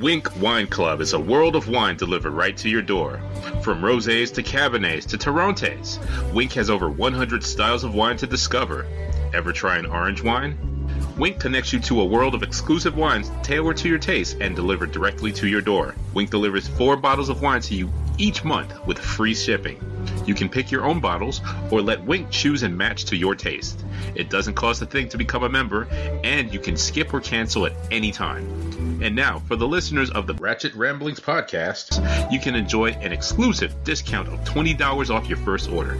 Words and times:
Winc 0.00 0.34
Wine 0.40 0.66
Club 0.66 1.02
is 1.02 1.12
a 1.12 1.20
world 1.20 1.54
of 1.54 1.68
wine 1.68 1.94
delivered 1.94 2.30
right 2.30 2.56
to 2.56 2.70
your 2.70 2.80
door. 2.80 3.20
From 3.62 3.82
rosés 3.82 4.32
to 4.32 4.42
cabernets 4.42 5.04
to 5.08 5.18
Torrontés, 5.18 5.98
Winc 6.32 6.54
has 6.54 6.70
over 6.70 6.88
100 6.88 7.44
styles 7.44 7.84
of 7.84 7.94
wine 7.94 8.16
to 8.16 8.26
discover. 8.26 8.86
Ever 9.34 9.52
try 9.52 9.76
an 9.76 9.84
orange 9.84 10.22
wine? 10.22 10.56
Winc 11.18 11.38
connects 11.38 11.74
you 11.74 11.80
to 11.80 12.00
a 12.00 12.04
world 12.06 12.34
of 12.34 12.42
exclusive 12.42 12.96
wines 12.96 13.30
tailored 13.42 13.76
to 13.76 13.90
your 13.90 13.98
taste 13.98 14.38
and 14.40 14.56
delivered 14.56 14.90
directly 14.90 15.32
to 15.32 15.46
your 15.46 15.60
door. 15.60 15.94
Winc 16.14 16.30
delivers 16.30 16.66
four 16.66 16.96
bottles 16.96 17.28
of 17.28 17.42
wine 17.42 17.60
to 17.60 17.74
you 17.74 17.90
each 18.16 18.42
month 18.42 18.72
with 18.86 18.98
free 18.98 19.34
shipping. 19.34 19.78
You 20.24 20.34
can 20.34 20.48
pick 20.48 20.70
your 20.70 20.86
own 20.86 21.00
bottles 21.00 21.42
or 21.70 21.82
let 21.82 22.02
Winc 22.04 22.30
choose 22.30 22.62
and 22.62 22.74
match 22.74 23.04
to 23.06 23.16
your 23.16 23.34
taste. 23.34 23.84
It 24.14 24.30
doesn't 24.30 24.54
cost 24.54 24.80
a 24.80 24.86
thing 24.86 25.10
to 25.10 25.18
become 25.18 25.42
a 25.42 25.48
member, 25.50 25.86
and 26.24 26.50
you 26.54 26.58
can 26.58 26.78
skip 26.78 27.12
or 27.12 27.20
cancel 27.20 27.66
at 27.66 27.74
any 27.90 28.12
time. 28.12 28.69
And 29.02 29.16
now, 29.16 29.38
for 29.40 29.56
the 29.56 29.66
listeners 29.66 30.10
of 30.10 30.26
the 30.26 30.34
Ratchet 30.34 30.74
Ramblings 30.74 31.20
podcast, 31.20 32.30
you 32.30 32.38
can 32.38 32.54
enjoy 32.54 32.90
an 32.90 33.12
exclusive 33.12 33.74
discount 33.82 34.28
of 34.28 34.40
$20 34.44 35.10
off 35.10 35.28
your 35.28 35.38
first 35.38 35.70
order. 35.70 35.96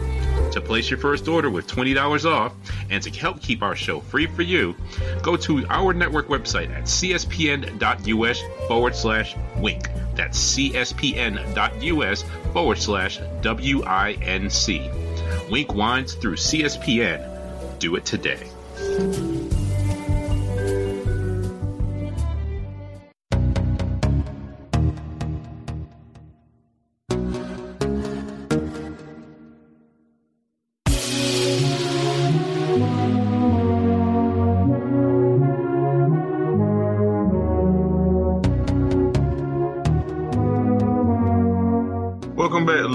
To 0.51 0.61
place 0.61 0.89
your 0.89 0.99
first 0.99 1.27
order 1.27 1.49
with 1.49 1.65
$20 1.67 2.25
off 2.25 2.53
and 2.89 3.01
to 3.03 3.09
help 3.09 3.41
keep 3.41 3.63
our 3.63 3.75
show 3.75 4.01
free 4.01 4.27
for 4.27 4.43
you, 4.43 4.75
go 5.23 5.35
to 5.37 5.65
our 5.67 5.93
network 5.93 6.27
website 6.27 6.69
at 6.71 6.83
cspn.us 6.83 8.41
forward 8.67 8.95
slash 8.95 9.35
winc. 9.57 9.89
That's 10.15 10.55
cspn.us 10.55 12.23
forward 12.53 12.77
slash 12.77 13.19
W-I-N-C. 13.41 14.91
Winc 15.49 15.73
Wines 15.73 16.13
through 16.13 16.35
CSPN. 16.35 17.79
Do 17.79 17.95
it 17.95 18.05
today. 18.05 19.40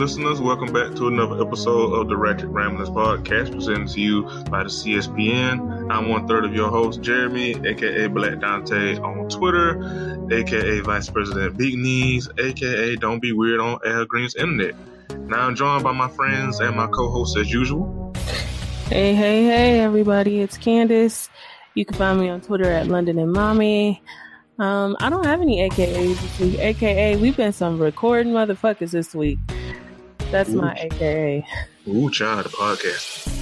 Listeners. 0.07 0.41
Welcome 0.41 0.73
back 0.73 0.95
to 0.95 1.09
another 1.09 1.43
episode 1.45 1.93
of 1.93 2.07
the 2.07 2.17
Ratchet 2.17 2.49
Ramblers 2.51 2.91
podcast 2.91 3.51
presented 3.51 3.89
to 3.89 4.01
you 4.01 4.23
by 4.49 4.63
the 4.63 4.69
CSPN. 4.69 5.91
I'm 5.91 6.09
one 6.09 6.29
third 6.29 6.45
of 6.45 6.55
your 6.55 6.71
host, 6.71 7.01
Jeremy, 7.03 7.57
aka 7.67 8.07
Black 8.07 8.39
Dante 8.39 8.99
on 8.99 9.29
Twitter, 9.29 10.29
aka 10.31 10.79
Vice 10.79 11.11
President 11.11 11.57
Big 11.57 11.77
Knees, 11.77 12.29
aka 12.39 12.95
Don't 12.95 13.19
Be 13.19 13.33
Weird 13.33 13.59
on 13.59 13.81
Al 13.85 14.05
Green's 14.05 14.37
Internet. 14.37 14.77
Now 15.27 15.41
I'm 15.41 15.57
joined 15.57 15.83
by 15.83 15.91
my 15.91 16.09
friends 16.09 16.61
and 16.61 16.77
my 16.77 16.87
co-hosts 16.87 17.37
as 17.37 17.53
usual. 17.53 18.13
Hey, 18.87 19.13
hey, 19.13 19.45
hey, 19.45 19.81
everybody! 19.81 20.41
It's 20.41 20.57
Candace. 20.57 21.29
You 21.75 21.85
can 21.85 21.97
find 21.97 22.21
me 22.21 22.29
on 22.29 22.43
Twitter 22.43 22.71
at 22.71 22.87
London 22.87 23.19
and 23.19 23.33
Mommy. 23.33 24.01
Um, 24.61 24.97
I 25.01 25.11
don't 25.11 25.27
have 25.27 25.41
any 25.41 25.69
AKAs 25.69 26.21
this 26.21 26.39
week. 26.39 26.61
AKA, 26.61 27.17
we've 27.17 27.37
been 27.37 27.53
some 27.53 27.81
recording 27.81 28.33
motherfuckers 28.33 28.93
this 28.93 29.13
week. 29.13 29.41
That's 30.31 30.51
my 30.51 30.75
AKA. 30.75 31.47
Ooh, 31.89 32.11
child, 32.11 32.47
the 32.47 32.49
podcast. 32.51 33.33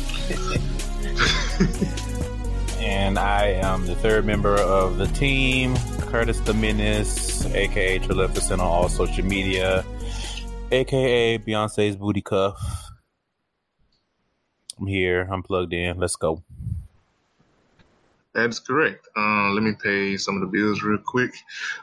and 2.81 3.19
I 3.19 3.47
am 3.47 3.87
the 3.87 3.95
third 3.97 4.27
member 4.27 4.55
of 4.55 4.99
the 4.99 5.07
team, 5.09 5.75
Curtis 6.03 6.41
the 6.41 6.55
Menace, 6.55 7.47
aka 7.55 7.99
Trilificent 7.99 8.61
on 8.61 8.67
all 8.67 8.89
social 8.89 9.25
media, 9.25 9.85
aka 10.71 11.39
Beyonce's 11.39 11.97
booty 11.97 12.21
cuff. 12.21 12.61
I'm 14.79 14.87
here. 14.87 15.29
I'm 15.31 15.43
plugged 15.43 15.73
in. 15.73 15.99
Let's 15.99 16.17
go. 16.17 16.43
That 18.35 18.51
is 18.51 18.59
correct. 18.59 19.07
Uh, 19.17 19.51
let 19.53 19.63
me 19.63 19.75
pay 19.81 20.17
some 20.17 20.35
of 20.35 20.41
the 20.41 20.49
bills 20.49 20.83
real 20.83 20.99
quick. 20.99 21.33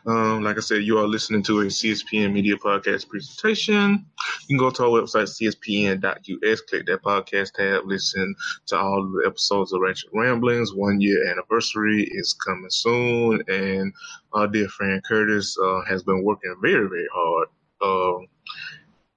Um, 0.05 0.43
like 0.43 0.57
I 0.57 0.59
said, 0.59 0.83
you 0.83 0.97
are 0.97 1.07
listening 1.07 1.43
to 1.43 1.61
a 1.61 1.65
CSPN 1.65 2.33
Media 2.33 2.57
Podcast 2.57 3.07
presentation. 3.07 4.05
You 4.47 4.47
can 4.47 4.57
go 4.57 4.69
to 4.69 4.83
our 4.83 5.01
website, 5.01 5.29
cspn.us, 5.29 6.61
click 6.61 6.85
that 6.87 7.03
podcast 7.03 7.53
tab, 7.53 7.85
listen 7.85 8.35
to 8.67 8.77
all 8.77 9.03
the 9.03 9.27
episodes 9.27 9.71
of 9.71 9.79
Ratchet 9.79 10.09
Ramblings. 10.13 10.73
One 10.73 10.99
year 10.99 11.25
anniversary 11.31 12.03
is 12.11 12.33
coming 12.33 12.69
soon, 12.69 13.41
and 13.47 13.93
our 14.33 14.47
dear 14.47 14.67
friend 14.67 15.01
Curtis 15.05 15.57
uh, 15.63 15.81
has 15.87 16.03
been 16.03 16.21
working 16.21 16.53
very, 16.61 16.87
very 16.89 17.07
hard, 17.13 17.47
uh, 17.81 18.25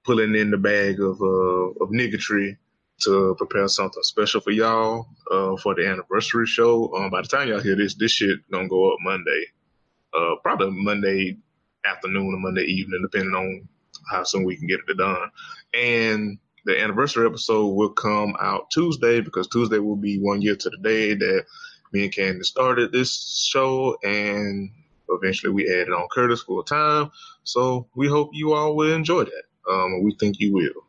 pulling 0.05 0.35
in 0.35 0.51
the 0.51 0.57
bag 0.57 1.01
of, 1.01 1.21
uh, 1.21 1.83
of 1.83 1.89
niggatry 1.89 2.55
to 3.01 3.35
prepare 3.37 3.67
something 3.67 4.03
special 4.03 4.41
for 4.41 4.51
y'all 4.51 5.07
uh, 5.31 5.55
for 5.57 5.75
the 5.75 5.87
anniversary 5.87 6.45
show. 6.45 6.93
Um, 6.95 7.09
by 7.09 7.21
the 7.21 7.27
time 7.27 7.47
y'all 7.47 7.59
hear 7.59 7.75
this, 7.75 7.95
this 7.95 8.11
shit 8.11 8.39
gonna 8.51 8.67
go 8.67 8.91
up 8.91 8.97
Monday, 9.01 9.45
uh, 10.13 10.35
probably 10.43 10.71
Monday 10.71 11.37
afternoon 11.85 12.33
or 12.33 12.39
Monday 12.39 12.63
evening, 12.63 13.01
depending 13.03 13.35
on 13.35 13.67
how 14.09 14.23
soon 14.23 14.43
we 14.43 14.55
can 14.55 14.67
get 14.67 14.79
it 14.87 14.97
done. 14.97 15.29
And 15.73 16.37
the 16.65 16.81
anniversary 16.81 17.27
episode 17.27 17.67
will 17.67 17.91
come 17.91 18.35
out 18.39 18.71
Tuesday 18.71 19.21
because 19.21 19.47
Tuesday 19.47 19.77
will 19.77 19.95
be 19.95 20.19
one 20.19 20.41
year 20.41 20.55
to 20.55 20.69
the 20.69 20.77
day 20.77 21.13
that 21.13 21.45
me 21.91 22.05
and 22.05 22.13
Candace 22.13 22.47
started 22.47 22.91
this 22.91 23.47
show, 23.49 23.97
and 24.03 24.69
eventually 25.09 25.53
we 25.53 25.69
added 25.71 25.93
on 25.93 26.07
Curtis 26.11 26.41
full 26.41 26.63
time. 26.63 27.11
So 27.43 27.87
we 27.95 28.07
hope 28.07 28.31
you 28.33 28.53
all 28.53 28.75
will 28.75 28.93
enjoy 28.93 29.23
that. 29.25 29.43
Um, 29.69 30.03
we 30.03 30.15
think 30.19 30.39
you 30.39 30.53
will 30.53 30.84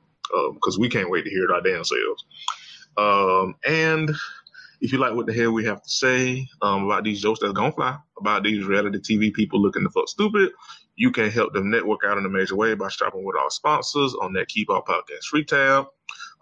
because 0.55 0.77
um, 0.77 0.81
we 0.81 0.89
can't 0.89 1.11
wait 1.11 1.25
to 1.25 1.31
hear 1.31 1.45
it 1.45 1.51
our 1.51 1.61
damn 1.61 1.85
selves. 1.85 2.25
Um, 2.97 3.55
and 3.67 4.11
if 4.81 4.93
you 4.93 4.99
like 4.99 5.15
what 5.15 5.27
the 5.27 5.33
hell 5.33 5.53
we 5.53 5.65
have 5.65 5.83
to 5.83 5.89
say 5.89 6.47
um, 6.63 6.85
about 6.85 7.05
these 7.05 7.21
jokes 7.21 7.41
that's 7.41 7.53
gonna 7.53 7.73
fly, 7.73 7.97
about 8.19 8.43
these 8.43 8.65
reality 8.65 8.99
TV 8.99 9.33
people 9.33 9.61
looking 9.61 9.83
to 9.83 9.91
fuck 9.91 10.09
stupid, 10.09 10.51
you 10.97 11.11
can 11.11 11.31
help 11.31 11.53
them 11.53 11.71
network 11.71 12.01
out 12.05 12.19
in 12.19 12.25
a 12.25 12.29
major 12.29 12.57
way 12.57 12.75
by 12.75 12.89
shopping 12.89 13.25
with 13.25 13.37
our 13.37 13.51
sponsors 13.51 14.15
on 14.21 14.33
that 14.33 14.49
Keep 14.49 14.71
Our 14.71 14.83
Podcast 14.83 15.25
Free 15.31 15.45
tab. 15.45 15.87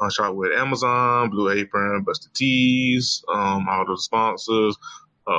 Uh, 0.01 0.11
shop 0.11 0.35
with 0.35 0.53
Amazon, 0.53 1.31
Blue 1.31 1.51
Apron, 1.51 2.03
Busted 2.03 2.35
Tees, 2.35 3.25
um, 3.33 3.69
all 3.69 3.87
those 3.87 4.05
sponsors. 4.05 4.77
Uh, 5.27 5.39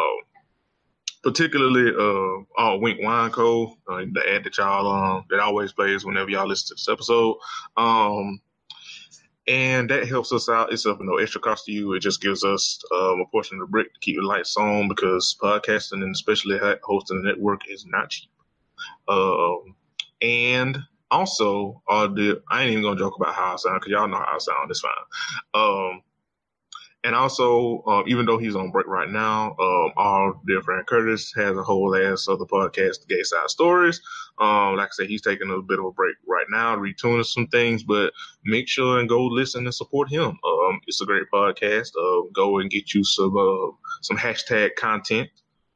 particularly 1.26 1.92
uh, 1.92 2.62
uh 2.62 2.78
Winc 2.78 3.02
Wine 3.02 3.32
Co. 3.32 3.76
Uh, 3.90 4.06
the 4.12 4.24
ad 4.30 4.44
that 4.44 4.58
y'all 4.58 4.90
um 4.90 5.26
that 5.30 5.40
always 5.40 5.74
plays 5.74 6.06
whenever 6.06 6.30
y'all 6.30 6.48
listen 6.48 6.68
to 6.68 6.74
this 6.76 6.88
episode. 6.88 7.36
Um, 7.76 8.40
and 9.48 9.90
that 9.90 10.08
helps 10.08 10.32
us 10.32 10.50
out. 10.50 10.72
It's 10.72 10.86
of 10.86 11.00
no 11.02 11.18
extra 11.18 11.42
cost 11.42 11.66
to 11.66 11.72
you. 11.72 11.94
It 11.94 12.00
just 12.00 12.22
gives 12.22 12.44
us 12.44 12.80
um, 12.96 13.22
a 13.22 13.26
portion 13.32 13.58
of 13.58 13.62
the 13.68 13.72
brick 13.72 13.94
to 13.94 14.00
keep 14.00 14.16
the 14.16 14.24
lights 14.24 14.56
on 14.58 14.88
because 14.88 15.36
podcasting 15.42 16.04
and 16.04 16.16
especially 16.16 16.60
hosting 16.84 17.20
a 17.20 17.28
network 17.28 17.62
is 17.70 17.86
not 17.86 18.10
cheap. 18.10 18.30
Um, 19.08 19.76
and 20.22 20.80
also, 21.12 21.82
uh, 21.88 22.08
the, 22.08 22.42
I 22.50 22.64
ain't 22.64 22.72
even 22.72 22.84
gonna 22.84 23.00
joke 23.00 23.16
about 23.18 23.36
how 23.36 23.54
I 23.54 23.56
sound 23.58 23.82
because 23.82 23.92
y'all 23.92 24.08
know 24.08 24.18
how 24.18 24.34
I 24.34 24.38
sound. 24.40 24.72
It's 24.72 24.80
fine. 24.80 24.92
Um, 25.54 26.02
and 27.06 27.14
also, 27.14 27.84
uh, 27.86 28.02
even 28.08 28.26
though 28.26 28.40
he's 28.40 28.56
on 28.56 28.72
break 28.72 28.88
right 28.88 29.10
now, 29.10 29.56
um, 29.60 29.92
our 29.96 30.36
dear 30.48 30.64
friend 30.64 30.88
Curtis 30.88 31.32
has 31.36 31.56
a 31.56 31.62
whole 31.62 31.96
ass 31.96 32.28
of 32.28 32.40
the 32.40 32.48
podcast, 32.48 33.08
Gay 33.08 33.22
Side 33.22 33.52
Stories. 33.52 34.02
Um, 34.40 34.76
like 34.76 34.88
I 34.88 34.92
said, 34.92 35.08
he's 35.08 35.22
taking 35.22 35.52
a 35.52 35.62
bit 35.62 35.78
of 35.78 35.86
a 35.86 35.92
break 35.92 36.16
right 36.28 36.48
now, 36.50 36.76
retuning 36.76 37.24
some 37.24 37.46
things, 37.48 37.84
but 37.84 38.12
make 38.44 38.68
sure 38.68 39.00
and 39.00 39.08
go 39.08 39.24
listen 39.24 39.66
and 39.66 39.74
support 39.74 40.10
him. 40.10 40.30
Um, 40.44 40.82
it's 40.88 41.00
a 41.00 41.06
great 41.06 41.26
podcast. 41.32 41.90
Uh, 41.96 42.28
go 42.34 42.58
and 42.58 42.72
get 42.72 42.96
you 42.96 43.04
some 43.04 43.38
uh, 43.38 43.72
some 44.02 44.18
hashtag 44.18 44.74
content, 44.76 45.30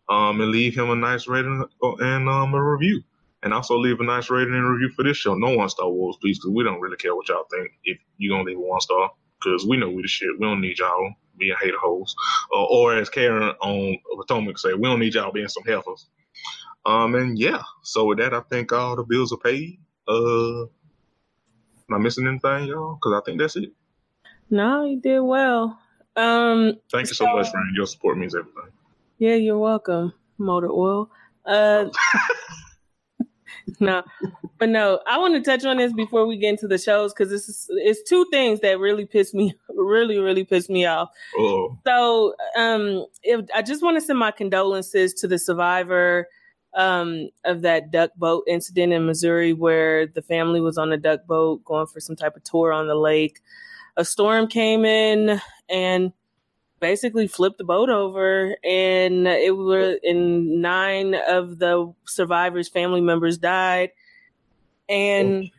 um, 0.09 0.41
and 0.41 0.49
leave 0.49 0.75
him 0.75 0.89
a 0.89 0.95
nice 0.95 1.27
rating 1.27 1.63
and 1.99 2.27
um, 2.27 2.55
a 2.55 2.63
review. 2.63 3.03
And 3.43 3.53
also 3.53 3.77
leave 3.77 3.99
a 3.99 4.03
nice 4.03 4.31
rating 4.31 4.55
and 4.55 4.67
review 4.67 4.89
for 4.95 5.03
this 5.03 5.17
show. 5.17 5.35
No 5.35 5.55
one 5.55 5.69
star 5.69 5.91
wolves, 5.91 6.17
please, 6.17 6.39
because 6.39 6.55
we 6.55 6.63
don't 6.63 6.81
really 6.81 6.97
care 6.97 7.15
what 7.15 7.29
y'all 7.29 7.45
think. 7.51 7.69
If 7.83 7.99
you're 8.17 8.35
gonna 8.35 8.49
leave 8.49 8.57
a 8.57 8.61
one 8.61 8.81
star 8.81 9.11
because 9.39 9.65
we 9.65 9.77
know 9.77 9.89
we 9.89 10.01
the 10.01 10.07
shit. 10.07 10.29
We 10.39 10.45
don't 10.45 10.61
need 10.61 10.79
y'all 10.79 11.13
being 11.39 11.55
hater 11.61 11.77
hoes. 11.81 12.15
Uh, 12.53 12.65
or 12.65 12.95
as 12.95 13.09
Karen 13.09 13.53
on 13.61 13.97
Potomac 14.17 14.57
say, 14.57 14.73
we 14.73 14.83
don't 14.83 14.99
need 14.99 15.13
y'all 15.13 15.31
being 15.31 15.47
some 15.47 15.63
heifers. 15.63 16.07
Um, 16.85 17.15
and 17.15 17.37
yeah, 17.37 17.61
so 17.83 18.05
with 18.05 18.19
that, 18.19 18.33
I 18.33 18.41
think 18.41 18.71
all 18.71 18.95
the 18.95 19.03
bills 19.03 19.33
are 19.33 19.37
paid. 19.37 19.79
Uh, 20.07 20.63
am 20.63 21.93
I 21.93 21.97
missing 21.97 22.27
anything, 22.27 22.65
y'all? 22.65 22.95
Because 22.95 23.19
I 23.19 23.21
think 23.25 23.39
that's 23.39 23.55
it. 23.55 23.71
No, 24.49 24.85
you 24.85 24.99
did 24.99 25.19
well. 25.19 25.79
Um, 26.15 26.77
Thank 26.91 27.09
you 27.09 27.13
so, 27.13 27.25
so 27.25 27.35
much, 27.35 27.51
friend. 27.51 27.67
Your 27.75 27.85
support 27.85 28.17
means 28.17 28.35
everything. 28.35 28.71
Yeah, 29.19 29.35
you're 29.35 29.59
welcome, 29.59 30.13
Motor 30.37 30.69
Oil. 30.69 31.09
Uh, 31.45 31.89
no, 33.79 34.03
but 34.57 34.69
no, 34.69 34.99
I 35.07 35.17
want 35.17 35.35
to 35.35 35.41
touch 35.41 35.65
on 35.65 35.77
this 35.77 35.93
before 35.93 36.25
we 36.25 36.37
get 36.37 36.49
into 36.49 36.67
the 36.67 36.77
shows 36.77 37.13
because 37.13 37.29
this 37.29 37.47
is 37.49 37.67
it's 37.69 38.07
two 38.07 38.25
things 38.31 38.59
that 38.61 38.79
really 38.79 39.05
piss 39.05 39.33
me, 39.33 39.53
really, 39.69 40.17
really 40.19 40.43
piss 40.43 40.69
me 40.69 40.85
off. 40.85 41.09
Oh. 41.37 41.77
So, 41.85 42.35
um, 42.57 43.05
if 43.23 43.45
I 43.53 43.61
just 43.61 43.83
want 43.83 43.97
to 43.97 44.01
send 44.01 44.19
my 44.19 44.31
condolences 44.31 45.13
to 45.15 45.27
the 45.27 45.39
survivor 45.39 46.27
um, 46.75 47.29
of 47.45 47.61
that 47.61 47.91
duck 47.91 48.11
boat 48.15 48.43
incident 48.47 48.93
in 48.93 49.05
Missouri 49.05 49.53
where 49.53 50.07
the 50.07 50.21
family 50.21 50.61
was 50.61 50.77
on 50.77 50.91
a 50.91 50.97
duck 50.97 51.25
boat 51.25 51.63
going 51.65 51.87
for 51.87 51.99
some 51.99 52.15
type 52.15 52.35
of 52.35 52.43
tour 52.43 52.71
on 52.71 52.87
the 52.87 52.95
lake. 52.95 53.39
A 53.97 54.05
storm 54.05 54.47
came 54.47 54.85
in 54.85 55.41
and 55.67 56.13
basically 56.79 57.27
flipped 57.27 57.57
the 57.57 57.63
boat 57.63 57.89
over 57.89 58.55
and 58.63 59.27
it 59.27 59.55
was 59.55 59.97
in 60.03 60.61
nine 60.61 61.15
of 61.27 61.59
the 61.59 61.93
survivors 62.05 62.69
family 62.69 63.01
members 63.01 63.37
died 63.37 63.91
and 64.87 65.51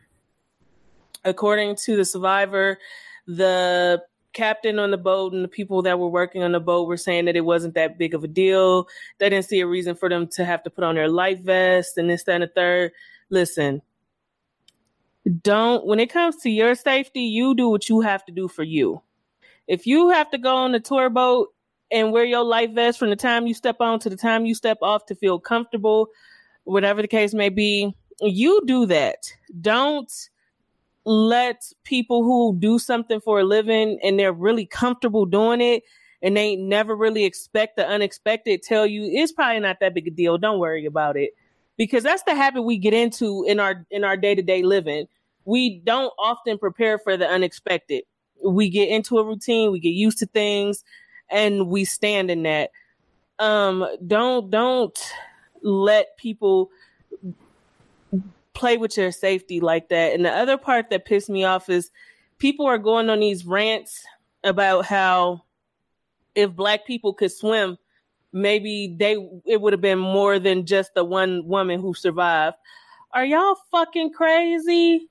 according 1.23 1.75
to 1.75 1.95
the 1.95 2.05
survivor 2.05 2.77
the 3.27 4.01
captain 4.33 4.79
on 4.79 4.91
the 4.91 4.97
boat 4.97 5.33
and 5.33 5.43
the 5.43 5.49
people 5.49 5.81
that 5.81 5.99
were 5.99 6.07
working 6.07 6.43
on 6.43 6.51
the 6.51 6.59
boat 6.59 6.87
were 6.87 6.97
saying 6.97 7.25
that 7.25 7.35
it 7.35 7.41
wasn't 7.41 7.73
that 7.73 7.97
big 7.97 8.13
of 8.13 8.23
a 8.23 8.27
deal. 8.27 8.87
They 9.19 9.29
didn't 9.29 9.45
see 9.45 9.59
a 9.59 9.67
reason 9.67 9.95
for 9.95 10.09
them 10.09 10.27
to 10.27 10.45
have 10.45 10.63
to 10.63 10.69
put 10.69 10.83
on 10.83 10.95
their 10.95 11.09
life 11.09 11.39
vest 11.39 11.97
and 11.97 12.09
this, 12.09 12.23
that, 12.23 12.35
and 12.35 12.43
the 12.43 12.47
third. 12.47 12.91
Listen, 13.29 13.81
don't, 15.41 15.85
when 15.85 15.99
it 15.99 16.11
comes 16.11 16.37
to 16.37 16.49
your 16.49 16.75
safety, 16.75 17.21
you 17.21 17.55
do 17.55 17.69
what 17.69 17.89
you 17.89 18.01
have 18.01 18.25
to 18.25 18.31
do 18.31 18.47
for 18.47 18.63
you. 18.63 19.01
If 19.67 19.85
you 19.85 20.09
have 20.09 20.29
to 20.31 20.37
go 20.37 20.55
on 20.55 20.71
the 20.71 20.79
tour 20.79 21.09
boat 21.09 21.49
and 21.91 22.11
wear 22.11 22.23
your 22.23 22.43
life 22.43 22.71
vest 22.71 22.99
from 22.99 23.09
the 23.09 23.15
time 23.15 23.47
you 23.47 23.53
step 23.53 23.77
on 23.79 23.99
to 23.99 24.09
the 24.09 24.17
time 24.17 24.45
you 24.45 24.55
step 24.55 24.77
off 24.81 25.05
to 25.07 25.15
feel 25.15 25.39
comfortable, 25.39 26.07
whatever 26.63 27.01
the 27.01 27.07
case 27.07 27.33
may 27.33 27.49
be, 27.49 27.95
you 28.21 28.61
do 28.65 28.85
that. 28.85 29.17
Don't 29.59 30.11
let 31.05 31.63
people 31.83 32.23
who 32.23 32.55
do 32.59 32.77
something 32.77 33.19
for 33.21 33.39
a 33.39 33.43
living 33.43 33.99
and 34.03 34.19
they're 34.19 34.33
really 34.33 34.65
comfortable 34.65 35.25
doing 35.25 35.59
it 35.59 35.83
and 36.21 36.37
they 36.37 36.55
never 36.55 36.95
really 36.95 37.25
expect 37.25 37.75
the 37.75 37.87
unexpected 37.87 38.61
tell 38.61 38.85
you 38.85 39.09
it's 39.11 39.31
probably 39.31 39.59
not 39.59 39.77
that 39.79 39.93
big 39.93 40.07
a 40.07 40.11
deal. 40.11 40.37
Don't 40.37 40.59
worry 40.59 40.85
about 40.85 41.17
it. 41.17 41.31
Because 41.77 42.03
that's 42.03 42.23
the 42.23 42.35
habit 42.35 42.61
we 42.61 42.77
get 42.77 42.93
into 42.93 43.43
in 43.47 43.59
our 43.59 43.85
in 43.89 44.03
our 44.03 44.15
day-to-day 44.15 44.61
living. 44.61 45.07
We 45.45 45.79
don't 45.79 46.13
often 46.19 46.59
prepare 46.59 46.99
for 46.99 47.17
the 47.17 47.27
unexpected. 47.27 48.03
We 48.43 48.69
get 48.69 48.89
into 48.89 49.17
a 49.17 49.25
routine, 49.25 49.71
we 49.71 49.79
get 49.79 49.89
used 49.89 50.19
to 50.19 50.25
things 50.25 50.83
and 51.29 51.67
we 51.67 51.85
stand 51.85 52.29
in 52.31 52.43
that. 52.43 52.71
Um 53.39 53.87
don't 54.05 54.49
don't 54.49 54.97
let 55.61 56.17
people 56.17 56.71
play 58.53 58.77
with 58.77 58.97
your 58.97 59.11
safety 59.11 59.59
like 59.59 59.89
that. 59.89 60.13
And 60.13 60.25
the 60.25 60.31
other 60.31 60.57
part 60.57 60.89
that 60.89 61.05
pissed 61.05 61.29
me 61.29 61.43
off 61.43 61.69
is 61.69 61.91
people 62.37 62.65
are 62.65 62.77
going 62.77 63.09
on 63.09 63.19
these 63.19 63.45
rants 63.45 64.03
about 64.43 64.85
how 64.85 65.43
if 66.35 66.51
black 66.55 66.85
people 66.85 67.13
could 67.13 67.31
swim, 67.31 67.77
maybe 68.33 68.95
they 68.97 69.17
it 69.45 69.61
would 69.61 69.73
have 69.73 69.81
been 69.81 69.99
more 69.99 70.39
than 70.39 70.65
just 70.65 70.93
the 70.93 71.03
one 71.03 71.45
woman 71.45 71.79
who 71.79 71.93
survived. 71.93 72.57
Are 73.13 73.25
y'all 73.25 73.57
fucking 73.71 74.13
crazy? 74.13 75.09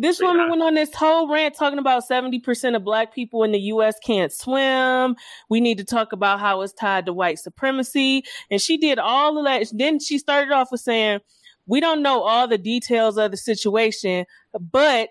This 0.00 0.18
woman 0.18 0.48
went 0.48 0.62
on 0.62 0.72
this 0.72 0.94
whole 0.94 1.28
rant 1.28 1.54
talking 1.54 1.78
about 1.78 2.08
70% 2.08 2.74
of 2.74 2.82
black 2.82 3.14
people 3.14 3.42
in 3.42 3.52
the 3.52 3.60
US 3.74 3.96
can't 4.02 4.32
swim. 4.32 5.14
We 5.50 5.60
need 5.60 5.76
to 5.76 5.84
talk 5.84 6.14
about 6.14 6.40
how 6.40 6.62
it's 6.62 6.72
tied 6.72 7.04
to 7.04 7.12
white 7.12 7.38
supremacy. 7.38 8.24
And 8.50 8.62
she 8.62 8.78
did 8.78 8.98
all 8.98 9.36
of 9.36 9.44
that. 9.44 9.66
Then 9.74 10.00
she 10.00 10.16
started 10.16 10.52
off 10.52 10.72
with 10.72 10.80
saying, 10.80 11.20
we 11.66 11.80
don't 11.80 12.02
know 12.02 12.22
all 12.22 12.48
the 12.48 12.56
details 12.56 13.18
of 13.18 13.30
the 13.30 13.36
situation, 13.36 14.24
but 14.58 15.10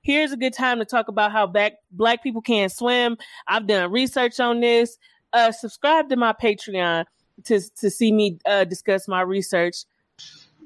here's 0.00 0.32
a 0.32 0.38
good 0.38 0.54
time 0.54 0.78
to 0.78 0.86
talk 0.86 1.08
about 1.08 1.32
how 1.32 1.46
black, 1.46 1.74
black 1.90 2.22
people 2.22 2.40
can't 2.40 2.72
swim. 2.72 3.18
I've 3.46 3.66
done 3.66 3.92
research 3.92 4.40
on 4.40 4.60
this. 4.60 4.96
Uh, 5.34 5.52
subscribe 5.52 6.08
to 6.08 6.16
my 6.16 6.32
Patreon 6.32 7.04
to, 7.44 7.60
to 7.76 7.90
see 7.90 8.10
me 8.10 8.38
uh, 8.46 8.64
discuss 8.64 9.06
my 9.06 9.20
research. 9.20 9.84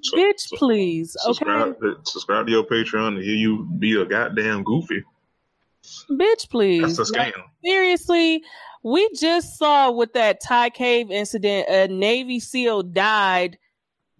So, 0.05 0.19
Bitch, 0.19 0.41
so 0.41 0.57
please. 0.59 1.17
Subscribe, 1.19 1.77
okay. 1.83 2.01
subscribe 2.05 2.47
to 2.47 2.53
your 2.53 2.65
Patreon 2.65 3.17
to 3.17 3.23
hear 3.25 3.35
you 3.35 3.65
be 3.79 3.99
a 3.99 4.05
goddamn 4.05 4.63
goofy. 4.63 5.03
Bitch, 6.11 6.49
please. 6.51 6.97
That's 6.97 7.11
a 7.11 7.13
scam. 7.13 7.19
Like, 7.19 7.35
seriously, 7.65 8.43
we 8.83 9.09
just 9.19 9.59
saw 9.59 9.91
with 9.91 10.13
that 10.13 10.43
Thai 10.43 10.71
cave 10.71 11.11
incident, 11.11 11.69
a 11.69 11.89
Navy 11.89 12.39
SEAL 12.39 12.83
died 12.85 13.59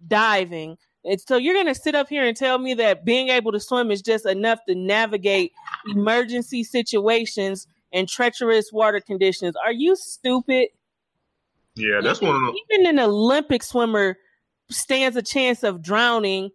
diving. 0.07 0.77
And 1.03 1.21
so 1.21 1.37
you're 1.37 1.53
going 1.53 1.67
to 1.67 1.75
sit 1.75 1.93
up 1.93 2.09
here 2.09 2.25
and 2.25 2.35
tell 2.35 2.57
me 2.57 2.73
that 2.75 3.05
being 3.05 3.29
able 3.29 3.51
to 3.51 3.59
swim 3.59 3.91
is 3.91 4.01
just 4.01 4.25
enough 4.25 4.59
to 4.67 4.73
navigate 4.73 5.53
emergency 5.93 6.63
situations 6.63 7.67
and 7.93 8.09
treacherous 8.09 8.71
water 8.73 8.99
conditions. 8.99 9.55
Are 9.63 9.71
you 9.71 9.95
stupid? 9.95 10.69
Yeah, 11.75 12.01
that's 12.01 12.23
even, 12.23 12.33
one 12.33 12.43
of 12.43 12.53
the. 12.53 12.61
Even 12.73 12.87
an 12.87 12.99
Olympic 12.99 13.61
swimmer 13.61 14.17
stands 14.69 15.15
a 15.15 15.21
chance 15.21 15.63
of 15.63 15.81
drowning 15.81 16.49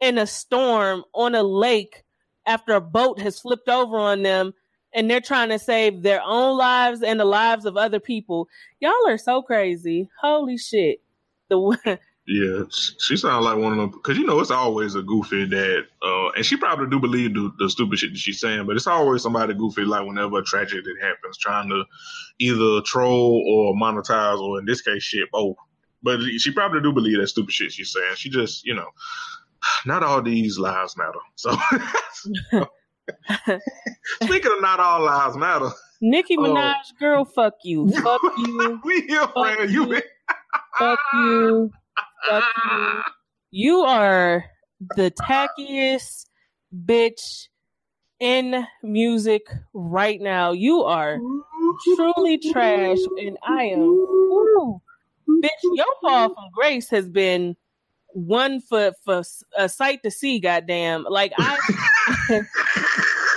in 0.00 0.18
a 0.18 0.26
storm 0.26 1.04
on 1.14 1.34
a 1.34 1.42
lake 1.42 2.04
after 2.46 2.74
a 2.74 2.80
boat 2.80 3.20
has 3.20 3.40
flipped 3.40 3.68
over 3.68 3.98
on 3.98 4.22
them 4.22 4.52
and 4.94 5.10
they're 5.10 5.20
trying 5.20 5.50
to 5.50 5.58
save 5.58 6.02
their 6.02 6.22
own 6.24 6.56
lives 6.56 7.02
and 7.02 7.20
the 7.20 7.24
lives 7.24 7.66
of 7.66 7.76
other 7.76 8.00
people. 8.00 8.48
Y'all 8.80 8.92
are 9.06 9.18
so 9.18 9.42
crazy. 9.42 10.08
Holy 10.20 10.56
shit. 10.56 11.02
The 11.48 11.98
Yeah, 12.30 12.64
she 12.70 13.16
sounds 13.16 13.46
like 13.46 13.56
one 13.56 13.72
of 13.72 13.78
them 13.78 13.88
because 13.88 14.18
you 14.18 14.26
know 14.26 14.38
it's 14.38 14.50
always 14.50 14.94
a 14.94 15.00
goofy 15.00 15.46
that, 15.46 15.86
uh, 16.02 16.28
and 16.36 16.44
she 16.44 16.58
probably 16.58 16.86
do 16.90 17.00
believe 17.00 17.32
the, 17.32 17.50
the 17.58 17.70
stupid 17.70 17.98
shit 17.98 18.12
that 18.12 18.18
she's 18.18 18.38
saying, 18.38 18.66
but 18.66 18.76
it's 18.76 18.86
always 18.86 19.22
somebody 19.22 19.54
goofy 19.54 19.86
like 19.86 20.06
whenever 20.06 20.38
a 20.38 20.44
tragedy 20.44 20.82
happens, 21.00 21.38
trying 21.38 21.70
to 21.70 21.84
either 22.38 22.82
troll 22.82 23.42
or 23.48 23.74
monetize, 23.74 24.38
or 24.42 24.58
in 24.58 24.66
this 24.66 24.82
case, 24.82 25.02
shit 25.02 25.30
both. 25.32 25.56
But 26.02 26.20
she 26.38 26.52
probably 26.52 26.80
do 26.80 26.92
believe 26.92 27.18
that 27.18 27.28
stupid 27.28 27.52
shit 27.52 27.72
she's 27.72 27.92
saying. 27.92 28.14
She 28.16 28.30
just, 28.30 28.64
you 28.64 28.74
know, 28.74 28.88
not 29.84 30.02
all 30.02 30.22
these 30.22 30.58
lives 30.58 30.96
matter. 30.96 31.18
So, 31.36 31.56
speaking 34.22 34.52
of 34.52 34.60
not 34.60 34.80
all 34.80 35.02
lives 35.02 35.36
matter, 35.36 35.70
Nicki 36.00 36.36
oh. 36.38 36.42
Minaj, 36.42 36.98
girl, 36.98 37.24
fuck 37.24 37.54
you, 37.64 37.90
fuck 38.02 38.20
you, 38.38 38.80
we 38.84 39.00
here, 39.02 39.26
fuck 39.26 39.58
man. 39.58 39.70
You, 39.70 40.00
fuck 40.78 40.98
you, 41.14 41.70
fuck 42.28 42.44
you. 42.70 43.02
You 43.50 43.80
are 43.80 44.44
the 44.96 45.10
tackiest 45.10 46.26
bitch 46.72 47.48
in 48.20 48.66
music 48.82 49.42
right 49.72 50.20
now. 50.20 50.52
You 50.52 50.82
are 50.82 51.18
truly 51.96 52.38
trash, 52.38 52.98
and 53.16 53.38
I 53.42 53.64
am. 53.64 53.80
Ooh, 53.80 54.80
bitch, 55.42 55.48
your 55.74 55.86
fall 56.00 56.28
from 56.28 56.44
grace 56.54 56.88
has 56.90 57.08
been 57.08 57.56
one 58.12 58.60
for 58.60 58.92
for 59.04 59.22
a 59.56 59.68
sight 59.68 60.02
to 60.02 60.10
see. 60.10 60.40
Goddamn, 60.40 61.06
like 61.08 61.32
I, 61.38 61.58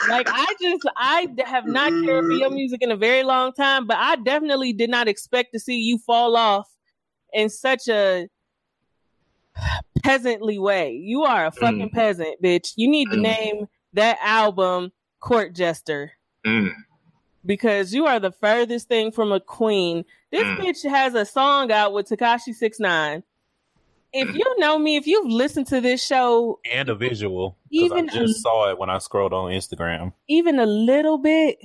like 0.10 0.28
I 0.30 0.56
just 0.62 0.84
I 0.96 1.28
have 1.46 1.66
not 1.66 1.92
cared 2.04 2.26
for 2.26 2.32
your 2.32 2.50
music 2.50 2.82
in 2.82 2.92
a 2.92 2.98
very 2.98 3.24
long 3.24 3.54
time, 3.54 3.88
but 3.88 3.98
I 3.98 4.16
definitely 4.18 4.74
did 4.74 4.90
not 4.90 5.08
expect 5.08 5.54
to 5.54 5.60
see 5.60 5.78
you 5.78 5.98
fall 6.00 6.36
off 6.36 6.70
in 7.34 7.50
such 7.50 7.88
a 7.88 8.28
peasantly 10.04 10.60
way. 10.60 10.92
You 10.94 11.24
are 11.24 11.48
a 11.48 11.52
fucking 11.52 11.90
mm. 11.90 11.94
peasant, 11.94 12.42
bitch. 12.42 12.74
You 12.76 12.90
need 12.90 13.10
to 13.12 13.18
mm. 13.18 13.22
name 13.22 13.68
that 13.94 14.18
album 14.22 14.92
Court 15.20 15.54
Jester. 15.54 16.12
Mm 16.46 16.72
because 17.46 17.94
you 17.94 18.06
are 18.06 18.20
the 18.20 18.32
furthest 18.32 18.88
thing 18.88 19.12
from 19.12 19.32
a 19.32 19.40
queen. 19.40 20.06
This 20.32 20.44
mm. 20.44 20.58
bitch 20.58 20.90
has 20.90 21.14
a 21.14 21.26
song 21.26 21.72
out 21.72 21.94
with 21.94 22.08
Tekashi 22.08 22.54
Six 22.54 22.80
Nine. 22.80 23.24
If 24.14 24.28
mm. 24.30 24.36
you 24.36 24.60
know 24.60 24.78
me, 24.78 24.98
if 24.98 25.08
you've 25.08 25.32
listened 25.32 25.68
to 25.68 25.82
this 25.82 26.06
show 26.06 26.60
and 26.72 26.90
a 26.90 26.96
visual, 26.96 27.58
even 27.72 28.10
I 28.10 28.14
just 28.14 28.38
a, 28.38 28.42
saw 28.42 28.70
it 28.70 28.78
when 28.78 28.90
I 28.90 28.98
scrolled 28.98 29.34
on 29.34 29.52
Instagram, 29.52 30.14
even 30.28 30.60
a 30.60 30.66
little 30.66 31.18
bit, 31.18 31.60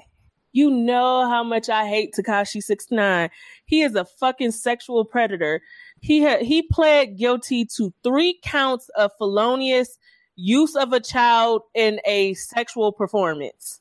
you 0.52 0.70
know 0.70 1.28
how 1.28 1.42
much 1.42 1.68
I 1.68 1.86
hate 1.86 2.14
Tekashi 2.14 2.62
Six 2.62 2.86
Nine. 2.90 3.30
He 3.66 3.82
is 3.82 3.94
a 3.94 4.04
fucking 4.04 4.52
sexual 4.52 5.04
predator. 5.04 5.60
He 6.00 6.20
had 6.20 6.42
he 6.42 6.62
pled 6.62 7.18
guilty 7.18 7.64
to 7.76 7.92
three 8.02 8.38
counts 8.42 8.88
of 8.90 9.10
felonious 9.18 9.98
use 10.36 10.76
of 10.76 10.92
a 10.92 11.00
child 11.00 11.62
in 11.74 12.00
a 12.04 12.34
sexual 12.34 12.92
performance. 12.92 13.80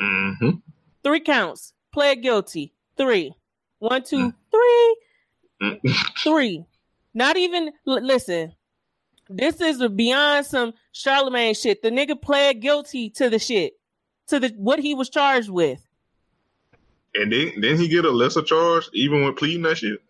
Mm-hmm. 0.00 0.50
Three 1.02 1.20
counts. 1.20 1.72
Pled 1.92 2.22
guilty. 2.22 2.72
Three. 2.96 3.34
One, 3.78 4.02
two, 4.02 4.32
mm. 4.32 4.34
three. 4.50 4.96
Mm. 5.62 5.96
three. 6.22 6.64
Not 7.14 7.36
even 7.36 7.72
l- 7.86 8.02
listen. 8.02 8.54
This 9.28 9.60
is 9.60 9.86
beyond 9.88 10.46
some 10.46 10.74
Charlemagne 10.92 11.54
shit. 11.54 11.82
The 11.82 11.90
nigga 11.90 12.20
pled 12.20 12.60
guilty 12.60 13.10
to 13.10 13.30
the 13.30 13.38
shit, 13.38 13.74
to 14.28 14.38
the 14.38 14.48
what 14.56 14.78
he 14.78 14.94
was 14.94 15.08
charged 15.08 15.48
with. 15.48 15.86
And 17.14 17.32
then 17.32 17.52
then 17.60 17.76
he 17.76 17.88
get 17.88 18.04
a 18.04 18.10
lesser 18.10 18.42
charge 18.42 18.88
even 18.92 19.22
when 19.22 19.34
pleading 19.34 19.62
that 19.62 19.78
shit. 19.78 20.00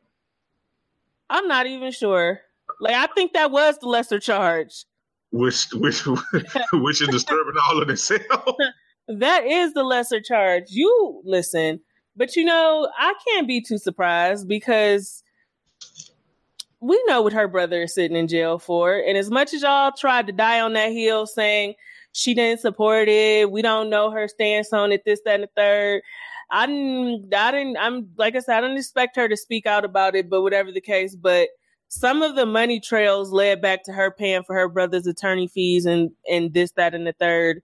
I'm 1.31 1.49
not 1.49 1.67
even 1.67 1.93
sure. 1.93 2.41
Like 2.81 2.95
I 2.95 3.07
think 3.15 3.33
that 3.33 3.51
was 3.51 3.79
the 3.79 3.89
lesser 3.89 4.19
charge. 4.19 4.85
Which 5.31 5.73
which 5.73 6.01
which 6.73 7.01
is 7.01 7.09
disturbing 7.09 7.55
all 7.69 7.83
of 7.83 7.89
itself. 7.89 8.57
that 9.09 9.45
is 9.47 9.73
the 9.73 9.83
lesser 9.83 10.21
charge. 10.21 10.65
You 10.69 11.23
listen, 11.25 11.81
but 12.17 12.37
you 12.37 12.45
know, 12.45 12.89
I 12.99 13.15
can't 13.27 13.49
be 13.49 13.61
too 13.61 13.79
surprised 13.79 14.49
because 14.49 15.23
we 16.81 17.03
know 17.07 17.23
what 17.23 17.33
her 17.33 17.47
brother 17.47 17.83
is 17.83 17.95
sitting 17.95 18.17
in 18.17 18.27
jail 18.27 18.59
for. 18.59 18.97
And 18.97 19.17
as 19.17 19.31
much 19.31 19.55
as 19.55 19.63
y'all 19.63 19.93
tried 19.93 20.27
to 20.27 20.33
die 20.33 20.61
on 20.61 20.73
that 20.73 20.93
hill 20.93 21.27
saying 21.27 21.75
she 22.13 22.35
didn't 22.35 22.61
support 22.61 23.09
it, 23.09 23.51
we 23.51 23.63
don't 23.63 23.89
know 23.89 24.11
her 24.11 24.27
stance 24.27 24.73
on 24.73 24.91
it, 24.91 25.05
this, 25.05 25.21
that, 25.25 25.37
and 25.37 25.45
the 25.45 25.49
third. 25.57 26.03
I 26.51 26.67
didn't, 26.67 27.33
I 27.33 27.51
didn't, 27.53 27.77
I'm 27.79 28.09
like 28.19 28.35
I 28.35 28.41
said, 28.41 28.59
I 28.59 28.61
didn't 28.61 28.77
expect 28.77 29.17
her 29.17 29.29
to 29.29 29.37
speak 29.37 29.65
out 29.65 29.85
about 29.85 30.17
it, 30.17 30.29
but 30.29 30.43
whatever 30.43 30.73
the 30.73 30.81
case, 30.81 31.15
but 31.15 31.49
some 31.89 32.21
of 32.21 32.35
the 32.35 32.47
money 32.47 32.81
trails 32.81 33.31
led 33.31 33.63
back 33.63 33.85
to 33.85 33.93
her 33.93 34.11
paying 34.11 34.43
for 34.43 34.55
her 34.55 34.69
brother's 34.69 35.07
attorney 35.07 35.47
fees 35.47 35.87
and, 35.87 36.11
and 36.29 36.53
this, 36.53 36.73
that, 36.73 36.95
and 36.95 37.07
the 37.07 37.15
third 37.19 37.63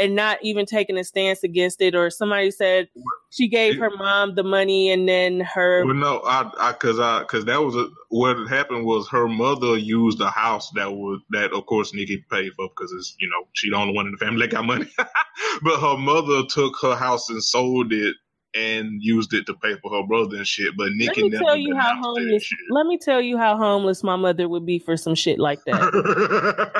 and 0.00 0.16
not 0.16 0.38
even 0.42 0.64
taking 0.64 0.96
a 0.96 1.04
stance 1.04 1.44
against 1.44 1.80
it. 1.82 1.94
Or 1.94 2.10
somebody 2.10 2.50
said 2.50 2.88
she 3.30 3.48
gave 3.48 3.78
her 3.78 3.90
mom 3.90 4.34
the 4.34 4.42
money 4.42 4.90
and 4.90 5.08
then 5.08 5.40
her. 5.40 5.84
Well, 5.84 5.94
no, 5.94 6.20
I, 6.24 6.50
I, 6.58 6.72
cause 6.72 6.98
I, 6.98 7.22
cause 7.24 7.44
that 7.44 7.60
was 7.60 7.76
a, 7.76 7.88
what 8.08 8.48
happened 8.48 8.86
was 8.86 9.08
her 9.10 9.28
mother 9.28 9.76
used 9.76 10.20
a 10.20 10.30
house 10.30 10.70
that 10.74 10.90
was, 10.90 11.20
that 11.30 11.52
of 11.52 11.66
course 11.66 11.94
Nicki 11.94 12.24
paid 12.30 12.52
for 12.54 12.68
because 12.68 12.92
it's, 12.92 13.14
you 13.20 13.28
know, 13.28 13.46
she 13.52 13.70
the 13.70 13.76
only 13.76 13.94
one 13.94 14.06
in 14.06 14.12
the 14.12 14.18
family 14.18 14.40
that 14.46 14.52
got 14.52 14.64
money. 14.64 14.86
but 15.62 15.80
her 15.80 15.96
mother 15.98 16.42
took 16.48 16.74
her 16.82 16.96
house 16.96 17.28
and 17.28 17.42
sold 17.42 17.92
it 17.92 18.16
and 18.54 19.00
used 19.00 19.32
it 19.32 19.46
to 19.46 19.54
pay 19.54 19.76
for 19.76 19.94
her 19.94 20.06
brother 20.06 20.36
and 20.36 20.46
shit. 20.46 20.76
But 20.76 20.92
Nicki 20.94 21.22
let 21.22 21.30
me 21.30 21.38
tell 21.38 21.56
you 21.56 21.76
how 21.76 21.94
homeless. 22.00 22.48
Let 22.70 22.86
me 22.86 22.98
tell 22.98 23.20
you 23.20 23.38
how 23.38 23.56
homeless 23.56 24.02
my 24.02 24.16
mother 24.16 24.48
would 24.48 24.66
be 24.66 24.78
for 24.78 24.96
some 24.96 25.14
shit 25.14 25.38
like 25.38 25.62
that. 25.66 26.72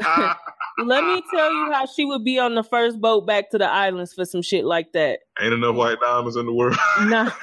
Let 0.78 1.04
me 1.04 1.22
tell 1.30 1.52
you 1.52 1.72
how 1.72 1.86
she 1.86 2.04
would 2.04 2.24
be 2.24 2.38
on 2.38 2.54
the 2.54 2.64
first 2.64 3.00
boat 3.00 3.26
back 3.26 3.50
to 3.50 3.58
the 3.58 3.68
islands 3.70 4.14
for 4.14 4.24
some 4.24 4.42
shit 4.42 4.64
like 4.64 4.92
that. 4.92 5.20
Ain't 5.40 5.52
enough 5.52 5.74
white 5.74 5.98
diamonds 6.00 6.36
in 6.36 6.46
the 6.46 6.52
world. 6.52 6.76
not, 7.06 7.34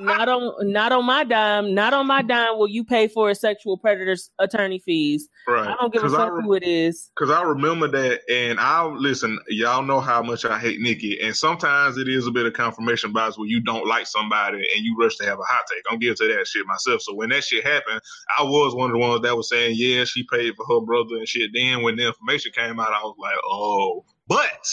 not 0.00 0.28
on 0.28 0.72
not 0.72 0.90
on 0.90 1.06
my 1.06 1.22
dime. 1.22 1.74
Not 1.74 1.94
on 1.94 2.08
my 2.08 2.22
dime 2.22 2.58
will 2.58 2.66
you 2.66 2.82
pay 2.82 3.06
for 3.06 3.30
a 3.30 3.36
sexual 3.36 3.78
predator's 3.78 4.30
attorney 4.40 4.80
fees. 4.80 5.28
Right. 5.46 5.68
I 5.68 5.74
don't 5.74 5.92
give 5.92 6.02
a 6.02 6.10
fuck 6.10 6.32
re- 6.32 6.42
who 6.42 6.54
it 6.54 6.64
is. 6.64 7.12
Cause 7.16 7.30
I 7.30 7.42
remember 7.42 7.86
that 7.86 8.22
and 8.28 8.58
I 8.58 8.84
listen, 8.84 9.38
y'all 9.46 9.84
know 9.84 10.00
how 10.00 10.24
much 10.24 10.44
I 10.44 10.58
hate 10.58 10.80
Nicki. 10.80 11.20
And 11.20 11.36
sometimes 11.36 11.98
it 11.98 12.08
is 12.08 12.26
a 12.26 12.32
bit 12.32 12.46
of 12.46 12.52
confirmation 12.52 13.12
bias 13.12 13.38
where 13.38 13.48
you 13.48 13.60
don't 13.60 13.86
like 13.86 14.08
somebody 14.08 14.56
and 14.74 14.84
you 14.84 14.96
rush 14.98 15.16
to 15.18 15.24
have 15.24 15.38
a 15.38 15.44
hot 15.44 15.66
take. 15.70 15.84
I'm 15.88 16.00
guilty 16.00 16.28
to 16.28 16.34
that 16.34 16.48
shit 16.48 16.66
myself. 16.66 17.02
So 17.02 17.14
when 17.14 17.28
that 17.28 17.44
shit 17.44 17.64
happened, 17.64 18.00
I 18.36 18.42
was 18.42 18.74
one 18.74 18.90
of 18.90 18.94
the 18.94 18.98
ones 18.98 19.22
that 19.22 19.36
was 19.36 19.48
saying, 19.48 19.76
Yeah, 19.78 20.02
she 20.02 20.24
paid 20.24 20.56
for 20.56 20.66
her 20.66 20.84
brother 20.84 21.14
and 21.14 21.28
shit. 21.28 21.52
Then 21.54 21.82
when 21.82 21.94
the 21.94 22.08
information 22.08 22.50
came 22.52 22.80
out, 22.80 22.92
I 22.92 23.02
was 23.04 23.14
like, 23.20 23.38
Oh, 23.44 24.04
but 24.26 24.66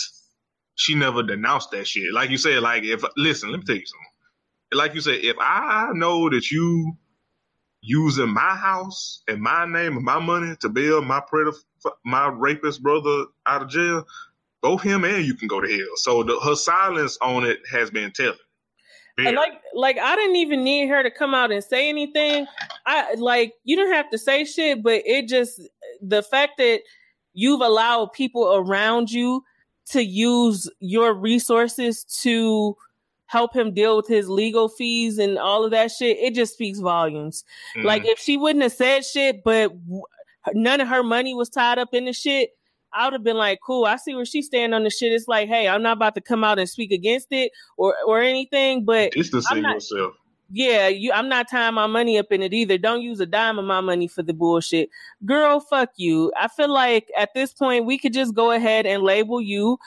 she 0.78 0.96
never 0.96 1.24
denounced 1.24 1.72
that 1.72 1.88
shit. 1.88 2.14
Like 2.14 2.30
you 2.30 2.38
said, 2.38 2.62
like 2.62 2.84
if 2.84 3.04
listen, 3.18 3.52
let 3.52 3.60
me 3.60 3.66
tell 3.66 3.76
you 3.76 3.86
something. 3.86 4.78
Like 4.80 4.94
you 4.94 5.02
said, 5.02 5.20
if 5.24 5.36
I 5.40 5.90
know 5.94 6.30
that 6.30 6.52
you 6.52 6.94
using 7.82 8.30
my 8.30 8.56
house 8.56 9.24
and 9.28 9.42
my 9.42 9.66
name 9.66 9.98
and 9.98 10.06
my 10.06 10.20
money 10.20 10.56
to 10.62 10.70
bail 10.70 11.02
my 11.02 11.20
predator, 11.20 11.58
my 12.06 12.28
rapist 12.28 12.84
brother 12.84 13.26
out 13.48 13.64
of 13.64 13.70
jail, 13.70 14.06
both 14.62 14.84
him 14.84 15.04
and 15.04 15.26
you 15.26 15.34
can 15.34 15.48
go 15.48 15.62
to 15.62 15.68
hell. 15.68 15.96
So 15.96 16.24
the, 16.24 16.40
her 16.42 16.56
silence 16.56 17.18
on 17.22 17.44
it 17.44 17.60
has 17.72 17.90
been 17.90 18.12
telling. 18.12 18.38
Yeah. 19.18 19.32
Like, 19.32 19.62
like 19.74 19.98
I 19.98 20.16
didn't 20.16 20.36
even 20.36 20.64
need 20.64 20.90
her 20.90 21.02
to 21.02 21.10
come 21.10 21.34
out 21.34 21.52
and 21.52 21.64
say 21.64 21.90
anything. 21.90 22.46
I 22.86 23.16
like 23.16 23.54
you 23.64 23.76
don't 23.76 23.94
have 23.94 24.12
to 24.12 24.18
say 24.20 24.46
shit, 24.46 24.84
but 24.84 25.02
it 25.08 25.28
just 25.28 25.60
the 26.04 26.22
fact 26.22 26.60
that 26.60 26.82
you've 27.34 27.62
allowed 27.62 28.12
people 28.14 28.54
around 28.54 29.10
you 29.10 29.44
to 29.92 30.04
use 30.04 30.70
your 30.80 31.14
resources 31.14 32.04
to 32.22 32.76
help 33.28 33.56
him 33.56 33.74
deal 33.74 33.98
with 33.98 34.08
his 34.08 34.30
legal 34.30 34.70
fees 34.70 35.18
and 35.18 35.38
all 35.38 35.64
of 35.64 35.72
that 35.72 35.92
shit, 35.92 36.18
it 36.18 36.34
just 36.34 36.54
speaks 36.54 36.80
volumes. 36.80 37.44
Mm. 37.76 37.84
Like 37.84 38.06
if 38.06 38.20
she 38.20 38.38
wouldn't 38.38 38.64
have 38.64 38.72
said 38.72 39.06
shit, 39.06 39.44
but 39.44 39.74
none 40.54 40.82
of 40.82 40.88
her 40.88 41.04
money 41.04 41.34
was 41.34 41.50
tied 41.50 41.78
up 41.78 41.94
in 41.94 42.06
the 42.06 42.14
shit, 42.14 42.52
I 42.94 43.06
would 43.06 43.14
have 43.14 43.24
been 43.24 43.38
like, 43.38 43.60
cool, 43.64 43.86
I 43.86 43.98
see 43.98 44.16
where 44.16 44.26
she's 44.26 44.48
standing 44.48 44.74
on 44.74 44.84
the 44.84 44.90
shit. 44.90 45.12
It's 45.12 45.28
like, 45.28 45.50
hey, 45.50 45.68
I'm 45.68 45.84
not 45.84 45.98
about 45.98 46.16
to 46.16 46.22
come 46.22 46.44
out 46.44 46.58
and 46.58 46.70
speak 46.70 46.92
against 46.92 47.28
it 47.32 47.52
or 47.76 47.96
or 48.06 48.22
anything, 48.22 48.86
but 48.86 49.12
it's 49.16 49.30
the 49.30 49.42
same 49.42 49.64
yourself. 49.64 50.16
Yeah, 50.50 50.88
you 50.88 51.12
I'm 51.12 51.28
not 51.28 51.50
tying 51.50 51.74
my 51.74 51.88
money 51.88 52.18
up 52.18 52.32
in 52.32 52.42
it 52.42 52.54
either. 52.54 52.78
Don't 52.78 53.02
use 53.02 53.20
a 53.20 53.26
dime 53.26 53.60
of 53.60 53.66
my 53.66 53.82
money 53.82 54.08
for 54.08 54.24
the 54.24 54.34
bullshit. 54.34 54.90
Girl, 55.26 55.60
fuck 55.60 55.90
you. 55.98 56.32
I 56.40 56.48
feel 56.48 56.70
like 56.72 57.10
at 57.18 57.34
this 57.34 57.54
point 57.54 57.86
we 57.86 57.98
could 57.98 58.14
just 58.14 58.34
go 58.34 58.52
ahead 58.52 58.86
and 58.86 59.04
label 59.04 59.42
you 59.42 59.78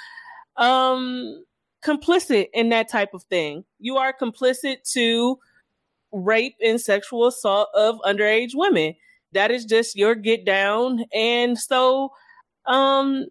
um 0.57 1.43
complicit 1.83 2.49
in 2.53 2.69
that 2.71 2.91
type 2.91 3.15
of 3.15 3.23
thing. 3.25 3.65
You 3.79 3.97
are 3.97 4.13
complicit 4.13 4.91
to 4.93 5.39
rape 6.13 6.57
and 6.61 6.81
sexual 6.81 7.27
assault 7.27 7.69
of 7.75 7.99
underage 8.05 8.51
women. 8.55 8.95
That 9.33 9.51
is 9.51 9.65
just 9.65 9.97
your 9.97 10.15
get 10.15 10.45
down. 10.45 11.05
And 11.15 11.59
so 11.59 12.13
um 12.67 13.27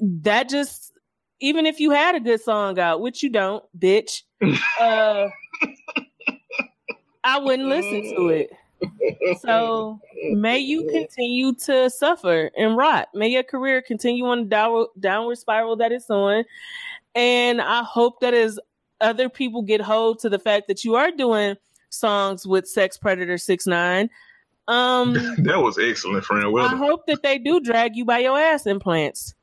that 0.00 0.50
just 0.50 0.92
even 1.40 1.64
if 1.64 1.80
you 1.80 1.90
had 1.90 2.14
a 2.14 2.20
good 2.20 2.42
song 2.42 2.78
out, 2.78 3.00
which 3.00 3.22
you 3.22 3.30
don't, 3.30 3.64
bitch, 3.78 4.22
uh 4.80 5.28
I 7.24 7.38
wouldn't 7.38 7.68
listen 7.68 8.14
to 8.16 8.28
it. 8.28 8.50
So 9.40 10.00
may 10.32 10.58
you 10.58 10.88
continue 10.90 11.54
to 11.66 11.90
suffer 11.90 12.50
and 12.56 12.76
rot. 12.76 13.08
May 13.14 13.28
your 13.28 13.42
career 13.42 13.82
continue 13.82 14.24
on 14.26 14.40
the 14.40 14.44
downward, 14.46 14.88
downward 14.98 15.36
spiral 15.36 15.76
that 15.76 15.92
it's 15.92 16.08
on. 16.08 16.44
And 17.14 17.60
I 17.60 17.82
hope 17.82 18.20
that 18.20 18.34
as 18.34 18.58
other 19.00 19.28
people 19.28 19.62
get 19.62 19.80
hold 19.80 20.20
to 20.20 20.28
the 20.28 20.38
fact 20.38 20.68
that 20.68 20.84
you 20.84 20.94
are 20.94 21.10
doing 21.10 21.56
songs 21.90 22.46
with 22.46 22.68
Sex 22.68 22.96
Predator 22.96 23.38
Six 23.38 23.66
Nine. 23.66 24.10
Um, 24.68 25.14
that 25.38 25.60
was 25.60 25.78
excellent, 25.78 26.24
friend. 26.24 26.52
Well, 26.52 26.66
I 26.66 26.76
hope 26.76 27.06
that 27.06 27.22
they 27.22 27.38
do 27.38 27.60
drag 27.60 27.96
you 27.96 28.04
by 28.04 28.18
your 28.18 28.38
ass 28.38 28.66
implants. 28.66 29.34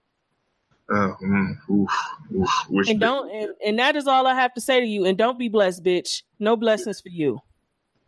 Uh, 0.89 1.11
mm, 1.21 1.57
oof, 1.69 1.89
oof, 2.33 2.87
and 2.87 2.97
don't, 2.97 3.29
and, 3.29 3.49
and, 3.65 3.77
that 3.77 3.97
is 3.97 4.07
all 4.07 4.25
I 4.25 4.33
have 4.33 4.53
to 4.53 4.61
say 4.61 4.79
to 4.79 4.85
you. 4.85 5.03
And 5.03 5.17
don't 5.17 5.37
be 5.37 5.49
blessed, 5.49 5.83
bitch. 5.83 6.21
No 6.39 6.55
blessings 6.55 7.01
for 7.01 7.09
you. 7.09 7.41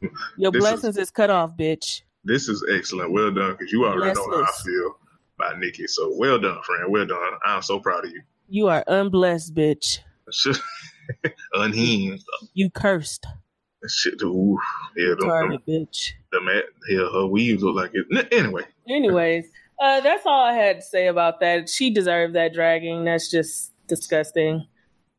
Your 0.38 0.52
this 0.52 0.62
blessings 0.62 0.98
is, 0.98 1.04
is, 1.04 1.12
cut 1.12 1.30
off, 1.30 1.52
bitch. 1.58 2.02
This 2.24 2.48
is 2.48 2.64
excellent. 2.74 3.12
Well 3.12 3.32
done, 3.32 3.52
because 3.52 3.72
you 3.72 3.86
already 3.86 4.12
Blessless. 4.12 4.28
know 4.28 4.38
how 4.38 4.44
I 4.44 4.64
feel 4.64 4.96
about 5.38 5.60
Nicki. 5.60 5.88
So 5.88 6.14
well 6.18 6.40
done, 6.40 6.62
friend. 6.64 6.92
Well 6.92 7.06
done. 7.06 7.34
I'm 7.46 7.62
so 7.62 7.80
proud 7.80 8.06
of 8.06 8.12
you. 8.12 8.22
You 8.48 8.68
are 8.68 8.84
unblessed, 8.88 9.54
bitch. 9.54 10.00
Unhinged. 11.54 12.26
You 12.54 12.70
cursed. 12.70 13.26
Shit, 13.88 14.22
ooh, 14.24 14.58
yeah, 14.98 15.14
Retarded 15.14 15.60
bitch. 15.66 16.12
The 16.34 16.42
mat, 16.42 16.66
yeah, 16.90 17.10
her 17.14 17.26
weaves 17.28 17.64
look 17.64 17.76
like 17.76 17.92
it. 17.94 18.28
Anyway. 18.34 18.64
Anyways, 18.90 19.46
uh, 19.82 20.02
that's 20.02 20.26
all 20.26 20.44
I 20.44 20.54
had 20.54 20.82
to 20.82 20.82
say 20.82 21.08
about 21.08 21.40
that. 21.40 21.70
She 21.70 21.90
deserved 21.90 22.36
that 22.36 22.54
dragging. 22.54 23.06
That's 23.06 23.32
just 23.32 23.72
disgusting. 23.88 24.68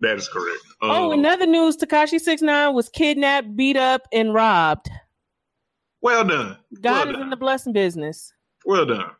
That 0.00 0.16
is 0.16 0.28
correct. 0.28 0.62
Um, 0.82 0.90
oh, 0.90 1.12
another 1.12 1.46
news: 1.46 1.76
Tekashi 1.76 2.18
Six 2.18 2.40
Nine 2.42 2.74
was 2.74 2.88
kidnapped, 2.88 3.54
beat 3.54 3.76
up, 3.76 4.02
and 4.12 4.32
robbed. 4.32 4.90
Well 6.00 6.24
done. 6.24 6.56
God 6.80 6.92
well 6.92 7.08
is 7.08 7.12
done. 7.14 7.22
in 7.22 7.30
the 7.30 7.36
blessing 7.36 7.72
business. 7.72 8.32
Well 8.64 8.86
done. 8.86 9.10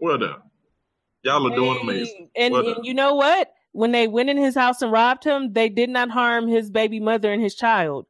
Well 0.00 0.18
done. 0.18 0.42
Y'all 1.22 1.50
are 1.50 1.56
doing 1.56 1.78
amazing. 1.80 2.28
And, 2.36 2.52
well 2.52 2.74
and 2.74 2.84
you 2.84 2.94
know 2.94 3.14
what? 3.14 3.52
When 3.72 3.92
they 3.92 4.08
went 4.08 4.30
in 4.30 4.36
his 4.36 4.54
house 4.54 4.82
and 4.82 4.92
robbed 4.92 5.24
him, 5.24 5.52
they 5.52 5.68
did 5.68 5.90
not 5.90 6.10
harm 6.10 6.48
his 6.48 6.70
baby 6.70 7.00
mother 7.00 7.32
and 7.32 7.42
his 7.42 7.54
child. 7.54 8.06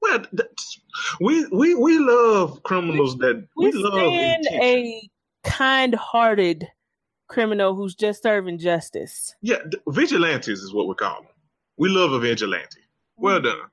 Well, 0.00 0.24
we 1.20 1.46
we 1.46 1.74
we 1.74 1.98
love 1.98 2.62
criminals 2.62 3.16
that 3.18 3.46
we, 3.56 3.70
we 3.70 3.72
love. 3.72 3.94
a 3.98 5.08
kind-hearted 5.44 6.68
criminal 7.28 7.74
who's 7.74 7.94
just 7.94 8.22
serving 8.22 8.58
justice. 8.58 9.34
Yeah, 9.40 9.58
vigilantes 9.88 10.60
is 10.60 10.72
what 10.74 10.88
we 10.88 10.94
call 10.94 11.22
them. 11.22 11.30
We 11.76 11.88
love 11.88 12.12
a 12.12 12.18
vigilante. 12.18 12.80
Well 13.16 13.36
mm-hmm. 13.36 13.46
done. 13.46 13.68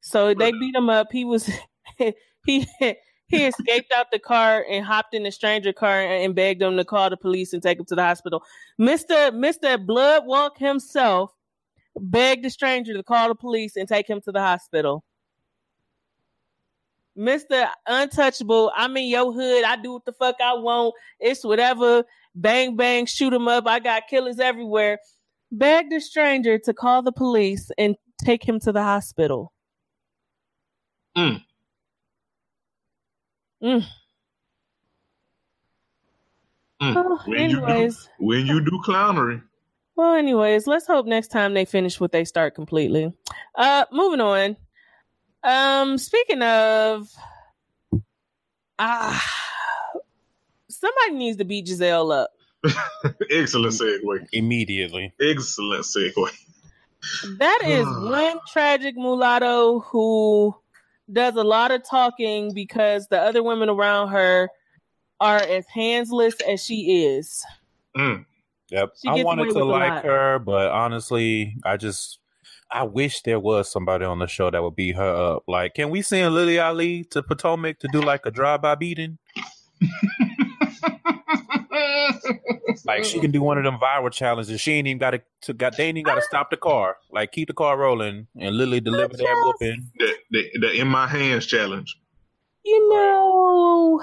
So 0.00 0.26
well 0.26 0.34
they 0.34 0.50
done. 0.50 0.60
beat 0.60 0.74
him 0.74 0.90
up. 0.90 1.08
He 1.12 1.24
was 1.24 1.50
he 2.46 2.66
he 3.28 3.44
escaped 3.46 3.92
out 3.92 4.10
the 4.10 4.18
car 4.18 4.64
and 4.68 4.84
hopped 4.84 5.14
in 5.14 5.26
a 5.26 5.32
stranger 5.32 5.72
car 5.72 6.00
and 6.00 6.34
begged 6.34 6.60
them 6.60 6.76
to 6.76 6.84
call 6.84 7.10
the 7.10 7.16
police 7.16 7.52
and 7.52 7.62
take 7.62 7.78
him 7.78 7.86
to 7.86 7.94
the 7.94 8.02
hospital. 8.02 8.42
Mister 8.78 9.32
Mister 9.32 9.78
Bloodwalk 9.78 10.56
himself 10.58 11.32
begged 12.00 12.44
the 12.44 12.50
stranger 12.50 12.94
to 12.94 13.02
call 13.02 13.28
the 13.28 13.34
police 13.34 13.76
and 13.76 13.88
take 13.88 14.08
him 14.08 14.20
to 14.22 14.32
the 14.32 14.40
hospital. 14.40 15.04
Mr. 17.18 17.68
Untouchable, 17.88 18.70
I'm 18.76 18.96
in 18.96 19.08
your 19.08 19.32
hood. 19.32 19.64
I 19.64 19.74
do 19.74 19.94
what 19.94 20.04
the 20.04 20.12
fuck 20.12 20.36
I 20.40 20.54
want. 20.54 20.94
It's 21.18 21.44
whatever. 21.44 22.04
Bang, 22.36 22.76
bang, 22.76 23.06
shoot 23.06 23.32
him 23.32 23.48
up. 23.48 23.66
I 23.66 23.80
got 23.80 24.06
killers 24.08 24.38
everywhere. 24.38 25.00
Begged 25.50 25.92
a 25.92 26.00
stranger 26.00 26.58
to 26.58 26.74
call 26.74 27.02
the 27.02 27.12
police 27.12 27.70
and 27.78 27.96
take 28.22 28.46
him 28.46 28.60
to 28.60 28.72
the 28.72 28.82
hospital. 28.82 29.52
Mm. 31.16 31.42
Mm. 33.62 33.84
Mm. 36.80 36.94
Oh, 36.96 37.20
when 37.26 37.40
anyways, 37.40 38.08
you 38.20 38.26
do, 38.26 38.26
when 38.26 38.46
you 38.46 38.60
do 38.64 38.80
clownery. 38.84 39.42
Well, 39.96 40.14
anyways, 40.14 40.66
let's 40.66 40.86
hope 40.86 41.06
next 41.06 41.28
time 41.28 41.54
they 41.54 41.64
finish 41.64 41.98
what 41.98 42.12
they 42.12 42.24
start 42.24 42.54
completely. 42.54 43.12
Uh, 43.56 43.84
moving 43.90 44.20
on. 44.20 44.56
Um, 45.42 45.98
speaking 45.98 46.42
of 46.42 47.08
Ah, 48.78 49.24
somebody 50.70 51.14
needs 51.14 51.36
to 51.38 51.44
beat 51.44 51.66
Gizelle 51.66 52.12
up. 52.12 52.30
Excellent 53.30 53.74
segue. 53.74 54.26
Immediately. 54.32 55.12
Excellent 55.20 55.84
segue. 55.84 56.30
That 57.38 57.60
is 57.64 57.86
one 57.86 58.38
tragic 58.50 58.96
mulatto 58.96 59.80
who 59.80 60.54
does 61.10 61.36
a 61.36 61.44
lot 61.44 61.70
of 61.70 61.88
talking 61.88 62.52
because 62.52 63.06
the 63.08 63.20
other 63.20 63.42
women 63.42 63.68
around 63.68 64.08
her 64.08 64.50
are 65.20 65.38
as 65.38 65.64
handsless 65.74 66.40
as 66.42 66.64
she 66.64 67.04
is. 67.04 67.44
Mm. 67.96 68.24
Yep. 68.70 68.92
She 69.00 69.08
I 69.08 69.22
wanted 69.22 69.50
to 69.52 69.64
like 69.64 69.90
lot. 69.90 70.04
her, 70.04 70.38
but 70.38 70.70
honestly, 70.70 71.56
I 71.64 71.76
just 71.76 72.18
I 72.70 72.82
wish 72.82 73.22
there 73.22 73.40
was 73.40 73.70
somebody 73.70 74.04
on 74.04 74.18
the 74.18 74.26
show 74.26 74.50
that 74.50 74.62
would 74.62 74.76
beat 74.76 74.96
her 74.96 75.34
up. 75.36 75.44
Like, 75.48 75.74
can 75.74 75.88
we 75.90 76.02
send 76.02 76.34
Laila 76.34 76.64
Ali 76.64 77.04
to 77.04 77.22
Potomac 77.22 77.78
to 77.80 77.88
do 77.92 78.02
like 78.02 78.26
a 78.26 78.30
drive-by 78.30 78.74
beating? 78.74 79.18
Like 82.84 83.04
she 83.04 83.20
can 83.20 83.30
do 83.30 83.42
one 83.42 83.58
of 83.58 83.64
them 83.64 83.78
viral 83.78 84.12
challenges. 84.12 84.60
She 84.60 84.72
ain't 84.72 84.86
even 84.86 84.98
got 84.98 85.14
to 85.42 85.52
got 85.52 85.76
they 85.76 85.84
ain't 85.84 85.98
even 85.98 86.04
got 86.04 86.16
to 86.16 86.22
stop 86.22 86.50
the 86.50 86.56
car. 86.56 86.96
Like 87.10 87.32
keep 87.32 87.48
the 87.48 87.54
car 87.54 87.76
rolling 87.76 88.26
and 88.38 88.56
literally 88.56 88.80
deliver 88.80 89.16
that 89.16 89.42
whooping. 89.44 89.90
the, 89.98 90.14
the, 90.30 90.50
the 90.60 90.72
in 90.80 90.88
my 90.88 91.06
hands 91.06 91.46
challenge. 91.46 91.96
You 92.64 92.88
know, 92.88 94.02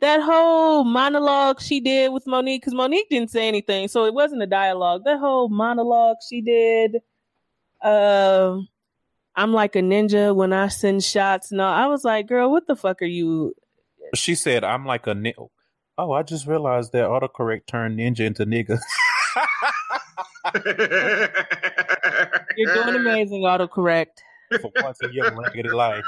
that 0.00 0.20
whole 0.20 0.84
monologue 0.84 1.60
she 1.60 1.80
did 1.80 2.12
with 2.12 2.26
Monique, 2.26 2.62
because 2.62 2.74
Monique 2.74 3.08
didn't 3.08 3.30
say 3.30 3.46
anything, 3.46 3.88
so 3.88 4.04
it 4.04 4.14
wasn't 4.14 4.42
a 4.42 4.46
dialogue. 4.46 5.02
That 5.04 5.18
whole 5.18 5.48
monologue 5.48 6.16
she 6.28 6.40
did, 6.40 6.98
uh, 7.82 8.58
I'm 9.36 9.52
like 9.52 9.76
a 9.76 9.80
ninja 9.80 10.34
when 10.34 10.52
I 10.52 10.68
send 10.68 11.04
shots. 11.04 11.52
No, 11.52 11.66
I 11.66 11.86
was 11.86 12.04
like, 12.04 12.26
girl, 12.26 12.50
what 12.50 12.66
the 12.66 12.76
fuck 12.76 13.02
are 13.02 13.06
you? 13.06 13.54
She 14.14 14.34
said, 14.34 14.64
"I'm 14.64 14.84
like 14.86 15.06
a 15.06 15.14
ni- 15.14 15.34
oh, 15.98 16.12
I 16.12 16.22
just 16.22 16.46
realized 16.46 16.92
that 16.92 17.04
autocorrect 17.04 17.66
turned 17.66 17.98
ninja 17.98 18.20
into 18.20 18.46
nigga." 18.46 18.78
You're 22.56 22.74
doing 22.74 22.96
amazing, 22.96 23.42
autocorrect. 23.42 24.18
for 24.60 24.70
once 24.82 24.98
in 25.02 25.12
your 25.12 25.34
raggedy 25.34 25.70
life. 25.70 26.04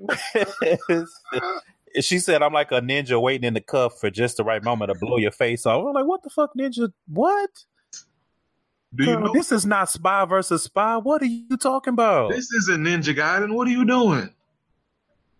she 2.00 2.18
said, 2.18 2.42
"I'm 2.42 2.52
like 2.52 2.72
a 2.72 2.80
ninja 2.80 3.20
waiting 3.20 3.46
in 3.46 3.54
the 3.54 3.60
cuff 3.60 3.98
for 3.98 4.10
just 4.10 4.36
the 4.36 4.44
right 4.44 4.62
moment 4.62 4.92
to 4.92 4.98
blow 4.98 5.16
your 5.16 5.30
face 5.30 5.66
off." 5.66 5.86
I'm 5.86 5.94
like, 5.94 6.06
"What 6.06 6.22
the 6.22 6.30
fuck, 6.30 6.50
ninja? 6.58 6.92
What? 7.08 7.50
Do 8.94 9.04
you 9.04 9.12
Girl, 9.14 9.20
know 9.22 9.32
this 9.32 9.50
is 9.50 9.66
not 9.66 9.90
spy 9.90 10.24
versus 10.24 10.62
spy. 10.62 10.96
What 10.98 11.22
are 11.22 11.26
you 11.26 11.56
talking 11.56 11.94
about?" 11.94 12.30
this 12.30 12.52
is 12.52 12.68
a 12.68 12.76
Ninja 12.76 13.14
guy, 13.14 13.38
and 13.38 13.54
What 13.54 13.66
are 13.66 13.72
you 13.72 13.84
doing? 13.84 14.30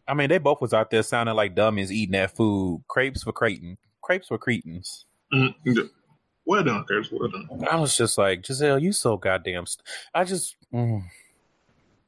I 0.06 0.14
mean, 0.14 0.28
they 0.28 0.38
both 0.38 0.60
was 0.60 0.74
out 0.74 0.90
there 0.90 1.02
sounding 1.02 1.34
like 1.34 1.54
dummies 1.54 1.92
eating 1.92 2.12
that 2.12 2.36
food. 2.36 2.82
Crepes 2.88 3.22
for 3.22 3.32
Creighton. 3.32 3.78
Crepes 4.02 4.28
for 4.28 4.38
Cretans. 4.38 5.06
Mm, 5.32 5.54
Well 6.44 6.62
done, 6.62 6.84
Curtis. 6.84 7.10
Well 7.10 7.28
done. 7.28 7.48
I 7.70 7.76
was 7.76 7.96
just 7.96 8.18
like, 8.18 8.42
Gizelle, 8.42 8.80
you 8.80 8.92
so 8.92 9.16
goddamn. 9.16 9.66
St-. 9.66 9.86
I 10.14 10.24
just, 10.24 10.56
mm. 10.72 11.02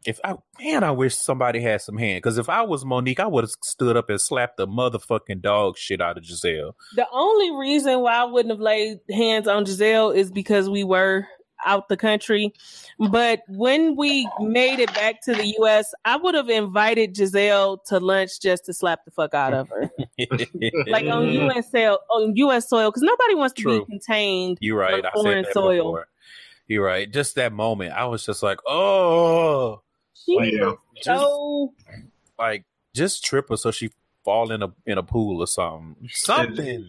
if 0.04 0.20
I 0.22 0.34
man, 0.60 0.84
I 0.84 0.90
wish 0.90 1.14
somebody 1.14 1.60
had 1.60 1.80
some 1.80 1.96
hand. 1.96 2.18
Because 2.18 2.36
if 2.36 2.50
I 2.50 2.62
was 2.62 2.84
Monique, 2.84 3.20
I 3.20 3.26
would 3.26 3.44
have 3.44 3.54
stood 3.62 3.96
up 3.96 4.10
and 4.10 4.20
slapped 4.20 4.58
the 4.58 4.66
motherfucking 4.66 5.40
dog 5.40 5.78
shit 5.78 6.02
out 6.02 6.18
of 6.18 6.24
Gizelle. 6.24 6.74
The 6.96 7.06
only 7.10 7.50
reason 7.52 8.00
why 8.00 8.16
I 8.16 8.24
wouldn't 8.24 8.52
have 8.52 8.60
laid 8.60 9.00
hands 9.10 9.48
on 9.48 9.64
Gizelle 9.64 10.14
is 10.14 10.30
because 10.30 10.68
we 10.68 10.84
were 10.84 11.26
out 11.64 11.88
the 11.88 11.96
country. 11.96 12.52
But 12.98 13.42
when 13.48 13.96
we 13.96 14.28
made 14.40 14.78
it 14.80 14.92
back 14.94 15.22
to 15.22 15.34
the 15.34 15.54
US, 15.60 15.94
I 16.04 16.16
would 16.16 16.34
have 16.34 16.48
invited 16.48 17.14
Gizelle 17.14 17.82
to 17.86 17.98
lunch 17.98 18.40
just 18.40 18.66
to 18.66 18.74
slap 18.74 19.04
the 19.04 19.10
fuck 19.10 19.34
out 19.34 19.54
of 19.54 19.68
her. 19.70 19.90
like 20.86 21.06
on 21.06 21.28
US 21.28 21.70
soil, 21.70 21.98
on 22.10 22.36
US 22.36 22.68
soil, 22.68 22.90
because 22.90 23.02
nobody 23.02 23.34
wants 23.34 23.54
to 23.54 23.62
True. 23.62 23.80
be 23.80 23.86
contained. 23.86 24.58
You're 24.60 24.78
right. 24.78 24.94
on 24.94 25.06
I 25.06 25.10
foreign 25.12 25.44
said 25.44 25.50
that 25.50 25.54
soil. 25.54 25.76
before. 25.76 26.08
You're 26.68 26.84
right. 26.84 27.10
Just 27.10 27.36
that 27.36 27.52
moment, 27.52 27.92
I 27.92 28.06
was 28.06 28.26
just 28.26 28.42
like, 28.42 28.58
oh, 28.66 29.82
She 30.14 30.36
Like, 30.36 30.52
was 30.52 30.76
just 30.96 31.20
so 31.20 31.72
like 32.38 32.64
just 32.94 33.24
trip 33.24 33.48
her 33.50 33.56
so 33.56 33.70
she 33.70 33.90
fall 34.24 34.50
in 34.50 34.62
a 34.62 34.68
in 34.84 34.98
a 34.98 35.02
pool 35.02 35.40
or 35.40 35.46
something. 35.46 35.96
Something. 36.10 36.88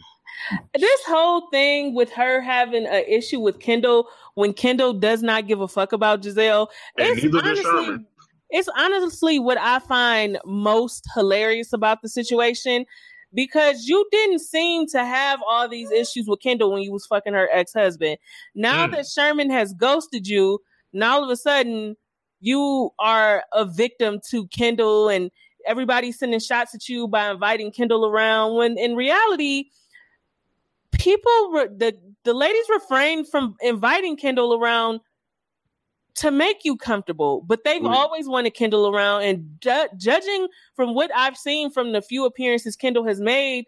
This 0.73 1.01
whole 1.05 1.49
thing 1.49 1.93
with 1.95 2.11
her 2.11 2.41
having 2.41 2.85
an 2.85 3.03
issue 3.07 3.39
with 3.39 3.59
Kendall 3.59 4.07
when 4.35 4.53
Kendall 4.53 4.93
does 4.93 5.23
not 5.23 5.47
give 5.47 5.61
a 5.61 5.67
fuck 5.67 5.91
about 5.93 6.21
Gizelle. 6.21 6.67
And 6.97 7.17
It's 7.17 7.35
honestly, 7.35 8.05
it's 8.49 8.69
honestly 8.77 9.39
what 9.39 9.57
I 9.57 9.79
find 9.79 10.37
most 10.45 11.05
hilarious 11.13 11.73
about 11.73 12.01
the 12.01 12.09
situation 12.09 12.85
because 13.33 13.87
you 13.87 14.07
didn't 14.11 14.39
seem 14.39 14.87
to 14.87 15.03
have 15.03 15.41
all 15.47 15.67
these 15.67 15.91
issues 15.91 16.27
with 16.27 16.39
Kendall 16.39 16.71
when 16.71 16.81
you 16.81 16.91
was 16.91 17.05
fucking 17.05 17.33
her 17.33 17.49
ex-husband. 17.51 18.17
Now 18.55 18.87
Mm. 18.87 18.91
that 18.91 19.07
Sherman 19.07 19.49
has 19.49 19.73
ghosted 19.73 20.27
you, 20.27 20.59
now 20.93 21.17
all 21.17 21.23
of 21.23 21.29
a 21.29 21.35
sudden 21.35 21.97
you 22.39 22.91
are 22.99 23.43
a 23.53 23.65
victim 23.65 24.21
to 24.29 24.47
Kendall 24.47 25.09
and 25.09 25.29
everybody's 25.65 26.17
sending 26.17 26.39
shots 26.39 26.73
at 26.73 26.87
you 26.87 27.07
by 27.07 27.29
inviting 27.29 27.71
Kendall 27.71 28.05
around 28.05 28.55
when 28.55 28.77
in 28.77 28.95
reality 28.95 29.65
people 30.99 31.51
re- 31.51 31.67
the 31.75 31.97
the 32.23 32.33
ladies 32.33 32.65
refrain 32.69 33.23
from 33.25 33.55
inviting 33.61 34.17
Kendall 34.17 34.53
around 34.59 34.99
to 36.15 36.31
make 36.31 36.65
you 36.65 36.75
comfortable, 36.75 37.41
but 37.45 37.63
they've 37.63 37.81
Mm. 37.81 37.93
always 37.95 38.27
wanted 38.27 38.51
Kendall 38.55 38.87
around. 38.93 39.21
And 39.21 39.57
ju- 39.61 39.87
judging 39.97 40.47
from 40.75 40.93
what 40.95 41.11
I've 41.15 41.37
seen 41.37 41.69
from 41.71 41.91
the 41.91 42.01
few 42.01 42.25
appearances 42.25 42.75
Kendall 42.75 43.05
has 43.05 43.19
made, 43.21 43.65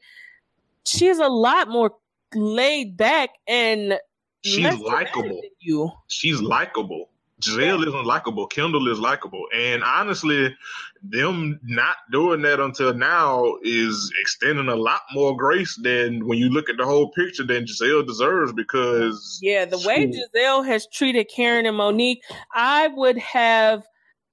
she 0.85 1.05
is 1.07 1.19
a 1.19 1.27
lot 1.29 1.69
more 1.69 1.95
laid 2.33 2.97
back 2.97 3.29
and 3.47 3.99
She's 4.43 4.77
likable. 4.79 5.41
You, 5.59 5.91
She's 6.07 6.41
likable. 6.41 7.09
Gizelle 7.39 7.87
isn't 7.87 8.05
likable. 8.05 8.47
Kendall 8.47 8.91
is 8.91 8.99
likable. 8.99 9.45
And 9.53 9.83
honestly, 9.83 10.55
them 11.01 11.59
not 11.63 11.95
doing 12.11 12.41
that 12.41 12.59
until 12.59 12.93
now 12.93 13.55
is 13.63 14.11
extending 14.19 14.67
a 14.67 14.75
lot 14.75 15.01
more 15.13 15.35
grace 15.35 15.79
than 15.81 16.27
when 16.27 16.37
you 16.37 16.49
look 16.49 16.69
at 16.69 16.77
the 16.77 16.85
whole 16.85 17.11
picture 17.11 17.45
than 17.45 17.65
Gizelle 17.65 18.05
deserves 18.05 18.51
because 18.53 19.39
yeah. 19.41 19.65
The 19.65 19.79
way 19.79 20.07
Gizelle 20.07 20.65
has 20.65 20.87
treated 20.87 21.29
Karen 21.33 21.65
and 21.65 21.77
Monique, 21.77 22.23
I 22.53 22.87
would 22.87 23.17
have 23.17 23.83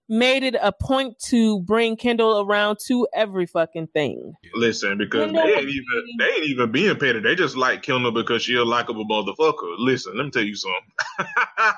made 0.09 0.43
it 0.45 0.55
a 0.63 0.71
point 0.73 1.19
to 1.19 1.61
bring 1.63 1.97
Kendall 1.97 2.41
around 2.41 2.79
to 2.87 3.09
every 3.15 3.45
fucking 3.47 3.89
thing. 3.89 4.33
listen, 4.55 4.99
because 4.99 5.27
Kendall 5.27 5.43
they 5.43 5.49
ain't 5.55 5.65
was 5.67 5.75
even 5.75 5.85
being- 6.05 6.17
they 6.19 6.35
ain't 6.37 6.45
even 6.45 6.73
being 6.73 6.97
petty. 6.99 7.21
They 7.21 7.35
just 7.35 7.57
like 7.57 7.83
Kendall 7.83 8.13
because 8.13 8.43
she 8.43 8.55
a 8.57 8.65
likable 8.65 9.05
motherfucker. 9.07 9.75
Listen, 9.79 10.17
let 10.17 10.25
me 10.25 10.31
tell 10.31 10.45
you 10.45 10.55
something. 10.55 10.83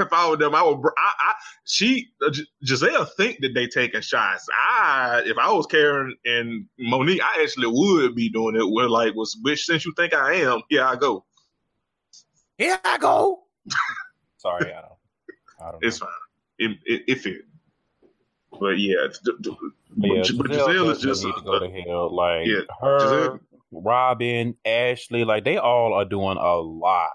if 0.00 0.12
I 0.12 0.28
were 0.30 0.36
them, 0.36 0.54
I 0.54 0.62
would. 0.62 0.80
br- 0.80 0.88
I, 0.96 1.12
I 1.18 1.34
she 1.64 2.08
uh, 2.26 2.30
G- 2.30 2.46
Gizelle 2.64 3.06
think 3.16 3.40
that 3.40 3.52
they 3.54 3.66
taking 3.66 4.00
shots. 4.00 4.46
I 4.52 5.22
if 5.26 5.36
I 5.38 5.52
was 5.52 5.66
Karen 5.66 6.16
and 6.24 6.66
Monique, 6.78 7.20
I 7.22 7.42
actually 7.42 7.66
would 7.68 8.14
be 8.14 8.28
doing 8.30 8.56
it. 8.56 8.66
Where 8.68 8.88
like 8.88 9.14
was 9.14 9.36
bitch 9.44 9.60
since 9.60 9.84
you 9.84 9.92
think 9.96 10.14
I 10.14 10.34
am, 10.36 10.62
here 10.70 10.84
I 10.84 10.96
go. 10.96 11.24
Here 12.58 12.78
I 12.84 12.96
go. 12.98 13.42
Sorry, 14.38 14.72
I 14.72 14.80
don't. 14.80 14.92
I 15.60 15.70
don't. 15.72 15.84
It's 15.84 16.00
know. 16.00 16.06
fine. 16.06 16.14
It 16.58 16.78
it, 16.84 17.02
it. 17.26 17.44
But 18.58 18.78
yeah, 18.78 19.04
it's- 19.04 19.20
d- 19.24 19.32
d- 19.40 19.56
But 19.96 20.08
yeah, 20.08 20.22
but, 20.36 20.46
Gizelle 20.50 20.90
is 20.90 21.00
just 21.00 21.24
need 21.24 21.32
to 21.32 21.38
uh, 21.38 21.42
go 21.42 21.58
to 21.58 21.70
hell. 21.70 22.14
Like 22.14 22.46
yeah, 22.46 22.60
her, 22.80 22.98
Gizelle- 22.98 23.40
Robin, 23.72 24.54
Ashley, 24.64 25.24
like 25.24 25.44
they 25.44 25.58
all 25.58 25.94
are 25.94 26.04
doing 26.04 26.36
a 26.38 26.54
lot. 26.56 27.10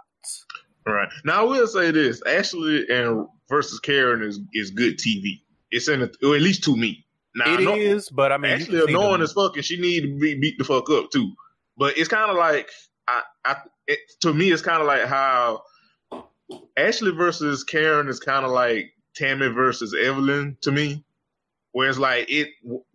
Right. 0.86 1.10
Now 1.25 1.41
I 1.41 1.43
will 1.43 1.67
say 1.67 1.91
this: 1.91 2.21
Ashley 2.25 2.86
and 2.89 3.27
versus 3.49 3.80
Karen 3.80 4.23
is 4.23 4.39
is 4.54 4.71
good 4.71 4.97
TV. 4.97 5.41
It's 5.71 5.88
in 5.88 6.01
it, 6.01 6.17
or 6.23 6.36
at 6.36 6.41
least 6.41 6.63
to 6.65 6.75
me. 6.75 7.06
Now 7.36 7.54
It 7.54 7.62
is, 7.80 8.10
but 8.10 8.32
I 8.32 8.38
mean, 8.38 8.51
Ashley 8.51 8.84
annoying 8.84 9.21
as 9.21 9.32
fuck, 9.34 9.56
and 9.56 9.63
she 9.63 9.80
need 9.80 10.01
to 10.01 10.19
be 10.19 10.36
beat 10.36 10.58
the 10.58 10.63
fuck 10.65 10.89
up 10.89 11.12
too. 11.12 11.32
But 11.77 11.97
it's 11.97 12.10
kind 12.10 12.30
of 12.30 12.36
like 12.36 12.69
I, 13.08 13.21
I 13.45 13.56
it, 13.88 13.99
to 14.21 14.34
me, 14.34 14.51
it's 14.51 14.62
kind 14.62 14.82
of 14.82 14.88
like 14.88 15.06
how 15.06 15.63
Ashley 16.77 17.12
versus 17.12 17.63
Karen 17.63 18.08
is 18.10 18.19
kind 18.19 18.45
of 18.45 18.51
like 18.51 18.91
Tammy 19.15 19.47
versus 19.47 19.93
Evelyn 19.93 20.58
to 20.62 20.71
me, 20.71 21.04
where 21.71 21.89
it's 21.89 21.97
like 22.00 22.26
it 22.30 22.50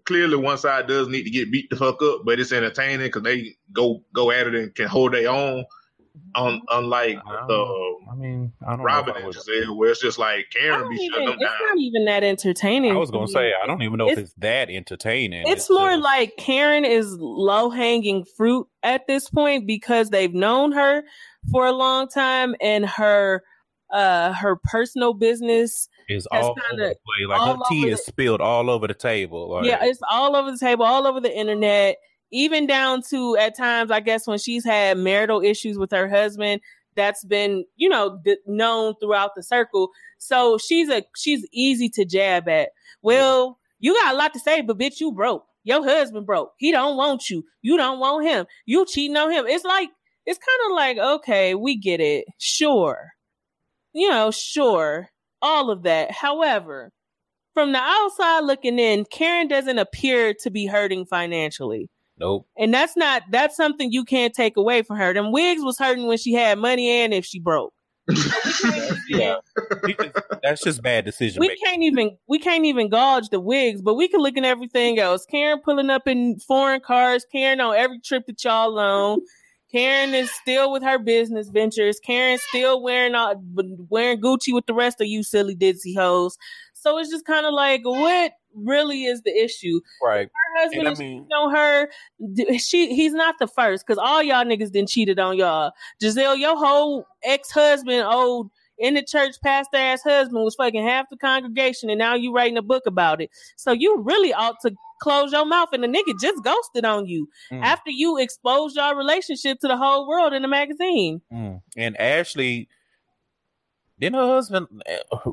clearly 0.05 0.37
one 0.37 0.59
side 0.59 0.87
does 0.87 1.09
need 1.09 1.25
to 1.25 1.31
get 1.31 1.51
beat 1.51 1.69
the 1.71 1.77
fuck 1.77 2.03
up, 2.03 2.23
but 2.25 2.39
it's 2.41 2.53
entertaining 2.53 3.07
because 3.07 3.23
they 3.23 3.57
go 3.73 4.03
go 4.13 4.31
at 4.31 4.47
it 4.47 4.55
and 4.55 4.75
can 4.75 4.87
hold 4.89 5.13
their 5.15 5.29
own. 5.31 5.65
Un, 6.35 6.63
unlike 6.71 7.19
I 7.27 7.45
the. 7.47 7.97
I 8.11 8.15
mean, 8.15 8.51
I 8.67 8.71
don't 8.71 8.81
Robin 8.81 9.13
know. 9.15 9.21
and 9.27 9.35
If 9.37 9.37
I, 9.37 9.51
would, 9.51 9.67
Gizelle, 9.67 9.77
where 9.77 9.91
it's 9.91 10.01
just 10.01 10.19
like 10.19 10.47
I 10.57 10.59
Karen 10.59 10.89
be 10.89 10.95
even, 10.97 11.11
shutting 11.11 11.27
them 11.27 11.37
it's 11.39 11.51
down. 11.51 11.59
not 11.69 11.79
even 11.79 12.05
that 12.07 12.25
entertaining. 12.25 12.93
I 12.93 12.97
was 12.97 13.11
gonna 13.11 13.29
say 13.29 13.53
I 13.63 13.67
don't 13.67 13.83
even 13.83 13.99
know 13.99 14.07
if 14.07 14.13
It's- 14.13 14.29
it's 14.29 14.35
that 14.39 14.71
entertaining. 14.71 15.45
It's 15.47 15.69
more 15.69 15.91
just- 15.91 16.03
like 16.03 16.37
Karen 16.39 16.87
is 16.87 17.15
low 17.21 17.69
hanging 17.69 18.25
fruit 18.25 18.67
at 18.83 19.07
this 19.07 19.29
point 19.29 19.67
because 19.67 20.09
they've 20.09 20.33
known 20.33 20.73
her 20.73 21.03
for 21.53 21.67
a 21.67 21.73
long 21.73 22.09
time 22.09 22.55
and 22.63 22.87
her 22.87 23.43
uh 23.93 24.33
her 24.33 24.57
personal 24.65 25.13
business 25.13 25.89
Has 26.09 26.27
all 26.31 26.55
kinda 26.55 26.85
over 26.85 26.95
the 26.95 26.99
place. 27.05 27.29
Like 27.29 27.40
her 27.57 27.62
tea 27.69 27.88
is 27.88 28.05
spilled 28.05 28.40
all 28.40 28.71
over 28.71 28.87
the 28.87 28.95
table. 28.95 29.51
Like, 29.51 29.66
Yeah, 29.66 29.79
it's 29.85 30.01
all 30.09 30.37
over 30.37 30.53
the 30.53 30.59
table, 30.59 30.85
all 30.85 31.07
over 31.07 31.21
the 31.21 31.37
internet, 31.37 31.97
even 32.31 32.66
down 32.66 33.03
to 33.11 33.37
at 33.37 33.57
times, 33.57 33.90
I 33.90 34.01
guess, 34.01 34.27
when 34.27 34.38
she's 34.38 34.64
had 34.64 34.99
marital 34.99 35.42
issues 35.42 35.79
with 35.79 35.90
her 35.90 36.09
husband. 36.09 36.61
That's 36.95 37.25
been, 37.25 37.64
you 37.77 37.88
know, 37.90 38.21
d- 38.25 38.38
known 38.47 38.95
throughout 39.01 39.33
the 39.37 39.42
circle. 39.42 39.90
So 40.19 40.57
she's 40.59 40.88
a 40.88 41.03
she's 41.16 41.47
easy 41.53 41.88
to 41.90 42.05
jab 42.05 42.49
at. 42.49 42.71
Well, 43.03 43.59
you 43.79 43.92
got 43.95 44.14
a 44.14 44.16
lot 44.16 44.33
to 44.33 44.40
say, 44.40 44.62
but 44.62 44.79
bitch, 44.79 45.01
you 45.01 45.12
broke. 45.12 45.45
Your 45.64 45.85
husband 45.85 46.25
broke. 46.27 46.53
He 46.59 46.73
don't 46.73 46.97
want 46.97 47.29
you. 47.29 47.45
You 47.61 47.77
don't 47.77 47.99
want 47.99 48.25
him. 48.27 48.47
You 48.64 48.87
cheating 48.87 49.16
on 49.16 49.31
him. 49.31 49.47
It's 49.47 49.64
like 49.64 49.90
it's 50.25 50.38
kind 50.38 50.71
of 50.71 50.75
like 50.77 50.97
okay, 51.16 51.55
we 51.55 51.77
get 51.77 52.01
it. 52.01 52.25
Sure, 52.38 53.11
you 53.92 54.09
know, 54.09 54.31
sure, 54.31 55.11
all 55.42 55.70
of 55.70 55.83
that. 55.85 56.11
However, 56.12 56.92
from 57.55 57.72
the 57.72 57.79
outside 57.79 58.40
looking 58.40 58.79
in, 58.79 59.05
Karen 59.07 59.49
doesn't 59.49 59.79
appear 59.79 60.35
to 60.40 60.51
be 60.51 60.66
hurting 60.66 61.07
financially. 61.07 61.88
nope. 62.18 62.46
And 62.59 62.72
that's 62.75 62.96
not 62.96 63.22
that's 63.31 63.57
something 63.57 63.90
you 63.92 64.05
can't 64.05 64.35
take 64.35 64.57
away 64.57 64.83
from 64.83 64.96
her. 64.99 65.14
Them 65.14 65.33
wigs 65.33 65.62
was 65.62 65.79
hurting 65.79 66.07
when 66.07 66.18
she 66.18 66.33
had 66.35 66.59
money 66.59 66.88
and 66.90 67.12
if 67.14 67.25
she 67.25 67.40
broke. 67.40 67.72
Yeah. 69.09 69.37
Just- 69.88 70.14
that's 70.42 70.62
just 70.62 70.83
bad 70.83 71.05
decision 71.05 71.40
We 71.40 71.49
making. 71.49 71.64
can't 71.64 71.83
even 71.83 72.16
we 72.29 72.38
can't 72.38 72.64
even 72.64 72.88
gauge 72.88 73.29
the 73.31 73.40
wigs, 73.40 73.81
but 73.83 73.94
we 73.94 74.09
can 74.09 74.20
look 74.20 74.37
at 74.37 74.44
everything 74.44 74.99
else. 74.99 75.25
Karen 75.27 75.61
pulling 75.64 75.90
up 75.90 76.07
in 76.09 76.38
foreign 76.40 76.81
cars, 76.81 77.25
Karen 77.31 77.61
on 77.61 77.75
every 77.77 78.01
trip 78.01 78.27
that 78.27 78.42
y'all 78.44 78.79
on. 78.79 79.20
Karen 79.77 80.15
is 80.15 80.31
still 80.31 80.73
with 80.73 80.83
her 80.83 80.99
business 80.99 81.51
ventures. 81.51 82.01
Karen's 82.01 82.41
still 82.49 82.83
wearing 82.83 83.15
all, 83.15 83.35
wearing 83.91 84.21
Gucci 84.21 84.55
with 84.55 84.65
the 84.65 84.73
rest 84.73 85.01
of 85.03 85.07
you 85.07 85.23
silly 85.23 85.55
ditzy 85.55 85.95
hoes. 85.95 86.39
So 86.73 86.97
it's 86.99 87.11
just 87.11 87.27
kind 87.27 87.45
of 87.45 87.53
like, 87.53 87.85
what 87.85 88.33
really 88.55 89.05
is 89.05 89.21
the 89.23 89.37
issue? 89.37 89.81
Right. 90.03 90.29
Her 90.29 90.62
husband 90.62 90.87
And 90.87 90.89
I 90.89 90.99
mean- 90.99 91.23
cheating 91.25 91.29
on 91.37 91.55
her. 91.55 91.89
She 92.59 92.95
he's 92.95 93.12
not 93.12 93.35
the 93.39 93.47
first 93.47 93.87
because 93.87 93.99
all 93.99 94.23
y'all 94.23 94.45
niggas 94.45 94.73
done 94.73 94.87
cheated 94.87 95.19
on 95.19 95.37
y'all. 95.37 95.73
Gizelle, 96.03 96.39
your 96.39 96.57
whole 96.57 97.05
ex 97.23 97.51
husband, 97.51 98.03
old 98.07 98.51
in 98.79 98.95
the 98.95 99.03
church 99.03 99.35
pastor 99.43 99.77
ass 99.77 100.03
husband, 100.03 100.43
was 100.43 100.55
fucking 100.55 100.87
half 100.87 101.11
the 101.11 101.17
congregation, 101.19 101.91
and 101.91 101.99
now 101.99 102.15
you 102.15 102.33
writing 102.33 102.57
a 102.57 102.62
book 102.62 102.85
about 102.87 103.21
it. 103.21 103.31
So 103.57 103.73
you 103.73 104.01
really 104.01 104.33
ought 104.33 104.57
to 104.62 104.75
close 105.01 105.33
your 105.33 105.45
mouth, 105.47 105.69
and 105.73 105.83
the 105.85 105.89
nigga 105.89 106.19
just 106.21 106.43
ghosted 106.45 106.85
on 106.85 107.07
you 107.07 107.29
Mm. 107.53 107.63
after 107.63 107.91
you 107.91 108.19
exposed 108.19 108.77
your 108.77 108.97
relationship 108.97 109.59
to 109.61 109.69
the 109.69 109.77
whole 109.77 110.09
world 110.09 110.33
in 110.33 110.43
the 110.43 110.49
magazine. 110.49 111.21
Mm. 111.33 111.63
And 111.77 111.97
Ashley, 112.01 112.69
didn't 113.99 114.17
her 114.17 114.27
husband 114.27 114.67
uh, 115.13 115.31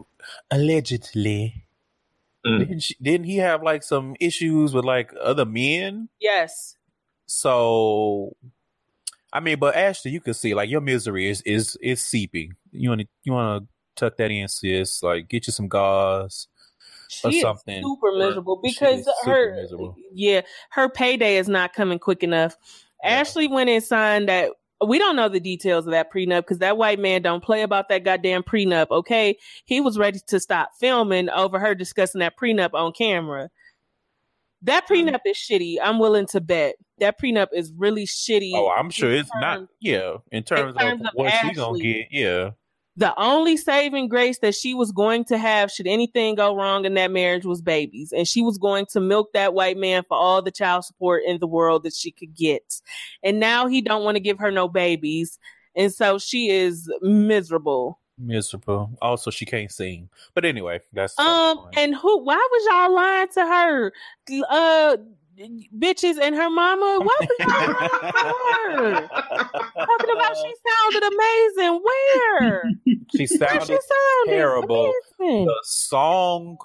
allegedly 0.51 1.65
Mm. 2.45 2.59
didn't, 2.59 2.79
she, 2.81 2.95
didn't 3.01 3.25
he 3.25 3.37
have 3.37 3.63
like 3.63 3.83
some 3.83 4.15
issues 4.19 4.73
with 4.73 4.83
like 4.83 5.13
other 5.21 5.45
men? 5.45 6.09
Yes. 6.19 6.75
So, 7.25 8.35
I 9.31 9.39
mean, 9.39 9.59
but 9.59 9.75
Ashley, 9.77 10.11
you 10.11 10.19
can 10.19 10.33
see 10.33 10.53
like 10.53 10.69
your 10.69 10.81
misery 10.81 11.29
is 11.29 11.41
is 11.43 11.77
is 11.81 12.01
seeping. 12.03 12.53
You 12.71 12.89
want 12.89 13.01
to 13.01 13.07
you 13.23 13.31
want 13.31 13.63
to 13.63 13.69
tuck 13.95 14.17
that 14.17 14.29
in, 14.29 14.47
sis. 14.49 15.01
Like 15.01 15.29
get 15.29 15.47
you 15.47 15.53
some 15.53 15.69
gauze. 15.69 16.47
She 17.13 17.39
Or 17.39 17.41
something. 17.41 17.83
super 17.83 18.11
miserable 18.17 18.59
because 18.61 19.07
her 19.25 19.55
miserable. 19.55 19.95
yeah 20.13 20.41
her 20.71 20.89
payday 20.89 21.37
is 21.37 21.47
not 21.47 21.73
coming 21.73 21.99
quick 21.99 22.23
enough. 22.23 22.55
Yeah. 23.03 23.19
Ashley 23.19 23.47
went 23.47 23.69
and 23.69 23.83
signed 23.83 24.29
that. 24.29 24.51
We 24.85 24.97
don't 24.99 25.15
know 25.15 25.29
the 25.29 25.39
details 25.39 25.85
of 25.85 25.91
that 25.91 26.11
prenup 26.11 26.41
because 26.41 26.57
that 26.59 26.77
white 26.77 26.99
man 26.99 27.21
don't 27.21 27.41
play 27.43 27.61
about 27.61 27.87
that 27.89 28.03
goddamn 28.03 28.43
prenup. 28.43 28.87
Okay, 28.91 29.37
he 29.65 29.79
was 29.79 29.97
ready 29.97 30.19
to 30.27 30.39
stop 30.39 30.71
filming 30.79 31.29
over 31.29 31.57
her 31.59 31.73
discussing 31.73 32.19
that 32.19 32.37
prenup 32.37 32.73
on 32.73 32.91
camera. 32.91 33.49
That 34.61 34.87
prenup 34.87 35.19
is 35.25 35.37
shitty. 35.37 35.75
I'm 35.81 35.99
willing 35.99 36.25
to 36.27 36.41
bet 36.41 36.75
that 36.99 37.19
prenup 37.19 37.47
is 37.53 37.71
really 37.77 38.05
shitty. 38.05 38.51
Oh, 38.55 38.69
I'm 38.71 38.89
sure 38.89 39.11
in 39.11 39.19
it's 39.19 39.29
not. 39.35 39.67
Yeah, 39.81 40.17
in 40.31 40.43
terms, 40.43 40.75
terms 40.77 41.01
of 41.01 41.07
of 41.07 41.13
what 41.13 41.33
she 41.41 41.53
gonna 41.53 41.79
get. 41.79 42.07
Yeah, 42.11 42.51
the 42.95 43.19
only 43.19 43.57
saving 43.57 44.07
grace 44.07 44.39
that 44.39 44.53
she 44.53 44.73
was 44.73 44.91
going 44.91 45.25
to 45.25 45.37
have 45.37 45.71
should 45.71 45.87
anything 45.87 46.35
go 46.35 46.55
wrong 46.55 46.85
in 46.85 46.93
that 46.93 47.11
marriage 47.11 47.45
was 47.45 47.61
babies. 47.61 48.11
And 48.11 48.27
she 48.27 48.41
was 48.41 48.57
going 48.57 48.85
to 48.91 48.99
milk 48.99 49.33
that 49.33 49.53
white 49.53 49.77
man 49.77 50.03
for 50.07 50.15
all 50.15 50.41
the 50.41 50.51
child 50.51 50.85
support 50.85 51.23
in 51.25 51.39
the 51.39 51.47
world 51.47 51.83
that 51.83 51.95
she 51.95 52.11
could 52.11 52.35
get. 52.35 52.81
And 53.23 53.39
now 53.39 53.67
he 53.67 53.81
don't 53.81 54.03
want 54.03 54.15
to 54.15 54.21
give 54.21 54.37
her 54.39 54.51
no 54.51 54.67
babies. 54.67 55.39
And 55.75 55.91
so 55.91 56.19
she 56.19 56.49
is 56.49 56.91
miserable. 57.01 57.99
Miserable. 58.19 58.91
Also, 59.01 59.31
she 59.31 59.45
can't 59.45 59.71
sing. 59.71 60.07
But 60.35 60.45
anyway, 60.45 60.81
that's 60.93 61.17
um 61.17 61.67
and 61.75 61.95
who 61.95 62.23
why 62.23 62.35
was 62.35 62.67
y'all 62.69 62.93
lying 62.93 63.27
to 63.33 63.41
her? 63.41 63.91
Uh 64.49 64.97
bitches 65.77 66.19
and 66.21 66.35
her 66.35 66.49
mama 66.49 66.99
why 67.01 67.17
was 67.19 67.29
y'all 67.39 68.79
lying 68.79 69.01
her 69.01 69.07
talking 69.07 70.15
about 70.15 70.35
she 70.37 70.53
sounded 70.67 71.03
amazing 71.13 71.81
where 71.83 72.63
she 72.85 72.95
Where 72.95 73.07
she 73.17 73.27
sounded 73.27 73.67
sounded 73.67 73.79
terrible. 74.27 74.93
amazing. 75.19 75.45
the 75.45 75.55
song 75.63 76.57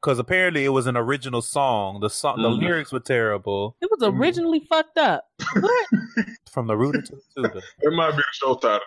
because 0.00 0.18
apparently 0.20 0.64
it 0.64 0.68
was 0.68 0.86
an 0.86 0.96
original 0.96 1.42
song. 1.42 1.98
The 2.00 2.08
song, 2.08 2.40
the 2.40 2.48
Mhm. 2.50 2.60
lyrics 2.60 2.92
were 2.92 3.00
terrible. 3.00 3.76
It 3.80 3.90
was 3.90 4.08
originally 4.08 4.60
fucked 4.60 4.96
up. 4.96 5.24
What? 5.58 5.86
From 6.52 6.68
the 6.68 6.76
rooter 6.76 7.02
to 7.02 7.16
the 7.16 7.48
tutor. 7.48 7.62
It 7.80 7.92
might 7.94 8.12
be 8.12 8.18
the 8.18 8.22
show 8.32 8.54
title. 8.54 8.78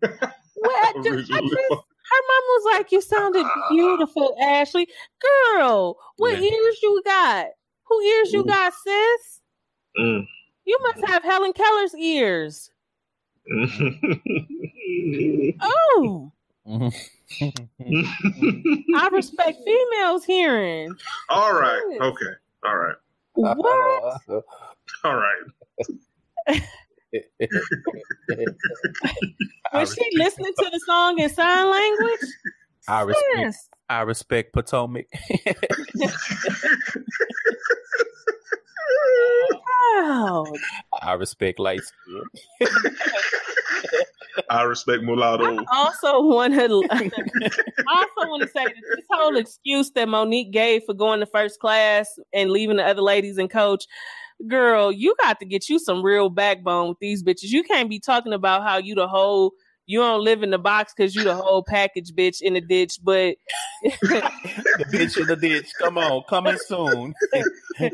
what? 0.00 0.12
I 0.22 0.92
just, 1.02 1.08
I 1.08 1.10
Originally 1.14 1.48
just, 1.48 1.70
her 1.70 2.20
mom 2.28 2.44
was 2.50 2.74
like, 2.76 2.92
"You 2.92 3.00
sounded 3.00 3.46
beautiful, 3.70 4.36
Ashley. 4.42 4.86
Girl, 5.54 5.96
what 6.18 6.34
Yeah. 6.42 6.50
ears 6.50 6.78
you 6.82 7.02
got? 7.06 7.46
Who 7.86 8.00
ears 8.00 8.32
you 8.32 8.42
Ooh. 8.42 8.46
got, 8.46 8.72
sis? 8.72 9.40
Mm. 9.98 10.26
You 10.64 10.78
must 10.82 11.06
have 11.06 11.22
Helen 11.22 11.52
Keller's 11.52 11.94
ears. 11.94 12.70
Oh, 15.60 16.32
I 16.66 16.90
respect 19.12 19.58
females 19.64 20.24
hearing. 20.24 20.96
All 21.28 21.52
right. 21.52 21.98
Okay. 22.00 22.32
All 22.64 22.76
right. 22.76 22.96
What? 23.34 24.20
All 25.04 25.16
right. 25.16 25.42
Was 29.72 29.94
she 29.94 30.10
listening 30.16 30.52
to 30.58 30.70
the 30.70 30.80
song 30.86 31.18
in 31.18 31.28
sign 31.28 31.70
language? 31.70 32.20
I 32.88 33.02
respect. 33.02 33.26
Yes. 33.36 33.68
I 33.88 34.02
respect 34.02 34.52
Potomac. 34.52 35.06
Wow. 39.96 40.44
I 41.02 41.12
respect 41.14 41.58
light 41.58 41.80
skin. 41.82 42.22
I 44.50 44.62
respect 44.62 45.02
mulatto. 45.04 45.44
I 45.44 45.64
also 45.72 46.22
want 46.22 46.54
to. 46.54 46.82
I 46.90 48.06
also 48.18 48.28
want 48.28 48.42
to 48.42 48.48
say 48.48 48.64
that 48.64 48.74
this 48.96 49.04
whole 49.10 49.36
excuse 49.36 49.90
that 49.92 50.08
Monique 50.08 50.50
gave 50.50 50.82
for 50.84 50.94
going 50.94 51.20
to 51.20 51.26
first 51.26 51.60
class 51.60 52.08
and 52.32 52.50
leaving 52.50 52.76
the 52.76 52.84
other 52.84 53.02
ladies 53.02 53.38
and 53.38 53.48
coach, 53.48 53.86
girl, 54.48 54.90
you 54.90 55.14
got 55.22 55.38
to 55.40 55.46
get 55.46 55.68
you 55.68 55.78
some 55.78 56.02
real 56.02 56.30
backbone 56.30 56.88
with 56.88 56.98
these 56.98 57.22
bitches. 57.22 57.50
You 57.50 57.62
can't 57.62 57.88
be 57.88 58.00
talking 58.00 58.32
about 58.32 58.62
how 58.62 58.78
you 58.78 58.94
the 58.94 59.08
whole. 59.08 59.52
You 59.86 59.98
don't 59.98 60.24
live 60.24 60.42
in 60.42 60.50
the 60.50 60.58
box 60.58 60.94
because 60.96 61.14
you 61.14 61.24
the 61.24 61.34
whole 61.34 61.62
package 61.62 62.12
bitch 62.12 62.40
in 62.40 62.54
the 62.54 62.60
ditch, 62.62 62.98
but 63.02 63.36
the 63.82 64.86
bitch 64.90 65.20
in 65.20 65.26
the 65.26 65.36
ditch. 65.36 65.70
Come 65.78 65.98
on, 65.98 66.22
coming 66.28 66.56
soon. 66.66 67.14
but 67.78 67.90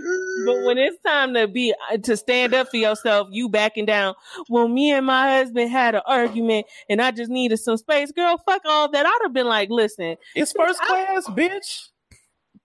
when 0.65 0.79
it's 0.79 0.99
time 1.05 1.35
to 1.35 1.49
be 1.49 1.75
to 2.05 2.17
stand 2.17 2.55
up 2.55 2.69
for 2.69 2.77
yourself, 2.77 3.29
you 3.33 3.49
backing 3.49 3.87
down. 3.87 4.15
Well, 4.49 4.69
me 4.69 4.93
and 4.93 5.05
my 5.05 5.39
husband 5.39 5.71
had 5.71 5.97
an 5.97 6.03
argument, 6.07 6.67
and 6.89 7.03
I 7.03 7.11
just 7.11 7.31
needed 7.31 7.57
some 7.57 7.77
space. 7.77 8.13
Girl, 8.13 8.39
fuck 8.39 8.63
all 8.65 8.89
that. 8.91 9.05
I'd 9.05 9.19
have 9.23 9.33
been 9.33 9.49
like, 9.49 9.69
listen, 9.71 10.17
It's 10.37 10.53
first 10.53 10.81
class, 10.83 11.27
bitch. 11.27 11.89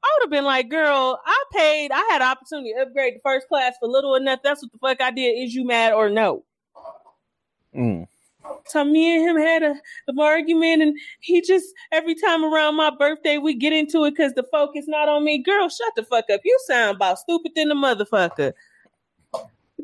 I 0.04 0.18
would 0.18 0.26
have 0.26 0.32
been 0.32 0.46
like, 0.46 0.70
girl, 0.70 1.20
I 1.26 1.44
paid. 1.52 1.92
I 1.92 2.08
had 2.12 2.22
an 2.22 2.28
opportunity 2.28 2.74
to 2.74 2.82
upgrade 2.84 3.16
to 3.16 3.20
first 3.22 3.48
class 3.48 3.74
for 3.80 3.90
little 3.90 4.16
or 4.16 4.20
nothing. 4.20 4.42
That's 4.44 4.62
what 4.62 4.72
the 4.72 4.78
fuck 4.78 5.02
I 5.02 5.10
did. 5.10 5.32
Is 5.32 5.56
you 5.56 5.66
mad 5.66 5.94
or 5.94 6.10
no? 6.10 6.44
Mm. 7.76 8.08
So 8.68 8.84
me 8.84 9.16
and 9.16 9.30
him 9.30 9.38
had 9.38 9.64
a 9.64 9.76
an 10.08 10.20
argument, 10.20 10.82
and 10.82 10.98
he 11.20 11.42
just 11.42 11.68
every 11.92 12.16
time 12.16 12.44
around 12.44 12.76
my 12.76 12.92
birthday 12.98 13.38
we 13.38 13.54
get 13.54 13.74
into 13.74 14.06
it 14.06 14.12
because 14.12 14.34
the 14.34 14.44
focus 14.52 14.86
not 14.88 15.08
on 15.10 15.24
me. 15.24 15.42
Girl, 15.44 15.70
shut 15.70 15.94
the 15.96 16.04
fuck 16.04 16.26
up. 16.34 16.42
You 16.44 16.58
sound 16.66 16.96
about 16.98 17.20
stupid 17.20 17.52
than 17.56 17.70
the 17.70 17.76
motherfucker. 17.76 18.54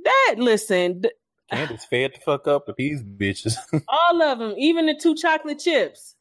That 0.04 0.36
listen, 0.38 1.02
th- 1.04 1.14
Candace 1.52 1.86
fed 1.86 2.14
the 2.16 2.20
fuck 2.22 2.48
up 2.48 2.68
with 2.68 2.78
these 2.78 3.04
bitches. 3.04 3.56
all 3.88 4.22
of 4.22 4.40
them, 4.40 4.56
even 4.58 4.86
the 4.88 4.96
two 4.96 5.16
chocolate 5.16 5.60
chips. 5.60 6.16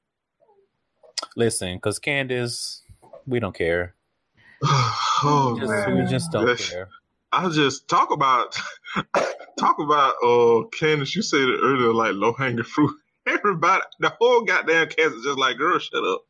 Listen, 1.37 1.76
because 1.76 1.98
Candace, 1.98 2.83
we 3.26 3.40
don't 3.40 3.55
care. 3.55 3.94
oh 4.64 5.57
Just, 5.59 5.70
man. 5.70 5.96
we 5.96 6.05
just 6.11 6.33
don't 6.33 6.46
Yes. 6.48 6.68
care. 6.70 6.88
I 7.33 7.49
just 7.51 7.88
talk 7.88 8.11
about 8.12 8.57
talk 9.59 9.79
about 9.79 10.14
uh 10.25 10.66
Candace. 10.79 11.14
You 11.14 11.23
said 11.23 11.40
it 11.40 11.61
earlier, 11.62 11.93
like 11.93 12.14
low 12.14 12.33
hanging 12.33 12.64
fruit. 12.64 12.95
Everybody, 13.27 13.83
the 14.01 14.12
whole 14.21 14.43
goddamn 14.43 14.88
cast 14.88 15.14
is 15.14 15.25
just 15.25 15.38
like, 15.38 15.59
girl, 15.59 15.79
shut 15.79 16.03
up. 16.03 16.25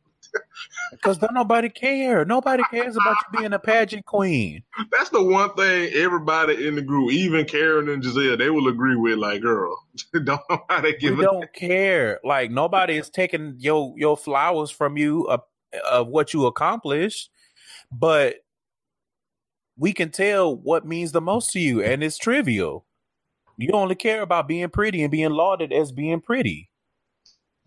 Because 0.91 1.17
don't 1.17 1.33
nobody 1.33 1.69
care. 1.69 2.23
Nobody 2.25 2.63
cares 2.69 2.95
about 2.95 3.17
you 3.33 3.39
being 3.39 3.53
a 3.53 3.59
pageant 3.59 4.05
queen. 4.05 4.63
That's 4.91 5.09
the 5.09 5.23
one 5.23 5.53
thing 5.55 5.91
everybody 5.93 6.67
in 6.67 6.75
the 6.75 6.81
group, 6.81 7.11
even 7.11 7.45
Karen 7.45 7.89
and 7.89 8.03
Gizelle, 8.03 8.37
they 8.37 8.49
will 8.49 8.67
agree 8.67 8.95
with. 8.95 9.17
Like, 9.17 9.41
girl, 9.41 9.75
don't 10.23 10.41
nobody 10.49 10.97
give 10.97 11.17
We 11.17 11.23
a 11.23 11.27
don't 11.27 11.53
care. 11.53 12.19
Like 12.23 12.51
nobody 12.51 12.97
is 12.97 13.09
taking 13.09 13.55
your 13.57 13.93
your 13.97 14.15
flowers 14.15 14.69
from 14.69 14.97
you 14.97 15.23
of, 15.23 15.41
of 15.89 16.07
what 16.07 16.33
you 16.33 16.45
accomplished, 16.45 17.29
but 17.91 18.35
we 19.81 19.93
can 19.93 20.11
tell 20.11 20.55
what 20.55 20.85
means 20.85 21.11
the 21.11 21.19
most 21.19 21.49
to 21.51 21.59
you, 21.59 21.81
and 21.81 22.03
it's 22.03 22.19
trivial. 22.19 22.85
You 23.57 23.71
only 23.73 23.95
care 23.95 24.21
about 24.21 24.47
being 24.47 24.69
pretty 24.69 25.01
and 25.01 25.09
being 25.09 25.31
lauded 25.31 25.73
as 25.73 25.91
being 25.91 26.21
pretty. 26.21 26.69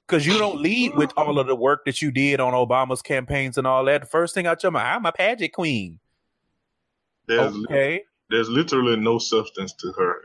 Because 0.06 0.24
you 0.24 0.38
don't 0.38 0.60
lead 0.60 0.94
with 0.94 1.10
all 1.16 1.40
of 1.40 1.48
the 1.48 1.56
work 1.56 1.84
that 1.86 2.00
you 2.00 2.12
did 2.12 2.38
on 2.38 2.52
Obama's 2.52 3.02
campaigns 3.02 3.58
and 3.58 3.66
all 3.66 3.84
that. 3.86 4.02
The 4.02 4.06
first 4.06 4.32
thing 4.32 4.46
out 4.46 4.62
your 4.62 4.70
mouth, 4.70 4.96
I'm 4.96 5.04
a 5.06 5.10
pageant 5.10 5.52
queen. 5.54 5.98
There's, 7.26 7.52
Okay. 7.64 8.04
there's 8.30 8.48
literally 8.48 8.96
no 8.96 9.18
substance 9.18 9.72
to 9.72 9.90
her 9.98 10.22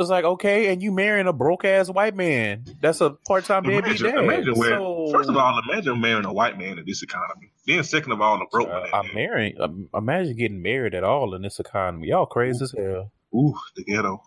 It's 0.00 0.08
like, 0.10 0.24
okay, 0.24 0.72
and 0.72 0.82
you 0.82 0.90
marrying 0.92 1.26
a 1.26 1.32
broke 1.32 1.64
ass 1.64 1.90
white 1.90 2.16
man. 2.16 2.64
That's 2.80 3.00
a 3.02 3.10
part 3.28 3.44
time 3.44 3.64
deadbeat 3.64 4.00
Imagine, 4.00 4.06
dad. 4.14 4.24
imagine 4.24 4.54
where, 4.54 4.70
So- 4.78 5.08
first 5.12 5.28
of 5.28 5.36
all, 5.36 5.60
imagine 5.68 6.00
marrying 6.00 6.24
a 6.24 6.32
white 6.32 6.56
man 6.58 6.78
in 6.78 6.84
this 6.86 7.02
economy. 7.02 7.52
Then, 7.66 7.84
second 7.84 8.12
of 8.12 8.20
all, 8.22 8.40
a 8.40 8.46
broke 8.50 8.68
Uh, 8.68 8.80
man. 8.80 8.88
I'm 8.94 9.14
marrying. 9.14 9.60
Um, 9.60 9.88
imagine 9.94 10.36
getting 10.36 10.62
married 10.62 10.94
at 10.94 11.04
all 11.04 11.34
in 11.34 11.42
this 11.42 11.60
economy. 11.60 12.08
Y'all 12.08 12.24
crazy 12.26 12.64
as 12.64 12.72
hell. 12.76 13.12
Ooh, 13.34 13.54
the 13.76 13.84
ghetto. 13.84 14.22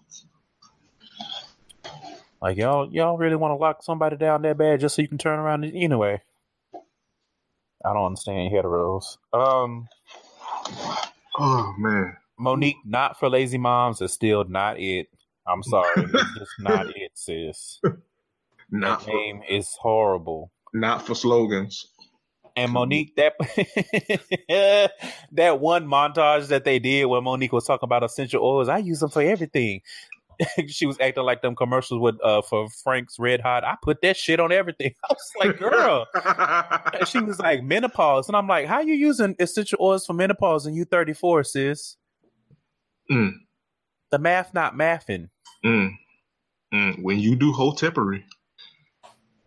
Like 2.41 2.57
y'all, 2.57 2.91
y'all 2.91 3.17
really 3.17 3.35
want 3.37 3.51
to 3.51 3.55
lock 3.55 3.81
somebody 3.83 4.15
down 4.17 4.41
that 4.43 4.57
bad 4.57 4.79
just 4.81 4.95
so 4.95 5.01
you 5.01 5.07
can 5.07 5.17
turn 5.17 5.39
around? 5.39 5.63
And, 5.63 5.75
anyway, 5.75 6.21
I 7.83 7.93
don't 7.93 8.05
understand 8.05 8.53
heteros. 8.53 9.17
Um, 9.33 9.87
Oh 11.39 11.73
man. 11.79 12.15
Monique, 12.37 12.75
not 12.85 13.17
for 13.19 13.29
lazy 13.29 13.57
moms 13.57 14.01
is 14.01 14.11
still 14.13 14.43
not 14.43 14.79
it. 14.79 15.07
I'm 15.47 15.63
sorry, 15.63 15.89
it's 15.97 16.33
just 16.37 16.51
not 16.59 16.87
it, 16.95 17.11
sis. 17.15 17.79
Not 18.71 18.99
That 18.99 19.05
for, 19.05 19.11
name 19.11 19.41
is 19.49 19.75
horrible. 19.79 20.51
not 20.73 21.05
for 21.05 21.15
slogans. 21.15 21.87
And 22.55 22.71
Monique, 22.71 23.15
that 23.15 23.33
that 25.31 25.59
one 25.59 25.87
montage 25.87 26.47
that 26.49 26.65
they 26.65 26.79
did 26.79 27.05
when 27.05 27.23
Monique 27.23 27.51
was 27.53 27.65
talking 27.65 27.87
about 27.87 28.03
essential 28.03 28.43
oils, 28.43 28.69
I 28.69 28.77
use 28.77 28.99
them 28.99 29.09
for 29.09 29.21
everything. 29.23 29.81
she 30.67 30.85
was 30.85 30.97
acting 30.99 31.23
like 31.23 31.41
them 31.41 31.55
commercials 31.55 31.99
with 31.99 32.15
uh 32.23 32.41
for 32.43 32.67
Frank's 32.83 33.17
Red 33.19 33.41
Hot. 33.41 33.63
I 33.63 33.75
put 33.81 34.01
that 34.01 34.17
shit 34.17 34.39
on 34.39 34.51
everything. 34.51 34.93
I 35.03 35.13
was 35.13 35.31
like, 35.39 35.57
girl. 35.59 36.07
And 36.93 37.07
she 37.07 37.19
was 37.19 37.39
like 37.39 37.63
menopause, 37.63 38.27
and 38.27 38.37
I'm 38.37 38.47
like, 38.47 38.67
how 38.67 38.81
you 38.81 38.93
using 38.93 39.35
essential 39.39 39.79
oils 39.81 40.05
for 40.05 40.13
menopause 40.13 40.65
and 40.67 40.75
you 40.75 40.85
34, 40.85 41.43
sis? 41.43 41.97
Mm. 43.11 43.31
The 44.11 44.19
math 44.19 44.53
not 44.53 44.75
mathing. 44.75 45.29
Mm. 45.65 45.91
Mm. 46.73 47.01
When 47.03 47.19
you 47.19 47.35
do 47.35 47.53
hotepery. 47.53 48.23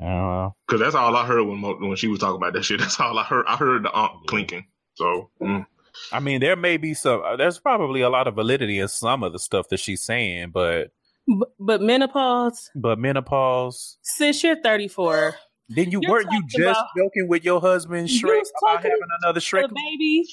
I. 0.00 0.50
Cause 0.68 0.80
that's 0.80 0.94
all 0.94 1.16
I 1.16 1.24
heard 1.26 1.42
when 1.44 1.58
Mo- 1.58 1.78
when 1.80 1.96
she 1.96 2.08
was 2.08 2.18
talking 2.18 2.36
about 2.36 2.52
that 2.52 2.64
shit. 2.64 2.80
That's 2.80 3.00
all 3.00 3.18
I 3.18 3.22
heard. 3.24 3.46
I 3.48 3.56
heard 3.56 3.84
the 3.84 3.90
aunt 3.92 4.26
clinking. 4.26 4.66
So 4.94 5.30
mm. 5.40 5.64
I 6.12 6.20
mean, 6.20 6.40
there 6.40 6.56
may 6.56 6.76
be 6.76 6.92
some. 6.92 7.22
uh, 7.22 7.36
There's 7.36 7.58
probably 7.58 8.02
a 8.02 8.10
lot 8.10 8.28
of 8.28 8.34
validity 8.34 8.78
in 8.78 8.88
some 8.88 9.22
of 9.22 9.32
the 9.32 9.38
stuff 9.38 9.68
that 9.70 9.78
she's 9.80 10.02
saying, 10.02 10.50
but 10.52 10.90
but, 11.26 11.48
but 11.58 11.80
menopause, 11.80 12.70
but 12.74 12.98
menopause. 12.98 13.96
Since 14.02 14.42
you're 14.44 14.60
34. 14.60 15.34
Then 15.70 15.90
you 15.90 16.00
weren't 16.06 16.28
you 16.30 16.42
just 16.46 16.78
about- 16.78 16.86
joking 16.96 17.26
with 17.28 17.44
your 17.44 17.60
husband 17.60 18.08
Shrek 18.08 18.38
was 18.38 18.52
about 18.62 18.82
having 18.84 19.00
another 19.22 19.40
Shrek? 19.40 19.68
Baby. 19.74 20.24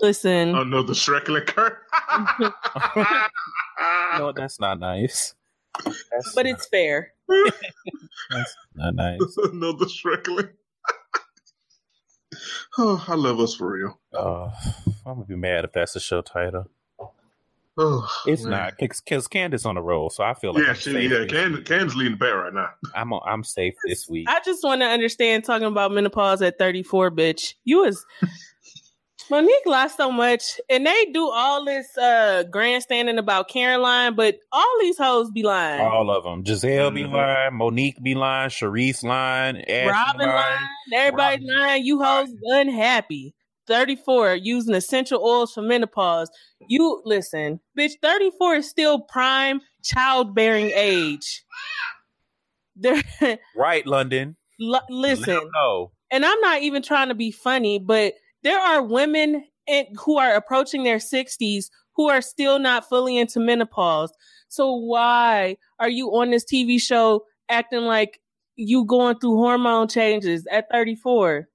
Listen, 0.00 0.54
another 0.54 0.94
Shrekling 0.94 1.42
curse. 1.46 1.72
no, 4.18 4.32
that's 4.34 4.58
not 4.60 4.78
nice. 4.80 5.34
That's 5.84 6.34
but 6.34 6.46
it's 6.46 6.66
fair. 6.68 7.12
not 8.74 8.94
nice. 8.94 9.20
another 9.44 9.86
Shrekling. 9.88 10.48
oh, 12.78 13.04
I 13.08 13.14
love 13.14 13.40
us 13.40 13.54
for 13.54 13.70
real. 13.72 13.98
Uh, 14.14 14.50
I'm 15.04 15.14
gonna 15.14 15.24
be 15.26 15.36
mad 15.36 15.64
if 15.64 15.72
that's 15.72 15.92
the 15.92 16.00
show 16.00 16.22
title. 16.22 16.66
Oh, 17.78 18.08
It's 18.26 18.40
man. 18.42 18.52
not 18.52 18.78
because 18.78 19.28
Candace 19.28 19.66
on 19.66 19.74
the 19.74 19.82
roll, 19.82 20.08
so 20.08 20.24
I 20.24 20.32
feel 20.32 20.54
like 20.54 20.62
Yeah, 20.62 20.70
I'm 20.70 20.76
she, 20.76 20.92
yeah. 20.98 21.08
this- 21.10 21.30
Candace, 21.30 21.68
Candace 21.68 21.94
leading 21.94 22.12
the 22.14 22.16
bet 22.16 22.34
right 22.34 22.54
now. 22.54 22.70
I'm 22.94 23.12
on, 23.12 23.20
I'm 23.26 23.44
safe 23.44 23.74
this 23.86 24.08
week. 24.08 24.26
I 24.30 24.40
just 24.46 24.64
want 24.64 24.80
to 24.80 24.86
understand 24.86 25.44
talking 25.44 25.66
about 25.66 25.92
menopause 25.92 26.40
at 26.40 26.58
34, 26.58 27.10
bitch. 27.10 27.52
You 27.64 27.80
was 27.82 28.02
Monique 29.28 29.66
lost 29.66 29.96
so 29.96 30.12
much, 30.12 30.60
and 30.70 30.86
they 30.86 31.04
do 31.12 31.28
all 31.28 31.64
this 31.64 31.96
uh 31.98 32.44
grandstanding 32.50 33.18
about 33.18 33.48
Caroline, 33.48 34.14
but 34.14 34.36
all 34.52 34.76
these 34.80 34.96
hoes 34.98 35.30
be 35.32 35.42
lying. 35.42 35.80
All 35.80 36.10
of 36.10 36.22
them. 36.24 36.44
Gizelle 36.44 36.94
be 36.94 37.02
Mhm. 37.04 37.12
lying, 37.12 37.54
Monique 37.54 38.00
be 38.02 38.14
lying, 38.14 38.50
Charrisse 38.50 39.02
lying, 39.02 39.56
Ashley 39.68 39.90
Robin 39.90 40.28
lying, 40.28 40.58
everybody 40.94 41.44
lying. 41.44 41.84
You 41.84 42.02
hoes 42.02 42.28
unhappy. 42.42 43.34
34 43.66 44.36
using 44.36 44.76
essential 44.76 45.20
oils 45.24 45.52
for 45.52 45.60
menopause. 45.62 46.30
You 46.68 47.02
listen, 47.04 47.58
bitch. 47.76 47.94
34 48.00 48.54
is 48.56 48.68
still 48.70 49.00
prime 49.00 49.60
childbearing 49.82 50.70
age. 50.72 51.42
Right, 53.56 53.84
London. 53.86 54.36
L- 54.62 54.84
listen, 54.88 55.50
No. 55.54 55.90
and 56.12 56.24
I'm 56.24 56.40
not 56.40 56.62
even 56.62 56.82
trying 56.82 57.08
to 57.08 57.14
be 57.14 57.30
funny, 57.32 57.78
but 57.80 58.14
there 58.46 58.60
are 58.60 58.80
women 58.80 59.44
in, 59.66 59.86
who 60.04 60.18
are 60.18 60.34
approaching 60.34 60.84
their 60.84 60.98
60s 60.98 61.68
who 61.96 62.08
are 62.08 62.22
still 62.22 62.58
not 62.60 62.88
fully 62.88 63.18
into 63.18 63.40
menopause. 63.40 64.12
So 64.48 64.72
why 64.72 65.56
are 65.80 65.88
you 65.88 66.10
on 66.10 66.30
this 66.30 66.44
TV 66.44 66.80
show 66.80 67.24
acting 67.48 67.82
like 67.82 68.20
you 68.54 68.84
going 68.84 69.18
through 69.18 69.36
hormone 69.36 69.88
changes 69.88 70.46
at 70.46 70.70
34? 70.70 71.48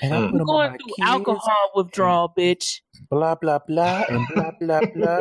And 0.00 0.14
I 0.14 0.16
Mm. 0.18 0.30
put 0.30 0.34
You 0.36 0.40
'em 0.40 0.40
on 0.40 0.46
going 0.46 0.70
through 0.78 0.94
kids, 0.96 1.08
alcohol 1.10 1.70
withdrawal, 1.74 2.32
bitch. 2.36 2.80
Blah 3.10 3.34
blah 3.34 3.58
blah 3.58 4.04
and 4.08 4.26
blah 4.28 4.52
blah 4.58 4.80
blah. 4.94 5.18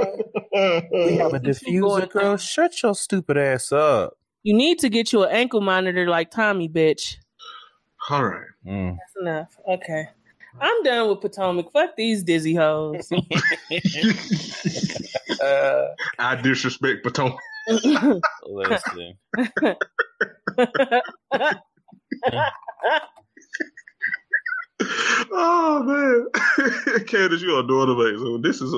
We 1.06 1.18
have 1.18 1.34
a 1.34 1.40
What 1.40 1.44
diffuser, 1.44 2.10
girl. 2.10 2.38
Shut 2.38 2.82
your 2.84 2.96
stupid 2.96 3.38
ass 3.38 3.72
up. 3.74 4.18
You 4.44 4.54
need 4.56 4.80
to 4.80 4.90
get 4.90 5.12
you 5.12 5.24
an 5.24 5.32
ankle 5.32 5.62
monitor 5.62 6.08
like 6.08 6.32
Tommy, 6.32 6.70
bitch. 6.70 7.18
All 8.10 8.24
right. 8.24 8.48
Mm. 8.66 8.98
That's 8.98 9.16
enough. 9.20 9.58
Okay. 9.68 10.08
I'm 10.60 10.84
done 10.84 11.10
with 11.10 11.22
Potomac. 11.22 11.72
Fuck 11.72 11.96
these 11.96 12.24
dizzy 12.24 12.56
hoes. 12.56 13.10
Uh, 15.40 15.90
I 16.18 16.36
disrespect 16.36 17.04
Potomac. 17.04 17.38
listen. 17.68 19.14
oh 25.32 25.84
man, 25.84 26.26
Candace, 27.06 27.42
you 27.42 27.56
are 27.56 27.64
doing 27.64 27.90
amazing. 27.90 28.20
So 28.20 28.38
this 28.40 28.62
is 28.62 28.74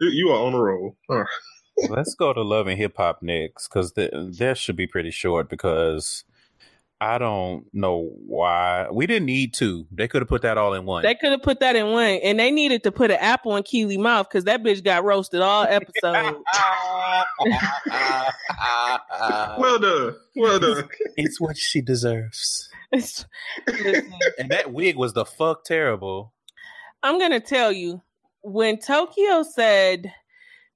you 0.00 0.30
are 0.30 0.46
on 0.46 0.54
a 0.54 0.58
roll. 0.58 0.96
All 1.10 1.18
right. 1.18 1.26
Let's 1.88 2.14
go 2.14 2.32
to 2.32 2.42
love 2.42 2.66
and 2.66 2.78
hip 2.78 2.96
hop 2.96 3.22
next 3.22 3.68
because 3.68 3.92
th- 3.92 4.12
that 4.38 4.58
should 4.58 4.76
be 4.76 4.86
pretty 4.86 5.10
short 5.10 5.48
because 5.48 6.24
I 7.02 7.16
don't 7.16 7.64
know 7.72 8.10
why 8.26 8.88
we 8.92 9.06
didn't 9.06 9.24
need 9.24 9.54
two. 9.54 9.86
They 9.90 10.06
could 10.06 10.20
have 10.20 10.28
put 10.28 10.42
that 10.42 10.58
all 10.58 10.74
in 10.74 10.84
one. 10.84 11.02
They 11.02 11.14
could 11.14 11.30
have 11.30 11.42
put 11.42 11.60
that 11.60 11.74
in 11.74 11.92
one, 11.92 12.20
and 12.22 12.38
they 12.38 12.50
needed 12.50 12.82
to 12.82 12.92
put 12.92 13.10
an 13.10 13.16
apple 13.18 13.56
in 13.56 13.62
Kiely 13.62 13.98
mouth 13.98 14.28
because 14.28 14.44
that 14.44 14.62
bitch 14.62 14.84
got 14.84 15.02
roasted 15.04 15.40
all 15.40 15.64
episode. 15.64 16.36
Well 19.58 19.78
done. 19.78 20.16
Well 20.36 20.58
done. 20.58 20.88
it's 21.16 21.40
what 21.40 21.56
she 21.56 21.80
deserves. 21.80 22.68
And 22.92 24.50
that 24.50 24.72
wig 24.72 24.96
was 24.96 25.12
the 25.12 25.24
fuck 25.24 25.64
terrible. 25.64 26.32
I'm 27.02 27.18
gonna 27.18 27.40
tell 27.40 27.72
you 27.72 28.02
when 28.42 28.78
Tokyo 28.78 29.42
said, 29.42 30.12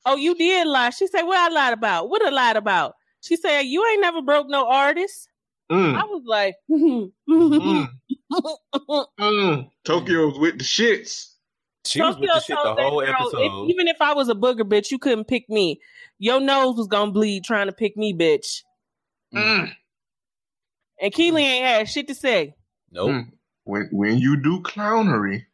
"Oh, 0.07 0.17
you 0.17 0.35
did 0.35 0.67
lie," 0.67 0.91
she 0.91 1.07
said, 1.07 1.23
"What 1.23 1.39
I 1.39 1.49
lied 1.55 1.73
about? 1.73 2.09
What 2.09 2.25
I 2.25 2.31
lied 2.31 2.57
about?" 2.57 2.95
She 3.21 3.37
said, 3.37 3.63
"You 3.63 3.85
ain't 3.87 4.01
never 4.01 4.23
broke 4.23 4.49
no 4.49 4.67
artist." 4.69 5.29
Mm, 5.73 5.97
I 5.97 6.05
was 6.05 6.23
like, 6.27 6.57
mm, 6.71 7.11
mm. 9.19 9.71
Tokyo's 9.85 10.39
with 10.39 10.59
the 10.59 10.65
shits. 10.65 11.31
She 11.87 12.01
was 12.01 12.17
with 12.19 12.31
the 12.33 12.41
shit 12.41 12.57
the 12.63 12.75
whole 12.75 13.01
girl, 13.01 13.09
episode. 13.09 13.41
If, 13.41 13.71
even 13.71 13.89
if 13.89 13.97
I 14.01 14.15
was 14.15 14.29
a 14.29 14.35
booger 14.35 14.61
bitch, 14.61 14.91
you 14.91 14.99
couldn't 14.99 15.27
pick 15.27 15.49
me. 15.49 15.81
Your 16.19 16.41
nose 16.41 16.77
was 16.77 16.87
gonna 16.87 17.13
bleed 17.13 17.45
trying 17.45 17.67
to 17.67 17.73
pick 17.73 17.97
me, 17.97 18.15
bitch. 18.15 18.63
Mm. 19.35 19.75
And 21.01 21.13
Kiely 21.13 21.43
ain't 21.43 21.67
had 21.67 21.89
shit 21.89 22.09
to 22.09 22.15
say. 22.15 22.55
nope. 22.91 23.11
Mm. 23.11 23.31
When 23.65 23.89
when 23.93 24.19
you 24.19 24.37
do 24.43 24.61
clownery, 24.61 25.45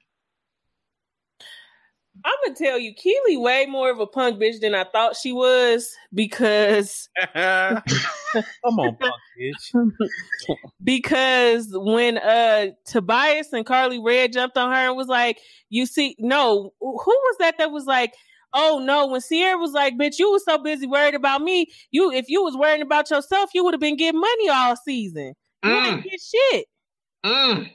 I'm 2.25 2.35
gonna 2.45 2.57
tell 2.57 2.79
you, 2.79 2.95
Kiely 2.95 3.41
way 3.41 3.67
more 3.67 3.91
of 3.91 4.01
a 4.01 4.07
punk 4.07 4.41
bitch 4.41 4.61
than 4.61 4.75
I 4.75 4.85
thought 4.85 5.17
she 5.17 5.33
was 5.33 5.95
because 6.13 7.09
Come 7.35 8.79
on, 8.79 8.97
punk 8.97 9.15
bitch. 9.39 9.75
because 10.85 11.69
when 11.71 12.19
uh 12.19 12.69
Tobias 12.87 13.53
and 13.53 13.65
Carly 13.67 13.99
Red 13.99 14.33
jumped 14.33 14.57
on 14.57 14.71
her 14.71 14.89
and 14.89 14.97
was 14.97 15.09
like, 15.09 15.39
"You 15.69 15.87
see, 15.87 16.17
no, 16.19 16.73
who 16.81 16.89
was 17.07 17.37
that 17.41 17.59
that 17.59 17.71
was 17.71 17.87
like." 17.87 18.15
Oh 18.53 18.81
no! 18.85 19.07
When 19.07 19.21
Sierra 19.21 19.57
was 19.57 19.71
like, 19.71 19.95
"Bitch, 19.95 20.19
you 20.19 20.29
was 20.29 20.45
so 20.45 20.59
busy 20.59 20.85
worried 20.85 21.15
about 21.15 21.41
me. 21.41 21.67
You, 21.93 22.11
if 22.11 22.25
you 22.27 22.43
was 22.43 22.57
worrying 22.57 22.83
about 22.83 23.09
yourself, 23.09 23.51
you 23.55 23.63
would 23.63 23.75
have 23.75 23.81
been 23.81 23.97
getting 23.97 24.21
money 24.21 24.49
all 24.49 24.75
season. 24.75 25.35
You 25.63 25.71
didn't 25.71 26.01
Mm, 26.01 26.03
get 26.03 26.21
shit." 26.21 26.67
mm. 27.25 27.71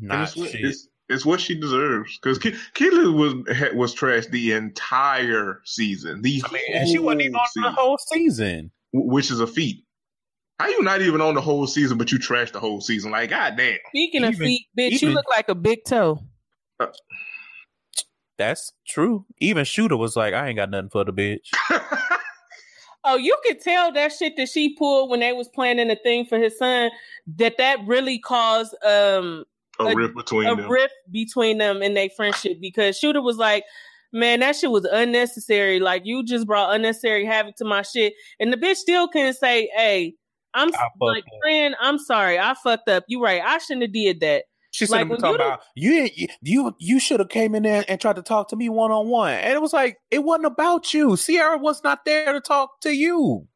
Not 0.00 0.28
shit. 0.28 0.76
It's, 1.08 1.18
it's 1.18 1.26
what 1.26 1.40
she 1.40 1.58
deserves 1.58 2.18
because 2.18 2.38
Ke- 2.38 2.56
Kiely 2.74 3.12
was 3.14 3.34
was 3.74 3.94
trashed 3.94 4.30
the 4.30 4.52
entire 4.52 5.60
season. 5.64 6.22
The 6.22 6.42
I 6.44 6.52
mean, 6.52 6.62
and 6.74 6.88
she 6.88 6.98
wasn't 6.98 7.22
even 7.22 7.36
on 7.36 7.46
whole 7.54 7.70
the 7.70 7.76
whole 7.76 7.98
season. 7.98 8.70
which 8.92 9.30
is 9.30 9.40
a 9.40 9.46
feat. 9.46 9.84
How 10.58 10.68
you 10.68 10.82
not 10.82 11.02
even 11.02 11.20
on 11.20 11.34
the 11.34 11.40
whole 11.40 11.66
season, 11.66 11.98
but 11.98 12.10
you 12.10 12.18
trashed 12.18 12.52
the 12.52 12.60
whole 12.60 12.80
season? 12.80 13.10
Like, 13.10 13.30
goddamn. 13.30 13.78
Speaking 13.88 14.24
of 14.24 14.34
feet, 14.36 14.66
bitch, 14.78 15.02
you 15.02 15.10
look 15.10 15.26
like 15.28 15.48
a 15.48 15.54
big 15.54 15.84
toe. 15.84 16.18
That's 18.38 18.72
true. 18.86 19.26
Even 19.38 19.64
Shooter 19.64 19.96
was 19.96 20.16
like, 20.16 20.34
I 20.34 20.48
ain't 20.48 20.56
got 20.56 20.70
nothing 20.70 20.90
for 20.90 21.04
the 21.04 21.12
bitch. 21.12 21.50
Oh, 23.08 23.16
you 23.16 23.36
could 23.44 23.60
tell 23.60 23.92
that 23.92 24.12
shit 24.12 24.36
that 24.36 24.48
she 24.48 24.74
pulled 24.74 25.10
when 25.10 25.20
they 25.20 25.32
was 25.32 25.48
planning 25.48 25.88
a 25.92 25.94
thing 25.94 26.26
for 26.26 26.38
his 26.38 26.58
son. 26.58 26.90
That 27.36 27.56
that 27.58 27.78
really 27.86 28.18
caused 28.18 28.74
um 28.84 29.44
a 29.80 29.84
A- 29.84 29.94
rift 29.94 30.14
between 30.16 30.46
a 30.48 30.56
them. 30.56 30.68
rift 30.70 30.94
between 31.10 31.58
them 31.58 31.82
and 31.82 31.96
their 31.96 32.08
friendship 32.10 32.58
because 32.60 32.98
Shooter 32.98 33.22
was 33.22 33.36
like, 33.36 33.64
"Man, 34.12 34.40
that 34.40 34.56
shit 34.56 34.70
was 34.70 34.84
unnecessary. 34.84 35.80
Like 35.80 36.02
you 36.04 36.24
just 36.24 36.46
brought 36.46 36.74
unnecessary 36.74 37.24
havoc 37.24 37.56
to 37.56 37.64
my 37.64 37.82
shit." 37.82 38.14
And 38.40 38.52
the 38.52 38.56
bitch 38.56 38.76
still 38.76 39.08
couldn't 39.08 39.34
say, 39.34 39.70
"Hey, 39.76 40.14
I'm 40.54 40.70
like 41.00 41.24
up. 41.24 41.32
friend, 41.42 41.74
I'm 41.80 41.98
sorry, 41.98 42.38
I 42.38 42.54
fucked 42.54 42.88
up. 42.88 43.04
You 43.08 43.22
right, 43.22 43.42
I 43.42 43.58
shouldn't 43.58 43.82
have 43.82 43.92
did 43.92 44.20
that." 44.20 44.44
She 44.72 44.84
Like, 44.86 45.00
said, 45.02 45.08
when 45.08 45.18
talking 45.20 45.40
you 45.40 45.46
about 45.46 45.60
you, 45.74 46.08
you, 46.14 46.28
you, 46.42 46.76
you 46.78 47.00
should 47.00 47.20
have 47.20 47.30
came 47.30 47.54
in 47.54 47.62
there 47.62 47.84
and 47.88 47.98
tried 47.98 48.16
to 48.16 48.22
talk 48.22 48.48
to 48.48 48.56
me 48.56 48.68
one 48.68 48.90
on 48.90 49.08
one, 49.08 49.32
and 49.32 49.54
it 49.54 49.62
was 49.62 49.72
like 49.72 49.96
it 50.10 50.22
wasn't 50.22 50.46
about 50.46 50.92
you. 50.92 51.16
Sierra 51.16 51.56
was 51.56 51.82
not 51.82 52.04
there 52.04 52.32
to 52.32 52.40
talk 52.40 52.80
to 52.82 52.90
you. 52.94 53.46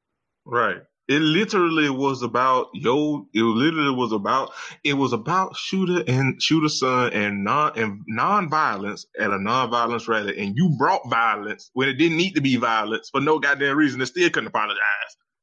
Right. 0.47 0.79
It 1.11 1.21
literally 1.23 1.91
was 1.91 2.23
about 2.23 2.69
yo. 2.73 3.27
It 3.35 3.43
literally 3.43 3.97
was 3.97 4.13
about. 4.13 4.53
It 4.85 4.95
was 4.95 5.13
about 5.13 5.57
shooter 5.57 6.05
and 6.07 6.41
shooter 6.41 6.69
son 6.71 7.13
and 7.13 7.45
non 7.45 7.77
and 7.77 8.03
non-violence 8.07 9.07
at 9.19 9.33
a 9.33 9.39
non-violence 9.39 10.09
rally, 10.09 10.39
and 10.39 10.57
you 10.57 10.77
brought 10.79 11.11
violence 11.11 11.71
when 11.75 11.89
it 11.89 11.95
didn't 11.95 12.17
need 12.17 12.37
to 12.37 12.41
be 12.41 12.57
violence 12.57 13.11
for 13.11 13.21
no 13.21 13.41
goddamn 13.41 13.77
reason. 13.77 14.01
And 14.01 14.09
still 14.09 14.31
couldn't 14.31 14.47
apologize. 14.49 14.79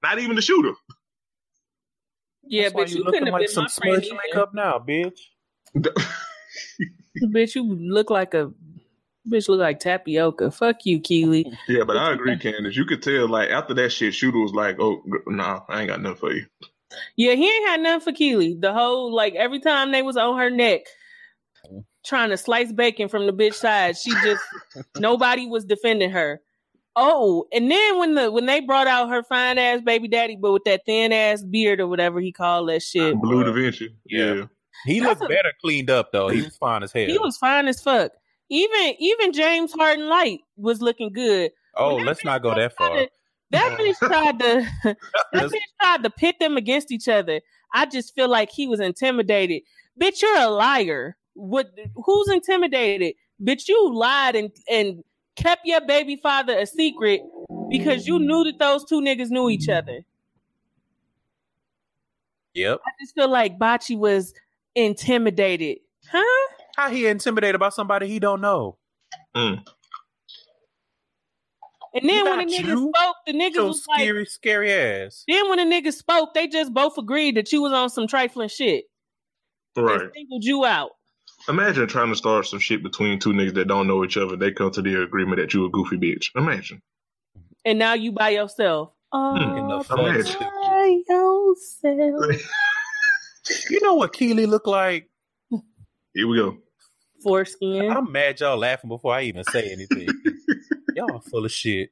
Not 0.04 0.20
even 0.20 0.38
the 0.38 0.42
shooter. 0.42 0.74
Yeah, 2.46 2.64
That's 2.64 2.76
why 2.76 2.82
but 2.84 2.92
you, 2.92 3.04
couldn't 3.04 3.26
have 3.26 3.34
like 3.34 3.42
been 3.42 3.50
some 3.50 3.66
my 3.66 3.70
friend. 3.70 4.04
smudge 4.06 4.20
makeup 4.26 4.54
now, 4.54 4.80
bitch. 4.80 5.20
Bitch, 7.24 7.56
you 7.56 7.64
look 7.76 8.10
like 8.10 8.34
a 8.34 8.52
bitch. 9.30 9.50
Look 9.50 9.60
like 9.60 9.80
tapioca. 9.80 10.52
Fuck 10.52 10.86
you, 10.86 11.00
Kiely. 11.00 11.46
yeah, 11.68 11.84
but 11.84 11.98
I 11.98 12.14
agree, 12.14 12.38
Candace. 12.38 12.76
You 12.76 12.86
could 12.86 13.02
tell 13.04 13.28
like 13.30 13.50
after 13.50 13.74
that 13.76 13.92
shit, 13.92 14.14
shooter 14.14 14.40
was 14.40 14.54
like, 14.54 14.78
"Oh, 14.80 15.02
nah, 15.28 15.62
I 15.70 15.82
ain't 15.82 15.90
got 15.90 16.02
nothing 16.02 16.18
for 16.18 16.34
you." 16.34 16.46
Yeah, 17.16 17.34
he 17.34 17.46
ain't 17.50 17.68
had 17.68 17.82
nothing 17.82 18.14
for 18.14 18.18
Kiely. 18.18 18.60
The 18.60 18.74
whole 18.74 19.14
like 19.14 19.36
every 19.36 19.60
time 19.60 19.92
they 19.92 20.02
was 20.02 20.18
on 20.18 20.38
her 20.38 20.50
neck 20.50 20.82
trying 22.06 22.30
to 22.30 22.38
slice 22.38 22.72
bacon 22.72 23.10
from 23.10 23.26
the 23.26 23.34
bitch 23.34 23.56
side, 23.56 23.98
she 23.98 24.12
just 24.24 24.42
nobody 24.98 25.48
was 25.48 25.66
defending 25.66 26.12
her. 26.12 26.42
Oh, 26.96 27.46
and 27.54 27.70
then 27.70 28.00
when 28.00 28.16
the 28.16 28.32
when 28.32 28.46
they 28.48 28.60
brought 28.62 28.88
out 28.88 29.10
her 29.10 29.22
fine 29.24 29.58
ass 29.60 29.82
baby 29.82 30.08
daddy, 30.08 30.36
but 30.36 30.52
with 30.54 30.64
that 30.64 30.82
thin 30.86 31.12
ass 31.14 31.44
beard 31.44 31.80
or 31.80 31.88
whatever 31.88 32.20
he 32.20 32.32
called 32.32 32.70
that 32.70 32.82
shit, 32.82 33.16
Blue 33.22 33.44
Da 33.44 33.52
Vinci. 33.52 33.94
Yeah. 34.06 34.34
Yeah. 34.34 34.46
He 34.86 35.00
That's 35.00 35.20
looked 35.20 35.32
a- 35.32 35.36
better 35.36 35.54
cleaned 35.62 35.90
up 35.90 36.12
though. 36.12 36.30
He 36.30 36.42
was 36.42 36.56
fine 36.58 36.84
as 36.84 36.92
hell. 36.92 37.06
he 37.08 37.18
was 37.18 37.38
fine 37.38 37.68
as 37.68 37.82
fuck. 37.82 38.12
Even 38.50 38.96
even 39.00 39.34
James 39.34 39.74
Harden 39.74 40.08
Light 40.08 40.40
was 40.56 40.82
looking 40.82 41.12
good. 41.12 41.52
oh, 41.76 41.96
let's 41.96 42.24
not 42.24 42.42
go 42.42 42.54
that 42.56 42.76
far. 42.78 42.90
to- 42.96 43.10
That 43.52 43.78
bitch 43.80 43.98
tried 44.00 44.40
to 44.40 44.68
that 45.34 45.50
bitch 45.52 45.62
tried 45.82 46.04
to 46.04 46.10
pit 46.10 46.36
them 46.40 46.58
against 46.58 46.92
each 46.92 47.08
other. 47.08 47.42
I 47.74 47.86
just 47.86 48.16
feel 48.16 48.30
like 48.30 48.50
he 48.50 48.68
was 48.68 48.80
intimidated. 48.80 49.64
Bitch, 50.00 50.22
you're 50.22 50.38
a 50.40 50.48
liar. 50.48 51.18
What? 51.34 51.78
Who's 52.06 52.30
intimidated? 52.30 53.16
Bitch, 53.44 53.68
you 53.68 53.94
lied 53.94 54.36
and 54.36 54.52
and 54.70 55.04
kept 55.36 55.66
your 55.66 55.82
baby 55.86 56.16
father 56.16 56.58
a 56.58 56.66
secret 56.66 57.22
because 57.70 58.08
you 58.08 58.18
knew 58.20 58.44
that 58.46 58.58
those 58.60 58.86
two 58.86 59.02
niggas 59.02 59.30
knew 59.30 59.50
each 59.50 59.68
other. 59.70 60.00
Yep. 62.54 62.80
I 62.86 62.90
just 63.04 63.14
feel 63.14 63.30
like 63.30 63.60
Bachi 63.60 63.96
was 63.96 64.34
intimidated. 64.74 65.78
Huh? 66.12 66.54
How 66.78 66.90
he 66.90 67.08
intimidated 67.08 67.56
about 67.56 67.74
somebody 67.74 68.08
he 68.08 68.20
don't 68.20 68.40
know? 68.40 68.78
Mm. 69.36 69.66
And 71.94 72.08
then 72.10 72.26
when 72.26 72.38
the 72.38 72.46
Not 72.46 72.48
niggas 72.66 72.68
you. 72.68 72.94
spoke, 72.96 73.16
the 73.26 73.34
niggas 73.34 73.54
Your 73.56 73.66
was 73.68 73.86
like, 73.88 74.00
scary, 74.02 74.26
scary 74.26 74.72
ass. 74.74 75.24
then 75.28 75.50
when 75.50 75.58
the 75.58 75.76
niggas 75.76 75.94
spoke, 75.94 76.34
they 76.36 76.48
just 76.48 76.72
both 76.74 76.98
agreed 76.98 77.36
that 77.38 77.52
you 77.52 77.62
was 77.64 77.74
on 77.74 77.90
some 77.90 78.08
trifling 78.08 78.50
shit. 78.50 78.86
Right. 79.76 80.02
And 80.02 80.12
singled 80.14 80.44
you 80.44 80.66
out. 80.66 80.92
Imagine 81.50 81.88
trying 81.88 82.10
to 82.10 82.16
start 82.16 82.46
some 82.46 82.60
shit 82.60 82.84
between 82.84 83.20
two 83.20 83.32
niggas 83.32 83.56
that 83.56 83.68
don't 83.68 83.88
know 83.88 84.04
each 84.04 84.18
other. 84.18 84.36
They 84.36 84.52
come 84.52 84.70
to 84.72 84.82
the 84.82 85.02
agreement 85.02 85.40
that 85.40 85.54
you 85.54 85.66
a 85.66 85.70
goofy 85.70 85.98
bitch. 85.98 86.28
Imagine. 86.36 86.82
and 87.66 87.80
now 87.80 87.94
you 87.94 88.12
by 88.12 88.30
yourself. 88.30 88.92
In 89.14 89.20
the 89.68 89.76
All 89.76 89.84
fuck? 89.84 90.00
Imagine. 90.00 90.40
by 90.62 91.02
yourself. 91.08 92.42
You 93.70 93.80
know 93.82 93.94
what 93.94 94.12
Kiely 94.14 94.46
looked 94.46 94.68
like? 94.68 95.10
Here 96.14 96.28
we 96.28 96.36
go. 96.38 96.58
Foreskin. 97.22 97.92
I'm 97.92 98.12
mad 98.12 98.40
y'all 98.40 98.58
laughing 98.58 98.90
before 98.90 99.14
I 99.14 99.24
even 99.24 99.44
say 99.44 99.72
anything. 99.72 100.10
y'all 100.96 101.20
full 101.20 101.46
of 101.46 101.52
shit. 101.52 101.90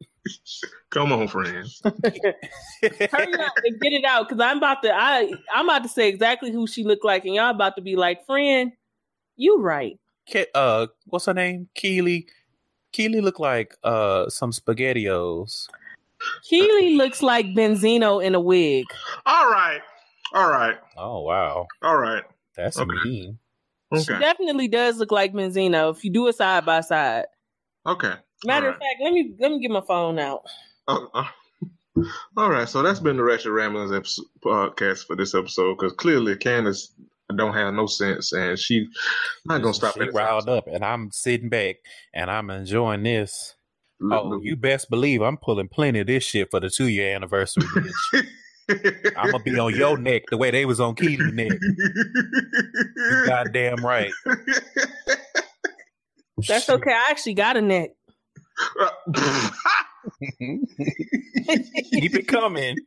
Come 0.90 1.12
on, 1.12 1.28
friends. 1.28 1.82
Hurry 1.84 3.40
up 3.40 3.54
and 3.64 3.80
get 3.82 3.94
it 3.94 4.06
out, 4.06 4.28
because 4.28 4.42
I'm 4.42 4.58
about 4.58 4.82
to. 4.84 4.94
I 4.94 5.32
I'm 5.54 5.68
about 5.70 5.84
to 5.84 5.90
say 5.90 6.08
exactly 6.08 6.52
who 6.52 6.68
she 6.68 6.84
looked 6.84 7.06
like, 7.06 7.26
and 7.26 7.36
y'all 7.36 7.50
about 7.50 7.76
to 7.76 7.82
be 7.82 7.96
like, 7.96 8.26
friend, 8.26 8.72
you 9.36 9.60
right. 9.62 10.00
Ke- 10.32 10.50
uh, 10.56 10.88
what's 11.08 11.26
her 11.26 11.34
name? 11.34 11.70
Kiely. 11.76 12.26
Kiely 12.94 13.22
looked 13.22 13.40
like 13.42 13.76
uh 13.84 14.30
some 14.30 14.52
spaghettios. 14.52 15.68
Kiely 16.50 16.96
looks 16.96 17.22
like 17.22 17.48
Benzino 17.48 18.24
in 18.24 18.36
a 18.36 18.40
wig. 18.40 18.86
All 19.26 19.50
right. 19.50 19.82
All 20.34 20.50
right. 20.50 20.78
Oh 20.98 21.22
wow, 21.22 21.68
All 21.82 21.98
right. 21.98 22.24
that's 22.56 22.78
Okay. 22.78 22.90
mean. 23.04 23.38
She 24.04 24.14
definitely 24.14 24.68
does 24.68 24.98
look 24.98 25.12
like 25.12 25.34
Benzino 25.34 25.96
if 25.96 26.04
you 26.04 26.12
do 26.12 26.28
it 26.28 26.36
side 26.36 26.66
by 26.66 26.82
side. 26.82 27.26
Okay. 27.86 28.14
Matter 28.46 28.68
All 28.68 28.74
of 28.74 28.80
fact, 28.80 29.02
let 29.02 29.14
me 29.14 29.34
let 29.40 29.52
me 29.52 29.60
get 29.60 29.72
my 29.72 29.82
phone 29.82 30.20
out. 30.20 30.42
Uh, 30.88 31.06
uh, 31.14 31.26
all 32.38 32.50
right. 32.50 32.68
So 32.68 32.82
that's 32.82 33.00
been 33.00 33.18
the 33.18 33.24
Ratchet 33.24 33.52
Ramblings 33.52 33.92
episode, 33.92 34.26
podcast 34.44 35.06
for 35.08 35.16
this 35.16 35.34
episode 35.34 35.76
because 35.78 35.94
clearly 35.94 36.36
Candace 36.36 36.92
don't 37.36 37.54
have 37.54 37.74
no 37.74 37.88
sense 37.88 38.34
and 38.34 38.58
she 38.58 38.88
not 39.46 39.62
gonna 39.62 39.74
stop 39.74 39.96
She 39.96 40.10
riled 40.10 40.48
up, 40.48 40.68
and 40.68 40.86
I'm 40.86 41.12
sitting 41.12 41.50
back 41.50 41.78
and 42.14 42.30
I'm 42.30 42.50
enjoying 42.50 43.04
this. 43.04 43.56
soon. 44.00 44.14
Oh, 44.14 44.40
you 44.42 44.56
best 44.56 44.90
believe 44.90 45.22
I'm 45.22 45.38
pulling 45.38 45.70
plenty 45.70 46.00
of 46.00 46.08
this 46.08 46.24
shit 46.24 46.52
for 46.52 46.60
the 46.60 46.70
two 46.70 46.88
year 46.88 47.16
anniversary. 47.16 47.64
bitch. 48.70 49.14
I'm 49.18 49.32
gonna 49.32 49.44
be 49.44 49.58
on 49.60 49.76
your 49.76 49.98
neck 49.98 50.24
the 50.30 50.38
way 50.38 50.52
they 50.52 50.66
was 50.66 50.80
on 50.80 50.96
Kiely's 50.96 51.34
neck. 51.34 51.52
You 52.96 53.26
goddamn 53.28 53.86
right. 53.86 54.12
That's 56.48 56.70
okay. 56.70 56.92
I 56.92 57.08
actually 57.10 57.36
got 57.36 57.58
a 57.58 57.62
neck. 57.62 57.92
Keep 61.92 62.16
it 62.16 62.28
coming. 62.28 62.78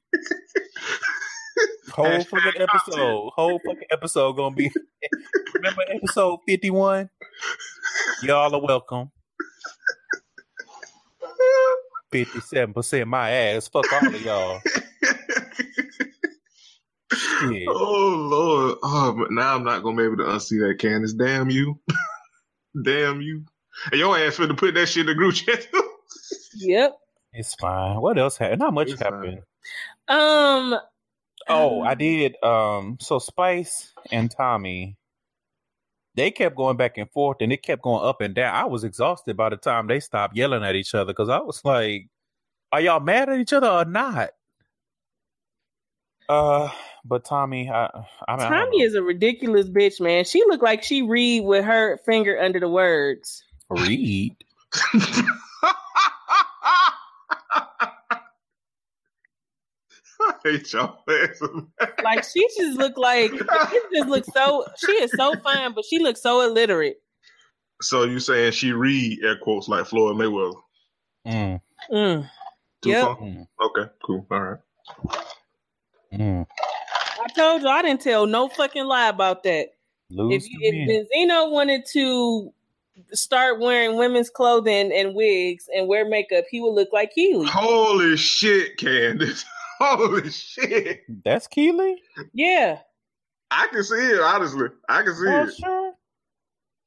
Whole 1.90 2.06
Hashtag 2.06 2.26
fucking 2.28 2.62
episode. 2.62 3.30
Whole 3.34 3.60
fucking 3.66 3.88
episode 3.90 4.32
gonna 4.34 4.54
be. 4.54 4.70
Remember 5.54 5.82
episode 5.92 6.38
fifty 6.46 6.70
one? 6.70 7.10
Y'all 8.22 8.54
are 8.54 8.60
welcome. 8.60 9.10
Fifty 12.10 12.40
seven 12.40 12.74
percent 12.74 13.08
my 13.08 13.30
ass. 13.30 13.68
Fuck 13.68 13.92
all 13.92 14.06
of 14.06 14.22
y'all. 14.22 14.60
Shit. 17.40 17.68
oh 17.68 18.28
Lord! 18.30 18.78
Oh, 18.82 19.14
but 19.18 19.30
now 19.30 19.54
I'm 19.54 19.64
not 19.64 19.82
gonna 19.82 19.96
be 19.96 20.04
able 20.04 20.16
to 20.18 20.24
unsee 20.24 20.58
that, 20.66 20.78
Candace. 20.78 21.12
Damn 21.12 21.50
you! 21.50 21.78
Damn 22.84 23.20
you! 23.20 23.44
And 23.90 24.00
your 24.00 24.18
ass 24.18 24.36
finna 24.36 24.56
put 24.56 24.74
that 24.74 24.88
shit 24.88 25.02
in 25.02 25.06
the 25.06 25.14
group 25.14 25.34
chat. 25.34 25.66
Yep. 26.54 26.98
It's 27.32 27.54
fine. 27.54 28.00
What 28.00 28.18
else 28.18 28.36
happened? 28.36 28.60
Not 28.60 28.74
much 28.74 28.90
It's 28.90 29.00
fine. 29.02 29.42
Tommie, 34.28 34.96
they 36.14 36.30
kept 36.30 36.56
going 36.56 36.76
back 36.76 36.98
and 36.98 37.10
forth 37.10 37.38
and 37.40 37.52
it 37.52 37.62
kept 37.62 37.82
going 37.82 38.04
up 38.04 38.20
and 38.20 38.34
down. 38.34 38.54
I 38.54 38.64
was 38.64 38.84
exhausted 38.84 39.36
by 39.36 39.50
the 39.50 39.56
time 39.56 39.86
they 39.86 40.00
stopped 40.00 40.36
yelling 40.36 40.64
at 40.64 40.74
each 40.74 40.94
other 40.94 41.12
because 41.12 41.28
I 41.28 41.38
was 41.38 41.64
like, 41.64 42.08
are 42.72 42.80
y'all 42.80 43.00
mad 43.00 43.28
at 43.28 43.38
each 43.38 43.52
other 43.52 43.68
or 43.68 43.84
not? 43.84 44.30
Uh, 46.28 46.68
but 47.04 47.24
Tommie, 47.24 47.70
I, 47.70 47.88
I 48.26 48.36
mean, 48.36 48.46
Tommie 48.46 48.82
is 48.82 48.94
a 48.94 49.02
ridiculous 49.02 49.68
bitch, 49.68 50.00
man. 50.00 50.24
She 50.24 50.42
looked 50.46 50.62
like 50.62 50.82
she 50.82 51.02
read 51.02 51.44
with 51.44 51.64
her 51.64 51.98
finger 52.04 52.38
under 52.40 52.60
the 52.60 52.68
words. 52.68 53.42
Read. 53.70 54.36
I 60.20 60.34
hate 60.44 60.72
y'all. 60.72 61.04
like 62.02 62.24
she 62.24 62.46
just 62.56 62.76
looked 62.78 62.98
like 62.98 63.30
she 63.30 63.80
just 63.94 64.08
looks 64.08 64.28
so 64.32 64.64
she 64.76 64.92
is 64.92 65.12
so 65.12 65.34
fine, 65.42 65.72
but 65.74 65.84
she 65.84 65.98
looks 65.98 66.22
so 66.22 66.40
illiterate. 66.42 67.00
So 67.80 68.04
you 68.04 68.18
saying 68.18 68.52
she 68.52 68.72
read 68.72 69.22
air 69.22 69.36
quotes 69.40 69.68
like 69.68 69.86
Floyd 69.86 70.16
Mayweather? 70.16 70.60
Mm. 71.26 71.60
Mm. 71.90 72.30
Too 72.82 72.90
Yep. 72.90 73.04
far? 73.04 73.16
Mm. 73.18 73.46
Okay, 73.60 73.90
cool. 74.04 74.26
All 74.30 74.40
right. 74.40 74.58
Mm. 76.12 76.46
I 77.28 77.32
told 77.32 77.62
you 77.62 77.68
I 77.68 77.82
didn't 77.82 78.00
tell 78.00 78.26
no 78.26 78.48
fucking 78.48 78.84
lie 78.84 79.08
about 79.08 79.42
that. 79.44 79.68
Lose 80.10 80.44
If, 80.46 80.50
you, 80.50 80.58
if 80.62 81.08
Benzino 81.28 81.50
wanted 81.50 81.84
to 81.92 82.52
start 83.12 83.60
wearing 83.60 83.96
women's 83.98 84.30
clothing 84.30 84.90
and 84.92 85.14
wigs 85.14 85.66
and 85.74 85.86
wear 85.88 86.08
makeup, 86.08 86.44
he 86.50 86.60
would 86.60 86.72
look 86.72 86.88
like 86.92 87.12
Kiely. 87.16 87.46
Holy 87.48 88.16
shit, 88.16 88.76
Candace. 88.78 89.44
Holy 89.78 90.30
shit. 90.30 91.02
That's 91.24 91.46
Kiely. 91.46 91.96
Yeah. 92.32 92.78
I 93.50 93.66
can 93.68 93.82
see 93.84 93.94
it, 93.96 94.20
honestly. 94.20 94.68
I 94.88 95.02
can 95.02 95.14
see 95.14 95.28
Oh, 95.28 95.44
it. 95.44 95.54
sure. 95.54 95.92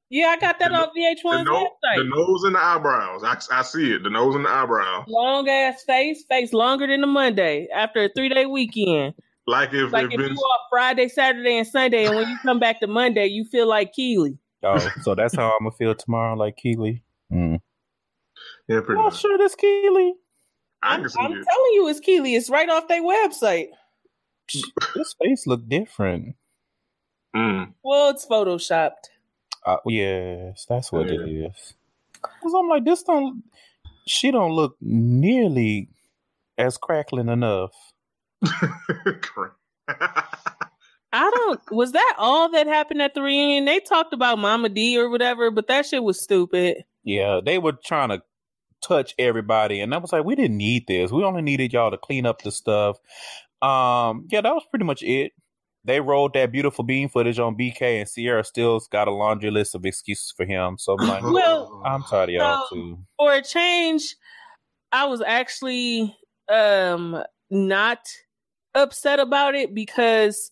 Yeah, 0.09 0.27
I 0.27 0.37
got 0.37 0.59
that 0.59 0.71
The- 0.71 0.77
on 0.77 0.89
VH1's 0.89 1.45
no- 1.45 1.53
website. 1.63 1.97
the 1.97 2.03
nose 2.03 2.43
and 2.43 2.55
the 2.55 2.59
eyebrows. 2.59 3.23
I, 3.23 3.37
I 3.51 3.61
see 3.61 3.93
it. 3.93 4.03
The 4.03 4.09
nose 4.09 4.35
and 4.35 4.43
the 4.43 4.49
eyebrow. 4.49 5.05
Long 5.07 5.47
ass 5.47 5.83
face, 5.83 6.23
face 6.25 6.51
longer 6.53 6.85
than 6.87 7.03
a 7.03 7.07
Monday 7.07 7.67
after 7.73 8.03
a 8.05 8.09
three 8.09 8.27
day 8.29 8.45
weekend. 8.45 9.13
Like 9.47 9.73
if, 9.73 9.91
Like 9.91 10.05
if 10.05 10.11
if 10.13 10.19
you 10.19 10.27
Vince, 10.27 10.39
off 10.39 10.61
Friday, 10.69 11.07
Saturday, 11.07 11.57
and 11.57 11.67
Sunday, 11.67 12.05
and 12.05 12.15
when 12.15 12.29
you 12.29 12.37
come 12.43 12.59
back 12.59 12.79
to 12.81 12.87
Monday, 12.87 13.25
you 13.27 13.43
feel 13.45 13.67
like 13.67 13.93
Kiely. 13.93 14.37
Oh, 14.63 14.87
so 15.01 15.15
that's 15.15 15.35
how 15.35 15.47
I'm 15.51 15.59
gonna 15.65 15.71
feel 15.71 15.95
tomorrow, 15.95 16.35
like 16.35 16.57
Kiely. 16.63 17.01
Mm. 17.31 17.59
yeah, 18.67 18.81
pretty 18.81 18.99
Oh, 19.01 19.05
much. 19.05 19.19
sure, 19.19 19.37
that's 19.37 19.55
Kiely. 19.55 20.11
I 20.83 20.95
I'm, 20.95 21.01
can 21.01 21.09
see 21.09 21.19
I'm 21.19 21.31
telling 21.31 21.71
you, 21.73 21.87
it's 21.87 21.99
Kiely. 21.99 22.37
It's 22.37 22.49
right 22.49 22.69
off 22.69 22.87
their 22.87 23.01
website. 23.01 23.67
His 24.93 25.15
face 25.21 25.47
look 25.47 25.67
different. 25.67 26.35
Mm. 27.35 27.73
Well, 27.83 28.09
it's 28.11 28.25
photoshopped. 28.25 29.09
Uh, 29.65 29.77
yes, 29.87 30.65
that's 30.67 30.91
what 30.91 31.09
it 31.09 31.19
Yeah. 31.27 31.47
is. 31.47 31.73
Cause 32.21 32.53
I'm 32.55 32.67
like, 32.69 32.83
this 32.85 33.01
don't. 33.03 33.43
She 34.07 34.29
don't 34.31 34.51
look 34.51 34.75
nearly 34.81 35.89
as 36.57 36.77
crackling 36.77 37.29
enough. 37.29 37.71
Correct. 39.21 39.55
I 41.13 41.29
don't. 41.29 41.59
Was 41.71 41.91
that 41.91 42.15
all 42.17 42.49
that 42.51 42.67
happened 42.67 43.01
at 43.01 43.13
the 43.13 43.21
reunion? 43.21 43.65
They 43.65 43.79
talked 43.79 44.13
about 44.13 44.39
Mama 44.39 44.69
D 44.69 44.97
or 44.97 45.09
whatever, 45.09 45.51
but 45.51 45.67
that 45.67 45.85
shit 45.85 46.03
was 46.03 46.21
stupid. 46.21 46.83
Yeah, 47.03 47.41
they 47.43 47.57
were 47.57 47.73
trying 47.73 48.09
to 48.09 48.21
touch 48.81 49.13
everybody, 49.19 49.81
and 49.81 49.93
I 49.93 49.97
was 49.97 50.13
like, 50.13 50.23
we 50.23 50.35
didn't 50.35 50.57
need 50.57 50.87
this. 50.87 51.11
We 51.11 51.23
only 51.23 51.41
needed 51.41 51.73
y'all 51.73 51.91
to 51.91 51.97
clean 51.97 52.25
up 52.25 52.41
the 52.43 52.51
stuff. 52.51 52.97
Um, 53.61 54.27
yeah, 54.31 54.41
that 54.41 54.53
was 54.53 54.63
pretty 54.69 54.85
much 54.85 55.03
it. 55.03 55.33
They 55.83 55.99
rolled 55.99 56.33
that 56.35 56.51
beautiful 56.51 56.83
bean 56.85 57.09
footage 57.09 57.39
on 57.39 57.57
BK, 57.57 57.81
and 57.99 58.07
Sierra 58.07 58.43
still's 58.45 58.87
got 58.87 59.07
a 59.07 59.11
laundry 59.11 59.51
list 59.51 59.75
of 59.75 59.83
excuses 59.85 60.31
for 60.37 60.45
him. 60.45 60.77
So 60.77 60.95
I'm 60.97 61.07
like, 61.07 61.23
Well, 61.23 61.81
I'm 61.85 62.03
tired 62.03 62.29
of 62.29 62.35
y'all 62.35 62.65
So- 62.69 62.75
too. 62.75 62.99
For 63.17 63.33
a 63.33 63.41
change, 63.43 64.15
I 64.93 65.05
was 65.07 65.21
actually 65.21 66.15
um 66.47 67.21
not 67.49 67.99
upset 68.75 69.19
about 69.19 69.55
it 69.55 69.73
because 69.73 70.51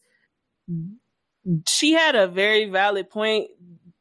she 1.67 1.93
had 1.93 2.15
a 2.15 2.27
very 2.27 2.69
valid 2.69 3.09
point. 3.09 3.47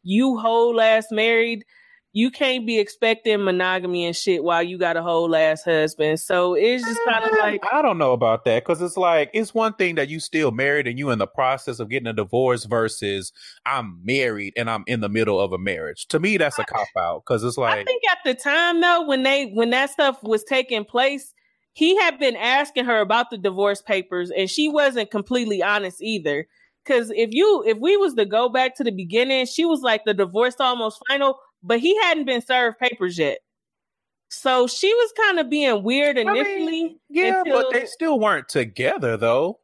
You 0.02 0.38
whole 0.38 0.80
ass 0.80 1.06
married, 1.10 1.64
you 2.12 2.30
can't 2.30 2.66
be 2.66 2.78
expecting 2.78 3.44
monogamy 3.44 4.06
and 4.06 4.16
shit 4.16 4.42
while 4.42 4.62
you 4.62 4.78
got 4.78 4.96
a 4.96 5.02
whole 5.02 5.36
ass 5.36 5.62
husband. 5.62 6.18
So 6.18 6.54
it's 6.54 6.82
just 6.82 6.98
kind 7.06 7.24
of 7.24 7.30
mm. 7.30 7.38
like 7.38 7.62
I 7.70 7.82
don't 7.82 7.98
know 7.98 8.12
about 8.12 8.44
that 8.44 8.64
because 8.64 8.80
it's 8.80 8.96
like 8.96 9.30
it's 9.34 9.54
one 9.54 9.74
thing 9.74 9.96
that 9.96 10.08
you 10.08 10.18
still 10.18 10.50
married 10.50 10.86
and 10.86 10.98
you 10.98 11.10
in 11.10 11.18
the 11.18 11.26
process 11.26 11.78
of 11.78 11.90
getting 11.90 12.06
a 12.06 12.12
divorce 12.12 12.64
versus 12.64 13.32
I'm 13.66 14.00
married 14.04 14.54
and 14.56 14.70
I'm 14.70 14.84
in 14.86 15.00
the 15.00 15.08
middle 15.08 15.38
of 15.38 15.52
a 15.52 15.58
marriage. 15.58 16.06
To 16.08 16.18
me, 16.18 16.38
that's 16.38 16.58
a 16.58 16.64
cop 16.64 16.88
out 16.96 17.24
because 17.24 17.44
it's 17.44 17.58
like 17.58 17.78
I 17.78 17.84
think 17.84 18.02
at 18.10 18.18
the 18.24 18.34
time 18.34 18.80
though, 18.80 19.06
when 19.06 19.22
they 19.22 19.50
when 19.50 19.70
that 19.70 19.90
stuff 19.90 20.22
was 20.22 20.42
taking 20.44 20.84
place, 20.84 21.34
he 21.78 21.96
had 21.96 22.18
been 22.18 22.34
asking 22.34 22.86
her 22.86 22.98
about 23.00 23.30
the 23.30 23.38
divorce 23.38 23.80
papers, 23.80 24.32
and 24.32 24.50
she 24.50 24.68
wasn't 24.68 25.12
completely 25.12 25.62
honest 25.62 26.02
either. 26.02 26.48
Because 26.84 27.12
if 27.14 27.28
you 27.30 27.62
if 27.64 27.78
we 27.78 27.96
was 27.96 28.14
to 28.14 28.24
go 28.24 28.48
back 28.48 28.74
to 28.76 28.82
the 28.84 28.90
beginning, 28.90 29.46
she 29.46 29.64
was 29.64 29.80
like 29.80 30.04
the 30.04 30.12
divorce 30.12 30.56
almost 30.58 31.00
final, 31.06 31.38
but 31.62 31.78
he 31.78 31.96
hadn't 32.02 32.24
been 32.24 32.42
served 32.42 32.80
papers 32.80 33.16
yet. 33.16 33.38
So 34.28 34.66
she 34.66 34.92
was 34.92 35.12
kind 35.24 35.38
of 35.38 35.48
being 35.48 35.84
weird 35.84 36.16
mean, 36.16 36.28
initially. 36.28 36.98
yeah, 37.10 37.38
until- 37.42 37.62
but 37.62 37.72
they 37.72 37.86
still 37.86 38.18
weren't 38.18 38.48
together 38.48 39.16
though. 39.16 39.60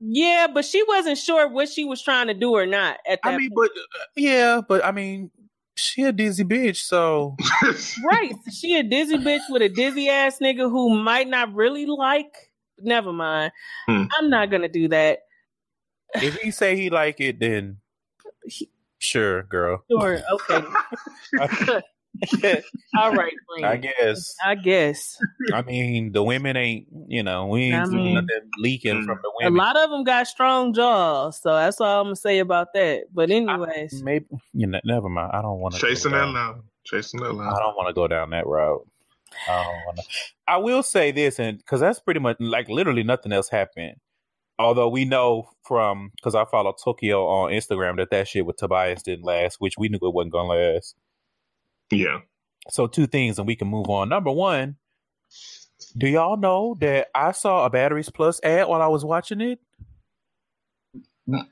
yeah, 0.00 0.48
but 0.52 0.64
she 0.64 0.82
wasn't 0.88 1.16
sure 1.16 1.46
what 1.48 1.68
she 1.68 1.84
was 1.84 2.02
trying 2.02 2.26
to 2.26 2.34
do 2.34 2.56
or 2.56 2.66
not 2.66 2.98
at 3.06 3.20
that 3.22 3.34
I 3.34 3.36
mean, 3.36 3.50
point. 3.54 3.70
but 3.72 4.00
uh, 4.00 4.04
yeah, 4.16 4.60
but 4.68 4.84
I 4.84 4.90
mean, 4.90 5.30
she 5.74 6.02
a 6.04 6.12
dizzy 6.12 6.44
bitch, 6.44 6.76
so 6.76 7.36
Right. 8.04 8.32
She 8.52 8.78
a 8.78 8.82
dizzy 8.82 9.18
bitch 9.18 9.42
with 9.50 9.62
a 9.62 9.68
dizzy 9.68 10.08
ass 10.08 10.38
nigga 10.40 10.70
who 10.70 10.98
might 10.98 11.28
not 11.28 11.54
really 11.54 11.86
like. 11.86 12.50
Never 12.78 13.12
mind. 13.12 13.52
Hmm. 13.86 14.04
I'm 14.18 14.30
not 14.30 14.50
gonna 14.50 14.68
do 14.68 14.88
that. 14.88 15.20
if 16.14 16.36
he 16.36 16.50
say 16.50 16.76
he 16.76 16.90
like 16.90 17.20
it, 17.20 17.38
then 17.38 17.78
sure, 18.98 19.44
girl. 19.44 19.84
Sure. 19.90 20.20
Okay. 20.32 20.64
All 22.98 23.12
right. 23.12 23.32
Friend. 23.48 23.66
I 23.66 23.76
guess. 23.76 24.34
I 24.44 24.54
guess 24.54 25.18
I 25.52 25.62
mean, 25.62 26.12
the 26.12 26.22
women 26.22 26.56
ain't, 26.56 26.86
you 27.08 27.22
know, 27.22 27.46
we 27.46 27.64
ain't 27.64 27.74
I 27.74 27.86
mean- 27.86 28.14
nothing 28.14 28.50
leaking 28.58 29.02
mm. 29.02 29.06
from 29.06 29.18
the 29.22 29.32
women. 29.38 29.58
a 29.58 29.64
lot 29.64 29.76
of 29.76 29.90
them 29.90 30.04
got 30.04 30.26
strong 30.26 30.72
jaws, 30.72 31.40
so 31.40 31.54
that's 31.54 31.80
all 31.80 32.00
I'm 32.00 32.06
gonna 32.06 32.16
say 32.16 32.38
about 32.38 32.68
that. 32.74 33.04
But 33.12 33.30
anyways, 33.30 34.02
Maybe 34.02 34.26
you 34.52 34.66
know, 34.66 34.80
never 34.84 35.08
mind. 35.08 35.32
I 35.32 35.42
don't 35.42 35.58
want 35.58 35.74
to 35.74 35.80
Chasing 35.80 36.12
that 36.12 36.26
line. 36.28 36.62
Chasing 36.84 37.20
that 37.20 37.28
I 37.28 37.58
don't 37.58 37.76
want 37.76 37.88
to 37.88 37.94
go 37.94 38.08
down 38.08 38.30
that 38.30 38.46
route. 38.46 38.86
I 39.48 39.62
don't 39.62 39.86
want 39.86 39.96
to. 39.98 40.04
I 40.46 40.56
will 40.58 40.82
say 40.82 41.12
this, 41.12 41.38
and 41.38 41.58
because 41.58 41.80
that's 41.80 42.00
pretty 42.00 42.20
much 42.20 42.36
like 42.40 42.68
literally 42.68 43.02
nothing 43.02 43.32
else 43.32 43.48
happened. 43.48 43.96
Although 44.58 44.88
we 44.88 45.04
know 45.04 45.48
from 45.64 46.10
because 46.16 46.34
I 46.34 46.44
follow 46.44 46.72
Tokyo 46.72 47.26
on 47.26 47.52
Instagram 47.52 47.96
that 47.96 48.10
that 48.10 48.28
shit 48.28 48.44
with 48.44 48.56
Tobias 48.56 49.02
didn't 49.02 49.24
last, 49.24 49.56
which 49.58 49.74
we 49.78 49.88
knew 49.88 49.98
it 50.02 50.14
wasn't 50.14 50.32
gonna 50.32 50.48
last. 50.48 50.94
Yeah. 51.92 52.20
So 52.70 52.86
two 52.86 53.06
things, 53.06 53.38
and 53.38 53.46
we 53.46 53.54
can 53.56 53.68
move 53.68 53.88
on. 53.88 54.08
Number 54.08 54.32
one, 54.32 54.76
do 55.96 56.08
y'all 56.08 56.36
know 56.36 56.76
that 56.80 57.08
I 57.14 57.32
saw 57.32 57.66
a 57.66 57.70
Batteries 57.70 58.08
Plus 58.08 58.40
ad 58.42 58.68
while 58.68 58.80
I 58.80 58.86
was 58.86 59.04
watching 59.04 59.40
it? 59.40 59.58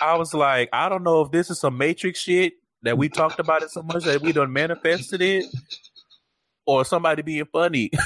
I 0.00 0.16
was 0.16 0.34
like, 0.34 0.68
I 0.72 0.88
don't 0.88 1.04
know 1.04 1.22
if 1.22 1.30
this 1.30 1.50
is 1.50 1.60
some 1.60 1.78
Matrix 1.78 2.18
shit 2.20 2.54
that 2.82 2.98
we 2.98 3.08
talked 3.08 3.38
about 3.38 3.62
it 3.62 3.70
so 3.70 3.82
much 3.82 4.04
that 4.04 4.22
we 4.22 4.32
done 4.32 4.52
manifested 4.52 5.22
it, 5.22 5.46
or 6.66 6.84
somebody 6.84 7.22
being 7.22 7.46
funny. 7.52 7.90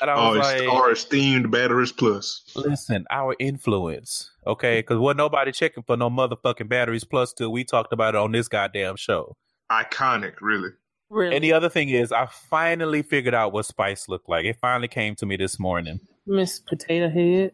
and 0.00 0.10
I 0.10 0.14
Our, 0.14 0.36
oh, 0.36 0.38
like, 0.38 0.68
our 0.68 0.92
esteemed 0.92 1.50
Batteries 1.50 1.92
Plus. 1.92 2.42
listen, 2.54 3.04
our 3.10 3.34
influence, 3.38 4.30
okay? 4.46 4.78
Mm-hmm. 4.78 4.80
Because 4.80 4.98
wasn't 4.98 5.18
nobody 5.18 5.52
checking 5.52 5.82
for 5.82 5.96
no 5.96 6.10
motherfucking 6.10 6.68
Batteries 6.68 7.04
Plus 7.04 7.32
till 7.32 7.52
we 7.52 7.64
talked 7.64 7.92
about 7.92 8.14
it 8.14 8.18
on 8.18 8.32
this 8.32 8.48
goddamn 8.48 8.96
show. 8.96 9.36
Iconic, 9.70 10.34
really. 10.40 10.70
really, 11.10 11.34
And 11.34 11.44
the 11.44 11.52
other 11.52 11.68
thing 11.68 11.88
is, 11.88 12.12
I 12.12 12.26
finally 12.26 13.02
figured 13.02 13.34
out 13.34 13.52
what 13.52 13.66
Spice 13.66 14.08
looked 14.08 14.28
like. 14.28 14.44
It 14.44 14.56
finally 14.60 14.88
came 14.88 15.14
to 15.16 15.26
me 15.26 15.36
this 15.36 15.58
morning. 15.58 16.00
Miss 16.26 16.58
Potato 16.58 17.08
Head. 17.08 17.52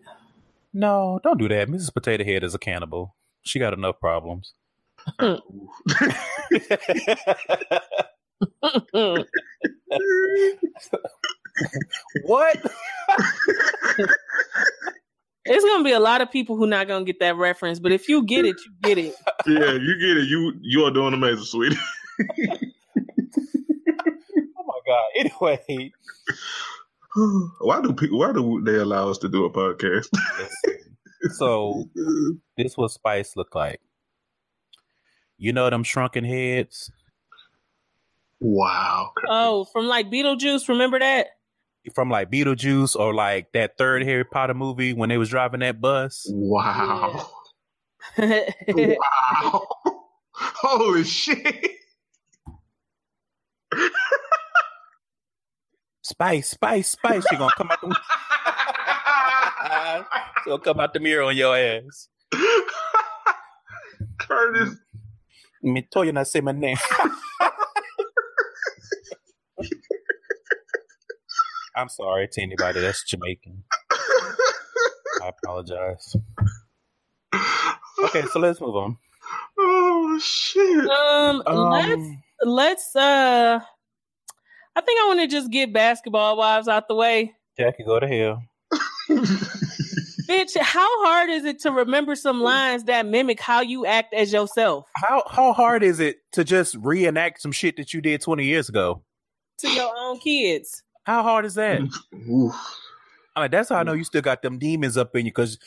No, 0.74 1.20
don't 1.22 1.38
do 1.38 1.49
that. 1.49 1.68
Mrs. 1.68 1.93
Potato 1.93 2.24
Head 2.24 2.45
is 2.45 2.55
a 2.55 2.59
cannibal. 2.59 3.14
She 3.43 3.59
got 3.59 3.74
enough 3.74 4.01
problems. 4.01 4.55
what? 12.24 12.57
It's 15.44 15.64
gonna 15.64 15.82
be 15.84 15.92
a 15.92 16.00
lot 16.00 16.20
of 16.20 16.30
people 16.30 16.57
who 16.57 16.66
not 16.66 16.86
gonna 16.86 17.05
get 17.05 17.18
that 17.20 17.36
reference, 17.36 17.80
but 17.80 17.90
if 17.92 18.09
you 18.09 18.24
get 18.24 18.44
it, 18.44 18.57
you 18.64 18.72
get 18.82 18.98
it. 18.98 19.14
yeah, 19.46 19.72
you 19.72 19.98
get 19.98 20.16
it. 20.18 20.28
You 20.28 20.53
you 20.61 20.84
are 20.84 20.90
doing 20.90 21.14
amazing, 21.14 21.44
sweetie. 21.44 21.76
Oh 24.59 24.64
my 24.66 24.80
god. 24.86 25.03
Anyway, 25.18 25.92
why 27.61 27.80
do 27.80 27.92
people? 27.92 28.18
Why 28.18 28.32
do 28.32 28.62
they 28.64 28.76
allow 28.76 29.09
us 29.11 29.18
to 29.18 29.28
do 29.28 29.44
a 29.44 29.50
podcast? 29.50 30.09
So 31.34 31.88
this 32.57 32.76
what 32.76 32.90
Spice 32.90 33.36
look 33.36 33.55
like. 33.55 33.80
You 35.38 35.53
know 35.53 35.70
them 35.70 35.84
shrunken 35.84 36.24
heads 36.24 36.90
Wow. 38.40 39.12
Oh, 39.28 39.64
from 39.72 39.86
like 39.86 40.11
Beetlejuice. 40.11 40.68
Remember 40.68 40.98
that? 40.98 41.28
From 41.95 42.11
like 42.11 42.30
Beetlejuice 42.30 42.97
or 42.97 43.14
like 43.14 43.53
that 43.53 43.76
third 43.76 44.05
Harry 44.05 44.24
Potter 44.24 44.55
movie 44.55 44.93
when 44.93 45.09
they 45.09 45.18
was 45.18 45.28
driving 45.28 45.61
that 45.61 45.80
bus. 45.80 46.26
Wow. 46.30 47.28
Wow. 48.18 49.66
Holy 50.33 51.05
shit. 51.05 51.70
Spice, 56.03 56.51
Spice, 56.51 56.91
Spice. 56.91 57.24
She 57.30 57.37
gonna 57.37 57.53
come 57.57 57.70
out 57.70 57.80
the 57.80 57.89
she 60.45 60.51
gonna 60.51 60.62
come 60.62 60.80
out 60.80 60.93
the 60.93 61.01
mirror 61.01 61.22
on 61.22 61.37
your 61.37 61.57
ass. 61.57 62.09
Curtis. 64.18 64.76
Me 65.62 65.87
told 65.91 66.07
you 66.07 66.12
not 66.12 66.26
say 66.26 66.41
my 66.41 66.53
name. 66.53 66.76
I'm 71.76 71.88
sorry 71.88 72.28
to 72.32 72.42
anybody 72.42 72.80
that's 72.80 73.04
Jamaican. 73.04 73.64
I 73.90 75.28
apologize. 75.28 76.16
Okay, 78.04 78.22
so 78.32 78.40
let's 78.40 78.60
move 78.60 78.76
on. 78.76 78.98
Oh 79.58 80.18
shit. 80.22 80.90
um, 80.90 81.42
let's 81.46 81.92
Um, 81.92 82.22
let's 82.44 82.96
uh 82.96 83.60
I 84.74 84.80
think 84.80 85.00
I 85.00 85.06
want 85.08 85.20
to 85.20 85.26
just 85.28 85.50
get 85.50 85.72
basketball 85.72 86.36
wives 86.36 86.66
out 86.68 86.88
the 86.88 86.94
way. 86.94 87.34
Jackie, 87.58 87.84
go 87.84 88.00
to 88.00 88.08
hell. 88.08 88.42
Bitch, 90.28 90.56
how 90.58 91.04
hard 91.04 91.28
is 91.30 91.44
it 91.44 91.60
to 91.60 91.70
remember 91.70 92.14
some 92.14 92.40
lines 92.40 92.84
that 92.84 93.04
mimic 93.06 93.38
how 93.40 93.60
you 93.60 93.84
act 93.84 94.14
as 94.14 94.32
yourself 94.32 94.86
How 94.96 95.22
how 95.30 95.52
hard 95.52 95.82
is 95.82 96.00
it 96.00 96.16
to 96.32 96.44
just 96.44 96.74
reenact 96.76 97.40
some 97.40 97.52
shit 97.52 97.76
that 97.76 97.92
you 97.92 98.00
did 98.00 98.20
20 98.20 98.44
years 98.44 98.68
ago? 98.68 99.02
to 99.58 99.70
your 99.70 99.92
own 99.96 100.18
kids? 100.18 100.82
How 101.05 101.22
hard 101.22 101.44
is 101.44 101.55
that? 101.55 101.80
Oof. 102.30 102.55
I 103.34 103.42
mean, 103.42 103.50
that's 103.50 103.70
how 103.70 103.76
I 103.76 103.82
know 103.82 103.94
you 103.94 104.05
still 104.05 104.22
got 104.22 104.42
them 104.42 104.59
demons 104.59 104.96
up 104.96 105.16
in 105.16 105.26
you 105.26 105.32
because 105.32 105.59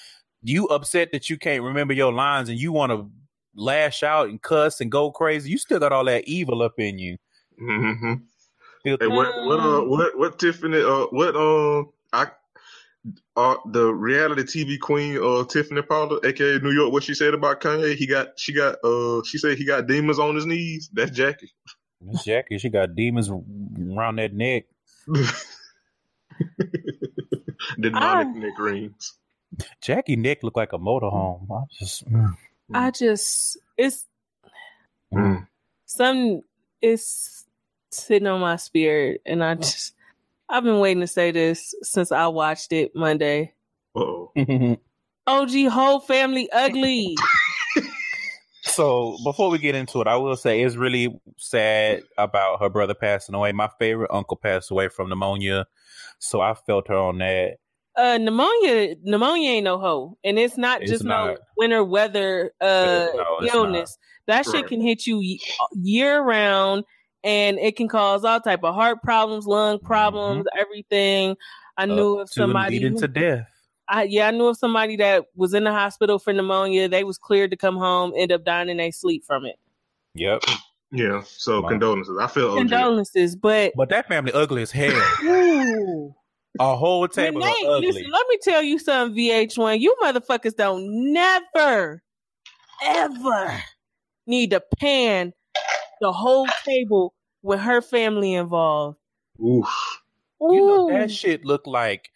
you 0.44 0.68
upset 0.68 1.12
that 1.12 1.30
you 1.30 1.38
can't 1.38 1.64
remember 1.64 1.94
your 1.94 2.14
lines 2.14 2.50
and 2.50 2.60
you 2.60 2.72
want 2.72 2.92
to 2.92 3.10
lash 3.56 4.04
out 4.04 4.30
and 4.30 4.42
cuss 4.42 4.82
and 4.82 4.92
go 4.92 5.12
crazy. 5.12 5.50
You 5.50 5.58
still 5.58 5.80
got 5.80 5.92
all 5.92 6.06
that 6.06 6.26
evil 6.26 6.62
up 6.62 6.74
in 6.78 7.00
you. 7.00 7.18
Mm-hmm. 7.62 8.14
Hey, 8.84 9.08
what 9.08 9.34
what 9.46 9.60
uh 9.60 9.82
what 9.82 10.18
what 10.18 10.38
Tiffany 10.38 10.80
uh 10.80 11.08
what 11.10 11.36
um 11.36 11.90
I 12.14 12.28
uh 13.36 13.56
the 13.72 13.92
reality 13.92 14.44
TV 14.44 14.80
queen 14.80 15.18
uh 15.18 15.44
Tiffany 15.46 15.82
Pollard, 15.82 16.24
aka 16.24 16.60
New 16.60 16.72
York, 16.72 16.94
what 16.94 17.02
she 17.02 17.16
said 17.16 17.34
about 17.34 17.62
Kanye? 17.62 17.96
He 17.96 18.06
got 18.06 18.38
she 18.38 18.54
got 18.54 18.76
uh 18.84 19.24
she 19.24 19.40
said 19.40 19.58
he 19.58 19.66
got 19.66 19.88
demons 19.88 20.20
on 20.20 20.36
his 20.36 20.46
knees. 20.46 20.90
That's 20.94 21.10
Jackie. 21.10 21.52
Miss 22.00 22.24
Jackie, 22.24 22.60
she 22.60 22.70
got 22.70 22.96
demons 22.96 23.32
around 23.32 24.18
that 24.18 24.34
neck. 24.34 24.66
Demonic 27.80 28.28
Ah. 28.28 28.32
neck 28.36 28.60
rings. 28.60 29.14
Jackie 29.82 30.16
neck 30.16 30.44
looked 30.44 30.58
like 30.58 30.74
a 30.74 30.78
motorhome. 30.78 31.48
I 31.52 31.64
just 31.80 32.10
mm. 32.12 32.36
I 32.74 32.92
just 32.92 33.58
it's 33.78 34.06
Mm. 35.14 35.48
some 35.86 36.42
it's 36.82 37.46
sitting 37.92 38.28
on 38.28 38.42
my 38.42 38.56
spirit 38.58 39.22
and 39.26 39.44
I 39.44 39.56
just 39.56 39.94
I've 40.50 40.64
been 40.64 40.80
waiting 40.80 41.02
to 41.02 41.08
say 41.08 41.32
this 41.32 41.74
since 41.84 42.12
I 42.12 42.28
watched 42.28 42.74
it 42.74 42.96
Monday. 42.96 43.54
Uh-oh. 43.96 44.32
OG 45.28 45.68
whole 45.70 46.00
family 46.02 46.50
ugly. 46.52 47.16
so 48.76 49.18
before 49.24 49.50
we 49.50 49.58
get 49.58 49.76
into 49.76 50.02
it, 50.02 50.08
I 50.08 50.16
will 50.18 50.36
say 50.36 50.62
it's 50.62 50.76
really 50.76 51.20
sad 51.38 52.02
about 52.18 52.60
her 52.62 52.70
brother 52.70 52.94
passing 52.94 53.36
away. 53.36 53.52
My 53.52 53.70
favorite 53.80 54.12
uncle 54.12 54.38
passed 54.38 54.72
away 54.72 54.90
from 54.90 55.10
pneumonia, 55.10 55.66
so 56.20 56.42
I 56.42 56.54
felt 56.54 56.88
her 56.90 56.96
on 56.98 57.18
that. 57.20 57.58
uh 57.96 58.18
pneumonia 58.18 58.96
pneumonia 59.04 59.52
ain't 59.52 59.64
no 59.64 59.80
hoe. 59.80 60.18
And 60.24 60.38
it's 60.38 60.58
not 60.58 60.82
It's 60.82 60.92
just 60.92 61.04
no 61.06 61.38
winter 61.58 61.84
weather 61.84 62.52
uh 62.60 63.08
No, 63.16 63.38
it's 63.42 63.54
illness. 63.54 63.98
That 64.28 64.46
shit 64.46 64.68
can 64.68 64.82
hit 64.82 65.08
you 65.08 65.22
year 65.74 66.22
round 66.22 66.84
and 67.24 67.58
it 67.58 67.76
can 67.78 67.88
cause 67.88 68.24
all 68.26 68.40
type 68.42 68.64
of 68.64 68.76
heart 68.76 69.02
problems, 69.02 69.46
lung 69.48 69.80
problems, 69.80 70.46
everything. 70.60 71.38
I 71.78 71.86
knew 71.86 72.20
of 72.20 72.30
somebody 72.30 72.76
leading 72.80 72.94
who- 72.94 73.00
to 73.00 73.08
death. 73.08 73.48
I 73.88 74.04
yeah, 74.04 74.28
I 74.28 74.32
knew 74.32 74.48
of 74.48 74.58
somebody 74.58 74.96
that 74.98 75.26
was 75.36 75.54
in 75.54 75.64
the 75.64 75.72
hospital 75.72 76.20
for 76.20 76.34
pneumonia. 76.34 76.88
They 76.90 77.04
was 77.04 77.18
cleared 77.18 77.52
to 77.52 77.58
come 77.58 77.78
home, 77.78 78.14
end 78.16 78.32
up 78.32 78.44
dying 78.44 78.70
in 78.70 78.78
their 78.78 78.92
sleep 78.92 79.24
from 79.26 79.46
it. 79.46 79.58
Yep. 80.16 80.44
Yeah. 80.92 81.22
So 81.26 81.62
Wow. 81.62 81.70
condolences. 81.70 82.18
I 82.20 82.28
feel 82.28 82.52
OG. 82.52 82.58
Condolences, 82.58 83.36
but 83.36 83.74
But 83.76 83.90
that 83.90 84.08
family 84.08 84.32
ugly 84.34 84.62
as 84.62 84.72
hell. 84.72 84.94
ooh, 85.24 86.16
A 86.60 86.76
whole 86.76 87.08
table 87.08 87.42
of 87.42 87.48
Renee, 87.48 87.68
ugly. 87.68 87.88
listen, 87.88 88.12
let 88.12 88.26
me 88.30 88.38
tell 88.42 88.64
you 88.64 88.80
something, 88.80 89.16
VH1. 89.18 89.80
You 89.80 89.96
motherfuckers 90.02 90.56
don't 90.56 91.12
never, 91.14 92.02
ever 92.84 93.64
need 94.26 94.52
to 94.52 94.62
pan 94.80 95.34
the 96.02 96.12
whole 96.12 96.48
table 96.64 97.14
with 97.42 97.60
her 97.60 97.82
family 97.82 98.34
involved. 98.34 98.98
Oof. 99.44 99.68
You 100.42 100.66
know 100.66 100.90
Ooh. 100.90 100.94
that 100.94 101.12
shit 101.12 101.46
looked 101.46 101.68
like 101.68 102.10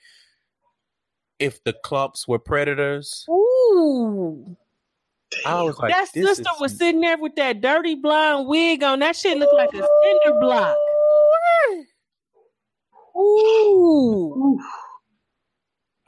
if 1.39 1.63
the 1.63 1.73
clumps 1.73 2.27
were 2.27 2.39
predators. 2.39 3.25
Ooh. 3.29 4.57
I 5.45 5.61
was 5.61 5.77
like, 5.77 5.91
that 5.91 6.09
sister 6.09 6.41
is- 6.41 6.59
was 6.59 6.77
sitting 6.77 7.01
there 7.01 7.17
with 7.17 7.35
that 7.35 7.61
dirty 7.61 7.95
blonde 7.95 8.47
wig 8.47 8.83
on. 8.83 8.99
That 8.99 9.15
shit 9.15 9.37
looked 9.37 9.53
like 9.53 9.73
a 9.73 9.87
cinder 9.87 10.39
block. 10.39 10.77
Ooh. 13.15 14.59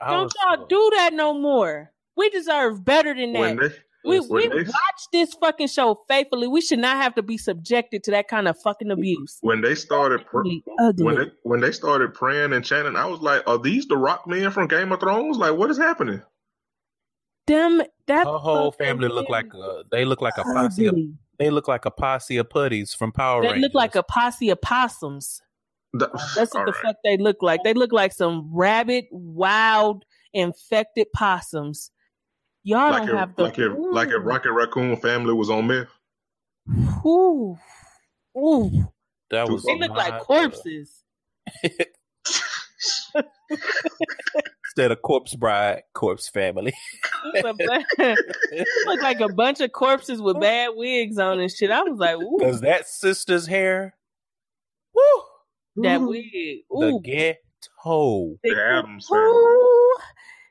Don't 0.00 0.32
y'all 0.42 0.66
do 0.66 0.90
that 0.96 1.12
no 1.12 1.34
more. 1.34 1.92
We 2.16 2.28
deserve 2.30 2.84
better 2.84 3.14
than 3.14 3.32
that. 3.32 3.38
When 3.38 3.56
they 3.56 3.68
we 4.04 4.18
Listen, 4.18 4.34
we 4.34 4.48
when 4.48 4.56
they- 4.58 4.64
watch 4.70 5.02
this 5.12 5.34
fucking 5.34 5.68
show 5.68 6.00
faithfully. 6.08 6.48
We 6.48 6.60
should 6.60 6.78
not 6.80 6.96
have 6.96 7.14
to 7.16 7.22
be 7.22 7.38
subjected 7.38 8.02
to 8.04 8.10
that 8.12 8.28
kind 8.28 8.48
of 8.48 8.58
fucking 8.60 8.90
abuse. 8.90 9.38
when 9.42 9.60
they 9.60 9.74
started 9.74 10.26
pr- 10.26 10.40
Ugly. 10.40 10.64
ugly. 10.80 11.04
when 11.04 11.14
they 11.16 11.30
when 11.44 11.60
they 11.60 11.72
started 11.72 12.12
praying 12.14 12.52
and 12.52 12.64
chanting, 12.64 12.96
I 12.96 13.06
was 13.06 13.20
like, 13.20 13.42
"Are 13.46 13.58
these 13.58 13.86
the 13.86 13.96
Rock 13.96 14.26
men 14.26 14.50
from 14.50 14.66
Game 14.68 14.90
of 14.92 15.00
Thrones? 15.00 15.36
Like, 15.38 15.56
what 15.56 15.70
is 15.70 15.78
happening?" 15.78 16.22
Them 17.46 17.82
that 18.06 18.26
her 18.26 18.38
whole 18.38 18.70
family 18.72 19.08
look 19.08 19.28
like 19.28 19.52
a, 19.52 19.82
they 19.90 20.04
look 20.04 20.20
like 20.22 20.38
a 20.38 20.44
posse. 20.44 20.86
Of, 20.86 20.96
they 21.38 21.50
look 21.50 21.66
like 21.66 21.84
a 21.84 21.90
posse 21.90 22.36
of 22.36 22.48
putties 22.48 22.94
from 22.94 23.10
Power 23.12 23.42
They 23.42 23.48
Rangers. 23.48 23.62
look 23.62 23.74
like 23.74 23.94
a 23.96 24.02
posse 24.04 24.50
of 24.50 24.60
possums. 24.60 25.40
That- 25.94 26.10
That's 26.36 26.54
what 26.54 26.66
the 26.66 26.72
right. 26.72 26.82
fuck 26.82 26.96
they 27.04 27.16
look 27.16 27.42
like. 27.42 27.60
They 27.64 27.74
look 27.74 27.92
like 27.92 28.12
some 28.12 28.48
rabid, 28.52 29.04
wild, 29.10 30.04
infected 30.32 31.08
possums. 31.14 31.90
Y'all 32.64 32.90
like 32.90 33.06
don't 33.06 33.08
if 33.10 33.14
have 33.18 33.36
the 33.36 33.42
like 33.42 33.58
if 33.58 33.72
like 33.76 34.08
if 34.08 34.24
Rocket 34.24 34.52
Raccoon 34.52 34.96
family 34.96 35.32
was 35.34 35.50
on 35.50 35.66
meth. 35.66 35.88
Ooh. 37.04 37.58
Ooh. 38.36 38.70
that 39.30 39.48
was 39.48 39.62
They 39.64 39.78
look 39.78 39.90
like 39.90 40.20
corpses. 40.20 41.02
instead 44.64 44.90
of 44.90 45.02
corpse 45.02 45.34
bride, 45.34 45.82
corpse 45.92 46.28
family. 46.28 46.72
It's 47.34 47.46
a 47.46 47.52
bu- 47.54 48.14
look 48.86 49.02
like 49.02 49.20
a 49.20 49.28
bunch 49.28 49.60
of 49.60 49.72
corpses 49.72 50.20
with 50.22 50.40
bad 50.40 50.70
wigs 50.74 51.18
on 51.18 51.40
and 51.40 51.50
shit. 51.50 51.70
I 51.70 51.82
was 51.82 51.98
like, 51.98 52.16
ooh, 52.16 52.36
Because 52.38 52.60
that 52.62 52.88
sister's 52.88 53.46
hair, 53.46 53.96
woo, 54.94 55.02
that 55.84 56.00
wig. 56.00 56.24
the 56.70 57.00
ghetto. 57.04 58.36
The 58.42 58.56
Addams 58.56 59.08
family. 59.08 59.56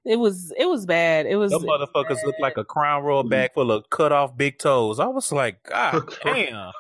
Ooh. 0.08 0.12
It 0.12 0.20
was 0.20 0.52
it 0.58 0.66
was 0.66 0.86
bad. 0.86 1.26
It 1.26 1.36
was 1.36 1.52
Them 1.52 1.64
motherfuckers 1.64 2.24
look 2.26 2.36
like 2.40 2.58
a 2.58 2.64
Crown 2.64 3.04
Royal 3.04 3.24
bag 3.24 3.54
full 3.54 3.72
of 3.72 3.90
cut 3.90 4.12
off 4.12 4.36
big 4.36 4.58
toes. 4.58 5.00
I 5.00 5.08
was 5.08 5.32
like, 5.32 5.64
God 5.64 6.14
damn. 6.24 6.72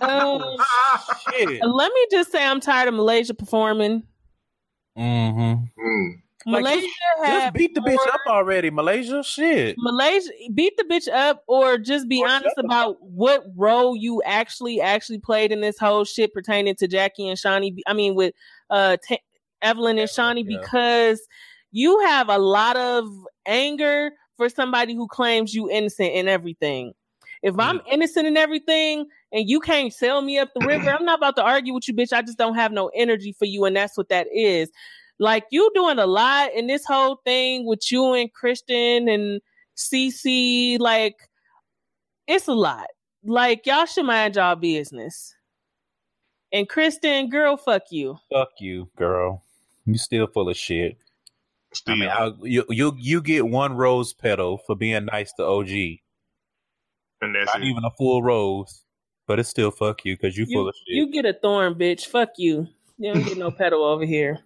Um, 0.00 0.42
Shit. 1.30 1.60
Let 1.64 1.92
me 1.92 2.06
just 2.10 2.32
say, 2.32 2.44
I'm 2.44 2.60
tired 2.60 2.88
of 2.88 2.94
Malaysia 2.94 3.34
performing. 3.34 4.02
Mm-hmm. 4.98 5.82
Mm. 5.82 6.22
Like, 6.46 6.62
Malaysia 6.62 6.88
Just 7.22 7.54
beat 7.54 7.74
the 7.74 7.80
bitch 7.82 8.06
up 8.14 8.20
already, 8.26 8.70
Malaysia. 8.70 9.22
Shit. 9.22 9.76
Malaysia 9.78 10.30
beat 10.54 10.74
the 10.78 10.84
bitch 10.84 11.12
up, 11.12 11.44
or 11.46 11.76
just 11.76 12.08
be 12.08 12.22
Or 12.22 12.28
honest 12.28 12.56
the 12.56 12.64
about 12.64 12.96
what 13.02 13.44
role 13.56 13.94
you 13.94 14.22
actually 14.24 14.80
actually 14.80 15.18
played 15.18 15.52
in 15.52 15.60
this 15.60 15.78
whole 15.78 16.04
shit 16.04 16.32
pertaining 16.32 16.74
to 16.76 16.88
Jackie 16.88 17.28
and 17.28 17.38
Shaunie. 17.38 17.78
I 17.86 17.92
mean, 17.92 18.14
with 18.14 18.34
uh 18.70 18.96
Ta 19.06 19.16
Evelyn 19.60 19.98
and 19.98 20.08
Shaunie, 20.08 20.44
yeah. 20.48 20.58
because 20.60 21.20
you 21.72 22.00
have 22.00 22.28
a 22.28 22.38
lot 22.38 22.76
of 22.76 23.08
anger 23.46 24.12
for 24.36 24.48
somebody 24.48 24.94
who 24.94 25.06
claims 25.06 25.54
you 25.54 25.70
innocent 25.70 26.12
in 26.12 26.28
everything. 26.28 26.92
If 27.42 27.58
I'm 27.58 27.80
innocent 27.90 28.26
in 28.26 28.36
everything 28.36 29.06
and 29.32 29.48
you 29.48 29.60
can't 29.60 29.92
sell 29.92 30.20
me 30.20 30.38
up 30.38 30.50
the 30.54 30.66
river, 30.66 30.90
I'm 30.90 31.04
not 31.04 31.18
about 31.18 31.36
to 31.36 31.42
argue 31.42 31.72
with 31.72 31.88
you, 31.88 31.94
bitch. 31.94 32.12
I 32.12 32.22
just 32.22 32.36
don't 32.36 32.54
have 32.54 32.72
no 32.72 32.90
energy 32.94 33.32
for 33.32 33.46
you, 33.46 33.64
and 33.64 33.74
that's 33.74 33.96
what 33.96 34.10
that 34.10 34.26
is. 34.34 34.70
Like 35.18 35.44
you 35.50 35.70
doing 35.74 35.98
a 35.98 36.06
lot 36.06 36.52
in 36.54 36.66
this 36.66 36.84
whole 36.86 37.20
thing 37.24 37.66
with 37.66 37.90
you 37.92 38.14
and 38.14 38.32
Christian 38.32 39.08
and 39.08 39.40
CC. 39.76 40.78
Like 40.78 41.16
it's 42.26 42.48
a 42.48 42.54
lot. 42.54 42.86
Like 43.24 43.66
y'all 43.66 43.86
should 43.86 44.06
mind 44.06 44.36
y'all 44.36 44.56
business. 44.56 45.34
And 46.52 46.68
Kristen, 46.68 47.28
girl, 47.28 47.56
fuck 47.56 47.82
you. 47.90 48.18
Fuck 48.32 48.52
you, 48.58 48.88
girl. 48.96 49.42
You 49.86 49.98
still 49.98 50.26
full 50.26 50.48
of 50.48 50.56
shit. 50.56 50.96
Still, 51.72 51.94
I 51.94 51.98
mean, 51.98 52.08
I, 52.08 52.32
you 52.42 52.64
you 52.68 52.94
you 52.98 53.20
get 53.20 53.46
one 53.48 53.76
rose 53.76 54.12
petal 54.12 54.58
for 54.66 54.74
being 54.74 55.04
nice 55.04 55.32
to 55.34 55.44
OG. 55.44 55.68
and 55.68 57.34
that's 57.34 57.46
Not 57.54 57.62
it. 57.62 57.66
even 57.66 57.84
a 57.84 57.90
full 57.96 58.22
rose, 58.22 58.84
but 59.26 59.38
it's 59.38 59.48
still 59.48 59.70
fuck 59.70 60.04
you 60.04 60.16
because 60.16 60.36
you 60.36 60.46
full 60.46 60.68
of 60.68 60.74
shit. 60.74 60.84
you 60.96 61.12
get 61.12 61.24
a 61.26 61.32
thorn, 61.32 61.74
bitch. 61.74 62.06
Fuck 62.06 62.30
you. 62.38 62.66
You 62.98 63.14
don't 63.14 63.22
get 63.24 63.38
no 63.38 63.50
petal 63.58 63.84
over 63.84 64.04
here. 64.04 64.40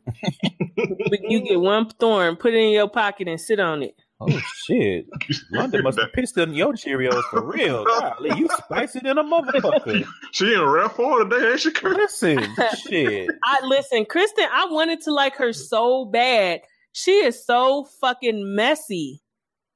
But 0.77 1.20
you 1.29 1.41
get 1.41 1.61
one 1.61 1.89
thorn, 1.89 2.37
put 2.37 2.53
it 2.55 2.59
in 2.59 2.70
your 2.70 2.89
pocket, 2.89 3.27
and 3.27 3.41
sit 3.41 3.59
on 3.59 3.83
it. 3.83 3.97
oh 4.20 4.41
shit! 4.66 5.07
London 5.51 5.83
must 5.83 5.99
have 5.99 6.12
pissed 6.12 6.39
on 6.39 6.55
your 6.55 6.72
Cheerios 6.75 7.22
for 7.31 7.43
real. 7.43 7.85
Golly, 7.85 8.39
you 8.39 8.49
spicy 8.59 9.01
than 9.01 9.18
a 9.18 9.25
motherfucker. 9.25 10.05
She 10.33 10.53
in 10.55 10.61
rare 10.62 10.89
form 10.89 11.31
today, 11.31 11.53
ain't 11.53 11.61
she? 11.61 11.72
Kurt? 11.72 11.97
Listen, 11.97 12.39
shit. 12.89 13.29
I 13.43 13.64
listen, 13.66 14.05
Kristen. 14.05 14.47
I 14.53 14.66
wanted 14.70 15.01
to 15.03 15.12
like 15.12 15.37
her 15.37 15.53
so 15.53 16.05
bad. 16.05 16.61
She 16.97 17.11
is 17.11 17.45
so 17.45 17.85
fucking 18.01 18.55
messy. 18.55 19.21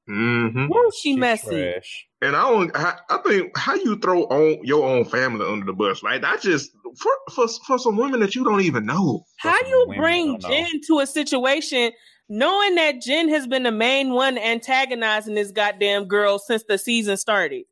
Mm-hmm. 0.08 0.66
Why 0.68 0.84
is 0.88 0.94
she 0.96 1.10
She's 1.12 1.18
messy? 1.18 1.48
trash. 1.72 2.06
And 2.22 2.34
I 2.34 2.48
don't. 2.48 2.74
I, 2.76 2.94
I 3.10 3.18
think 3.26 3.56
how 3.58 3.74
you 3.74 3.98
throw 3.98 4.22
on 4.24 4.64
your 4.64 4.88
own 4.88 5.04
family 5.04 5.44
under 5.46 5.66
the 5.66 5.72
bus, 5.72 6.02
right? 6.02 6.24
I 6.24 6.36
just 6.38 6.70
for 6.96 7.12
for 7.34 7.46
for 7.66 7.78
some 7.78 7.96
women 7.96 8.20
that 8.20 8.34
you 8.34 8.44
don't 8.44 8.62
even 8.62 8.86
know. 8.86 9.24
How 9.38 9.52
Fucking 9.52 9.68
you 9.68 9.94
bring. 9.96 10.40
Jen 10.40 10.80
to 10.86 11.00
a 11.00 11.06
situation 11.06 11.92
knowing 12.28 12.74
that 12.76 13.00
Jen 13.02 13.28
has 13.28 13.46
been 13.46 13.64
the 13.64 13.72
main 13.72 14.10
one 14.12 14.38
antagonizing 14.38 15.34
this 15.34 15.50
goddamn 15.50 16.04
girl 16.06 16.38
since 16.38 16.62
the 16.64 16.78
season 16.78 17.16
started? 17.16 17.64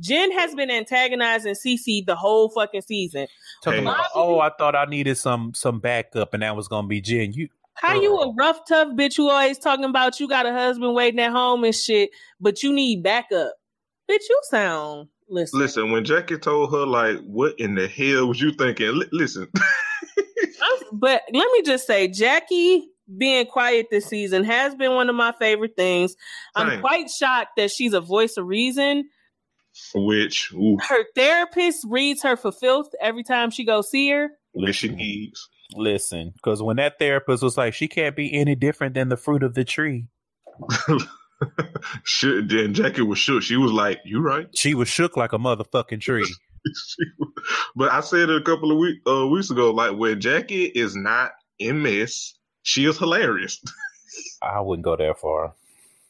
Jen 0.00 0.32
has 0.32 0.54
been 0.54 0.70
antagonizing 0.70 1.54
CC 1.54 2.04
the 2.06 2.16
whole 2.16 2.48
fucking 2.50 2.82
season. 2.82 3.26
Talking 3.62 3.80
Hey. 3.82 3.88
about, 3.90 4.06
oh, 4.14 4.40
I 4.40 4.50
thought 4.56 4.74
I 4.74 4.86
needed 4.86 5.16
some 5.18 5.52
some 5.54 5.80
backup, 5.80 6.32
and 6.34 6.42
that 6.42 6.56
was 6.56 6.68
gonna 6.68 6.88
be 6.88 7.00
Jen. 7.00 7.32
You 7.32 7.48
How 7.76 8.00
you 8.00 8.16
a 8.18 8.32
rough 8.34 8.60
tough 8.68 8.88
bitch 8.94 9.16
who 9.16 9.28
always 9.30 9.58
talking 9.58 9.84
about 9.84 10.20
you 10.20 10.28
got 10.28 10.46
a 10.46 10.52
husband 10.52 10.94
waiting 10.94 11.20
at 11.20 11.32
home 11.32 11.64
and 11.64 11.74
shit, 11.74 12.10
but 12.40 12.62
you 12.62 12.72
need 12.72 13.02
backup? 13.02 13.54
Bitch, 14.10 14.22
you 14.28 14.40
sound 14.44 15.08
listen. 15.28 15.58
Listen, 15.58 15.90
when 15.90 16.04
Jackie 16.04 16.38
told 16.38 16.70
her 16.72 16.86
like, 16.86 17.18
"What 17.24 17.58
in 17.58 17.74
the 17.74 17.88
hell 17.88 18.26
was 18.28 18.40
you 18.40 18.52
thinking?" 18.52 18.94
Li- 18.98 19.08
listen, 19.12 19.48
but 20.92 21.22
let 21.32 21.52
me 21.52 21.62
just 21.62 21.86
say, 21.86 22.08
Jackie 22.08 22.88
being 23.18 23.46
quiet 23.46 23.86
this 23.90 24.06
season 24.06 24.44
has 24.44 24.74
been 24.74 24.92
one 24.92 25.10
of 25.10 25.14
my 25.16 25.32
favorite 25.32 25.76
things. 25.76 26.16
I'm 26.54 26.80
quite 26.80 27.10
shocked 27.10 27.56
that 27.56 27.70
she's 27.70 27.92
a 27.92 28.00
voice 28.00 28.36
of 28.36 28.46
reason. 28.46 29.04
which 29.94 30.50
ooh, 30.54 30.78
Her 30.80 31.04
therapist 31.14 31.84
reads 31.88 32.22
her 32.22 32.36
for 32.36 32.52
filth 32.52 32.88
every 33.00 33.22
time 33.22 33.50
she 33.50 33.64
goes 33.64 33.90
see 33.90 34.10
her. 34.10 34.30
which 34.52 34.76
she 34.76 34.88
needs. 34.88 35.48
Listen, 35.74 36.32
because 36.34 36.62
when 36.62 36.76
that 36.76 36.98
therapist 36.98 37.42
was 37.42 37.56
like, 37.56 37.74
she 37.74 37.88
can't 37.88 38.16
be 38.16 38.32
any 38.32 38.54
different 38.54 38.94
than 38.94 39.08
the 39.08 39.16
fruit 39.16 39.42
of 39.42 39.54
the 39.54 39.64
tree. 39.64 40.06
Shit, 42.04 42.48
then 42.48 42.72
Jackie 42.74 43.02
was 43.02 43.18
shook. 43.18 43.42
She 43.42 43.56
was 43.56 43.72
like, 43.72 44.00
"You 44.04 44.20
right." 44.20 44.46
She 44.56 44.74
was 44.74 44.88
shook 44.88 45.16
like 45.16 45.32
a 45.32 45.38
motherfucking 45.38 46.00
tree. 46.02 46.20
Was- 46.20 46.96
but 47.76 47.92
I 47.92 48.00
said 48.00 48.30
it 48.30 48.36
a 48.36 48.40
couple 48.40 48.70
of 48.72 48.78
week, 48.78 49.00
uh, 49.06 49.26
weeks 49.26 49.50
ago. 49.50 49.70
Like 49.70 49.96
when 49.98 50.20
Jackie 50.20 50.64
is 50.64 50.96
not 50.96 51.32
in 51.58 51.82
mess, 51.82 52.34
she 52.62 52.86
is 52.86 52.96
hilarious 52.98 53.60
I 54.42 54.60
wouldn't 54.60 54.84
go 54.84 54.96
that 54.96 55.18
far. 55.18 55.54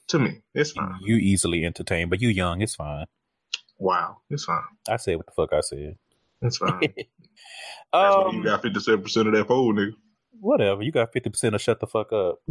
to 0.08 0.18
me. 0.18 0.42
It's 0.54 0.72
fine. 0.72 0.94
You 1.02 1.16
easily 1.16 1.64
entertain, 1.64 2.08
but 2.08 2.20
you 2.20 2.28
young. 2.28 2.60
It's 2.60 2.76
fine. 2.76 3.06
Wow, 3.78 4.18
it's 4.30 4.44
fine. 4.44 4.62
I 4.88 4.96
said 4.96 5.16
what 5.16 5.26
the 5.26 5.32
fuck 5.32 5.52
I 5.52 5.60
said. 5.60 5.96
It's 6.44 6.58
fine. 6.58 6.80
That's 7.92 8.16
why 8.16 8.20
you 8.32 8.38
um, 8.38 8.42
got 8.42 8.62
fifty 8.62 8.80
seven 8.80 9.02
percent 9.02 9.28
of 9.28 9.34
that 9.34 9.46
poll, 9.48 9.72
nigga. 9.74 9.92
whatever. 10.40 10.82
You 10.82 10.92
got 10.92 11.12
fifty 11.12 11.30
percent 11.30 11.54
of 11.54 11.60
shut 11.62 11.80
the 11.80 11.86
fuck 11.86 12.12
up. 12.12 12.38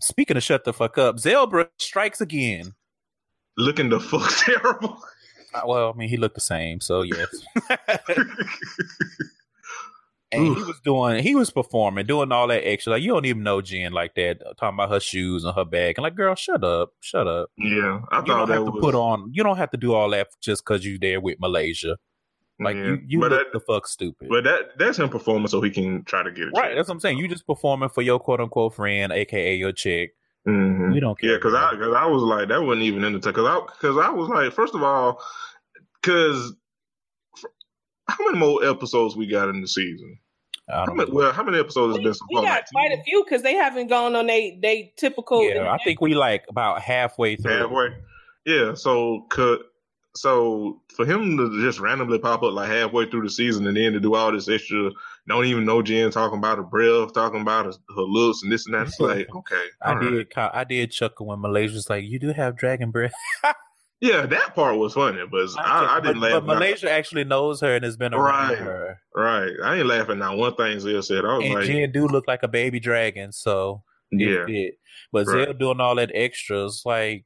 Speaking 0.00 0.36
of 0.36 0.42
shut 0.42 0.64
the 0.64 0.72
fuck 0.72 0.98
up, 0.98 1.16
Zelbra 1.16 1.68
strikes 1.78 2.20
again. 2.20 2.72
Looking 3.56 3.88
the 3.90 4.00
fuck 4.00 4.30
terrible. 4.44 4.98
Uh, 5.54 5.60
Well, 5.66 5.92
I 5.94 5.96
mean, 5.98 6.08
he 6.08 6.16
looked 6.16 6.34
the 6.34 6.40
same, 6.40 6.80
so 6.80 7.02
yes. 7.02 7.28
And 10.32 10.56
he 10.56 10.62
was 10.62 10.80
doing, 10.80 11.22
he 11.22 11.34
was 11.34 11.50
performing, 11.50 12.06
doing 12.06 12.32
all 12.32 12.48
that 12.48 12.66
extra. 12.66 12.92
Like 12.92 13.02
you 13.02 13.10
don't 13.12 13.26
even 13.26 13.42
know 13.42 13.60
Jen 13.60 13.92
like 13.92 14.14
that, 14.14 14.40
uh, 14.44 14.54
talking 14.54 14.76
about 14.76 14.90
her 14.90 15.00
shoes 15.00 15.44
and 15.44 15.54
her 15.54 15.64
bag, 15.64 15.96
and 15.98 16.02
like, 16.02 16.14
girl, 16.14 16.34
shut 16.34 16.64
up, 16.64 16.90
shut 17.00 17.26
up. 17.26 17.50
yeah, 17.58 18.00
I 18.10 18.20
You 18.20 18.26
thought 18.26 18.26
don't 18.26 18.48
that 18.48 18.54
have 18.54 18.64
to 18.64 18.70
was 18.70 18.80
put 18.80 18.94
on, 18.94 19.30
you 19.32 19.42
don't 19.42 19.58
have 19.58 19.70
to 19.70 19.76
do 19.76 19.94
all 19.94 20.10
that 20.10 20.28
just 20.40 20.64
because 20.64 20.84
you're 20.84 20.98
there 20.98 21.20
with 21.20 21.38
Malaysia. 21.40 21.98
Like 22.60 22.76
yeah. 22.76 22.84
you, 22.84 22.98
you 23.06 23.20
but 23.20 23.32
look 23.32 23.52
that, 23.52 23.58
the 23.58 23.60
fuck 23.60 23.86
stupid. 23.88 24.28
but 24.28 24.44
that 24.44 24.78
that's 24.78 24.98
him 24.98 25.08
performing 25.08 25.48
so 25.48 25.60
he 25.60 25.70
can 25.70 26.04
try 26.04 26.22
to 26.22 26.30
get 26.30 26.48
it. 26.48 26.52
right, 26.56 26.74
that's 26.76 26.88
what 26.88 26.94
I'm 26.94 27.00
saying. 27.00 27.18
You 27.18 27.26
just 27.28 27.46
performing 27.46 27.88
for 27.88 28.02
your 28.02 28.20
quote 28.20 28.40
unquote 28.40 28.74
friend, 28.74 29.12
aka 29.12 29.54
your 29.54 29.72
chick. 29.72 30.12
hmm 30.46 30.92
We 30.92 31.00
don't 31.00 31.18
care. 31.18 31.30
Yeah, 31.30 31.36
because 31.38 31.54
I 31.54 31.72
because 31.72 31.94
I 31.94 32.06
was 32.06 32.22
like 32.22 32.48
that 32.48 32.62
wasn't 32.62 32.82
even 32.82 33.04
in 33.04 33.14
the 33.14 33.18
because 33.18 33.46
I 33.46 33.60
because 33.66 33.96
I 33.98 34.10
was 34.10 34.28
like 34.28 34.52
first 34.52 34.74
of 34.74 34.82
all 34.82 35.20
because 36.00 36.54
how 38.08 38.24
many 38.26 38.38
more 38.38 38.64
episodes 38.64 39.16
we 39.16 39.26
got 39.26 39.48
in 39.48 39.60
the 39.60 39.68
season? 39.68 40.18
I 40.72 40.76
How 40.80 40.86
don't 40.86 40.96
many, 40.96 41.10
know. 41.10 41.16
well, 41.16 41.32
how 41.32 41.42
many 41.42 41.58
episodes 41.58 41.92
has 41.96 41.98
We, 41.98 42.04
been 42.04 42.14
so 42.14 42.24
we 42.30 42.36
got 42.36 42.44
Like, 42.44 42.66
quite 42.72 42.92
a 42.92 43.02
few 43.02 43.24
because 43.24 43.42
they 43.42 43.54
haven't 43.54 43.88
gone 43.88 44.16
on 44.16 44.26
they 44.26 44.58
they 44.62 44.92
typical. 44.96 45.42
Yeah, 45.48 45.70
I 45.70 45.78
think 45.84 46.00
we 46.00 46.14
like 46.14 46.44
about 46.48 46.80
halfway 46.80 47.36
through. 47.36 47.52
halfway. 47.52 47.88
Yeah, 48.46 48.74
so 48.74 49.26
could 49.30 49.60
so 50.14 50.82
for 50.94 51.06
him 51.06 51.36
to 51.38 51.62
just 51.62 51.80
randomly 51.80 52.18
pop 52.18 52.42
up 52.42 52.52
like 52.52 52.68
halfway 52.68 53.08
through 53.08 53.22
the 53.22 53.30
season 53.30 53.66
and 53.66 53.76
then 53.76 53.92
to 53.94 54.00
do 54.00 54.14
all 54.14 54.30
this 54.30 54.48
extra, 54.48 54.90
don't 55.26 55.46
even 55.46 55.64
know 55.64 55.80
Jen 55.80 56.10
talking 56.10 56.36
about 56.38 56.58
her 56.58 56.64
breath, 56.64 57.14
talking 57.14 57.40
about 57.40 57.64
her, 57.66 57.72
her 57.96 58.02
looks 58.02 58.42
and 58.42 58.52
this 58.52 58.66
and 58.66 58.74
that. 58.74 58.88
It's 58.88 59.00
like 59.00 59.28
okay, 59.34 59.64
I 59.80 59.88
all 59.90 59.96
right. 59.96 60.10
did. 60.10 60.30
ca- 60.30 60.50
I 60.52 60.64
did 60.64 60.90
chuckle 60.90 61.26
when 61.26 61.40
Malaysia 61.40 61.74
was 61.74 61.88
like, 61.88 62.04
"You 62.04 62.18
do 62.18 62.28
have 62.32 62.56
dragon 62.56 62.90
breath." 62.90 63.14
Yeah, 64.02 64.26
that 64.26 64.56
part 64.56 64.76
was 64.78 64.94
funny, 64.94 65.22
but 65.30 65.48
I, 65.58 65.98
I 65.98 66.00
didn't 66.00 66.20
but, 66.20 66.32
laugh. 66.32 66.44
But 66.44 66.58
Malaysia 66.58 66.90
actually 66.90 67.22
knows 67.22 67.60
her 67.60 67.76
and 67.76 67.84
has 67.84 67.96
been 67.96 68.12
around 68.12 68.50
Right. 68.50 68.58
her. 68.58 69.00
Right, 69.14 69.52
I 69.62 69.76
ain't 69.76 69.86
laughing 69.86 70.18
now. 70.18 70.34
One 70.36 70.56
thing 70.56 70.80
Zell 70.80 71.02
said, 71.02 71.24
I 71.24 71.36
was 71.36 71.44
And 71.44 71.54
like, 71.54 71.66
Jen 71.66 71.92
do 71.92 72.08
look 72.08 72.26
like 72.26 72.42
a 72.42 72.48
baby 72.48 72.80
dragon, 72.80 73.30
so 73.30 73.84
yeah, 74.10 74.44
fit. 74.44 74.74
But 75.12 75.28
Right. 75.28 75.44
Zell 75.44 75.54
doing 75.54 75.80
all 75.80 75.94
that 75.94 76.10
extras, 76.14 76.82
like 76.84 77.24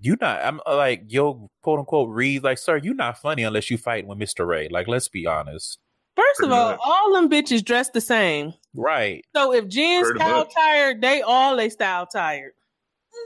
you 0.00 0.16
not. 0.22 0.42
I'm 0.42 0.60
uh, 0.66 0.74
like 0.74 1.02
yo, 1.08 1.50
quote 1.62 1.80
unquote, 1.80 2.08
read 2.08 2.42
like, 2.42 2.56
sir, 2.56 2.78
you 2.78 2.94
not 2.94 3.18
funny 3.18 3.42
unless 3.42 3.70
you 3.70 3.76
fight 3.76 4.06
with 4.06 4.16
Mister 4.16 4.46
Ray. 4.46 4.68
Like, 4.70 4.88
let's 4.88 5.08
be 5.08 5.26
honest. 5.26 5.80
First 6.16 6.44
of 6.44 6.50
all, 6.50 6.70
much. 6.70 6.80
all 6.82 7.12
them 7.12 7.28
bitches 7.28 7.62
dressed 7.62 7.92
the 7.92 8.00
same. 8.00 8.54
Right. 8.74 9.22
So 9.36 9.52
if 9.52 9.68
Jen's 9.68 10.06
Pretty 10.06 10.20
style 10.20 10.38
much. 10.38 10.54
tired, 10.54 11.02
they 11.02 11.20
all 11.20 11.56
they 11.56 11.68
style 11.68 12.06
tired. 12.06 12.52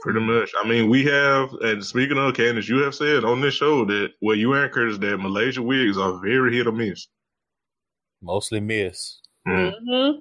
Pretty 0.01 0.19
much. 0.19 0.51
I 0.61 0.67
mean, 0.67 0.89
we 0.89 1.03
have, 1.05 1.51
and 1.61 1.83
speaking 1.83 2.17
of 2.17 2.35
Candace, 2.35 2.69
you 2.69 2.81
have 2.83 2.95
said 2.95 3.23
on 3.23 3.41
this 3.41 3.53
show 3.53 3.85
that 3.85 4.09
well, 4.21 4.35
you 4.35 4.53
and 4.53 4.71
Curtis 4.71 4.97
that 4.99 5.17
Malaysia 5.17 5.61
wigs 5.61 5.97
are 5.97 6.19
very 6.21 6.55
hit 6.55 6.67
or 6.67 6.71
miss. 6.71 7.07
Mostly 8.21 8.59
miss. 8.59 9.19
Mm. 9.47 9.73
hmm 9.79 10.19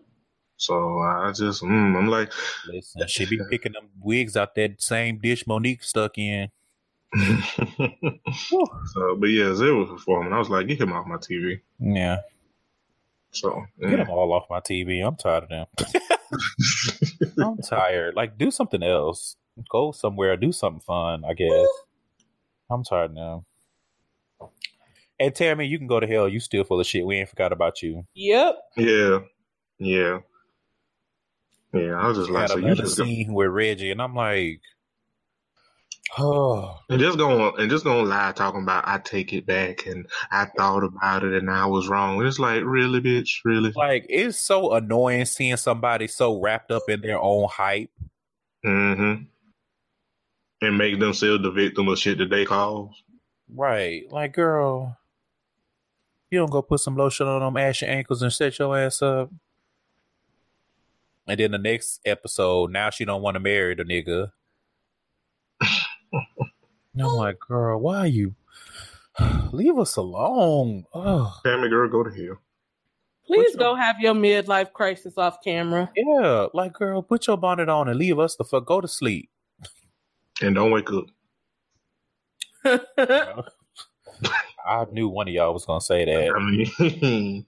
So 0.56 0.98
I 1.00 1.32
just, 1.34 1.62
mm, 1.62 1.96
I'm 1.96 2.08
like, 2.08 2.32
Listen, 2.66 3.06
she 3.08 3.26
be 3.26 3.40
picking 3.50 3.72
them 3.72 3.88
wigs 4.00 4.36
out 4.36 4.54
that 4.54 4.80
same 4.80 5.18
dish 5.18 5.46
Monique 5.46 5.82
stuck 5.82 6.16
in. 6.18 6.48
so, 7.14 9.16
but 9.18 9.30
yeah, 9.30 9.54
Zell 9.54 9.76
was 9.76 9.88
performing. 9.88 10.32
I 10.32 10.38
was 10.38 10.50
like, 10.50 10.68
get 10.68 10.80
him 10.80 10.92
off 10.92 11.06
my 11.06 11.16
TV. 11.16 11.60
Yeah. 11.80 12.18
So, 13.30 13.64
Get 13.80 13.90
yeah. 13.90 13.96
them 13.98 14.10
all 14.10 14.32
off 14.32 14.44
my 14.50 14.60
TV. 14.60 15.06
I'm 15.06 15.16
tired 15.16 15.44
of 15.44 15.48
them. 15.48 15.66
I'm 17.42 17.58
tired. 17.58 18.14
Like, 18.14 18.38
do 18.38 18.50
something 18.50 18.82
else. 18.82 19.36
Go 19.70 19.92
somewhere. 19.92 20.36
Do 20.36 20.52
something 20.52 20.80
fun. 20.80 21.24
I 21.24 21.34
guess. 21.34 21.66
I'm 22.70 22.84
tired 22.84 23.14
now. 23.14 23.44
And 25.20 25.34
Tami, 25.34 25.68
you 25.68 25.78
can 25.78 25.88
go 25.88 25.98
to 25.98 26.06
hell. 26.06 26.28
You 26.28 26.38
still 26.38 26.64
full 26.64 26.80
of 26.80 26.86
shit. 26.86 27.04
We 27.04 27.16
ain't 27.16 27.28
forgot 27.28 27.52
about 27.52 27.82
you. 27.82 28.06
Yep. 28.14 28.56
yeah, 28.76 29.18
yeah, 29.78 30.18
yeah. 31.72 32.00
I 32.00 32.06
was 32.06 32.18
just 32.18 32.30
like, 32.30 32.48
so 32.48 32.56
you 32.56 32.66
another 32.66 32.82
just 32.82 32.98
go, 32.98 33.04
scene 33.04 33.32
with 33.34 33.48
Reggie, 33.48 33.90
and 33.90 34.00
I'm 34.00 34.14
like, 34.14 34.60
oh, 36.18 36.78
and 36.88 37.00
just 37.00 37.18
going 37.18 37.52
and 37.58 37.68
just 37.68 37.84
gonna 37.84 38.08
lie 38.08 38.30
talking 38.30 38.62
about 38.62 38.86
I 38.86 38.98
take 38.98 39.32
it 39.32 39.44
back 39.44 39.86
and 39.86 40.06
I 40.30 40.46
thought 40.56 40.84
about 40.84 41.24
it 41.24 41.34
and 41.34 41.50
I 41.50 41.66
was 41.66 41.88
wrong. 41.88 42.24
It's 42.24 42.38
like 42.38 42.62
really, 42.64 43.00
bitch, 43.00 43.40
really. 43.44 43.72
like 43.74 44.06
it's 44.08 44.38
so 44.38 44.72
annoying 44.74 45.24
seeing 45.24 45.56
somebody 45.56 46.06
so 46.06 46.40
wrapped 46.40 46.70
up 46.70 46.88
in 46.88 47.00
their 47.00 47.20
own 47.20 47.48
hype. 47.48 47.90
Mm-hmm. 48.64 49.24
And 50.60 50.76
make 50.76 50.98
themselves 50.98 51.42
the 51.42 51.50
victim 51.50 51.88
of 51.88 51.98
shit 51.98 52.18
that 52.18 52.30
they 52.30 52.44
cause. 52.44 52.90
Right. 53.48 54.10
Like, 54.10 54.34
girl, 54.34 54.98
You 56.30 56.38
don't 56.38 56.50
go 56.50 56.62
put 56.62 56.80
some 56.80 56.96
lotion 56.96 57.26
on 57.26 57.40
them 57.40 57.56
ashy 57.56 57.86
ankles 57.86 58.22
and 58.22 58.32
set 58.32 58.58
your 58.58 58.76
ass 58.78 59.00
up. 59.00 59.30
And 61.26 61.38
then 61.38 61.52
the 61.52 61.58
next 61.58 62.00
episode, 62.04 62.70
now 62.72 62.90
she 62.90 63.04
don't 63.04 63.22
want 63.22 63.34
to 63.36 63.40
marry 63.40 63.74
the 63.74 63.84
nigga. 63.84 64.32
And 66.94 67.02
I'm 67.02 67.14
like, 67.14 67.38
girl, 67.38 67.78
why 67.80 67.98
are 67.98 68.06
you? 68.06 68.34
Leave 69.52 69.78
us 69.78 69.96
alone. 69.96 70.84
Ugh. 70.92 71.32
Family 71.44 71.68
girl, 71.68 71.88
go 71.88 72.02
to 72.02 72.10
hell. 72.10 72.38
Please 73.26 73.50
What's 73.50 73.56
go 73.56 73.74
have 73.74 74.00
your 74.00 74.14
midlife 74.14 74.72
crisis 74.72 75.18
off 75.18 75.38
camera. 75.44 75.90
Yeah, 75.94 76.46
like, 76.54 76.72
girl, 76.72 77.02
put 77.02 77.26
your 77.26 77.36
bonnet 77.36 77.68
on 77.68 77.88
and 77.88 77.98
leave 77.98 78.18
us 78.18 78.36
the 78.36 78.44
fuck. 78.44 78.64
Go 78.64 78.80
to 78.80 78.88
sleep. 78.88 79.30
And 80.40 80.54
don't 80.54 80.70
wake 80.70 80.88
up. 80.92 81.06
I 84.66 84.84
knew 84.92 85.08
one 85.08 85.28
of 85.28 85.34
y'all 85.34 85.52
was 85.52 85.64
gonna 85.64 85.80
say 85.80 86.04
that. 86.04 86.32
I 86.34 86.38
mean, 86.40 87.46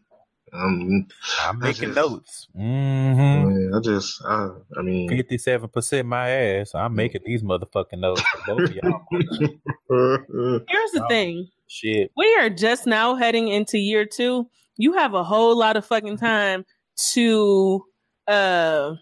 um, 0.53 1.07
I'm 1.43 1.59
making 1.59 1.93
just- 1.93 1.97
notes. 1.97 2.49
Mm-hmm. 2.57 3.49
man, 3.49 3.73
I 3.75 3.81
just, 3.81 4.23
I, 4.25 4.51
I 4.79 4.83
mean, 4.83 5.09
Fifty-seven 5.09 5.69
percent 5.69 6.09
my 6.09 6.29
ass. 6.31 6.75
I'm 6.75 6.95
making 6.95 7.23
these 7.27 7.43
motherfucking 7.43 7.99
notes. 7.99 8.23
for 8.23 8.55
Both 8.57 8.71
of 8.71 8.75
y'all. 8.77 9.03
Here's 10.69 10.91
the 10.93 11.05
thing. 11.09 11.49
Shit. 11.69 12.11
We 12.17 12.35
are 12.41 12.51
just 12.51 12.87
now 12.87 13.15
heading 13.15 13.49
into 13.49 13.79
year 13.79 14.05
two. 14.05 14.49
You 14.77 14.95
have 14.95 15.15
a 15.15 15.23
whole 15.23 15.57
lot 15.57 15.77
of 15.77 15.85
fucking 15.85 16.17
time 16.17 16.65
to 17.13 17.85
uh 18.27 18.95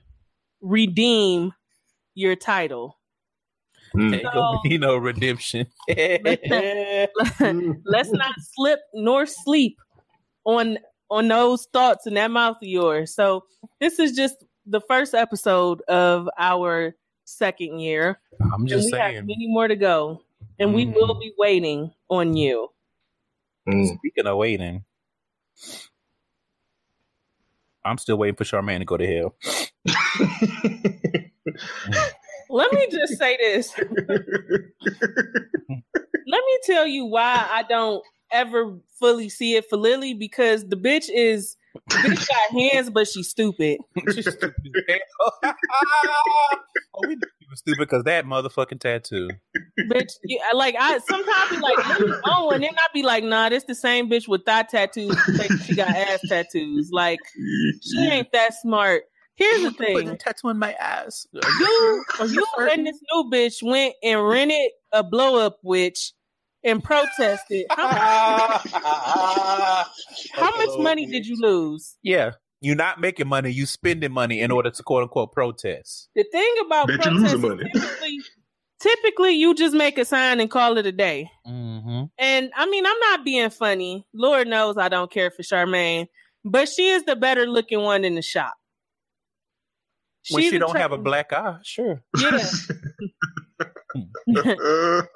redeem 0.61 1.53
your 2.15 2.35
title. 2.35 2.98
Mm. 3.95 4.15
Ain't 4.15 4.23
gonna 4.33 4.59
be 4.65 4.79
no 4.79 4.97
redemption. 4.97 5.67
Let's 5.89 6.41
not 8.13 8.35
slip 8.55 8.81
nor 8.95 9.27
sleep 9.27 9.77
on 10.45 10.79
on 11.11 11.29
those 11.29 11.67
thoughts 11.73 12.07
in 12.07 12.15
that 12.15 12.31
mouth 12.31 12.57
of 12.63 12.69
yours. 12.69 13.15
So 13.15 13.45
this 13.81 13.99
is 13.99 14.13
just 14.15 14.37
the 14.67 14.81
first 14.83 15.15
episode 15.15 15.81
of 15.89 16.29
our 16.39 16.95
second 17.25 17.81
year. 17.81 18.21
I'm 18.43 18.53
And 18.61 18.69
just 18.69 18.93
we 18.93 18.99
have 18.99 19.13
saying. 19.13 19.27
many 19.27 19.47
more 19.49 19.67
to 19.69 19.77
go. 19.77 20.21
And 20.59 20.75
we 20.75 20.85
Mhm. 20.87 20.95
will 20.95 21.15
be 21.19 21.33
waiting 21.39 21.93
on 22.11 22.37
you. 22.37 22.69
Mm. 23.69 23.97
Speaking 23.99 24.27
of 24.27 24.37
waiting, 24.37 24.85
I'm 27.85 27.97
still 27.99 28.17
waiting 28.19 28.37
for 28.37 28.45
Charmaine 28.45 28.81
to 28.81 28.85
go 28.85 28.97
to 28.99 29.07
hell. 29.07 29.35
Let 32.51 32.73
me 32.73 32.89
just 32.91 33.19
say 33.19 33.37
this. 33.37 33.73
Let 36.31 36.43
me 36.45 36.59
tell 36.65 36.87
you 36.87 37.07
why 37.07 37.47
I 37.51 37.63
don't 37.63 38.03
ever 38.31 38.79
fully 38.99 39.29
see 39.29 39.57
it 39.57 39.69
for 39.69 39.77
Lily 39.77 40.15
because 40.15 40.69
the 40.69 40.77
bitch 40.77 41.09
is 41.13 41.57
the 41.89 41.97
bitch 41.97 42.29
got 42.29 42.61
hands, 42.73 42.91
but 42.91 43.07
she's 43.09 43.29
stupid. 43.29 43.79
She's 44.13 44.31
stupid 44.31 44.55
oh, 45.45 45.53
we 47.07 47.15
know 47.15 47.21
stupid 47.55 47.79
because 47.79 48.05
that 48.05 48.25
motherfucking 48.25 48.81
tattoo. 48.81 49.29
bitch, 49.91 50.13
you, 50.25 50.41
like 50.55 50.75
I 50.79 50.99
sometimes 50.99 51.51
be 51.51 51.57
like, 51.59 51.79
oh, 52.25 52.51
and 52.51 52.63
then 52.63 52.71
I 52.75 52.87
be 52.93 53.03
like, 53.03 53.25
nah, 53.25 53.49
this 53.49 53.65
the 53.65 53.75
same 53.75 54.11
bitch 54.11 54.29
with 54.29 54.45
thigh 54.45 54.65
tattoos. 54.65 55.17
She 55.65 55.75
got 55.75 55.89
ass 55.89 56.21
tattoos. 56.29 56.91
Like 56.93 57.21
she 57.83 58.07
ain't 58.07 58.33
that 58.33 58.55
smart. 58.55 59.05
Here's 59.39 59.63
the 59.63 59.71
Putting 59.73 59.97
a 59.97 60.05
thing. 60.11 60.19
tattoo 60.19 60.49
in 60.49 60.59
my 60.59 60.73
ass. 60.73 61.27
You, 61.33 62.05
you 62.27 62.45
and 62.59 62.85
this 62.85 62.99
new 63.13 63.31
bitch 63.31 63.63
went 63.63 63.95
and 64.03 64.27
rented 64.27 64.73
a 64.93 65.05
blow 65.05 65.39
up 65.47 65.59
witch 65.63 66.13
and 66.65 66.83
protested. 66.83 67.67
How, 67.71 68.61
how 70.33 70.57
much 70.57 70.79
money 70.81 71.07
did 71.07 71.25
you 71.25 71.37
lose? 71.39 71.97
Yeah. 72.03 72.33
You're 72.61 72.75
not 72.75 73.01
making 73.01 73.29
money, 73.29 73.51
you 73.51 73.67
spending 73.67 74.11
money 74.11 74.41
in 74.41 74.51
order 74.51 74.71
to 74.71 74.83
quote 74.83 75.05
unquote 75.05 75.33
protest. 75.33 76.09
The 76.17 76.25
thing 76.25 76.55
about 76.67 76.89
Bet 76.89 76.97
you 77.05 77.13
protests 77.13 77.33
losing 77.35 77.41
money. 77.49 77.71
typically, 77.73 78.19
typically 78.81 79.31
you 79.35 79.55
just 79.55 79.75
make 79.75 79.97
a 79.99 80.05
sign 80.05 80.41
and 80.41 80.51
call 80.51 80.77
it 80.79 80.85
a 80.87 80.91
day. 80.91 81.31
Mm-hmm. 81.47 82.07
And 82.19 82.51
I 82.57 82.67
mean, 82.67 82.85
I'm 82.85 82.99
not 82.99 83.25
being 83.25 83.51
funny. 83.51 84.05
Lord 84.13 84.49
knows 84.49 84.77
I 84.77 84.89
don't 84.89 85.09
care 85.13 85.31
for 85.31 85.43
Charmaine, 85.43 86.09
but 86.45 86.69
she 86.69 86.89
is 86.89 87.05
the 87.05 87.15
better 87.15 87.47
looking 87.47 87.83
one 87.83 88.05
in 88.05 88.17
the 88.17 88.23
shop. 88.23 88.55
When 90.31 90.43
she 90.43 90.59
don't 90.59 90.77
have 90.77 90.93
a 90.93 90.99
black 90.99 91.33
eye, 91.33 91.59
sure. 91.63 92.03
Yeah, 92.21 92.39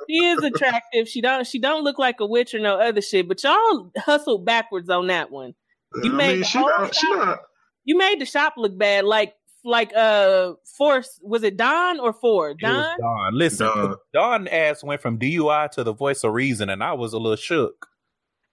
she 0.09 0.25
is 0.25 0.43
attractive. 0.43 1.09
She 1.09 1.21
don't 1.21 1.47
she 1.47 1.59
don't 1.59 1.85
look 1.85 1.99
like 1.99 2.21
a 2.21 2.27
witch 2.27 2.55
or 2.55 2.59
no 2.59 2.81
other 2.81 3.01
shit. 3.01 3.29
But 3.29 3.43
y'all 3.43 3.91
hustled 3.99 4.45
backwards 4.45 4.89
on 4.89 5.07
that 5.09 5.31
one. 5.31 5.55
You 6.03 6.13
I 6.13 6.17
made 6.17 6.29
mean, 6.29 6.39
the 6.41 6.47
she 6.47 6.59
whole 6.59 6.69
not, 6.69 6.95
she 6.95 7.07
shop- 7.07 7.17
not. 7.17 7.39
You 7.85 7.99
made 7.99 8.21
the 8.21 8.27
shop 8.27 8.55
look 8.57 8.77
bad. 8.79 9.05
Like 9.05 9.35
like 9.65 9.93
uh 9.95 10.55
Force 10.77 11.21
was 11.23 11.43
it 11.43 11.57
Don 11.57 12.01
or 12.01 12.13
Ford? 12.13 12.57
It 12.61 12.67
was 12.67 12.97
Don? 12.99 13.35
Listen, 13.35 13.67
Don. 13.67 13.97
Dawn 14.13 14.49
ass 14.49 14.83
went 14.83 15.01
from 15.01 15.19
DUI 15.19 15.71
to 15.73 15.85
the 15.85 15.93
voice 15.93 16.25
of 16.25 16.33
reason, 16.33 16.71
and 16.71 16.83
I 16.83 16.95
was 16.95 17.13
a 17.13 17.19
little 17.19 17.37
shook. 17.37 17.89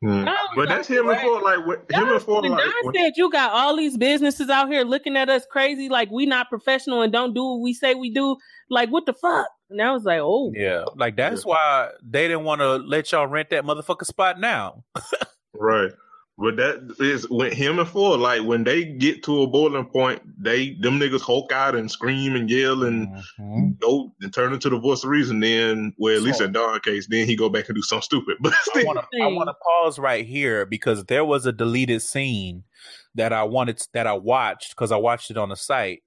Mm. 0.03 0.23
No, 0.25 0.35
But 0.55 0.69
that's 0.69 0.87
him 0.87 0.99
and 0.99 1.09
right. 1.09 1.21
Ford. 1.21 1.43
Like 1.43 1.67
what- 1.67 1.79
him 1.79 2.05
Don, 2.05 2.13
and 2.13 2.21
Ford. 2.21 2.45
Like 2.45 2.63
Don 2.63 2.73
when- 2.83 2.95
said 2.95 3.13
you 3.17 3.29
got 3.29 3.51
all 3.51 3.75
these 3.75 3.97
businesses 3.97 4.49
out 4.49 4.69
here 4.71 4.83
looking 4.83 5.17
at 5.17 5.27
us 5.29 5.45
crazy, 5.51 5.89
like 5.89 6.09
we 6.09 6.25
not 6.25 6.47
professional 6.49 7.01
and 7.01 7.11
don't 7.11 7.33
do 7.33 7.43
what 7.43 7.59
we 7.61 7.73
say 7.73 7.95
we 7.95 8.09
do. 8.09 8.37
Like 8.69 8.89
what 8.89 9.05
the 9.05 9.13
fuck? 9.13 9.47
And 9.69 9.81
I 9.81 9.91
was 9.91 10.03
like, 10.05 10.21
oh, 10.21 10.53
Yeah, 10.55 10.85
like 10.95 11.15
that's 11.17 11.45
why 11.45 11.89
they 12.01 12.27
didn't 12.29 12.45
want 12.45 12.61
to 12.61 12.77
let 12.77 13.11
y'all 13.11 13.27
rent 13.27 13.49
that 13.49 13.63
motherfucker 13.65 14.05
spot 14.05 14.39
now. 14.39 14.83
Right. 15.53 15.91
But 16.41 16.55
that 16.55 16.95
is 16.99 17.29
when 17.29 17.51
him 17.51 17.79
and 17.79 17.87
Ford, 17.87 18.21
like 18.21 18.43
when 18.43 18.63
they 18.63 18.85
get 18.85 19.23
to 19.23 19.41
a 19.41 19.47
boiling 19.47 19.85
point, 19.85 20.21
they 20.41 20.69
them 20.75 20.97
niggas 20.97 21.19
hulk 21.19 21.51
out 21.51 21.75
and 21.75 21.91
scream 21.91 22.33
and 22.35 22.49
yell 22.49 22.83
and 22.83 23.09
Mhm. 23.39 23.77
go 23.79 24.13
and 24.21 24.33
turn 24.33 24.53
into 24.53 24.69
the 24.69 24.79
voice 24.79 25.03
of 25.03 25.09
reason. 25.09 25.41
Then, 25.41 25.93
well, 25.97 26.15
at 26.15 26.21
least 26.21 26.39
in 26.39 26.53
Don 26.53 26.79
case, 26.79 27.07
then 27.09 27.27
he 27.27 27.35
go 27.35 27.49
back 27.49 27.67
and 27.67 27.75
do 27.75 27.81
something 27.81 28.03
stupid. 28.03 28.37
But 28.41 28.53
I 28.73 28.83
want 28.85 28.99
to 29.11 29.21
I 29.21 29.27
want 29.27 29.49
to 29.49 29.53
pause 29.55 29.99
right 29.99 30.25
here 30.25 30.65
because 30.65 31.03
there 31.05 31.25
was 31.25 31.45
a 31.45 31.51
deleted 31.51 32.01
scene 32.01 32.63
that 33.15 33.33
I 33.33 33.43
wanted 33.43 33.81
that 33.93 34.07
I 34.07 34.13
watched 34.13 34.69
because 34.69 34.93
I 34.93 34.97
watched 34.97 35.29
it 35.31 35.37
on 35.37 35.49
the 35.49 35.57
site 35.57 36.03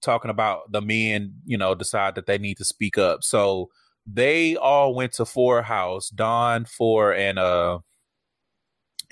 talking 0.00 0.32
about 0.32 0.72
the 0.72 0.80
men, 0.80 1.34
you 1.44 1.56
know, 1.56 1.76
decide 1.76 2.16
that 2.16 2.26
they 2.26 2.38
need 2.38 2.56
to 2.56 2.64
speak 2.64 2.98
up. 2.98 3.22
So 3.22 3.68
they 4.04 4.56
all 4.56 4.96
went 4.96 5.12
to 5.12 5.22
Phor 5.22 5.62
House, 5.62 6.08
Don, 6.10 6.64
Phor, 6.64 7.16
and 7.16 7.38
uh 7.38 7.78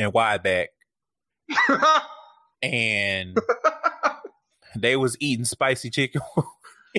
and 0.01 0.13
Wideback, 0.13 0.69
and 2.63 3.37
they 4.75 4.97
was 4.97 5.17
eating 5.21 5.45
spicy 5.45 5.91
chicken. 5.91 6.23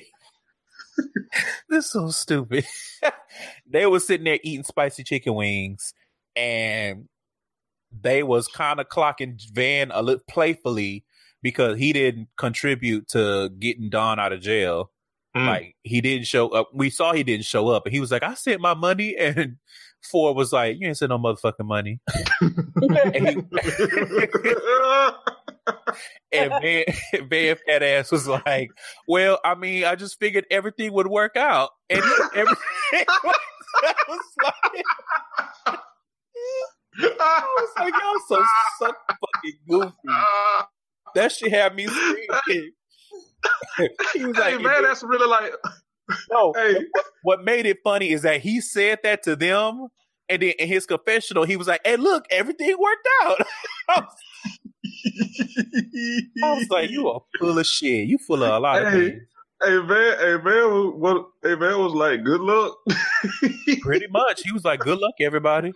this 1.67 1.85
is 1.85 1.91
so 1.91 2.09
stupid. 2.09 2.65
they 3.69 3.85
was 3.87 4.05
sitting 4.05 4.25
there 4.25 4.39
eating 4.43 4.63
spicy 4.63 5.03
chicken 5.03 5.33
wings, 5.33 5.93
and 6.35 7.09
they 7.91 8.23
was 8.23 8.47
kind 8.47 8.79
of 8.79 8.87
clocking 8.87 9.41
Van 9.51 9.91
a 9.91 10.01
little 10.03 10.23
playfully 10.29 11.03
because 11.41 11.79
he 11.79 11.91
didn't 11.91 12.29
contribute 12.37 13.07
to 13.09 13.49
getting 13.59 13.89
Don 13.89 14.19
out 14.19 14.31
of 14.31 14.41
jail. 14.41 14.91
Mm. 15.35 15.47
Like 15.47 15.75
he 15.81 16.01
didn't 16.01 16.27
show 16.27 16.49
up. 16.49 16.69
We 16.71 16.91
saw 16.91 17.13
he 17.13 17.23
didn't 17.23 17.45
show 17.45 17.69
up, 17.69 17.85
and 17.85 17.93
he 17.93 17.99
was 17.99 18.11
like, 18.11 18.21
"I 18.21 18.35
sent 18.35 18.61
my 18.61 18.75
money," 18.75 19.15
and 19.17 19.57
Ford 20.03 20.35
was 20.35 20.51
like, 20.51 20.77
"You 20.79 20.87
ain't 20.87 20.97
sent 20.97 21.09
no 21.09 21.17
motherfucking 21.17 21.65
money." 21.65 21.99
and 22.41 23.27
he, 23.27 23.43
and 26.33 26.51
Van, 26.61 26.85
Van 27.29 27.55
fat 27.67 27.83
ass 27.83 28.11
was 28.11 28.27
like, 28.27 28.71
"Well, 29.07 29.39
I 29.43 29.55
mean, 29.55 29.85
I 29.85 29.95
just 29.95 30.19
figured 30.19 30.45
everything 30.49 30.93
would 30.93 31.07
work 31.07 31.37
out, 31.37 31.71
and 31.89 32.01
everything 32.35 33.05
was, 33.23 33.37
I 33.83 33.93
was 34.07 34.19
like, 34.43 34.85
I 36.97 37.55
was 37.57 37.69
like, 37.79 37.93
y'all 37.93 38.19
so 38.27 38.43
so 38.79 38.93
fucking 39.07 39.59
goofy. 39.67 39.93
That 41.15 41.31
shit 41.31 41.51
had 41.51 41.75
me 41.75 41.87
screaming. 41.87 42.71
he 44.13 44.25
was 44.25 44.37
hey 44.37 44.57
man, 44.57 44.83
that's 44.83 45.03
really 45.03 45.27
like, 45.27 45.53
no. 46.31 46.53
hey, 46.55 46.77
What 47.23 47.43
made 47.43 47.65
it 47.65 47.79
funny 47.83 48.11
is 48.11 48.21
that 48.23 48.41
he 48.41 48.61
said 48.61 48.99
that 49.03 49.23
to 49.23 49.35
them, 49.35 49.87
and 50.29 50.41
then 50.41 50.53
in 50.59 50.67
his 50.67 50.85
confessional, 50.85 51.43
he 51.43 51.57
was 51.57 51.67
like, 51.67 51.81
"Hey, 51.85 51.97
look, 51.97 52.25
everything 52.31 52.75
worked 52.79 53.07
out." 53.23 53.37
I 53.89 53.99
was, 54.01 54.15
I 56.43 56.53
was 56.53 56.67
like, 56.69 56.89
"You 56.89 57.07
are 57.09 57.21
full 57.39 57.57
of 57.59 57.65
shit. 57.65 58.07
You 58.07 58.17
full 58.17 58.43
of 58.43 58.49
a 58.53 58.59
lot 58.59 58.81
of 58.81 58.87
Hey. 58.93 59.09
things." 59.09 59.21
Hey 59.63 59.77
man, 59.77 60.17
hey 60.17 60.37
man, 60.37 60.43
was, 60.43 60.93
what? 60.97 61.25
Hey 61.43 61.55
man 61.55 61.77
was 61.77 61.93
like, 61.93 62.23
good 62.23 62.41
luck. 62.41 62.77
Pretty 63.83 64.07
much, 64.09 64.41
he 64.41 64.51
was 64.51 64.65
like, 64.65 64.79
"Good 64.79 64.97
luck, 64.97 65.13
everybody." 65.19 65.71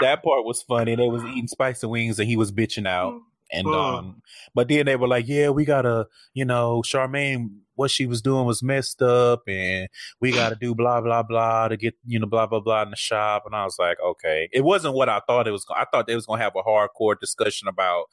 That 0.00 0.22
part 0.22 0.44
was 0.44 0.62
funny. 0.62 0.96
They 0.96 1.08
was 1.08 1.24
eating 1.24 1.48
spicy 1.48 1.86
wings, 1.86 2.18
and 2.18 2.28
he 2.28 2.36
was 2.36 2.52
bitching 2.52 2.86
out. 2.86 3.20
And 3.52 3.66
um, 3.68 4.22
but 4.54 4.68
then 4.68 4.86
they 4.86 4.96
were 4.96 5.08
like, 5.08 5.26
"Yeah, 5.28 5.50
we 5.50 5.64
gotta, 5.64 6.06
you 6.34 6.44
know, 6.44 6.82
Charmaine, 6.84 7.50
what 7.74 7.90
she 7.90 8.06
was 8.06 8.22
doing 8.22 8.46
was 8.46 8.62
messed 8.62 9.02
up, 9.02 9.42
and 9.48 9.88
we 10.20 10.32
gotta 10.32 10.56
do 10.56 10.74
blah 10.74 11.00
blah 11.00 11.22
blah 11.22 11.68
to 11.68 11.76
get, 11.76 11.94
you 12.06 12.18
know, 12.18 12.26
blah 12.26 12.46
blah 12.46 12.60
blah 12.60 12.82
in 12.82 12.90
the 12.90 12.96
shop." 12.96 13.44
And 13.46 13.54
I 13.54 13.64
was 13.64 13.76
like, 13.78 13.98
"Okay." 14.04 14.48
It 14.52 14.64
wasn't 14.64 14.94
what 14.94 15.08
I 15.08 15.20
thought 15.26 15.48
it 15.48 15.52
was. 15.52 15.66
I 15.74 15.84
thought 15.90 16.06
they 16.06 16.14
was 16.14 16.26
gonna 16.26 16.42
have 16.42 16.56
a 16.56 16.62
hardcore 16.62 17.18
discussion 17.18 17.68
about 17.68 18.06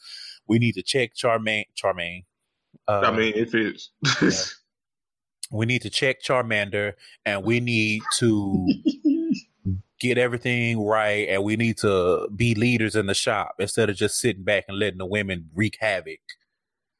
we 0.47 0.59
need 0.59 0.73
to 0.73 0.83
check 0.83 1.15
Charmaine. 1.15 1.65
Charmaine. 1.81 2.25
Uh, 2.87 3.01
I 3.01 3.11
mean, 3.11 3.33
if 3.35 3.53
it's 3.53 3.91
we 5.51 5.65
need 5.65 5.81
to 5.81 5.89
check 5.89 6.21
Charmander, 6.23 6.93
and 7.25 7.43
we 7.43 7.59
need 7.59 8.01
to 8.17 8.67
get 9.99 10.17
everything 10.17 10.83
right, 10.83 11.27
and 11.29 11.43
we 11.43 11.55
need 11.55 11.77
to 11.77 12.27
be 12.35 12.55
leaders 12.55 12.95
in 12.95 13.05
the 13.05 13.13
shop 13.13 13.55
instead 13.59 13.89
of 13.89 13.95
just 13.95 14.19
sitting 14.19 14.43
back 14.43 14.65
and 14.67 14.79
letting 14.79 14.97
the 14.97 15.05
women 15.05 15.49
wreak 15.53 15.77
havoc. 15.79 16.19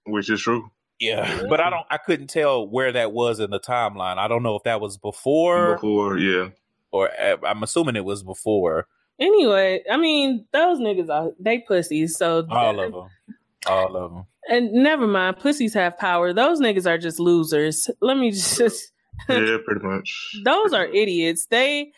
which 0.05 0.29
is 0.29 0.41
true. 0.41 0.69
Yeah, 1.01 1.43
but 1.49 1.59
I 1.59 1.69
don't. 1.71 1.85
I 1.89 1.97
couldn't 1.97 2.27
tell 2.27 2.67
where 2.67 2.91
that 2.91 3.11
was 3.11 3.39
in 3.39 3.49
the 3.49 3.59
timeline. 3.59 4.17
I 4.19 4.27
don't 4.27 4.43
know 4.43 4.55
if 4.55 4.63
that 4.63 4.79
was 4.79 4.97
before, 4.97 5.73
Before, 5.75 6.17
yeah. 6.17 6.49
or 6.91 7.09
uh, 7.19 7.37
I'm 7.43 7.63
assuming 7.63 7.95
it 7.95 8.05
was 8.05 8.21
before. 8.23 8.87
Anyway, 9.19 9.81
I 9.91 9.97
mean, 9.97 10.45
those 10.53 10.77
niggas 10.79 11.09
are 11.09 11.31
they 11.39 11.59
pussies. 11.59 12.17
So 12.17 12.45
All 12.49 12.79
of 12.79 12.91
them, 12.93 13.07
all 13.67 13.95
of 13.97 14.11
them. 14.13 14.25
and 14.49 14.71
never 14.73 15.07
mind, 15.07 15.37
pussies 15.39 15.73
have 15.73 15.97
power. 15.97 16.33
Those 16.33 16.59
niggas 16.61 16.85
are 16.89 16.97
just 16.97 17.19
losers. 17.19 17.89
Let 17.99 18.17
me 18.17 18.31
just 18.31 18.59
Yeah, 19.29 19.57
pretty 19.65 19.85
much. 19.85 20.35
those 20.45 20.71
are 20.73 20.85
idiots. 20.85 21.47
They 21.47 21.91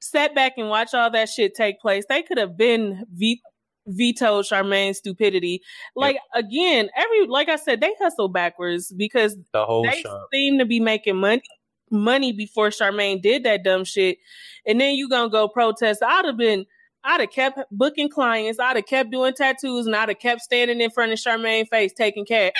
sat 0.00 0.34
back 0.34 0.52
and 0.56 0.68
watch 0.68 0.94
all 0.94 1.10
that 1.10 1.28
shit 1.28 1.54
take 1.54 1.80
place. 1.80 2.04
They 2.08 2.22
could 2.22 2.38
have 2.38 2.56
been 2.56 3.04
ve- 3.12 3.42
vetoed 3.86 4.44
Charmaine's 4.44 4.98
stupidity. 4.98 5.62
Like 5.94 6.16
again, 6.34 6.88
every 6.96 7.26
like 7.26 7.48
I 7.48 7.56
said, 7.56 7.80
they 7.80 7.92
hustle 8.00 8.28
backwards 8.28 8.92
because 8.92 9.36
The 9.52 9.64
whole 9.64 9.84
they 9.84 10.00
shop. 10.02 10.28
seem 10.32 10.58
to 10.58 10.64
be 10.64 10.80
making 10.80 11.16
money 11.16 11.42
money 11.90 12.32
before 12.32 12.68
Charmaine 12.70 13.22
did 13.22 13.44
that 13.44 13.62
dumb 13.62 13.84
shit. 13.84 14.18
And 14.66 14.80
then 14.80 14.94
you 14.96 15.08
gonna 15.08 15.30
go 15.30 15.48
protest. 15.48 16.02
I'd 16.02 16.24
have 16.24 16.36
been 16.36 16.66
I'd 17.04 17.20
have 17.20 17.30
kept 17.30 17.60
booking 17.70 18.08
clients, 18.08 18.58
I'd 18.58 18.74
have 18.76 18.86
kept 18.86 19.12
doing 19.12 19.32
tattoos, 19.34 19.86
and 19.86 19.94
I'd 19.94 20.08
have 20.08 20.18
kept 20.18 20.40
standing 20.40 20.80
in 20.80 20.90
front 20.90 21.12
of 21.12 21.18
Charmaine 21.18 21.68
face 21.68 21.92
taking 21.92 22.24
cash 22.26 22.52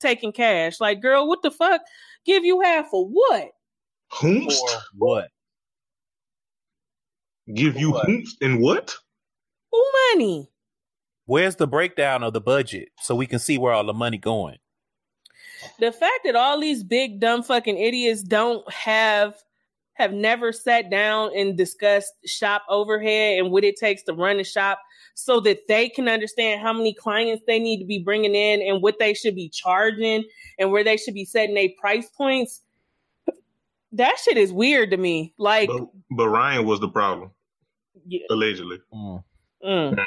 taking 0.00 0.32
cash. 0.32 0.80
Like, 0.80 1.00
girl, 1.00 1.28
what 1.28 1.42
the 1.42 1.50
fuck? 1.52 1.80
Give 2.26 2.44
you 2.44 2.60
half 2.60 2.88
for 2.88 3.06
what? 3.06 3.50
Hoomst? 4.12 4.58
For 4.58 4.80
what? 4.96 5.28
Give 7.54 7.76
you 7.76 7.92
What? 7.92 8.08
hoomst 8.08 8.36
and 8.40 8.60
what? 8.60 8.94
Who 9.70 9.84
money? 10.14 10.48
Where's 11.26 11.56
the 11.56 11.66
breakdown 11.66 12.22
of 12.22 12.32
the 12.32 12.40
budget 12.40 12.88
so 13.00 13.14
we 13.14 13.26
can 13.26 13.38
see 13.38 13.58
where 13.58 13.72
all 13.72 13.86
the 13.86 13.94
money 13.94 14.18
going? 14.18 14.58
The 15.78 15.92
fact 15.92 16.20
that 16.24 16.34
all 16.34 16.60
these 16.60 16.82
big 16.82 17.20
dumb 17.20 17.42
fucking 17.42 17.78
idiots 17.78 18.22
don't 18.22 18.68
have 18.72 19.34
have 19.94 20.12
never 20.12 20.52
sat 20.52 20.90
down 20.90 21.30
and 21.36 21.56
discussed 21.56 22.14
shop 22.26 22.62
overhead 22.68 23.38
and 23.38 23.52
what 23.52 23.62
it 23.62 23.76
takes 23.76 24.02
to 24.02 24.12
run 24.14 24.40
a 24.40 24.44
shop 24.44 24.80
so 25.14 25.38
that 25.40 25.68
they 25.68 25.88
can 25.88 26.08
understand 26.08 26.60
how 26.60 26.72
many 26.72 26.94
clients 26.94 27.44
they 27.46 27.58
need 27.58 27.78
to 27.78 27.84
be 27.84 27.98
bringing 27.98 28.34
in 28.34 28.62
and 28.62 28.82
what 28.82 28.98
they 28.98 29.12
should 29.12 29.34
be 29.34 29.48
charging 29.50 30.24
and 30.58 30.72
where 30.72 30.82
they 30.82 30.96
should 30.96 31.14
be 31.14 31.26
setting 31.26 31.54
their 31.54 31.68
price 31.78 32.08
points. 32.08 32.62
That 33.92 34.16
shit 34.24 34.38
is 34.38 34.50
weird 34.52 34.90
to 34.92 34.96
me. 34.96 35.34
Like, 35.36 35.68
But, 35.68 35.82
but 36.10 36.28
Ryan 36.30 36.64
was 36.64 36.80
the 36.80 36.88
problem, 36.88 37.30
yeah, 38.06 38.26
allegedly. 38.30 38.78
Mm. 38.92 39.22
mm. 39.62 40.04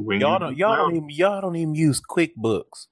When 0.00 0.20
Y'all 0.20 0.38
don't. 0.38 0.56
Y'all 0.56 0.76
don't 0.76 0.96
even. 0.96 1.10
Y'all 1.10 1.40
don't 1.40 1.56
even 1.56 1.74
use 1.74 2.00
QuickBooks. 2.00 2.86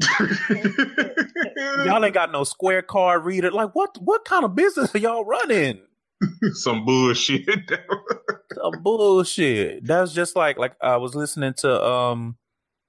Y'all 1.84 2.04
ain't 2.04 2.14
got 2.14 2.32
no 2.32 2.44
Square 2.44 2.82
card 2.82 3.24
reader. 3.24 3.50
Like 3.50 3.74
what? 3.74 3.96
What 4.00 4.24
kind 4.24 4.44
of 4.44 4.54
business 4.54 4.94
are 4.94 4.98
y'all 4.98 5.24
running? 5.24 5.80
Some 6.52 6.84
bullshit. 6.84 7.48
Some 8.54 8.82
bullshit. 8.82 9.86
That's 9.86 10.12
just 10.12 10.36
like 10.36 10.58
like 10.58 10.74
I 10.80 10.96
was 10.96 11.14
listening 11.14 11.54
to 11.58 11.84
um 11.84 12.36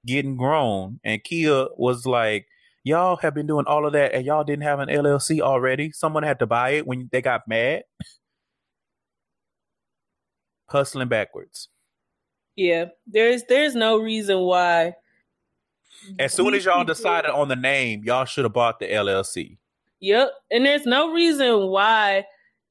getting 0.05 0.37
grown 0.37 0.99
and 1.03 1.23
Kia 1.23 1.67
was 1.77 2.05
like, 2.05 2.47
Y'all 2.87 3.17
have 3.17 3.33
been 3.33 3.47
doing 3.47 3.65
all 3.67 3.85
of 3.85 3.91
that 3.91 4.13
and 4.13 4.25
y'all 4.25 4.45
didn't 4.45 4.63
have 4.63 4.79
an 4.79 4.87
LLC 4.87 5.41
already. 5.41 5.91
Someone 5.91 6.23
had 6.23 6.39
to 6.39 6.45
buy 6.45 6.69
it 6.69 6.87
when 6.87 7.09
they 7.11 7.21
got 7.21 7.45
mad. 7.45 7.83
Hustling 10.69 11.09
backwards. 11.09 11.67
Yeah. 12.57 12.85
There's 13.05 13.43
there's 13.47 13.75
no 13.75 13.99
reason 13.99 14.39
why. 14.39 14.95
As 16.19 16.33
soon 16.33 16.53
as 16.53 16.65
y'all 16.65 16.83
decided 16.83 17.31
on 17.31 17.47
the 17.47 17.55
name, 17.55 18.03
y'all 18.03 18.25
should 18.25 18.45
have 18.45 18.53
bought 18.53 18.79
the 18.79 18.87
LLC. 18.87 19.57
Yep. 19.99 20.31
And 20.51 20.65
there's 20.65 20.85
no 20.85 21.13
reason 21.13 21.67
why 21.67 22.25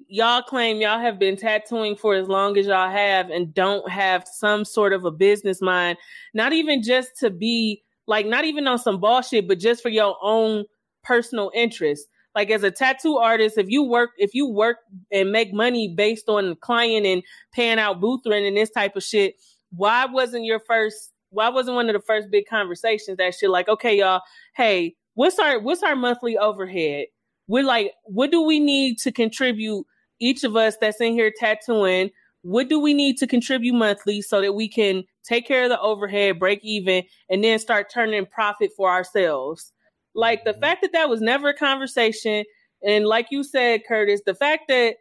y'all 0.09 0.43
claim 0.43 0.81
y'all 0.81 1.01
have 1.01 1.19
been 1.19 1.37
tattooing 1.37 1.97
for 1.97 2.15
as 2.15 2.29
long 2.29 2.57
as 2.57 2.67
y'all 2.67 2.91
have 2.91 3.31
and 3.31 3.53
don't 3.55 3.89
have 3.91 4.25
some 4.31 4.65
sort 4.65 4.93
of 4.93 5.05
a 5.05 5.11
business 5.11 5.61
mind. 5.63 5.99
Not 6.35 6.53
even 6.53 6.83
just 6.83 7.17
to 7.21 7.31
be 7.31 7.83
like, 8.07 8.27
not 8.27 8.45
even 8.45 8.67
on 8.67 8.79
some 8.79 9.01
bullshit, 9.01 9.49
but 9.49 9.59
just 9.59 9.83
for 9.83 9.89
your 9.89 10.17
own 10.23 10.65
personal 11.03 11.51
interest. 11.55 12.07
Like 12.35 12.51
as 12.51 12.63
a 12.63 12.71
tattoo 12.71 13.17
artist, 13.17 13.57
if 13.59 13.69
you 13.69 13.83
work, 13.83 14.11
if 14.19 14.35
you 14.35 14.49
work 14.49 14.79
and 15.11 15.33
make 15.33 15.53
money 15.53 15.89
based 15.89 16.29
on 16.29 16.57
client 16.57 17.07
and 17.07 17.23
paying 17.53 17.79
out 17.79 18.01
booth 18.01 18.21
rent 18.27 18.45
and 18.45 18.57
this 18.57 18.71
type 18.71 18.95
of 18.95 19.03
shit, 19.03 19.37
why 19.77 20.07
wasn't 20.07 20.45
your 20.45 20.61
first, 20.61 21.13
why 21.31 21.49
wasn't 21.49 21.77
one 21.77 21.89
of 21.89 21.95
the 21.95 22.07
first 22.07 22.31
big 22.31 22.47
conversations 22.49 23.19
that 23.19 23.35
shit 23.35 23.51
like, 23.51 23.69
okay, 23.69 23.99
y'all, 23.99 24.23
hey, 24.57 24.95
what's 25.15 25.39
our, 25.39 25.61
what's 25.61 25.83
our 25.83 25.97
monthly 25.97 26.37
overhead? 26.39 27.07
we're 27.49 27.65
like, 27.65 27.93
what 28.05 28.31
do 28.31 28.43
we 28.43 28.61
need 28.61 28.99
to 28.99 29.13
contribute? 29.13 29.87
Each 30.19 30.45
of 30.45 30.57
us 30.57 30.77
that's 30.81 31.01
in 31.01 31.13
here 31.13 31.33
tattooing, 31.37 32.11
what 32.43 32.69
do 32.69 32.81
we 32.81 32.95
need 32.95 33.19
to 33.19 33.27
contribute 33.27 33.75
monthly 33.75 34.23
so 34.23 34.41
that 34.41 34.55
we 34.55 34.69
can 34.69 35.05
take 35.25 35.47
care 35.47 35.65
of 35.65 35.71
the 35.71 35.81
overhead, 35.81 36.39
break 36.39 36.61
even, 36.63 37.03
and 37.29 37.43
then 37.43 37.59
start 37.59 37.91
turning 37.93 38.27
profit 38.27 38.71
for 38.77 38.91
ourselves? 38.91 39.73
Like 40.15 40.45
the 40.45 40.53
mm-hmm. 40.53 40.61
fact 40.61 40.83
that 40.83 40.93
that 40.93 41.09
was 41.09 41.21
never 41.21 41.51
a 41.51 41.55
conversation, 41.55 42.45
and 42.83 43.07
like 43.07 43.27
you 43.31 43.45
said, 43.45 43.83
Curtis, 43.87 44.23
the 44.25 44.35
fact 44.35 44.65
that 44.69 44.97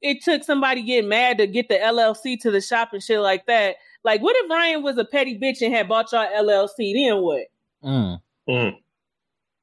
it 0.00 0.22
took 0.22 0.42
somebody 0.42 0.82
getting 0.82 1.10
mad 1.10 1.38
to 1.38 1.46
get 1.46 1.68
the 1.68 1.74
LLC 1.74 2.40
to 2.40 2.50
the 2.50 2.60
shop 2.60 2.90
and 2.92 3.02
shit 3.02 3.20
like 3.20 3.44
that. 3.46 3.76
Like, 4.02 4.22
what 4.22 4.36
if 4.36 4.50
Ryan 4.50 4.82
was 4.82 4.96
a 4.98 5.04
petty 5.04 5.38
bitch 5.38 5.60
and 5.62 5.74
had 5.74 5.88
bought 5.88 6.12
y'all 6.12 6.26
LLC? 6.26 6.94
Then 6.94 7.22
what? 7.22 7.42
Mm. 7.84 8.20
Mm. 8.48 8.76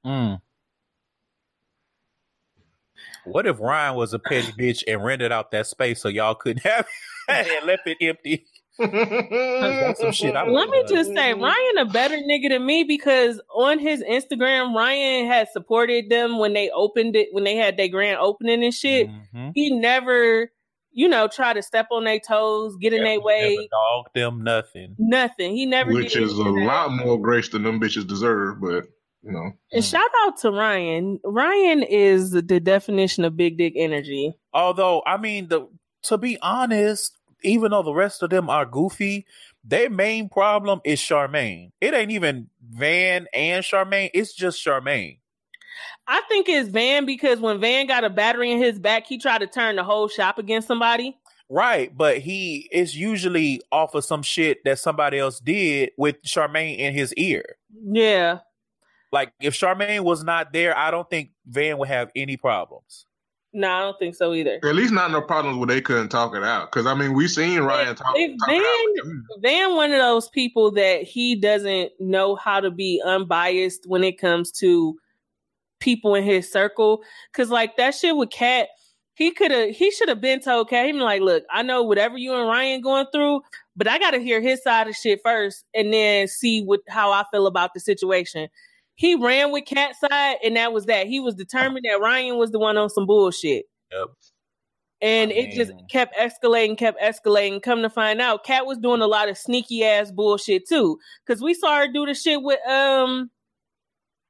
Mm. 0.06 0.42
What 3.26 3.46
if 3.46 3.60
Ryan 3.60 3.96
was 3.96 4.14
a 4.14 4.20
petty 4.20 4.52
bitch 4.54 4.84
and 4.88 5.04
rented 5.04 5.32
out 5.32 5.52
that 5.52 5.68
space 5.68 6.02
so 6.02 6.08
y'all 6.08 6.36
couldn't 6.36 6.64
have 6.64 6.88
it 7.30 7.48
and 7.60 7.68
left 7.68 7.88
it 7.88 7.98
empty? 8.02 8.46
That's 8.80 10.00
some 10.00 10.12
shit 10.12 10.36
I 10.36 10.44
would 10.44 10.54
Let 10.54 10.70
me 10.70 10.78
have 10.78 10.88
just 10.88 11.14
say, 11.14 11.34
Ryan 11.34 11.78
a 11.80 11.86
better 11.86 12.16
nigga 12.16 12.50
than 12.50 12.66
me 12.66 12.84
because 12.84 13.42
on 13.54 13.80
his 13.80 14.04
Instagram, 14.04 14.76
Ryan 14.76 15.26
had 15.26 15.48
supported 15.52 16.10
them 16.12 16.38
when 16.38 16.54
they 16.54 16.70
opened 16.70 17.16
it, 17.16 17.30
when 17.32 17.44
they 17.44 17.56
had 17.56 17.76
their 17.76 17.88
grand 17.88 18.20
opening 18.20 18.64
and 18.64 18.74
shit. 18.74 19.10
Mhm. 19.34 19.52
He 19.56 19.72
never, 19.72 20.52
you 20.98 21.08
know, 21.08 21.28
try 21.28 21.54
to 21.54 21.62
step 21.62 21.90
on 21.92 22.06
their 22.06 22.20
toes, 22.20 22.76
get 22.78 22.92
in 22.92 23.04
their 23.04 23.22
way, 23.22 23.56
Dog 23.70 24.08
them 24.16 24.44
nothing. 24.44 24.96
nothing. 24.98 25.56
He 25.56 25.68
never 25.68 25.94
Which 25.94 26.14
did 26.14 26.24
is 26.24 26.34
a 26.40 26.44
that. 26.44 26.50
lot 26.50 26.92
more 26.92 27.22
grace 27.22 27.50
than 27.50 27.62
them 27.62 27.80
bitches 27.80 28.08
deserve, 28.08 28.60
but 28.60 28.86
you 29.22 29.32
know. 29.32 29.52
And 29.72 29.84
mm. 29.84 29.92
shout 29.92 30.10
out 30.24 30.38
to 30.38 30.50
Ryan. 30.50 31.20
Ryan 31.24 31.84
is 31.84 32.32
the 32.32 32.42
definition 32.42 33.26
of 33.26 33.38
big 33.38 33.60
dick 33.60 33.74
energy. 33.76 34.34
Although, 34.54 35.04
I 35.06 35.18
mean, 35.18 35.50
the 35.50 35.68
to 36.06 36.18
be 36.18 36.40
honest, 36.42 37.16
even 37.44 37.70
though 37.70 37.84
the 37.84 37.94
rest 37.94 38.24
of 38.24 38.32
them 38.32 38.50
are 38.50 38.66
goofy, 38.66 39.28
their 39.64 39.92
main 39.92 40.30
problem 40.30 40.82
is 40.84 41.00
Charmaine. 41.00 41.74
It 41.80 41.94
ain't 41.94 42.10
even 42.10 42.50
Van 42.72 43.28
and 43.36 43.64
Charmaine. 43.64 44.10
It's 44.16 44.34
just 44.34 44.66
Charmaine. 44.66 45.20
I 46.08 46.22
think 46.30 46.48
it's 46.48 46.70
Van 46.70 47.06
because 47.06 47.40
when 47.40 47.60
Van 47.60 47.86
got 47.86 48.04
a 48.04 48.10
battery 48.10 48.52
in 48.52 48.60
his 48.60 48.80
back, 48.80 49.06
he 49.08 49.18
tried 49.18 49.40
to 49.40 49.48
turn 49.48 49.76
the 49.76 49.84
whole 49.84 50.08
shop 50.08 50.38
against 50.38 50.68
somebody. 50.68 51.18
Right, 51.50 51.96
but 51.96 52.18
he 52.18 52.68
is 52.72 52.96
usually 52.96 53.62
off 53.72 53.96
of 53.96 54.04
some 54.04 54.22
shit 54.22 54.64
that 54.66 54.80
somebody 54.80 55.18
else 55.18 55.40
did 55.40 55.92
with 55.98 56.22
Charmaine 56.24 56.78
in 56.78 56.94
his 56.94 57.14
ear. 57.14 57.58
Yeah. 57.84 58.40
Like 59.12 59.32
if 59.42 59.54
Charmaine 59.54 60.02
was 60.02 60.24
not 60.24 60.52
there, 60.52 60.78
I 60.78 60.92
don't 60.92 61.10
think 61.10 61.32
Van 61.46 61.78
would 61.78 61.88
have 61.88 62.12
any 62.16 62.36
problems. 62.36 63.06
No, 63.54 63.72
I 63.72 63.80
don't 63.80 63.98
think 63.98 64.16
so 64.16 64.34
either. 64.34 64.60
At 64.64 64.76
least 64.76 64.94
not 64.94 65.10
no 65.10 65.22
problems 65.22 65.58
where 65.58 65.68
they 65.68 65.80
couldn't 65.80 66.10
talk 66.10 66.36
it 66.36 66.44
out. 66.44 66.70
Because 66.70 66.86
I 66.86 66.94
mean, 66.94 67.14
we 67.14 67.28
seen 67.30 67.62
Ryan 67.62 67.96
talk, 67.96 68.14
if 68.16 68.38
talk 68.40 68.50
Van- 68.50 68.62
it 68.62 69.06
out. 69.06 69.42
Van 69.42 69.76
one 69.76 69.92
of 69.92 70.00
those 70.00 70.28
people 70.30 70.72
that 70.72 71.04
he 71.04 71.36
doesn't 71.36 71.92
know 72.00 72.36
how 72.36 72.60
to 72.60 72.70
be 72.70 73.02
unbiased 73.06 73.88
when 73.88 74.04
it 74.04 74.20
comes 74.20 74.52
to 74.52 74.98
people 75.80 76.16
in 76.16 76.24
his 76.24 76.52
circle. 76.52 77.02
Cause 77.34 77.50
like 77.50 77.78
that 77.78 77.96
shit 77.96 78.16
with 78.16 78.30
Kat, 78.30 78.70
he 79.14 79.32
could 79.32 79.52
have 79.52 79.70
he 79.70 79.90
should 79.92 80.10
have 80.10 80.22
been 80.22 80.40
told 80.40 80.70
Kat, 80.70 80.88
him 80.88 81.00
like, 81.00 81.22
look, 81.22 81.44
I 81.52 81.64
know 81.64 81.84
whatever 81.84 82.18
you 82.18 82.34
and 82.34 82.48
Ryan 82.48 82.82
going 82.82 83.08
through, 83.12 83.42
but 83.76 83.88
I 83.88 83.98
gotta 83.98 84.20
hear 84.20 84.42
his 84.42 84.62
side 84.62 84.88
of 84.88 84.96
shit 84.96 85.22
first 85.24 85.66
and 85.74 85.92
then 85.92 86.28
see 86.28 86.64
what 86.64 86.82
how 86.88 87.12
I 87.12 87.24
feel 87.32 87.48
about 87.48 87.74
the 87.74 87.80
situation. 87.80 88.48
He 88.96 89.16
ran 89.16 89.52
with 89.52 89.66
Kat's 89.66 90.00
side, 90.00 90.38
and 90.44 90.56
that 90.56 90.74
was 90.74 90.86
that. 90.86 91.08
He 91.08 91.20
was 91.20 91.36
determined 91.36 91.86
that 91.86 92.00
Ryan 92.00 92.38
was 92.38 92.52
the 92.52 92.60
one 92.60 92.78
on 92.78 92.90
some 92.90 93.06
bullshit. 93.06 93.66
Yep. 93.92 94.08
And 95.00 95.32
it 95.32 95.52
just 95.52 95.72
kept 95.92 96.16
escalating, 96.18 96.76
kept 96.76 97.00
escalating. 97.00 97.62
Come 97.62 97.84
to 97.84 97.90
find 97.90 98.20
out, 98.20 98.44
Kat 98.44 98.66
was 98.66 98.80
doing 98.80 99.02
a 99.02 99.08
lot 99.08 99.30
of 99.30 99.38
sneaky 99.38 99.84
ass 99.84 100.12
bullshit 100.12 100.68
too. 100.68 100.98
Cause 101.28 101.42
we 101.42 101.54
saw 101.54 101.78
her 101.78 101.88
do 101.88 102.08
the 102.08 102.16
shit 102.16 102.42
with 102.42 102.60
um 102.68 103.30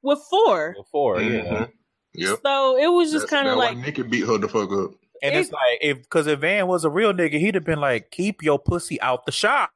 with 0.02 0.18
Phor. 0.32 0.74
Phor, 0.94 1.20
yeah. 1.20 1.42
Mhm. 1.44 1.72
Yep. 2.14 2.38
So 2.44 2.76
it 2.78 2.88
was 2.88 3.12
just 3.12 3.28
kind 3.28 3.46
of 3.48 3.56
that's 3.58 3.70
why 3.70 3.74
like 3.76 3.84
Nikki 3.86 4.02
beat 4.02 4.26
her 4.26 4.38
the 4.38 4.48
fuck 4.48 4.70
up. 4.72 4.90
And 5.22 5.34
it's 5.34 5.50
like 5.52 5.78
if 5.80 5.98
because 6.02 6.26
if 6.26 6.40
Van 6.40 6.66
was 6.68 6.84
a 6.84 6.90
real 6.90 7.12
nigga, 7.12 7.38
he'd 7.38 7.54
have 7.56 7.64
been 7.64 7.80
like, 7.80 8.10
"Keep 8.10 8.42
your 8.42 8.58
pussy 8.58 9.00
out 9.00 9.26
the 9.26 9.32
shop." 9.32 9.70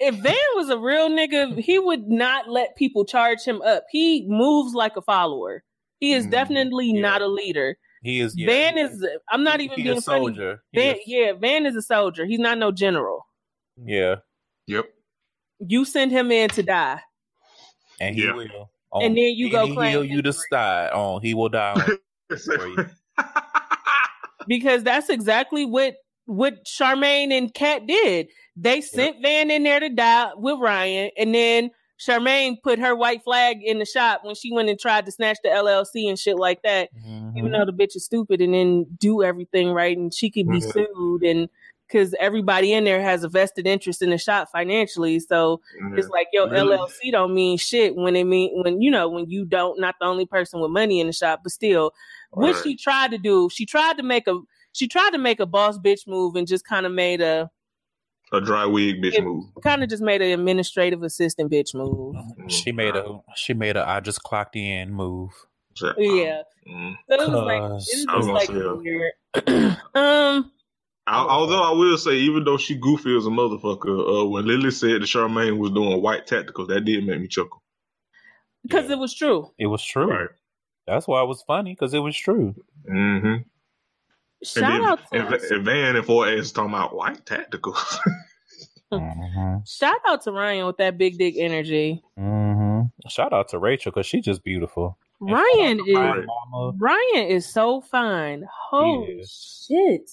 if 0.00 0.16
Van 0.16 0.34
was 0.56 0.68
a 0.68 0.76
real 0.78 1.08
nigga, 1.08 1.56
he 1.60 1.78
would 1.78 2.08
not 2.08 2.48
let 2.48 2.74
people 2.76 3.04
charge 3.04 3.44
him 3.44 3.62
up. 3.62 3.84
He 3.90 4.26
moves 4.28 4.74
like 4.74 4.96
a 4.96 5.02
follower. 5.02 5.62
He 6.00 6.12
is 6.12 6.26
Mm, 6.26 6.30
definitely 6.32 6.90
yeah. 6.90 7.00
not 7.02 7.22
a 7.22 7.28
leader. 7.28 7.76
He 8.02 8.18
is 8.18 8.34
yeah, 8.36 8.46
Van 8.48 8.76
he- 8.76 8.82
is. 8.82 9.06
I'm 9.30 9.44
not 9.44 9.60
even 9.60 9.76
he 9.76 9.84
being 9.84 9.98
a 9.98 10.00
funny. 10.00 10.18
soldier. 10.24 10.64
He 10.72 10.80
Van, 10.80 10.96
a- 10.96 11.02
yeah, 11.06 11.32
Van 11.34 11.66
is 11.66 11.76
a 11.76 11.82
soldier. 11.82 12.24
He's 12.26 12.40
not 12.40 12.58
no 12.58 12.72
general. 12.72 13.24
yeah, 13.76 14.16
Yep. 14.66 14.86
You 15.60 15.84
send 15.84 16.10
him 16.10 16.32
in 16.32 16.48
to 16.50 16.64
die, 16.64 17.00
and 18.00 18.16
he 18.16 18.24
Yeah. 18.24 18.32
will. 18.34 18.71
And 18.94 19.16
then 19.16 19.32
you 19.34 19.50
go 19.50 19.62
any 19.64 19.74
claim 19.74 19.90
hill 19.92 20.04
you 20.04 20.16
victory. 20.16 20.32
decide 20.32 20.90
on, 20.92 21.22
he 21.22 21.34
will 21.34 21.48
die. 21.48 21.72
On. 21.74 22.36
For 22.38 22.66
you. 22.66 22.86
because 24.46 24.82
that's 24.82 25.08
exactly 25.08 25.64
what 25.66 25.96
what 26.26 26.64
Charmaine 26.64 27.32
and 27.36 27.52
Kat 27.52 27.86
did. 27.86 28.28
They 28.56 28.80
sent 28.80 29.16
Van 29.22 29.50
in 29.50 29.64
there 29.64 29.80
to 29.80 29.88
die 29.88 30.30
with 30.36 30.58
Ryan, 30.60 31.10
and 31.18 31.34
then 31.34 31.70
Charmaine 31.98 32.56
put 32.62 32.78
her 32.78 32.94
white 32.96 33.22
flag 33.24 33.58
in 33.62 33.78
the 33.78 33.84
shop 33.84 34.20
when 34.24 34.34
she 34.34 34.52
went 34.52 34.68
and 34.68 34.78
tried 34.78 35.04
to 35.06 35.12
snatch 35.12 35.38
the 35.42 35.48
LLC 35.50 36.08
and 36.08 36.18
shit 36.18 36.36
like 36.36 36.62
that. 36.62 36.88
Mhm. 36.94 37.36
even 37.38 37.52
though 37.52 37.64
the 37.64 37.72
bitch 37.72 37.96
is 37.96 38.04
stupid 38.04 38.40
and 38.40 38.52
then 38.54 38.86
do 38.98 39.22
everything 39.22 39.70
right 39.70 39.96
and 39.96 40.12
she 40.12 40.30
could 40.30 40.48
be 40.48 40.60
Mhm. 40.60 40.72
sued 40.72 41.22
and 41.22 41.48
because 41.92 42.14
everybody 42.18 42.72
in 42.72 42.84
there 42.84 43.02
has 43.02 43.22
a 43.22 43.28
vested 43.28 43.66
interest 43.66 44.00
in 44.00 44.08
the 44.10 44.16
shop 44.18 44.48
financially 44.50 45.20
so 45.20 45.60
it's 45.96 46.08
like 46.08 46.26
yo 46.32 46.48
Really? 46.48 46.76
llc 46.76 47.12
don't 47.12 47.34
mean 47.34 47.58
shit 47.58 47.94
when 47.94 48.16
it 48.16 48.24
mean 48.24 48.62
when 48.64 48.80
you 48.80 48.90
know 48.90 49.08
when 49.08 49.28
you 49.28 49.44
don't 49.44 49.78
not 49.78 49.94
the 50.00 50.06
only 50.06 50.24
person 50.26 50.60
with 50.60 50.70
money 50.70 51.00
in 51.00 51.06
the 51.06 51.12
shop 51.12 51.40
but 51.42 51.52
still 51.52 51.92
what 52.30 52.54
Right. 52.54 52.62
she 52.64 52.76
tried 52.76 53.10
to 53.10 53.18
do 53.18 53.48
she 53.52 53.66
tried 53.66 53.96
to 53.98 54.02
make 54.02 54.26
a 54.26 54.38
she 54.72 54.88
tried 54.88 55.10
to 55.10 55.18
make 55.18 55.38
a 55.38 55.46
boss 55.46 55.78
bitch 55.78 56.06
move 56.06 56.34
and 56.36 56.46
just 56.46 56.64
kind 56.64 56.86
of 56.86 56.92
made 56.92 57.20
a 57.20 57.50
a 58.32 58.40
dry 58.40 58.64
wig 58.64 59.02
bitch 59.02 59.12
It- 59.14 59.24
move. 59.24 59.44
kind 59.62 59.82
of 59.82 59.90
just 59.90 60.02
made 60.02 60.22
an 60.22 60.30
administrative 60.38 61.02
assistant 61.02 61.52
bitch 61.52 61.74
move 61.74 62.16
She 62.48 62.72
made 62.72 62.96
a 62.96 63.20
she 63.34 63.52
made 63.52 63.76
a 63.76 63.86
I 63.86 64.00
just 64.00 64.22
clocked 64.22 64.56
in 64.56 64.92
move. 64.92 65.30
Yeah 65.98 66.42
mm. 66.66 66.94
so 67.08 67.14
it 67.14 67.30
was 67.30 67.42
like 67.44 67.60
it 67.60 67.70
was 67.70 68.06
was 68.06 68.26
just 68.26 68.50
like 68.50 68.82
weird 68.82 69.12
um 69.94 70.51
Al- 71.06 71.28
Although 71.28 71.62
I 71.62 71.72
will 71.72 71.98
say, 71.98 72.16
even 72.16 72.44
though 72.44 72.56
she 72.58 72.76
goofy 72.76 73.16
as 73.16 73.26
a 73.26 73.30
motherfucker, 73.30 74.22
uh, 74.22 74.26
when 74.28 74.46
Lily 74.46 74.70
said 74.70 75.02
that 75.02 75.08
Charmaine 75.08 75.58
was 75.58 75.70
doing 75.72 76.00
white 76.00 76.26
tacticals, 76.26 76.68
that 76.68 76.84
did 76.84 77.04
make 77.06 77.20
me 77.20 77.28
chuckle. 77.28 77.62
because 78.62 78.86
Yeah. 78.86 78.92
it 78.92 78.98
was 79.00 79.14
true 79.14 79.50
It 79.58 79.66
was 79.66 79.84
true. 79.84 80.28
That's 80.86 81.06
why 81.08 81.22
it 81.22 81.26
was 81.26 81.42
funny 81.46 81.72
because 81.72 81.92
it 81.94 81.98
was 82.00 82.16
true. 82.16 82.54
Mm-hmm. 82.88 83.42
shout 84.44 84.64
and 84.64 84.72
then, 84.72 84.84
out 84.84 84.98
to 85.12 85.18
and, 85.18 85.34
and 85.34 85.64
Van 85.64 85.96
and 85.96 86.04
Phor 86.06 86.26
ass 86.38 86.50
talking 86.52 86.70
about 86.74 86.94
white 86.94 87.24
tacticals. 87.24 87.98
hmm 88.92 89.56
Shout 89.66 89.98
out 90.06 90.22
to 90.22 90.32
Ryan 90.32 90.66
with 90.66 90.76
that 90.78 90.98
big 90.98 91.18
dick 91.18 91.34
energy. 91.36 92.02
hmm 92.16 92.82
Shout 93.08 93.32
out 93.32 93.48
to 93.50 93.58
Rachel 93.58 93.90
because 93.92 94.06
she's 94.06 94.24
just 94.24 94.44
beautiful. 94.44 94.98
Ryan 95.20 95.80
out 95.80 95.86
to 95.86 95.92
my 95.94 96.18
is 96.18 96.26
mama. 96.26 96.72
Ryan 96.78 97.26
is 97.26 97.52
so 97.52 97.80
fine. 97.80 98.44
Holy 98.70 99.24
shit. 99.28 100.10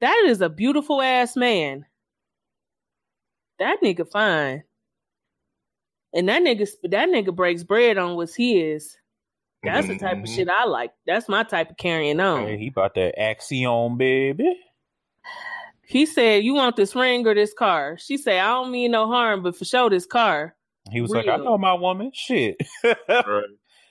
That 0.00 0.24
is 0.26 0.40
a 0.40 0.48
beautiful 0.48 1.00
ass 1.00 1.36
man. 1.36 1.86
That 3.58 3.78
nigga 3.82 4.08
fine. 4.10 4.64
And 6.12 6.28
that 6.28 6.42
nigga 6.42 6.68
that 6.84 7.08
nigga 7.08 7.34
breaks 7.34 7.62
bread 7.62 7.98
on 7.98 8.16
what's 8.16 8.34
his. 8.34 8.96
That's 9.62 9.88
the 9.88 9.96
type 9.96 10.18
of 10.18 10.24
Mhm. 10.24 10.34
shit 10.34 10.48
I 10.48 10.64
like. 10.64 10.92
That's 11.06 11.28
my 11.28 11.42
type 11.42 11.70
of 11.70 11.76
carrying 11.76 12.20
on. 12.20 12.46
Hey, 12.48 12.58
he 12.58 12.70
bought 12.70 12.94
that 12.96 13.18
axiom, 13.18 13.96
baby. 13.96 14.60
He 15.86 16.06
said, 16.06 16.44
You 16.44 16.54
want 16.54 16.76
this 16.76 16.94
ring 16.94 17.26
or 17.26 17.34
this 17.34 17.54
car? 17.54 17.96
She 17.98 18.16
said, 18.16 18.40
I 18.40 18.48
don't 18.48 18.70
mean 18.70 18.90
no 18.90 19.06
harm, 19.06 19.42
but 19.42 19.56
for 19.56 19.64
sure 19.64 19.88
this 19.90 20.06
car. 20.06 20.54
He 20.90 21.00
was 21.00 21.10
like, 21.12 21.28
I 21.28 21.36
know 21.36 21.56
my 21.56 21.72
woman. 21.74 22.10
Shit. 22.14 22.56
Right. 23.08 23.44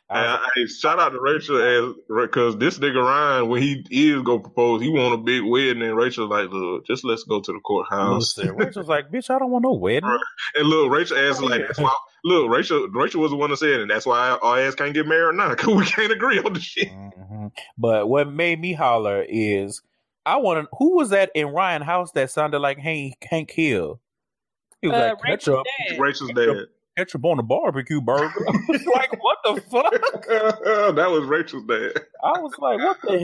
I 0.10 0.22
was 0.22 0.40
Hey, 0.56 0.62
hey, 0.62 0.68
shout 0.68 1.00
out 1.00 1.10
to 1.10 1.20
Rachel 1.20 1.62
as 1.62 1.96
because 2.08 2.58
this 2.58 2.78
nigga 2.78 3.04
Ryan, 3.04 3.50
when 3.50 3.62
he 3.62 3.86
is 3.90 4.22
gonna 4.22 4.42
propose, 4.42 4.82
he 4.82 4.90
want 4.90 5.14
a 5.14 5.18
big 5.18 5.44
wedding, 5.44 5.82
and 5.82 5.96
Rachel 5.96 6.28
like, 6.28 6.50
look, 6.52 6.86
just 6.86 7.04
let's 7.04 7.24
go 7.24 7.40
to 7.42 7.52
the 7.52 7.60
courthouse. 7.62 8.38
Listen, 8.38 8.56
Rachel's 8.56 8.88
like, 8.88 9.10
bitch, 9.12 9.30
I 9.30 9.40
don't 9.40 9.52
want 9.52 9.64
no 9.64 9.74
wedding. 9.74 10.10
Right. 10.10 10.20
And 10.56 10.68
look, 10.68 10.92
Rachel 10.92 11.18
asked 11.18 11.42
like, 11.42 11.62
that's 11.62 11.80
why. 11.80 11.94
Look, 12.26 12.50
Rachel, 12.50 12.88
Rachel 12.90 13.22
was 13.22 13.32
the 13.32 13.38
one 13.38 13.50
that 13.50 13.58
said, 13.58 13.82
and 13.82 13.92
that's 13.92 14.06
why 14.06 14.38
our 14.42 14.60
ass 14.60 14.76
can't 14.76 14.94
get 14.94 15.08
married 15.08 15.36
now 15.36 15.50
because 15.50 15.76
we 15.76 15.86
can't 15.86 16.12
agree 16.12 16.40
on 16.40 16.54
the 16.54 16.60
shit. 16.60 16.90
hmm 16.90 17.48
But 17.78 18.08
what 18.08 18.32
made 18.32 18.60
me 18.60 18.74
holler 18.74 19.26
is 19.28 19.82
I 20.26 20.38
want 20.38 20.64
to. 20.64 20.70
Who 20.78 20.96
was 20.96 21.10
that 21.10 21.32
in 21.36 21.48
Ryan 21.48 21.82
House 21.82 22.12
that 22.12 22.30
sounded 22.30 22.60
like 22.60 22.78
Hank 22.78 23.16
Hank 23.30 23.52
Hill? 23.52 24.00
He 24.82 24.88
was 24.88 24.96
Uh, 24.96 25.00
like 25.00 25.24
Rachel's 25.24 25.64
ketchup, 25.64 25.68
dad. 25.90 26.00
Rachel's 26.00 26.32
dad. 26.32 26.68
Ketchup 26.98 27.26
on 27.26 27.38
the 27.38 27.44
barbecue 27.44 28.02
burger. 28.02 28.46
I 28.48 28.58
was 28.70 28.86
like, 28.86 29.24
what 29.24 29.38
the 29.46 29.62
fuck? 29.62 30.26
that 30.96 31.10
was 31.12 31.26
Rachel's 31.26 31.66
dad. 31.66 31.94
I 32.24 32.40
was 32.40 32.54
like, 32.60 32.80
what 32.80 32.98
the 33.02 33.20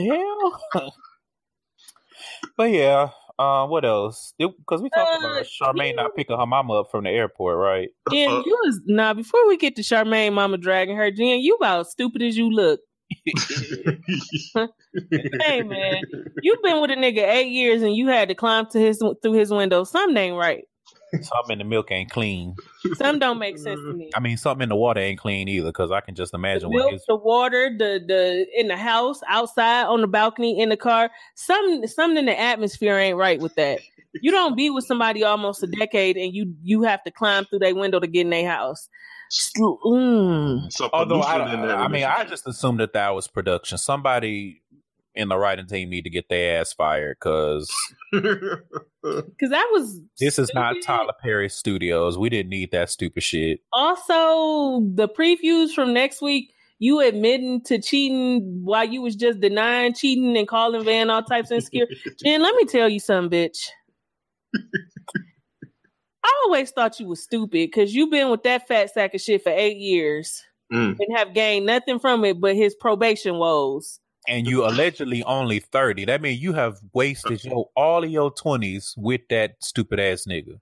hell? 0.74 0.94
but 2.56 2.70
yeah, 2.70 3.10
uh, 3.38 3.66
what 3.66 3.84
else? 3.84 4.34
Because 4.38 4.82
we 4.82 4.90
talked 4.90 5.22
Uh, 5.22 5.26
about 5.26 5.44
Charmaine 5.46 5.96
not 5.96 6.14
picking 6.14 6.36
her 6.36 6.46
mama 6.46 6.80
up 6.80 6.90
from 6.90 7.04
the 7.04 7.10
airport, 7.10 7.56
right? 7.58 7.88
Jen, 8.12 8.28
you 8.30 8.58
was 8.64 8.80
nah. 8.86 9.14
Before 9.14 9.46
we 9.48 9.56
get 9.56 9.76
to 9.76 9.82
Charmaine, 9.82 10.32
Mama 10.34 10.58
dragging 10.58 10.96
her, 10.96 11.10
Jen, 11.10 11.40
you 11.40 11.54
about 11.54 11.88
stupid 11.88 12.22
as 12.22 12.36
you 12.36 12.50
look. 12.50 12.80
Hey 15.40 15.62
man, 15.62 16.02
you've 16.42 16.62
been 16.62 16.80
with 16.80 16.90
a 16.92 16.94
nigga 16.96 17.26
eight 17.26 17.48
years 17.48 17.82
and 17.82 17.94
you 17.94 18.06
had 18.08 18.28
to 18.28 18.34
climb 18.36 18.66
to 18.70 18.78
his 18.78 19.02
through 19.22 19.32
his 19.32 19.50
window. 19.50 19.82
Something 19.84 20.16
ain't 20.16 20.36
right. 20.36 20.64
Something 21.12 21.52
in 21.52 21.58
the 21.58 21.64
milk 21.64 21.90
ain't 21.90 22.10
clean. 22.10 22.54
Something 22.94 23.18
don't 23.18 23.38
make 23.38 23.58
sense 23.58 23.80
to 23.80 23.92
me. 23.92 24.10
I 24.14 24.20
mean, 24.20 24.36
something 24.36 24.62
in 24.62 24.68
the 24.68 24.76
water 24.76 25.00
ain't 25.00 25.18
clean 25.18 25.48
either. 25.48 25.68
Because 25.68 25.90
I 25.90 26.00
can 26.00 26.14
just 26.14 26.34
imagine 26.34 26.70
what 26.70 26.78
milk, 26.78 26.92
his 26.92 27.04
the 27.06 27.16
water, 27.16 27.70
the 27.76 28.02
the 28.06 28.46
in 28.58 28.68
the 28.68 28.76
house, 28.76 29.20
outside, 29.28 29.84
on 29.84 30.00
the 30.00 30.06
balcony, 30.06 30.60
in 30.60 30.68
the 30.68 30.76
car. 30.76 31.10
Something 31.34 31.86
something 31.86 32.18
in 32.18 32.26
the 32.26 32.38
atmosphere 32.38 32.96
ain't 32.96 33.16
right 33.16 33.40
with 33.40 33.54
that. 33.56 33.80
You 34.22 34.30
don't 34.30 34.56
be 34.56 34.70
with 34.70 34.84
somebody 34.84 35.22
almost 35.22 35.62
a 35.62 35.66
decade 35.66 36.16
and 36.16 36.34
you 36.34 36.54
you 36.62 36.82
have 36.82 37.02
to 37.04 37.10
climb 37.10 37.44
through 37.44 37.60
their 37.60 37.74
window 37.74 38.00
to 38.00 38.06
get 38.06 38.22
in 38.22 38.30
their 38.30 38.48
house. 38.48 38.88
Mm. 39.56 40.72
So 40.72 40.90
Although 40.92 41.22
I, 41.22 41.38
pollution 41.38 41.60
I 41.60 41.88
mean, 41.88 42.04
I 42.04 42.24
just 42.24 42.46
assumed 42.48 42.80
that 42.80 42.92
that 42.94 43.10
was 43.14 43.28
production. 43.28 43.78
Somebody 43.78 44.62
in 45.14 45.28
the 45.28 45.36
writing 45.36 45.66
team 45.66 45.90
need 45.90 46.02
to 46.02 46.10
get 46.10 46.28
their 46.28 46.60
ass 46.60 46.72
fired 46.72 47.16
because 47.20 47.70
Cause 48.14 49.50
that 49.50 49.68
was 49.72 50.00
this 50.18 50.38
is 50.38 50.50
not. 50.54 50.76
Tyler 50.82 51.12
Perry 51.22 51.48
Studios. 51.48 52.16
We 52.18 52.28
didn't 52.28 52.50
need 52.50 52.70
that 52.72 52.90
stupid 52.90 53.22
shit. 53.22 53.60
Also, 53.72 54.80
the 54.94 55.08
previews 55.08 55.70
from 55.74 55.92
next 55.92 56.20
week, 56.22 56.52
you 56.78 57.00
admitting 57.00 57.62
to 57.64 57.80
cheating 57.80 58.60
while 58.62 58.84
you 58.84 59.02
was 59.02 59.16
just 59.16 59.40
denying 59.40 59.94
cheating 59.94 60.36
and 60.36 60.46
calling 60.48 60.84
Van 60.84 61.10
all 61.10 61.22
types 61.22 61.50
of 61.50 61.56
insecure. 61.56 61.86
Jen, 62.24 62.42
let 62.42 62.54
me 62.56 62.64
tell 62.64 62.88
you 62.88 63.00
something, 63.00 63.30
bitch. 63.50 63.68
I 66.24 66.42
always 66.46 66.70
thought 66.70 67.00
you 67.00 67.06
was 67.06 67.22
stupid 67.22 67.50
because 67.50 67.94
you've 67.94 68.10
been 68.10 68.30
with 68.30 68.42
that 68.42 68.68
fat 68.68 68.92
sack 68.92 69.14
of 69.14 69.20
shit 69.20 69.42
for 69.42 69.50
eight 69.52 69.76
years 69.78 70.42
Mm. 70.72 70.96
and 71.00 71.16
have 71.18 71.34
gained 71.34 71.66
nothing 71.66 71.98
from 71.98 72.24
it 72.24 72.40
but 72.40 72.54
his 72.54 72.76
probation 72.76 73.38
woes. 73.38 73.98
And 74.28 74.46
you 74.46 74.66
allegedly 74.66 75.22
only 75.24 75.60
thirty. 75.60 76.04
That 76.04 76.20
means 76.20 76.42
you 76.42 76.52
have 76.52 76.78
wasted 76.92 77.42
your 77.44 77.70
all 77.74 78.04
of 78.04 78.10
your 78.10 78.30
twenties 78.30 78.94
with 78.96 79.22
that 79.30 79.56
stupid 79.60 79.98
ass 79.98 80.26
nigga. 80.28 80.60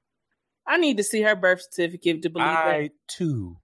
I 0.67 0.77
need 0.77 0.97
to 0.99 1.05
see 1.05 1.23
her 1.23 1.35
birth 1.35 1.63
certificate 1.63 2.23
to 2.23 2.31
believe 2.31 2.47
that. 2.47 2.67
I 2.67 2.91
too, 3.09 3.57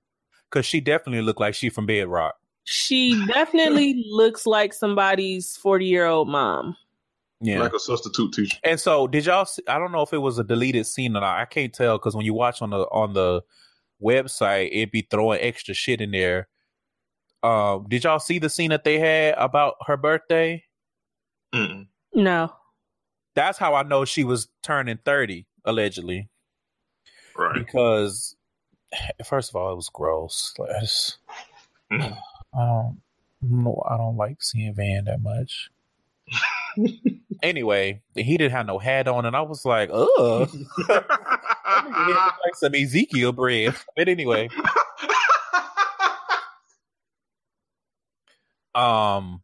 because 0.51 0.66
she 0.66 0.80
definitely 0.80 1.22
looked 1.22 1.40
like 1.40 1.55
she 1.55 1.68
from 1.68 1.86
Bedrock. 1.86 2.34
She 2.64 3.24
definitely 3.26 4.05
looks 4.09 4.47
like 4.47 4.72
somebody's 4.72 5.57
40 5.57 5.84
year 5.84 6.07
old 6.07 6.28
mom. 6.28 6.76
Yeah. 7.40 7.61
like 7.61 7.74
a 7.74 7.78
substitute 7.78 8.32
teacher. 8.32 8.57
And 8.64 8.80
so, 8.80 9.07
did 9.07 9.26
y'all? 9.26 9.45
See, 9.45 9.62
I 9.68 9.78
don't 9.78 9.92
know 9.92 10.01
if 10.01 10.14
it 10.14 10.18
was 10.18 10.38
a 10.38 10.45
deleted 10.45 10.86
scene 10.86 11.14
or 11.14 11.20
not. 11.20 11.38
I 11.38 11.45
can't 11.45 11.74
tell 11.74 11.99
because 11.99 12.16
when 12.16 12.24
you 12.24 12.32
watch 12.32 12.62
on 12.62 12.70
the 12.70 12.78
on 12.90 13.12
the 13.12 13.42
website, 14.03 14.70
it'd 14.72 14.90
be 14.90 15.07
throwing 15.11 15.40
extra 15.42 15.74
shit 15.74 16.01
in 16.01 16.11
there. 16.12 16.49
Um, 17.45 17.86
did 17.88 18.05
y'all 18.05 18.18
see 18.20 18.38
the 18.38 18.49
scene 18.49 18.70
that 18.70 18.84
they 18.84 18.99
had 18.99 19.34
about 19.36 19.74
her 19.86 19.97
birthday? 19.97 20.64
Mm-mm. 21.55 21.86
No. 22.14 22.53
That's 23.34 23.59
how 23.59 23.74
I 23.74 23.82
know 23.82 24.05
she 24.05 24.24
was 24.24 24.49
turning 24.62 24.99
30, 25.05 25.47
allegedly. 25.64 26.28
Right. 27.36 27.55
Because, 27.55 28.34
first 29.24 29.51
of 29.51 29.57
all, 29.57 29.72
it 29.72 29.76
was 29.76 29.90
gross. 29.90 30.55
Like, 30.59 30.70
I, 30.70 30.80
just, 30.80 31.18
Mhm. 31.92 32.16
I 32.55 32.59
don't 32.59 33.01
no, 33.42 33.82
I 33.88 33.99
don't 33.99 34.16
like 34.16 34.42
seeing 34.42 34.72
Van 34.74 35.05
that 35.05 35.20
much. 35.20 35.70
anyway, 37.42 38.01
he 38.14 38.38
didn't 38.38 38.53
have 38.53 38.64
no 38.66 38.78
hat 38.78 39.07
on, 39.07 39.26
and 39.26 39.36
I 39.36 39.42
was 39.42 39.66
like, 39.66 39.90
ugh. 39.92 40.49
like 40.88 42.55
some 42.55 42.74
Ezekiel 42.74 43.32
bread. 43.32 43.74
But 43.97 44.09
anyway, 44.09 44.49
um, 48.74 49.42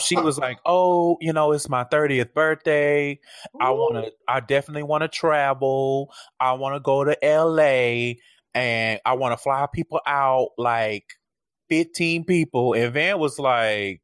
she 0.00 0.16
was 0.16 0.38
like, 0.38 0.58
"Oh, 0.66 1.16
you 1.20 1.32
know, 1.32 1.52
it's 1.52 1.68
my 1.68 1.84
thirtieth 1.84 2.34
birthday. 2.34 3.18
I 3.60 3.70
want 3.70 4.04
to. 4.04 4.12
I 4.28 4.40
definitely 4.40 4.82
want 4.82 5.02
to 5.02 5.08
travel. 5.08 6.12
I 6.40 6.52
want 6.54 6.74
to 6.74 6.80
go 6.80 7.04
to 7.04 7.24
L.A. 7.24 8.18
and 8.54 9.00
I 9.04 9.14
want 9.14 9.32
to 9.32 9.36
fly 9.36 9.66
people 9.72 10.00
out 10.06 10.50
like 10.58 11.04
fifteen 11.68 12.24
people." 12.24 12.74
And 12.74 12.92
Van 12.92 13.18
was 13.18 13.38
like, 13.38 14.02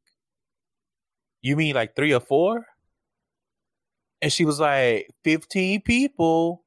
"You 1.41 1.55
mean 1.55 1.75
like 1.75 1.95
three 1.95 2.13
or 2.13 2.21
four? 2.21 2.65
And 4.21 4.31
she 4.31 4.45
was 4.45 4.59
like, 4.59 5.09
15 5.25 5.81
people." 5.81 6.63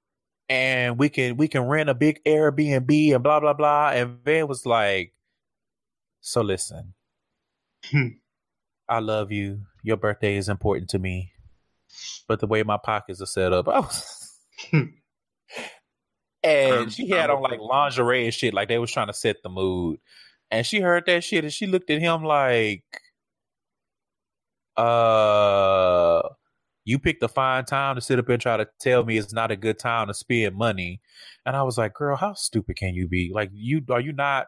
And 0.49 0.99
we 0.99 1.09
can 1.09 1.37
we 1.37 1.49
can 1.49 1.63
rent 1.63 1.89
a 1.89 1.95
big 1.95 2.23
Airbnb 2.25 3.15
and 3.15 3.23
blah 3.25 3.41
blah 3.41 3.55
blah. 3.55 3.91
And 3.91 4.19
Van 4.25 4.47
was 4.47 4.65
like, 4.67 5.13
"So 6.21 6.43
listen, 6.43 6.95
I 8.89 9.01
love 9.01 9.33
you. 9.33 9.63
Your 9.83 9.97
birthday 9.97 10.37
is 10.37 10.49
important 10.49 10.91
to 10.91 10.99
me. 10.99 11.33
But 12.29 12.41
the 12.41 12.47
way 12.47 12.63
my 12.63 12.79
pockets 12.83 13.21
are 13.21 13.27
set 13.27 13.53
up, 13.53 13.69
I 13.73 13.81
was 13.81 14.39
and 16.43 16.93
she 16.93 17.09
had 17.09 17.31
on 17.31 17.43
like 17.43 17.61
lingerie 17.61 18.25
and 18.25 18.35
shit, 18.35 18.55
like 18.55 18.69
they 18.69 18.79
was 18.79 18.93
trying 18.93 19.09
to 19.09 19.13
set 19.13 19.43
the 19.43 19.49
mood. 19.49 19.99
And 20.51 20.65
she 20.65 20.81
heard 20.81 21.05
that 21.07 21.25
shit 21.25 21.45
and 21.45 21.53
she 21.53 21.67
looked 21.67 21.91
at 21.91 22.01
him 22.01 22.23
like, 22.23 22.85
uh, 24.77 26.23
you 26.85 26.99
picked 27.01 27.23
a 27.23 27.29
fine 27.29 27.65
time 27.65 27.97
to 27.97 28.01
sit 28.01 28.19
up 28.19 28.29
and 28.29 28.41
try 28.41 28.57
to 28.57 28.69
tell 28.79 29.05
me 29.05 29.19
it's 29.19 29.33
not 29.33 29.51
a 29.51 29.57
good 29.57 29.79
time 29.79 30.07
to 30.07 30.15
spend 30.15 30.55
money. 30.55 31.01
And 31.45 31.57
I 31.57 31.63
was 31.65 31.79
like, 31.79 31.95
girl, 31.95 32.17
how 32.17 32.35
stupid 32.35 32.77
can 32.77 32.95
you 32.95 33.09
be? 33.09 33.31
Like, 33.35 33.51
you 33.53 33.83
are 33.91 34.01
you 34.01 34.13
not 34.13 34.47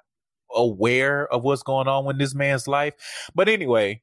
aware 0.54 1.26
of 1.32 1.42
what's 1.42 1.62
going 1.62 1.88
on 1.88 2.10
in 2.10 2.18
this 2.18 2.34
man's 2.34 2.68
life? 2.68 2.94
But 3.34 3.48
anyway, 3.48 4.02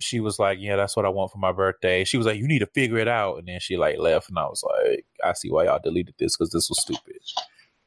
she 0.00 0.20
was 0.20 0.38
like, 0.38 0.58
"Yeah, 0.60 0.76
that's 0.76 0.96
what 0.96 1.06
I 1.06 1.10
want 1.10 1.32
for 1.32 1.38
my 1.38 1.52
birthday." 1.52 2.04
She 2.04 2.16
was 2.16 2.26
like, 2.26 2.38
"You 2.38 2.48
need 2.48 2.58
to 2.60 2.66
figure 2.66 2.98
it 2.98 3.08
out," 3.08 3.38
and 3.38 3.48
then 3.48 3.60
she 3.60 3.76
like 3.76 3.98
left, 3.98 4.28
and 4.28 4.38
I 4.38 4.44
was 4.44 4.62
like, 4.62 5.06
"I 5.24 5.32
see 5.32 5.50
why 5.50 5.64
y'all 5.64 5.80
deleted 5.82 6.14
this 6.18 6.36
because 6.36 6.50
this 6.50 6.68
was 6.68 6.80
stupid." 6.80 7.20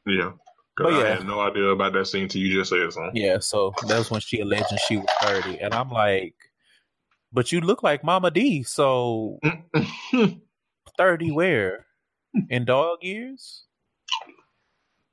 yeah. 0.05 0.31
But 0.77 0.93
I 0.93 0.99
yeah. 0.99 1.15
had 1.15 1.27
no 1.27 1.39
idea 1.39 1.67
about 1.67 1.93
that 1.93 2.05
scene 2.05 2.27
till 2.27 2.41
you 2.41 2.53
just 2.53 2.69
said 2.69 2.91
something. 2.91 3.15
Yeah, 3.15 3.39
so 3.39 3.73
that 3.87 3.97
was 3.97 4.11
when 4.11 4.19
she 4.19 4.41
alleged 4.41 4.65
she 4.87 4.97
was 4.97 5.07
thirty, 5.21 5.59
and 5.59 5.73
I'm 5.73 5.89
like, 5.89 6.35
"But 7.31 7.51
you 7.51 7.61
look 7.61 7.81
like 7.81 8.03
Mama 8.03 8.31
D, 8.31 8.63
so 8.63 9.39
thirty 10.97 11.31
where 11.31 11.85
in 12.49 12.65
dog 12.65 12.99
years?" 13.01 13.63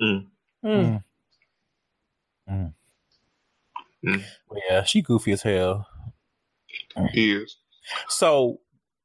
Mm. 0.02 0.26
Mm. 0.64 1.04
Mm. 2.52 2.74
Mm. 4.04 4.24
Yeah, 4.68 4.82
she 4.84 5.02
goofy 5.02 5.32
as 5.32 5.42
hell. 5.42 5.86
He 7.12 7.32
is. 7.32 7.56
So, 8.08 8.60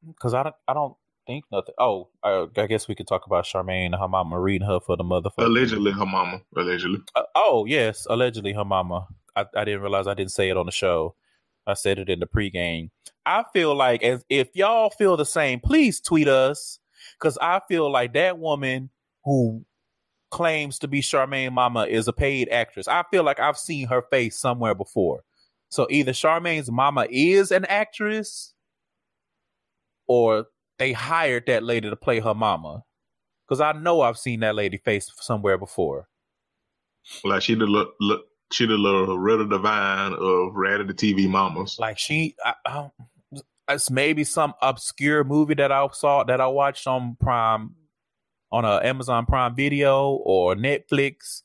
because 0.06 0.34
I 0.34 0.44
don't, 0.44 0.56
I 0.68 0.74
don't 0.74 0.96
think 1.26 1.46
nothing. 1.52 1.76
Oh, 1.78 2.10
I, 2.24 2.48
I 2.58 2.68
guess 2.68 2.88
we 2.88 2.96
could 2.96 3.08
talk 3.08 3.26
about 3.26 3.46
Charmaine 3.46 3.88
and 3.88 3.96
her 3.96 4.08
mama 4.08 4.40
reading 4.40 4.68
her 4.68 4.80
for 4.80 4.98
the 4.98 5.04
motherfucker. 5.04 5.46
Allegedly 5.46 5.92
her 5.92 6.06
mama. 6.06 6.42
Allegedly. 6.56 7.00
Uh, 7.16 7.24
oh 7.36 7.66
yes, 7.66 8.08
allegedly 8.10 8.54
her 8.54 8.66
mama. 8.66 9.08
I, 9.36 9.46
I 9.56 9.66
didn't 9.66 9.82
realize 9.82 10.08
I 10.08 10.14
didn't 10.14 10.32
say 10.32 10.50
it 10.50 10.58
on 10.58 10.66
the 10.66 10.72
show. 10.72 11.16
I 11.68 11.74
said 11.74 12.00
it 12.00 12.10
in 12.10 12.20
the 12.20 12.28
pregame. 12.28 12.90
I 13.26 13.44
feel 13.54 13.76
like 13.76 14.02
as 14.02 14.24
if 14.30 14.50
y'all 14.56 14.90
feel 14.90 15.18
the 15.18 15.26
same, 15.26 15.60
please 15.60 16.00
tweet 16.00 16.30
us 16.30 16.80
because 17.20 17.38
I 17.42 17.62
feel 17.68 17.92
like 17.92 18.14
that 18.14 18.40
woman 18.40 18.90
who 19.26 19.66
claims 20.30 20.80
to 20.80 20.88
be 20.88 21.02
Charmaine 21.02 21.54
Mama 21.54 21.86
is 21.86 22.08
a 22.08 22.14
paid 22.14 22.50
actress. 22.50 22.88
I 22.88 23.04
feel 23.12 23.24
like 23.24 23.40
I've 23.40 23.58
seen 23.58 23.88
her 23.88 24.02
face 24.02 24.40
somewhere 24.40 24.76
before. 24.76 25.24
So 25.70 25.88
either 25.90 26.14
Charmaine's 26.14 26.72
mama 26.72 27.08
is 27.10 27.52
an 27.52 27.66
actress, 27.66 28.54
or 30.08 30.46
they 30.80 30.94
hired 30.94 31.46
that 31.48 31.64
lady 31.64 31.90
to 31.90 31.96
play 31.96 32.20
her 32.20 32.34
mama. 32.34 32.84
Because 33.48 33.62
I 33.62 33.74
know 33.74 34.02
I've 34.02 34.18
seen 34.18 34.42
that 34.42 34.56
lady 34.56 34.78
face 34.78 35.12
somewhere 35.20 35.58
before. 35.58 36.08
Like 37.24 37.42
she 37.42 37.56
the 37.56 37.66
look, 37.66 37.94
look 38.02 38.26
she 38.52 38.66
the 38.66 38.74
little 38.74 39.06
Devine 39.48 40.14
of 40.14 40.88
the 40.88 40.94
TV 40.94 41.30
mamas. 41.30 41.78
Like 41.80 41.98
she, 41.98 42.36
I, 42.44 42.54
I 42.66 42.90
it's 43.70 43.90
maybe 43.90 44.24
some 44.24 44.54
obscure 44.62 45.24
movie 45.24 45.56
that 45.56 45.72
I 45.72 45.88
saw 45.92 46.24
that 46.24 46.40
I 46.40 46.48
watched 46.48 46.88
on 46.88 47.18
Prime, 47.20 47.76
on 48.52 48.66
a 48.66 48.80
Amazon 48.84 49.26
Prime 49.26 49.56
Video 49.56 50.10
or 50.24 50.56
Netflix 50.56 51.42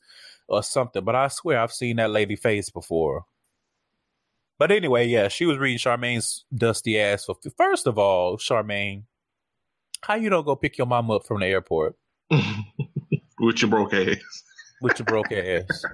or 0.47 0.63
something. 0.63 1.03
But 1.03 1.15
I 1.15 1.27
swear 1.27 1.59
I've 1.59 1.71
seen 1.73 1.97
that 1.97 2.09
lady 2.11 2.35
face 2.35 2.69
before. 2.69 3.25
But 4.59 4.71
anyway, 4.71 5.07
yeah, 5.07 5.27
she 5.27 5.45
was 5.45 5.57
reading 5.57 5.79
Charmaine's 5.79 6.45
dusty 6.55 6.99
ass. 6.99 7.25
For, 7.25 7.35
first 7.57 7.87
of 7.87 7.97
all, 7.97 8.37
Charmaine, 8.37 9.03
how 10.01 10.15
you 10.15 10.29
don't 10.29 10.45
go 10.45 10.55
pick 10.55 10.77
your 10.77 10.87
mom 10.87 11.11
up 11.11 11.25
from 11.25 11.39
the 11.41 11.47
airport 11.47 11.95
With 13.39 13.61
your 13.61 13.69
broke 13.69 13.93
ass. 13.93 14.17
with 14.81 14.99
your 14.99 15.05
broke 15.05 15.31
ass? 15.31 15.83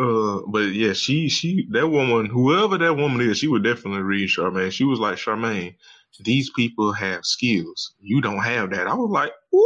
Uh, 0.00 0.42
but 0.46 0.60
yeah, 0.74 0.92
she 0.92 1.28
she 1.28 1.66
that 1.72 1.88
woman, 1.88 2.26
whoever 2.26 2.78
that 2.78 2.94
woman 2.94 3.20
is, 3.20 3.38
she 3.38 3.48
would 3.48 3.64
definitely 3.64 4.02
read 4.02 4.28
Charmaine. 4.28 4.70
She 4.70 4.84
was 4.84 5.00
like, 5.00 5.16
Charmaine, 5.16 5.74
these 6.20 6.50
people 6.50 6.92
have 6.92 7.24
skills. 7.24 7.94
You 8.00 8.20
don't 8.20 8.42
have 8.42 8.70
that. 8.70 8.86
I 8.86 8.94
was 8.94 9.10
like, 9.10 9.32
Woo! 9.52 9.64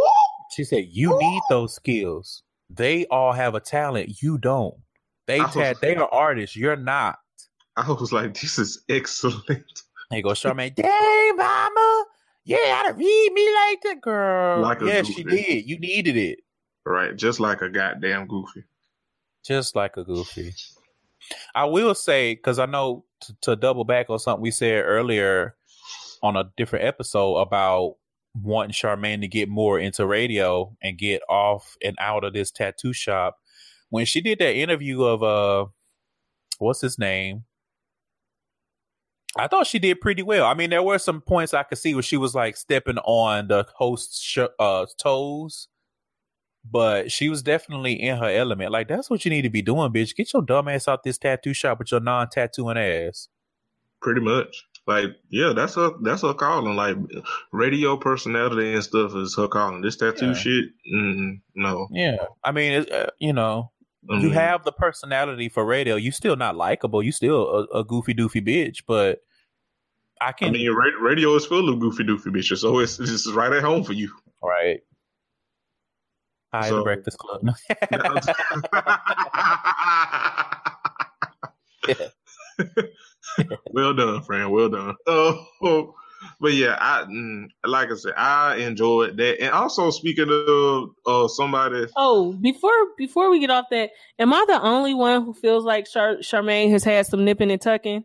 She 0.55 0.65
said, 0.65 0.87
"You 0.91 1.19
need 1.19 1.41
those 1.49 1.75
skills. 1.75 2.43
They 2.69 3.07
all 3.07 3.33
have 3.33 3.55
a 3.55 3.61
talent. 3.61 4.23
You 4.23 4.37
don't. 4.39 4.75
They 5.27 5.41
was- 5.41 5.55
ta- 5.55 5.75
they 5.81 5.97
are 5.97 6.09
artists. 6.13 6.57
You're 6.57 6.77
not." 6.77 7.19
I 7.77 7.91
was 7.91 8.13
like, 8.13 8.35
this 8.35 8.59
is 8.59 8.83
excellent. 8.89 9.43
There 9.49 10.19
you 10.19 10.23
go, 10.23 10.31
Charmaine. 10.31 10.75
Dang, 10.75 11.37
mama. 11.37 12.05
Yeah, 12.45 12.83
to 12.87 12.93
read 12.93 13.33
me 13.33 13.55
like 13.55 13.81
that, 13.83 14.01
girl. 14.03 14.61
Like 14.61 14.83
a 14.83 14.87
yeah, 14.87 15.03
she 15.05 15.23
did. 15.23 15.67
You 15.67 15.79
needed 15.79 16.17
it. 16.19 16.41
Right, 16.85 17.17
just 17.17 17.41
like 17.41 17.63
a 17.63 17.71
goddamn 17.71 18.27
goofy. 18.27 18.65
Just 19.43 19.75
like 19.75 19.97
a 19.97 20.05
goofy. 20.05 20.53
I 21.55 21.65
will 21.65 21.95
say, 21.95 22.35
because 22.35 22.59
I 22.59 22.67
know 22.67 23.05
to 23.41 23.57
double 23.57 23.85
back 23.85 24.11
on 24.11 24.19
something 24.19 24.43
we 24.43 24.51
said 24.51 24.85
earlier 24.85 25.55
on 26.23 26.37
a 26.37 26.51
different 26.57 26.85
episode 26.85 27.37
about 27.37 27.97
wanting 28.35 28.73
Charmaine 28.73 29.21
to 29.21 29.29
get 29.29 29.49
more 29.49 29.79
into 29.79 30.07
radio 30.07 30.75
and 30.83 30.99
get 30.99 31.23
off 31.29 31.77
and 31.85 31.97
out 32.01 32.25
of 32.25 32.33
this 32.33 32.51
tattoo 32.51 32.93
shop. 32.93 33.39
When 33.91 34.07
she 34.07 34.21
did 34.21 34.39
that 34.39 34.55
interview 34.55 35.03
of 35.03 35.23
uh 35.23 35.67
what's 36.59 36.81
his 36.81 36.99
name? 36.99 37.45
I 39.37 39.49
thought 39.49 39.67
she 39.67 39.79
did 39.79 40.01
pretty 40.01 40.23
well. 40.23 40.45
I 40.47 40.55
mean, 40.55 40.71
there 40.71 40.83
were 40.83 40.99
some 40.99 41.23
points 41.23 41.55
I 41.55 41.63
could 41.63 41.79
see 41.79 41.95
where 41.95 42.03
she 42.03 42.19
was 42.19 42.35
like 42.35 42.57
stepping 42.57 42.99
on 42.99 43.49
the 43.49 43.67
host's 43.77 44.21
sh- 44.21 44.39
uh, 44.59 44.87
toes, 45.01 45.69
but 46.71 47.11
she 47.11 47.31
was 47.31 47.43
definitely 47.43 47.95
in 47.95 48.19
her 48.19 48.29
element. 48.29 48.73
Like 48.73 48.89
that's 48.89 49.09
what 49.09 49.25
you 49.25 49.31
need 49.31 49.43
to 49.43 49.51
be 49.51 49.63
doing, 49.63 49.91
bitch. 49.91 50.15
Get 50.15 50.33
your 50.35 50.43
dumb 50.43 50.69
ass 50.69 50.87
out 50.87 51.03
this 51.03 51.17
tattoo 51.17 51.55
shop 51.55 51.79
with 51.79 51.91
your 51.91 52.01
non-tattooing 52.01 52.77
ass. 52.77 53.29
Pretty 54.03 54.21
much. 54.21 54.67
Like, 54.87 55.11
yeah, 55.29 55.53
that's 55.55 55.77
her 55.77 55.91
that's 56.03 56.23
her 56.23 56.35
calling. 56.35 56.75
Like 56.77 56.97
radio 57.53 57.97
personality 57.97 58.75
and 58.75 58.83
stuff 58.83 59.15
is 59.15 59.37
her 59.37 59.47
calling. 59.49 59.81
This 59.81 59.97
tattoo 59.97 60.29
Yeah. 60.29 60.33
shit, 60.35 60.65
mm, 60.93 61.41
no. 61.55 61.87
Yeah, 61.93 62.17
I 62.43 62.51
mean, 62.53 62.73
it, 62.73 62.91
uh, 62.93 63.07
you 63.21 63.33
know, 63.33 63.71
you 64.09 64.31
Mm. 64.31 64.33
have 64.33 64.65
the 64.65 64.73
personality 64.73 65.49
for 65.49 65.65
radio. 65.65 65.95
You 65.95 66.11
still 66.11 66.35
not 66.35 66.57
likable. 66.57 67.01
You 67.03 67.13
still 67.13 67.49
a, 67.73 67.79
a 67.81 67.85
goofy 67.85 68.13
doofy 68.15 68.41
bitch, 68.45 68.83
but 68.87 69.21
I 70.21 70.29
I 70.31 70.33
can 70.33 70.53
mean, 70.53 70.69
ra- 70.73 71.01
radio 71.01 71.35
is 71.37 71.47
full 71.47 71.69
of 71.69 71.79
goofy 71.79 72.03
doofy 72.03 72.27
bitches, 72.35 72.59
so 72.59 72.81
it's 72.81 72.99
it's 72.99 73.31
right 73.33 73.53
at 73.53 73.63
home 73.63 73.85
for 73.85 73.93
you. 73.93 74.11
right. 74.43 74.81
Hi, 76.53 76.63
the 76.63 76.69
So- 76.69 76.83
Breakfast 76.85 77.19
Club. 77.19 77.41
well 83.73 83.95
done, 83.95 84.23
friend. 84.23 84.51
Well 84.51 84.69
done. 84.69 84.95
Oh, 85.65 85.95
but 86.41 86.53
yeah, 86.53 86.77
I 86.79 87.03
mm, 87.05 87.47
like 87.65 87.91
I 87.91 87.95
said, 87.97 88.13
I 88.17 88.57
enjoyed 88.59 89.17
that. 89.17 89.41
And 89.41 89.51
also, 89.51 89.91
speaking 89.91 90.29
of 90.31 90.91
uh, 91.05 91.27
somebody, 91.29 91.87
Oh, 91.97 92.33
before 92.35 92.71
before 92.97 93.29
we 93.31 93.41
get 93.41 93.51
off 93.51 93.65
that, 93.73 93.91
am 94.21 94.33
I 94.33 94.45
the 94.47 94.61
only 94.63 94.95
one 94.95 95.25
who 95.25 95.35
feels 95.35 95.65
like 95.65 95.87
Char- 95.91 96.19
Charmaine 96.19 96.71
has 96.71 96.85
had 96.85 97.07
some 97.07 97.25
nipping 97.25 97.51
and 97.51 97.61
tucking? 97.61 98.05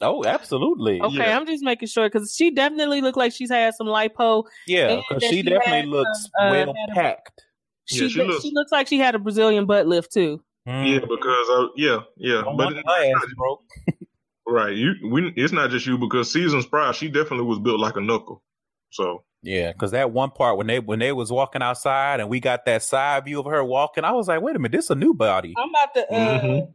Oh, 0.00 0.24
absolutely. 0.24 1.00
Okay, 1.00 1.16
Yeah. 1.16 1.36
I'm 1.36 1.44
just 1.46 1.62
making 1.64 1.88
sure 1.88 2.08
because 2.08 2.32
she 2.34 2.52
definitely 2.52 3.00
looked 3.00 3.18
like 3.18 3.32
she's 3.32 3.50
had 3.50 3.74
some 3.74 3.88
lipo. 3.88 4.44
Yeah, 4.66 5.00
because 5.08 5.22
she 5.24 5.36
she 5.36 5.42
definitely 5.42 5.72
had, 5.72 5.88
looks 5.88 6.24
uh, 6.40 6.48
well 6.50 6.74
had 6.74 6.90
a- 6.90 6.94
packed. 6.94 7.42
She 7.86 7.96
Yeah, 7.96 8.08
she 8.08 8.08
she, 8.10 8.22
looks- 8.24 8.44
looks 8.52 8.72
like 8.72 8.86
she 8.86 8.98
had 8.98 9.14
a 9.14 9.18
Brazilian 9.18 9.66
butt 9.66 9.86
lift 9.88 10.12
too. 10.12 10.42
Yeah, 10.68 10.98
Mm. 10.98 11.08
because 11.08 11.48
uh, 11.50 11.66
yeah, 11.76 12.00
yeah, 12.18 12.42
Don't 12.42 12.56
but 12.58 12.66
want 12.66 12.76
it's 12.76 12.86
my 12.86 13.10
not, 13.12 13.22
ass 13.22 13.34
broke. 13.36 13.62
right. 14.46 14.76
You, 14.76 14.94
we, 15.10 15.32
it's 15.34 15.52
not 15.52 15.70
just 15.70 15.86
you 15.86 15.96
because 15.96 16.30
seasons 16.30 16.66
prior, 16.66 16.92
she 16.92 17.08
definitely 17.08 17.46
was 17.46 17.58
built 17.58 17.80
like 17.80 17.96
a 17.96 18.00
knuckle. 18.02 18.42
So 18.90 19.24
Yeah, 19.42 19.72
because 19.72 19.92
that 19.92 20.10
one 20.10 20.30
part 20.30 20.58
when 20.58 20.66
they 20.66 20.78
when 20.80 20.98
they 20.98 21.12
was 21.12 21.32
walking 21.32 21.62
outside 21.62 22.20
and 22.20 22.28
we 22.28 22.38
got 22.38 22.66
that 22.66 22.82
side 22.82 23.24
view 23.24 23.40
of 23.40 23.46
her 23.46 23.64
walking, 23.64 24.04
I 24.04 24.12
was 24.12 24.28
like, 24.28 24.42
wait 24.42 24.56
a 24.56 24.58
minute, 24.58 24.72
this 24.72 24.84
is 24.86 24.90
a 24.90 24.94
new 24.94 25.14
body. 25.14 25.54
I'm 25.56 25.70
about 25.70 25.94
to. 25.94 26.12
Uh, 26.12 26.40
Mhm. 26.42 26.74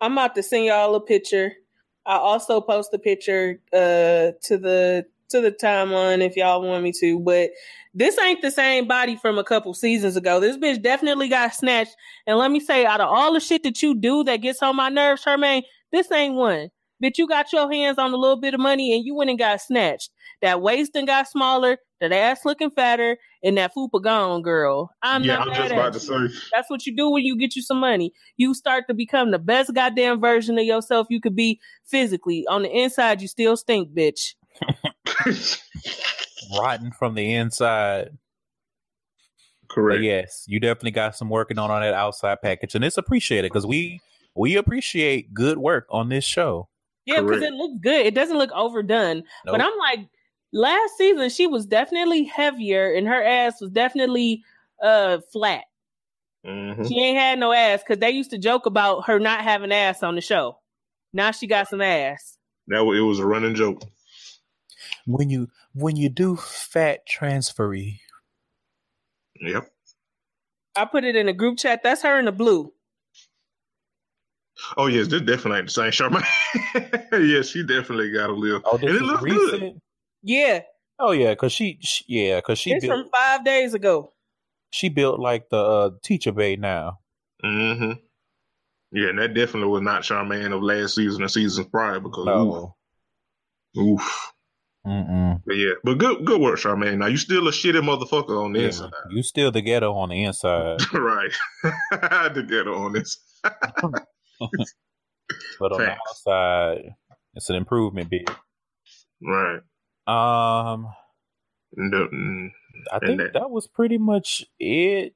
I'm 0.00 0.12
about 0.12 0.34
to 0.36 0.42
send 0.42 0.66
y'all 0.66 0.94
a 0.94 1.00
picture. 1.00 1.52
I 2.04 2.16
also 2.18 2.60
post 2.60 2.94
a 2.94 2.98
picture 2.98 3.60
uh 3.72 4.30
to 4.44 4.58
the 4.58 5.06
to 5.30 5.40
the 5.40 5.52
timeline 5.52 6.24
if 6.24 6.36
y'all 6.36 6.62
want 6.62 6.82
me 6.82 6.92
to, 7.00 7.18
but 7.20 7.50
this 7.94 8.18
ain't 8.18 8.42
the 8.42 8.50
same 8.50 8.86
body 8.86 9.16
from 9.16 9.38
a 9.38 9.44
couple 9.44 9.72
seasons 9.74 10.16
ago. 10.16 10.38
This 10.38 10.56
bitch 10.56 10.82
definitely 10.82 11.28
got 11.28 11.54
snatched. 11.54 11.96
And 12.26 12.38
let 12.38 12.50
me 12.50 12.60
say, 12.60 12.84
out 12.84 13.00
of 13.00 13.08
all 13.08 13.32
the 13.32 13.40
shit 13.40 13.62
that 13.62 13.82
you 13.82 13.94
do 13.94 14.22
that 14.24 14.42
gets 14.42 14.62
on 14.62 14.76
my 14.76 14.88
nerves, 14.88 15.24
Charmaine, 15.24 15.62
this 15.92 16.12
ain't 16.12 16.34
one. 16.34 16.68
Bitch, 17.02 17.18
you 17.18 17.26
got 17.26 17.52
your 17.52 17.70
hands 17.70 17.98
on 17.98 18.12
a 18.12 18.16
little 18.16 18.40
bit 18.40 18.54
of 18.54 18.60
money 18.60 18.94
and 18.94 19.04
you 19.04 19.14
went 19.14 19.30
and 19.30 19.38
got 19.38 19.60
snatched. 19.60 20.10
That 20.42 20.60
waist 20.60 20.92
and 20.94 21.06
got 21.06 21.28
smaller, 21.28 21.78
that 22.00 22.12
ass 22.12 22.44
looking 22.44 22.70
fatter, 22.70 23.16
and 23.42 23.56
that 23.56 23.72
fupa 23.74 24.02
gone, 24.02 24.42
girl. 24.42 24.90
I'm 25.02 25.22
yeah, 25.22 25.36
not 25.36 25.48
I'm 25.48 25.54
just 25.54 25.72
about 25.72 25.92
to 25.94 26.00
say. 26.00 26.38
That's 26.54 26.68
what 26.68 26.84
you 26.84 26.94
do 26.94 27.10
when 27.10 27.24
you 27.24 27.38
get 27.38 27.56
you 27.56 27.62
some 27.62 27.80
money. 27.80 28.12
You 28.36 28.52
start 28.52 28.84
to 28.88 28.94
become 28.94 29.30
the 29.30 29.38
best 29.38 29.72
goddamn 29.74 30.20
version 30.20 30.58
of 30.58 30.64
yourself 30.64 31.06
you 31.08 31.20
could 31.20 31.36
be 31.36 31.60
physically. 31.86 32.46
On 32.48 32.62
the 32.62 32.70
inside, 32.70 33.22
you 33.22 33.28
still 33.28 33.56
stink, 33.56 33.90
bitch. 33.94 34.34
Rotten 36.58 36.92
from 36.92 37.14
the 37.14 37.34
inside. 37.34 38.10
But 39.68 39.74
Correct. 39.74 40.02
yes, 40.02 40.44
you 40.46 40.60
definitely 40.60 40.92
got 40.92 41.16
some 41.16 41.28
working 41.28 41.58
on 41.58 41.70
on 41.70 41.82
that 41.82 41.94
outside 41.94 42.40
package, 42.40 42.74
and 42.74 42.84
it's 42.84 42.96
appreciated 42.98 43.50
because 43.50 43.66
we 43.66 44.00
we 44.34 44.56
appreciate 44.56 45.34
good 45.34 45.58
work 45.58 45.86
on 45.90 46.08
this 46.08 46.24
show. 46.24 46.68
Yeah, 47.04 47.20
because 47.20 47.42
it 47.42 47.52
looks 47.52 47.78
good. 47.82 48.06
It 48.06 48.14
doesn't 48.14 48.38
look 48.38 48.50
overdone. 48.52 49.22
But 49.44 49.60
I'm 49.60 49.76
like, 49.78 50.08
last 50.52 50.96
season 50.96 51.30
she 51.30 51.46
was 51.46 51.66
definitely 51.66 52.24
heavier, 52.24 52.92
and 52.94 53.06
her 53.06 53.22
ass 53.22 53.60
was 53.60 53.70
definitely 53.70 54.42
uh 54.82 55.18
flat. 55.32 55.64
Mhm. 56.46 56.86
She 56.86 57.00
ain't 57.00 57.18
had 57.18 57.38
no 57.38 57.52
ass 57.52 57.82
because 57.82 57.98
they 57.98 58.10
used 58.10 58.30
to 58.30 58.38
joke 58.38 58.66
about 58.66 59.06
her 59.06 59.18
not 59.18 59.42
having 59.42 59.72
ass 59.72 60.02
on 60.02 60.14
the 60.14 60.20
show. 60.20 60.58
Now 61.12 61.32
she 61.32 61.46
got 61.46 61.68
some 61.68 61.80
ass. 61.80 62.38
That 62.68 62.84
wa- 62.84 62.92
it 62.92 63.00
was 63.00 63.18
a 63.18 63.26
running 63.26 63.54
joke. 63.54 63.82
When 65.06 65.30
you 65.30 65.48
when 65.74 65.96
you 65.96 66.08
do 66.08 66.36
fat 66.36 67.00
transfery, 67.08 68.00
Yep. 69.40 69.68
I 70.76 70.84
put 70.84 71.04
it 71.04 71.16
in 71.16 71.28
a 71.28 71.32
group 71.32 71.58
chat. 71.58 71.82
That's 71.82 72.02
her 72.02 72.18
in 72.18 72.26
the 72.26 72.32
blue. 72.32 72.72
Oh 74.76 74.86
yes, 74.86 75.08
this 75.08 75.20
definitely 75.22 75.58
ain't 75.58 75.68
the 75.68 75.72
same 75.72 75.90
Charmaine. 75.90 76.24
yeah, 77.34 77.42
she 77.42 77.62
definitely 77.62 78.10
got 78.10 78.30
a 78.30 78.32
little. 78.34 78.60
oh, 78.64 78.76
this 78.78 78.88
and 78.90 78.96
it 78.96 79.02
is 79.02 79.08
looks 79.08 79.22
recent. 79.22 79.60
good. 79.60 79.80
Yeah, 80.22 80.60
Oh 80.98 81.12
yeah, 81.12 81.30
because 81.30 81.52
she, 81.52 81.78
she 81.82 82.04
yeah, 82.08 82.36
because 82.36 82.58
she 82.58 82.72
it's 82.72 82.84
built 82.86 83.02
from 83.04 83.10
five 83.14 83.44
days 83.44 83.74
ago. 83.74 84.12
she 84.70 84.88
built 84.88 85.20
like 85.20 85.48
the 85.50 85.58
uh, 85.58 85.90
teacher 86.02 86.32
bay 86.32 86.56
now. 86.56 86.98
Mm-hmm. 87.44 87.92
Yeah, 88.92 89.08
and 89.10 89.18
that 89.18 89.34
definitely 89.34 89.68
was 89.68 89.82
not 89.82 90.02
Charmaine 90.02 90.54
of 90.54 90.62
last 90.62 90.94
season 90.94 91.22
and 91.22 91.30
seasons 91.30 91.66
prior 91.68 92.00
because 92.00 92.24
No, 92.24 92.74
oof, 93.78 94.00
oof. 94.00 94.32
Mm-mm. 94.86 95.42
But 95.44 95.56
yeah, 95.56 95.72
but 95.82 95.98
good 95.98 96.24
good 96.24 96.40
work, 96.40 96.58
Charmaine. 96.60 96.98
Now 96.98 97.06
you 97.06 97.16
still 97.16 97.48
a 97.48 97.50
shitty 97.50 97.80
motherfucker 97.82 98.44
on 98.44 98.52
the 98.52 98.60
Yeah, 98.60 98.66
inside, 98.66 98.92
you 99.10 99.22
still 99.22 99.50
the 99.50 99.60
ghetto 99.60 99.92
on 99.92 100.10
the 100.10 100.22
inside, 100.22 100.78
right? 100.92 101.32
I 101.90 102.22
had 102.22 102.34
to 102.34 102.44
get 102.44 102.68
on 102.68 102.92
this. 102.92 103.18
but 103.42 103.52
on 105.72 105.80
the 105.80 105.96
outside, 106.08 106.94
it's 107.34 107.50
an 107.50 107.56
improvement, 107.56 108.10
big. 108.10 108.30
Right. 109.22 109.60
Um, 110.06 110.86
No, 111.74 112.06
mm, 112.06 112.50
I 112.92 112.98
think 113.00 113.18
that- 113.20 113.32
that 113.34 113.50
was 113.50 113.66
pretty 113.66 113.98
much 113.98 114.44
it. 114.60 115.14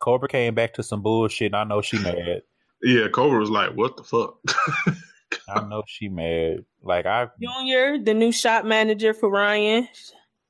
Cobra 0.00 0.28
came 0.28 0.54
back 0.54 0.74
to 0.74 0.82
some 0.82 1.02
bullshit. 1.02 1.46
And 1.46 1.56
I 1.56 1.64
know 1.64 1.82
she 1.82 1.98
mad. 1.98 2.42
yeah, 2.82 3.08
Cobra 3.08 3.38
was 3.38 3.50
like, 3.50 3.72
"What 3.76 3.96
the 3.96 4.04
fuck?" 4.04 4.38
I 5.48 5.60
know 5.66 5.82
she 5.86 6.08
mad. 6.08 6.64
Like 6.82 7.06
I, 7.06 7.28
Junior, 7.40 7.98
the 7.98 8.14
new 8.14 8.32
shop 8.32 8.64
manager 8.64 9.12
for 9.14 9.30
Ryan, 9.30 9.88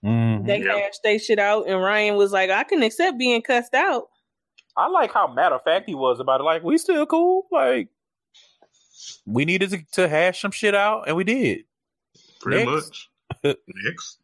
Mhm. 0.05 0.47
they 0.47 0.59
Yep. 0.63 0.77
hashed 0.77 1.01
they 1.03 1.19
shit 1.19 1.39
out, 1.39 1.67
and 1.69 1.81
Ryan 1.81 2.17
was 2.17 2.33
like, 2.33 2.51
"I 2.51 2.65
can 2.65 2.83
accept 2.83 3.19
being 3.19 3.43
cussed 3.43 3.75
out." 3.75 4.09
I 4.77 4.87
like 4.89 5.13
how 5.13 5.27
matter 5.27 5.57
of 5.57 5.65
fact 5.65 5.89
he 5.89 5.95
was 5.95 6.21
about 6.21 6.41
it. 6.41 6.45
Like 6.45 6.63
we 6.63 6.79
still 6.79 7.07
cool. 7.07 7.47
Like 7.51 7.89
we 9.27 9.45
needed 9.45 9.71
to, 9.71 9.79
to 9.93 10.09
hash 10.09 10.41
some 10.41 10.51
shit 10.53 10.75
out, 10.75 11.09
and 11.09 11.17
we 11.17 11.25
did. 11.25 11.65
Pretty 12.41 12.65
Next. 12.65 13.09
much. 13.45 13.57
Next. 13.85 14.19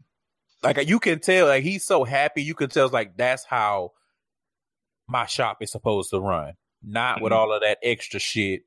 Like 0.63 0.89
you 0.89 0.99
can 1.01 1.19
tell, 1.21 1.47
like 1.49 1.63
he's 1.65 1.85
so 1.85 2.05
happy. 2.05 2.43
You 2.43 2.55
can 2.55 2.71
tell, 2.71 2.89
like 2.89 3.17
that's 3.17 3.45
how 3.45 3.93
my 5.09 5.27
shop 5.27 5.59
is 5.61 5.71
supposed 5.73 6.11
to 6.11 6.21
run, 6.21 6.55
not 6.83 7.21
with 7.21 7.33
Mhm. 7.33 7.37
all 7.37 7.53
of 7.53 7.61
that 7.63 7.79
extra 7.83 8.19
shit 8.21 8.63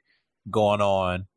going 0.51 0.81
on 0.81 1.27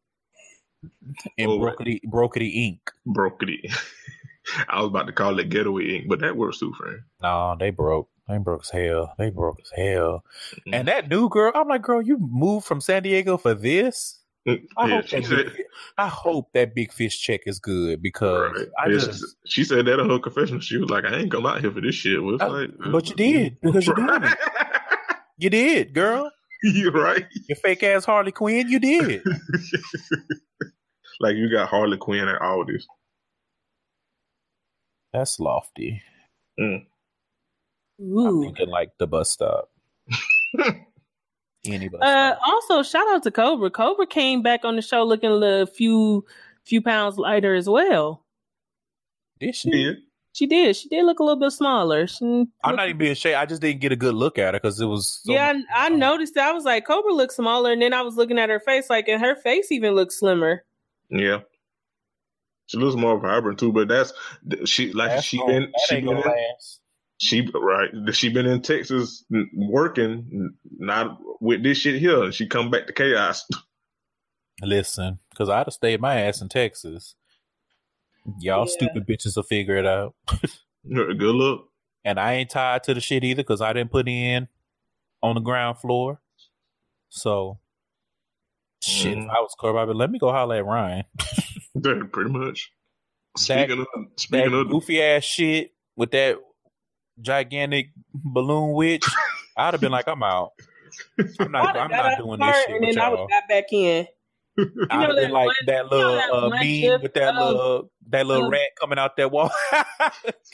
in 1.36 1.48
Oh, 1.50 1.58
brokety 1.58 2.00
brokety 2.06 2.54
ink. 2.54 2.90
Brokety. 3.06 3.72
I 4.68 4.80
was 4.80 4.88
about 4.88 5.06
to 5.06 5.12
call 5.12 5.38
it 5.38 5.48
getaway 5.48 5.96
ink, 5.96 6.06
but 6.08 6.20
that 6.20 6.36
works 6.36 6.58
too, 6.58 6.72
friend. 6.74 7.00
No, 7.22 7.56
they 7.58 7.70
broke. 7.70 8.08
They 8.28 8.38
broke 8.38 8.62
as 8.62 8.70
hell. 8.70 9.14
They 9.18 9.30
broke 9.30 9.58
as 9.60 9.70
hell. 9.76 10.24
Mhm. 10.66 10.74
And 10.74 10.88
that 10.88 11.08
new 11.08 11.28
girl, 11.28 11.52
I'm 11.54 11.68
like, 11.68 11.82
girl, 11.82 12.00
you 12.00 12.16
moved 12.20 12.66
from 12.66 12.80
San 12.80 13.02
Diego 13.02 13.36
for 13.36 13.54
this? 13.54 14.18
I 14.48 14.52
yeah, 14.52 14.56
hope 14.96 15.08
that 15.10 15.24
said. 15.26 15.52
big, 15.54 15.64
I 15.98 16.08
hope 16.08 16.52
that 16.54 16.74
big 16.74 16.92
fish 16.92 17.20
check 17.20 17.42
is 17.44 17.58
good 17.58 18.00
because 18.00 18.52
Right. 18.56 18.68
I 18.78 18.88
Yeah, 18.88 18.98
just. 18.98 19.36
she, 19.46 19.64
said 19.64 19.84
that 19.86 20.00
in 20.00 20.08
her 20.08 20.18
confession. 20.18 20.60
She 20.60 20.78
was 20.78 20.88
like, 20.88 21.04
"I 21.04 21.14
ain't 21.18 21.30
come 21.30 21.44
out 21.44 21.60
here 21.60 21.70
for 21.70 21.80
this 21.82 21.94
shit." 21.94 22.22
Well, 22.22 22.34
it's 22.36 22.42
Uh, 22.42 22.48
like, 22.50 22.70
but 22.90 23.08
you 23.10 23.14
did, 23.16 23.60
because 23.60 23.86
you 23.86 23.94
did. 23.96 24.22
You 25.38 25.50
did, 25.50 25.92
girl. 25.92 26.30
You're 26.62 26.92
right. 26.92 27.26
You 27.48 27.54
fake 27.56 27.82
ass 27.82 28.04
Harley 28.04 28.32
Quinn, 28.32 28.68
you 28.68 28.78
did. 28.78 29.22
like 31.20 31.36
you 31.36 31.50
got 31.50 31.68
Harley 31.68 31.96
Quinn 31.96 32.28
at 32.28 32.40
all 32.42 32.64
this. 32.64 32.86
That's 35.12 35.40
lofty. 35.40 36.00
I'm 36.58 36.86
Ooh. 38.00 38.42
thinking 38.42 38.68
like 38.68 38.90
the 38.98 39.06
bus 39.06 39.30
stop. 39.30 39.70
Any 41.66 41.88
bus 41.88 42.00
Uh, 42.02 42.34
stop. 42.34 42.38
also, 42.46 42.82
shout 42.82 43.08
out 43.14 43.22
to 43.24 43.30
Cobra. 43.30 43.70
Cobra 43.70 44.06
came 44.06 44.42
back 44.42 44.64
on 44.64 44.76
the 44.76 44.82
show 44.82 45.02
looking 45.04 45.42
a 45.42 45.66
few 45.66 46.24
few 46.64 46.80
pounds 46.82 47.18
lighter 47.18 47.54
as 47.54 47.68
well. 47.68 48.24
Did 49.40 49.54
she? 49.56 49.96
Yeah. 50.32 50.38
She 50.38 50.46
did. 50.46 50.76
She 50.76 50.88
did 50.88 51.04
look 51.04 51.18
a 51.18 51.24
little 51.24 51.40
bit 51.40 51.50
smaller. 51.52 52.06
She 52.06 52.46
I'm 52.64 52.76
not 52.76 52.86
even 52.88 52.98
being 52.98 53.14
shady. 53.14 53.34
I 53.34 53.46
just 53.46 53.60
didn't 53.60 53.80
get 53.80 53.92
a 53.92 53.96
good 53.96 54.14
look 54.14 54.38
at 54.38 54.54
her 54.54 54.60
because 54.60 54.80
it 54.80 54.86
was. 54.86 55.20
So 55.24 55.32
yeah, 55.32 55.52
much- 55.52 55.64
I, 55.74 55.86
I 55.86 55.90
oh. 55.90 55.96
noticed. 55.96 56.34
That. 56.34 56.48
I 56.48 56.52
was 56.52 56.64
like, 56.64 56.86
Cobra 56.86 57.12
looks 57.12 57.36
smaller, 57.36 57.72
and 57.72 57.82
then 57.82 57.92
I 57.92 58.02
was 58.02 58.16
looking 58.16 58.38
at 58.38 58.48
her 58.48 58.60
face, 58.60 58.88
like, 58.88 59.08
and 59.08 59.20
her 59.20 59.34
face 59.36 59.72
even 59.72 59.94
looks 59.94 60.18
slimmer. 60.18 60.64
Yeah. 61.10 61.40
She 62.66 62.78
looks 62.78 62.94
more 62.94 63.18
vibrant 63.18 63.58
too, 63.58 63.72
but 63.72 63.88
that's 63.88 64.12
she 64.64 64.92
like 64.92 65.10
That's 65.10 65.24
she 65.24 65.38
gonna- 65.38 65.52
been 65.52 65.62
that 65.72 65.80
she 65.88 66.00
been 66.00 66.16
in, 66.16 66.22
she 67.18 67.50
right 67.52 67.90
she 68.14 68.28
been 68.28 68.46
in 68.46 68.62
Texas 68.62 69.24
working 69.52 70.54
not 70.78 71.18
with 71.40 71.64
this 71.64 71.78
shit 71.78 72.00
here. 72.00 72.30
She 72.30 72.46
come 72.46 72.70
back 72.70 72.86
to 72.86 72.92
chaos. 72.92 73.44
Listen, 74.62 75.18
because 75.30 75.48
I'd 75.48 75.66
have 75.66 75.72
stayed 75.72 76.00
my 76.00 76.20
ass 76.20 76.40
in 76.40 76.48
Texas. 76.48 77.16
Y'all 78.38 78.60
Yeah. 78.66 78.72
stupid 78.72 79.06
bitches 79.06 79.36
will 79.36 79.42
figure 79.42 79.76
it 79.76 79.86
out. 79.86 80.14
Good 80.88 81.20
luck. 81.20 81.64
And 82.04 82.18
I 82.18 82.34
ain't 82.34 82.50
tied 82.50 82.84
to 82.84 82.94
the 82.94 83.00
shit 83.00 83.24
either 83.24 83.42
because 83.42 83.60
I 83.60 83.72
didn't 83.72 83.90
put 83.90 84.08
in 84.08 84.48
on 85.22 85.34
the 85.34 85.40
ground 85.40 85.78
floor. 85.78 86.20
So, 87.10 87.58
shit, 88.82 89.18
if 89.18 89.24
Mhm. 89.24 89.30
I 89.30 89.40
was 89.40 89.54
Corb, 89.58 89.76
I'd 89.76 89.94
let 89.94 90.10
me 90.10 90.18
go 90.18 90.30
holler 90.32 90.56
at 90.56 90.64
Ryan. 90.64 91.04
Pretty 92.12 92.30
much. 92.30 92.72
That- 93.34 93.40
Speaking 93.68 93.80
of 93.80 93.86
That 93.94 94.20
speaking 94.20 94.54
of 94.54 94.68
goofy 94.70 95.02
ass 95.02 95.24
shit 95.24 95.72
with 95.96 96.10
that 96.12 96.38
gigantic 97.20 97.90
balloon 98.14 98.72
witch, 98.72 99.04
I'd 99.56 99.74
have 99.74 99.80
been 99.80 99.92
like, 99.92 100.08
I'm 100.08 100.22
out. 100.22 100.52
I'm 101.38 101.52
not, 101.52 101.76
I'd 101.76 101.76
have 101.76 101.76
I'm 101.76 101.90
not 101.90 102.18
doing 102.18 102.38
the 102.40 102.46
this 102.46 102.54
car, 102.54 102.54
shit 102.62 102.70
and 102.70 102.80
with 102.86 102.94
then 102.96 103.04
I 103.04 103.08
would 103.10 103.28
got 103.28 103.48
back 103.48 103.72
in. 103.72 104.06
I'd 104.90 105.00
know 105.00 105.06
have 105.06 105.16
been 105.16 105.16
that 105.16 105.32
like 105.32 105.46
one- 105.46 105.54
that 105.66 105.84
you 105.84 105.90
know 105.90 105.96
little 105.96 106.14
that 106.16 106.32
uh, 106.32 106.48
meme 106.50 106.62
gif, 106.62 107.02
with 107.02 107.14
that 107.14 107.34
little 107.34 107.90
that 108.10 108.26
little 108.26 108.44
um, 108.46 108.50
rat 108.50 108.68
coming 108.80 108.98
out 108.98 109.16
that 109.16 109.30
wall. 109.30 109.50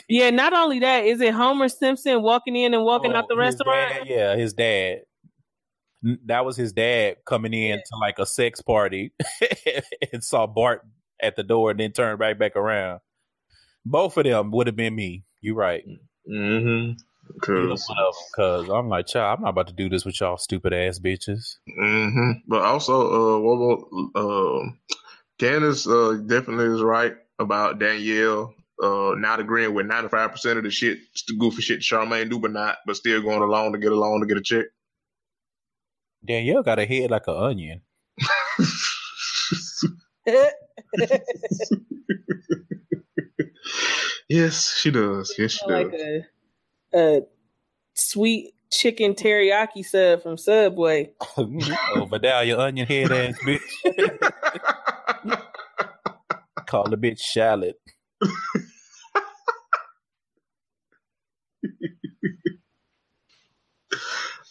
Yeah, 0.08 0.30
not 0.30 0.52
only 0.52 0.78
that, 0.80 1.04
is 1.04 1.20
it 1.20 1.34
Homer 1.34 1.68
Simpson 1.68 2.22
walking 2.22 2.54
in 2.54 2.74
and 2.74 2.84
walking 2.84 3.12
Oh, 3.12 3.16
out 3.16 3.28
the 3.28 3.36
restaurant? 3.36 3.90
dad- 3.90 4.06
yeah, 4.06 4.36
his 4.36 4.52
dad. 4.52 5.00
that 6.26 6.44
was 6.44 6.56
his 6.56 6.72
dad 6.72 7.16
coming 7.26 7.52
in 7.52 7.78
to 7.78 7.96
like 8.00 8.18
a 8.20 8.26
sex 8.26 8.60
party 8.60 9.12
and 10.12 10.22
saw 10.22 10.46
Bart 10.46 10.82
at 11.20 11.34
the 11.34 11.42
door 11.42 11.72
and 11.72 11.80
then 11.80 11.90
turned 11.92 12.20
right 12.20 12.38
back 12.38 12.54
around. 12.54 13.00
Both 13.84 14.16
of 14.16 14.24
them 14.24 14.50
would 14.52 14.66
have 14.68 14.76
been 14.76 14.94
me. 14.94 15.24
You're 15.40 15.56
right. 15.56 15.82
Mm-hmm. 16.30 16.92
Cause, 17.42 17.86
Cause 18.34 18.68
I'm 18.68 18.88
like, 18.88 19.06
child, 19.06 19.38
I'm 19.38 19.44
not 19.44 19.50
about 19.50 19.68
to 19.68 19.72
do 19.72 19.88
this 19.88 20.04
with 20.04 20.20
y'all 20.20 20.36
stupid 20.36 20.72
ass 20.72 20.98
bitches. 20.98 21.56
hmm 21.68 22.32
But 22.46 22.62
also, 22.62 23.36
uh, 23.36 23.40
what 23.40 23.54
about, 23.54 23.88
uh, 24.14 24.70
Candace, 25.38 25.86
uh, 25.86 26.18
definitely 26.26 26.74
is 26.74 26.82
right 26.82 27.14
about 27.38 27.78
Danielle, 27.78 28.54
uh, 28.82 29.12
not 29.16 29.40
agreeing 29.40 29.74
with 29.74 29.86
95% 29.86 30.58
of 30.58 30.64
the 30.64 30.70
shit, 30.70 30.98
the 31.28 31.36
goofy 31.36 31.62
shit 31.62 31.80
Charmaine 31.80 32.30
do, 32.30 32.38
but 32.38 32.52
not, 32.52 32.78
but 32.86 32.96
still 32.96 33.22
going 33.22 33.42
along 33.42 33.72
to 33.72 33.78
get 33.78 33.92
along 33.92 34.20
to 34.20 34.26
get 34.26 34.38
a 34.38 34.42
check. 34.42 34.66
Danielle 36.24 36.62
got 36.62 36.78
a 36.78 36.86
head 36.86 37.10
like 37.10 37.26
an 37.28 37.36
onion. 37.36 37.82
yes, 44.28 44.74
she 44.76 44.90
does. 44.90 45.32
Yes, 45.38 45.52
she 45.52 45.70
like 45.70 45.92
does. 45.92 46.00
a, 46.00 46.26
a 46.97 47.23
sweet 47.94 48.55
chicken 48.73 49.14
teriyaki 49.14 49.85
sub 49.85 50.23
from 50.23 50.39
Subway. 50.39 51.10
oh, 51.36 52.09
Vidalia 52.10 52.59
onion 52.59 52.86
head 52.86 53.12
ass 53.12 53.39
bitch. 53.44 53.60
Call 56.66 56.89
the 56.89 56.97
bitch 56.97 57.20
shallot. 57.20 57.77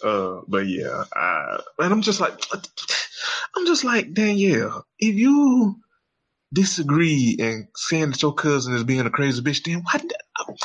Uh, 0.03 0.41
but 0.47 0.67
yeah, 0.67 1.03
I, 1.15 1.59
and 1.79 1.91
I'm 1.91 2.03
just 2.03 2.19
like, 2.19 2.39
I'm 3.55 3.65
just 3.65 3.83
like 3.83 4.13
Danielle. 4.13 4.85
If 4.99 5.15
you 5.15 5.77
disagree 6.53 7.37
and 7.39 7.67
saying 7.75 8.11
that 8.11 8.21
your 8.21 8.33
cousin 8.33 8.75
is 8.75 8.83
being 8.83 8.99
a 9.01 9.09
crazy 9.09 9.41
bitch, 9.41 9.63
then 9.63 9.81
why? 9.81 9.99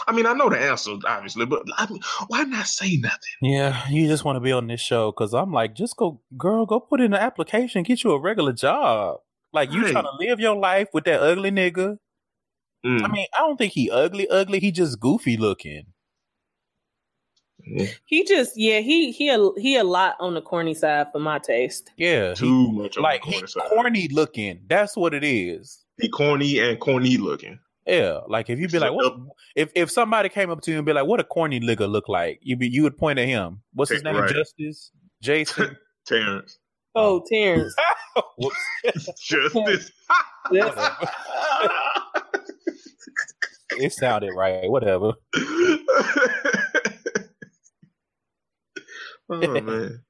I 0.07 0.13
mean, 0.13 0.27
I 0.27 0.33
know 0.33 0.49
the 0.51 0.59
answer 0.59 0.93
obviously, 1.07 1.47
but 1.47 1.63
I 1.77 1.87
mean, 1.91 2.01
why 2.29 2.45
not 2.45 2.67
say 2.67 2.97
nothing? 2.97 3.19
Yeah, 3.43 3.89
you 3.89 4.07
just 4.09 4.25
want 4.25 4.37
to 4.37 4.41
be 4.41 4.53
on 4.53 4.67
this 4.67 4.81
show 4.81 5.11
because 5.13 5.33
I'm 5.35 5.53
like, 5.53 5.75
just 5.75 5.97
go, 5.97 6.21
girl, 6.37 6.67
go 6.67 6.81
put 6.81 7.01
in 7.01 7.13
an 7.15 7.21
application, 7.21 7.83
get 7.83 8.05
you 8.05 8.13
a 8.13 8.21
regular 8.21 8.53
job. 8.53 9.19
Like 9.53 9.73
you 9.73 9.83
Right. 9.83 9.93
trying 9.93 10.05
to 10.05 10.17
live 10.19 10.39
your 10.41 10.57
life 10.57 10.89
with 10.93 11.05
that 11.05 11.21
ugly 11.21 11.51
nigga. 11.51 11.99
Mm. 12.87 13.05
I 13.05 13.09
mean, 13.09 13.27
I 13.37 13.41
don't 13.41 13.57
think 13.57 13.73
he 13.73 13.91
ugly, 13.91 14.29
ugly. 14.29 14.61
He 14.61 14.71
just 14.73 15.01
goofy 15.01 15.37
looking. 15.37 15.85
Yeah, 17.67 17.87
He 18.07 18.25
just 18.25 18.53
yeah 18.57 18.81
he 18.81 19.13
he 19.13 19.29
a, 19.29 19.51
he 19.59 19.77
a 19.77 19.85
lot 19.85 20.17
on 20.19 20.33
the 20.35 20.41
corny 20.41 20.73
side 20.73 21.09
for 21.13 21.19
my 21.19 21.39
taste. 21.39 21.91
Yeah, 21.99 22.31
he, 22.31 22.37
too 22.37 22.73
much 22.73 22.97
on 22.97 23.03
like 23.03 23.23
the 23.23 23.29
he 23.29 23.33
corny 23.35 23.47
side. 23.49 23.69
corny 23.69 24.09
looking. 24.09 24.61
That's 24.67 24.97
what 24.97 25.13
it 25.13 25.23
is. 25.25 25.85
He 26.01 26.09
corny 26.09 26.59
and 26.59 26.81
corny 26.81 27.19
looking. 27.19 27.59
Yeah, 27.87 28.21
like 28.29 28.51
if 28.51 28.59
you'd 28.59 28.71
be 28.71 28.79
like, 28.79 28.93
what, 28.93 29.15
if 29.57 29.71
if 29.75 29.91
somebody 29.91 30.29
came 30.29 30.51
up 30.51 30.61
to 30.63 30.71
you 30.71 30.77
and 30.77 30.87
be 30.87 30.93
like, 30.93 31.07
"What 31.07 31.19
a 31.19 31.25
corny 31.25 31.59
nigga 31.61 31.91
look 31.91 32.09
like?" 32.09 32.39
You'd 32.43 32.59
be 32.59 32.69
you 32.69 32.83
would 32.83 32.97
point 32.99 33.19
at 33.19 33.27
him. 33.27 33.63
What's 33.73 33.91
his 33.91 34.03
name? 34.05 34.17
Right. 34.17 34.31
Justice, 34.31 34.93
Jason. 35.23 35.77
Terrence, 36.07 36.59
Oh, 36.95 37.23
Terrence. 37.31 37.75
Whoops. 38.39 38.57
justice. 39.23 39.91
it 43.79 43.93
sounded 43.93 44.33
right. 44.35 44.69
Whatever. 44.71 45.13
oh 49.31 49.61
man. 49.61 50.03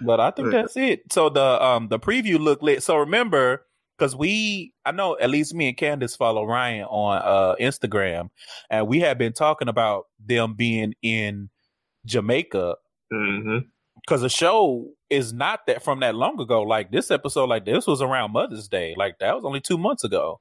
But 0.00 0.20
I 0.20 0.30
think 0.30 0.48
Right. 0.48 0.62
that's 0.62 0.76
it. 0.76 1.12
So 1.12 1.28
the 1.28 1.62
um 1.62 1.88
the 1.88 1.98
preview 1.98 2.38
looked 2.38 2.62
lit. 2.62 2.82
So 2.82 2.96
remember, 2.96 3.66
because 3.98 4.16
we 4.16 4.72
I 4.84 4.92
know 4.92 5.16
at 5.18 5.30
least 5.30 5.54
me 5.54 5.68
and 5.68 5.76
Candace 5.76 6.16
follow 6.16 6.44
Ryan 6.44 6.84
on 6.84 7.22
uh 7.22 7.54
Instagram, 7.60 8.30
and 8.70 8.86
we 8.88 9.00
have 9.00 9.18
been 9.18 9.32
talking 9.32 9.68
about 9.68 10.06
them 10.24 10.54
being 10.54 10.94
in 11.02 11.50
Jamaica 12.06 12.76
hmm 13.10 13.58
because 14.00 14.20
the 14.20 14.28
show 14.28 14.90
is 15.08 15.32
not 15.32 15.66
that 15.66 15.82
from 15.82 16.00
that 16.00 16.14
long 16.14 16.38
ago. 16.40 16.62
Like 16.62 16.90
this 16.90 17.10
episode, 17.10 17.48
like 17.48 17.64
this 17.64 17.86
was 17.86 18.02
around 18.02 18.32
Mother's 18.32 18.68
Day. 18.68 18.94
Like 18.96 19.18
that 19.20 19.34
was 19.34 19.44
only 19.44 19.60
two 19.60 19.78
months 19.78 20.04
ago. 20.04 20.40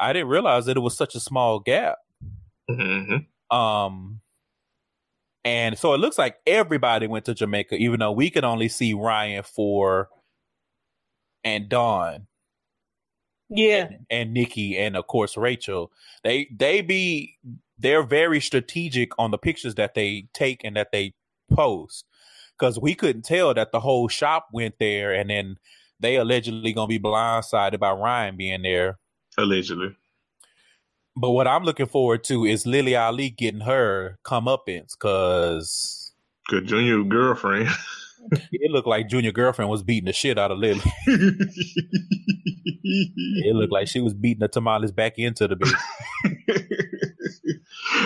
I 0.00 0.12
didn't 0.12 0.28
realize 0.28 0.66
that 0.66 0.76
it 0.76 0.80
was 0.80 0.96
such 0.96 1.14
a 1.14 1.20
small 1.20 1.60
gap. 1.60 1.98
hmm 2.68 3.16
Um, 3.54 4.20
and 5.44 5.78
so 5.78 5.92
it 5.94 5.98
looks 5.98 6.18
like 6.18 6.38
everybody 6.46 7.06
went 7.06 7.26
to 7.26 7.34
Jamaica, 7.34 7.76
even 7.76 8.00
though 8.00 8.12
we 8.12 8.30
could 8.30 8.44
only 8.44 8.68
see 8.68 8.94
Ryan 8.94 9.42
for 9.44 10.08
and 11.44 11.68
Dawn 11.68 12.26
Yeah. 13.54 13.88
and 14.10 14.32
Nicki 14.32 14.78
and 14.78 14.96
of 14.96 15.06
course 15.06 15.36
Rachel. 15.36 15.92
They 16.24 16.48
they 16.56 16.80
be 16.80 17.38
they're 17.78 18.02
very 18.02 18.40
strategic 18.40 19.10
on 19.18 19.30
the 19.30 19.38
pictures 19.38 19.74
that 19.74 19.94
they 19.94 20.26
take 20.32 20.62
and 20.64 20.76
that 20.76 20.92
they 20.92 21.14
post 21.52 22.06
because 22.58 22.78
we 22.78 22.94
couldn't 22.94 23.22
tell 23.22 23.52
that 23.54 23.72
the 23.72 23.80
whole 23.80 24.08
shop 24.08 24.48
went 24.52 24.76
there 24.78 25.12
and 25.12 25.30
then 25.30 25.56
they 26.00 26.16
allegedly 26.16 26.72
gonna 26.72 26.86
be 26.86 26.98
blindsided 26.98 27.78
by 27.78 27.92
Ryan 27.92 28.36
being 28.36 28.62
there. 28.62 28.98
Allegedly. 29.38 29.96
But 31.16 31.30
what 31.30 31.46
I'm 31.46 31.64
looking 31.64 31.86
forward 31.86 32.24
to 32.24 32.44
is 32.46 32.66
Lily 32.66 32.96
Ali 32.96 33.30
getting 33.30 33.60
her 33.60 34.18
comeuppance 34.24 34.92
because 34.98 36.12
Good 36.48 36.66
junior 36.66 37.02
girlfriend. 37.04 37.68
it 38.52 38.70
looked 38.70 38.88
like 38.88 39.08
Junior 39.08 39.32
girlfriend 39.32 39.70
was 39.70 39.82
beating 39.82 40.06
the 40.06 40.12
shit 40.12 40.38
out 40.38 40.50
of 40.50 40.58
Lily. 40.58 40.80
It 42.84 43.54
looked 43.54 43.72
like 43.72 43.88
she 43.88 44.00
was 44.00 44.14
beating 44.14 44.40
the 44.40 44.48
tamales 44.48 44.92
back 44.92 45.18
into 45.18 45.48
the 45.48 45.56
bitch. 45.56 45.72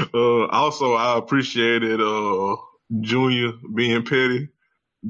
uh, 0.15 0.47
also, 0.47 0.95
I 0.95 1.19
appreciated 1.19 2.01
uh, 2.01 2.57
Junior 3.01 3.53
being 3.75 4.05
petty, 4.05 4.49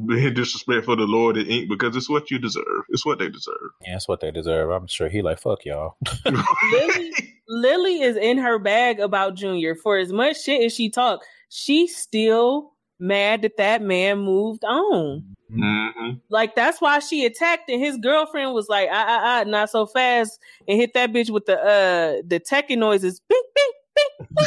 being 0.07 0.35
disrespectful 0.35 0.97
to 0.97 1.05
Lord 1.05 1.37
and 1.37 1.49
Ink 1.49 1.69
because 1.69 1.97
it's 1.97 2.09
what 2.09 2.31
you 2.31 2.39
deserve. 2.39 2.85
It's 2.89 3.05
what 3.05 3.19
they 3.19 3.29
deserve. 3.29 3.71
Yeah, 3.83 3.97
it's 3.97 4.09
what 4.09 4.21
they 4.21 4.31
deserve. 4.31 4.71
I'm 4.71 4.87
sure 4.87 5.09
he 5.09 5.23
like 5.23 5.39
fuck 5.39 5.65
y'all. 5.65 5.97
Lily, 6.25 7.13
Lily 7.49 8.01
is 8.03 8.17
in 8.17 8.39
her 8.39 8.59
bag 8.59 9.01
about 9.01 9.37
Junior. 9.37 9.75
For 9.75 9.99
as 9.99 10.13
much 10.13 10.43
shit 10.43 10.65
as 10.65 10.75
she 10.75 10.91
talk, 10.91 11.21
she 11.49 11.87
still 11.87 12.73
mad 12.99 13.43
that 13.43 13.57
that 13.59 13.83
man 13.83 14.19
moved 14.19 14.65
on. 14.65 15.37
hmm 15.51 16.11
Like 16.29 16.55
that's 16.55 16.81
why 16.81 16.99
she 17.01 17.25
attacked, 17.25 17.69
and 17.71 17.81
his 17.81 17.97
girlfriend 17.99 18.53
was 18.55 18.69
like, 18.69 18.89
"Ah, 18.91 19.05
ah, 19.07 19.41
ah, 19.41 19.45
not 19.45 19.71
so 19.71 19.87
fast," 19.87 20.39
and 20.67 20.79
hit 20.79 20.95
that 20.95 21.13
bitch 21.13 21.31
with 21.31 21.47
the 21.47 21.59
uh 21.59 22.23
the 22.27 22.41
techie 22.41 22.77
noises. 22.77 23.21
Bing, 23.29 23.43
bing, 23.55 23.73
bing. 23.97 24.47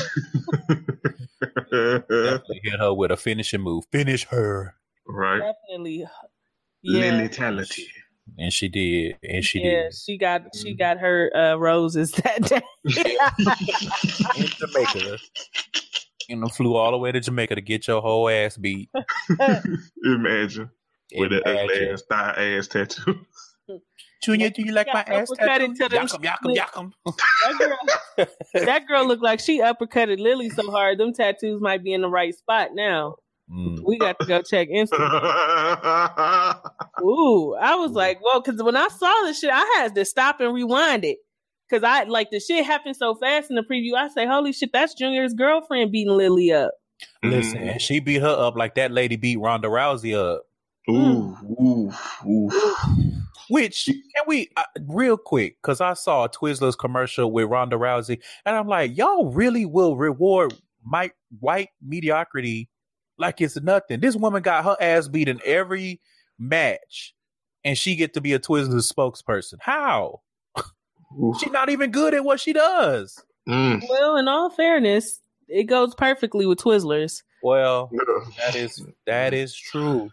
Definitely 1.72 2.62
hit 2.64 2.80
her 2.80 2.94
with 2.94 3.12
a 3.12 3.18
finishing 3.18 3.62
move. 3.62 3.86
Finish 3.92 4.26
her. 4.26 4.76
right. 5.08 5.40
Definitely. 5.40 6.06
Yeah. 6.82 7.12
Lilitality. 7.12 7.86
And 8.38 8.54
she 8.54 8.70
did. 8.70 9.18
And 9.24 9.44
she 9.44 9.60
yeah, 9.60 9.84
did. 9.84 9.96
she 9.96 10.18
got 10.18 10.56
she 10.56 10.76
got 10.76 11.00
her 11.00 11.32
uh, 11.36 11.56
roses 11.56 12.12
that 12.24 12.44
day. 12.44 12.62
In 14.40 14.48
Jamaica. 14.48 15.18
You 16.30 16.36
know, 16.36 16.48
flew 16.48 16.76
all 16.76 16.92
the 16.92 16.98
way 16.98 17.12
to 17.12 17.20
Jamaica 17.20 17.56
to 17.56 17.62
get 17.62 17.88
your 17.88 18.02
whole 18.02 18.30
ass 18.30 18.56
beat. 18.56 18.92
Imagine 20.04 20.70
with 21.16 21.32
that 21.32 21.48
ugly 21.48 21.90
ass 21.90 22.04
thigh 22.04 22.36
ass 22.38 22.68
tattoo. 22.68 23.26
Junior, 24.22 24.52
do 24.52 24.62
you 24.62 24.74
like 24.74 24.88
my 24.94 25.02
ass 25.02 25.32
tattoo? 25.40 25.74
Yakum, 25.74 26.24
yakum, 26.24 26.56
yakum. 26.56 26.92
that 27.08 27.56
girl, 27.58 28.28
that 28.54 28.88
girl 28.88 29.08
looked 29.08 29.24
like 29.24 29.40
she 29.40 29.60
uppercutted 29.60 30.20
Lily 30.20 30.52
so 30.52 30.70
hard. 30.70 31.00
Them 31.00 31.14
tattoos 31.14 31.62
might 31.62 31.84
be 31.84 31.94
in 31.94 32.02
the 32.02 32.10
right 32.10 32.36
spot 32.36 32.76
now. 32.76 33.16
Mm. 33.52 33.82
We 33.84 33.98
got 33.98 34.20
to 34.20 34.28
go 34.28 34.44
check 34.44 34.70
Instagram. 34.70 35.00
Ooh, 37.02 37.56
I 37.56 37.74
was 37.76 37.94
like, 37.94 38.24
well, 38.24 38.42
because 38.42 38.62
when 38.62 38.76
I 38.76 38.88
saw 38.90 39.12
this 39.24 39.40
shit, 39.40 39.50
I 39.52 39.66
had 39.78 39.96
to 39.96 40.06
stop 40.06 40.42
and 40.42 40.54
rewind 40.54 41.06
it. 41.06 41.18
Cause 41.70 41.84
I 41.84 42.04
like 42.04 42.32
the 42.32 42.40
shit 42.40 42.66
happened 42.66 42.96
so 42.96 43.16
fast 43.16 43.50
in 43.50 43.56
the 43.56 43.62
preview. 43.62 43.94
I 43.96 44.08
say, 44.10 44.26
holy 44.26 44.54
shit, 44.54 44.72
that's 44.74 44.96
Junior's 44.96 45.34
girlfriend 45.34 45.92
beating 45.92 46.16
Lily 46.16 46.52
up. 46.52 46.72
Listen, 47.24 47.58
and 47.58 47.82
she 47.82 48.00
beat 48.00 48.22
her 48.22 48.28
up 48.28 48.56
like 48.56 48.76
that 48.76 48.92
lady 48.92 49.16
beat 49.16 49.38
Ronda 49.38 49.68
Rousey 49.68 50.16
up. 50.16 50.44
Ooh, 50.90 51.38
ooh, 51.62 51.92
ooh. 52.28 52.50
Which 53.50 53.86
can 53.86 54.24
we 54.28 54.50
uh, 54.58 54.64
real 54.82 55.18
quick? 55.18 55.58
Because 55.62 55.82
I 55.82 55.94
saw 55.94 56.26
a 56.26 56.30
Twizzlers 56.30 56.78
commercial 56.78 57.32
with 57.32 57.50
Ronda 57.50 57.78
Rousey, 57.78 58.22
and 58.46 58.56
I'm 58.56 58.68
like, 58.68 58.96
y'all 58.96 59.32
really 59.32 59.66
will 59.66 59.96
reward 59.96 60.54
my 60.84 61.12
white 61.40 61.70
mediocrity 61.82 62.70
like 63.18 63.42
it's 63.42 63.60
nothing. 63.60 64.00
This 64.00 64.16
woman 64.16 64.42
got 64.42 64.64
her 64.64 64.78
ass 64.80 65.08
beat 65.08 65.28
in 65.28 65.40
every 65.44 66.00
match, 66.38 67.14
and 67.64 67.78
she 67.78 67.96
get 67.96 68.14
to 68.14 68.22
be 68.22 68.34
a 68.34 68.40
Twizzlers 68.40 68.92
spokesperson. 68.92 69.56
How? 69.60 70.22
Ooh. 71.18 71.34
She's 71.40 71.52
not 71.52 71.70
even 71.70 71.92
good 71.92 72.14
at 72.14 72.24
what 72.24 72.40
she 72.40 72.54
does. 72.54 73.24
Mm. 73.48 73.84
Well, 73.90 74.18
in 74.18 74.28
all 74.28 74.50
fairness, 74.50 75.22
it 75.48 75.64
goes 75.64 75.96
perfectly 75.96 76.46
with 76.46 76.60
Twizzlers. 76.60 77.24
Well, 77.42 77.90
that 78.38 78.56
is 78.56 78.86
that 79.08 79.34
is 79.34 79.56
true. 79.56 80.10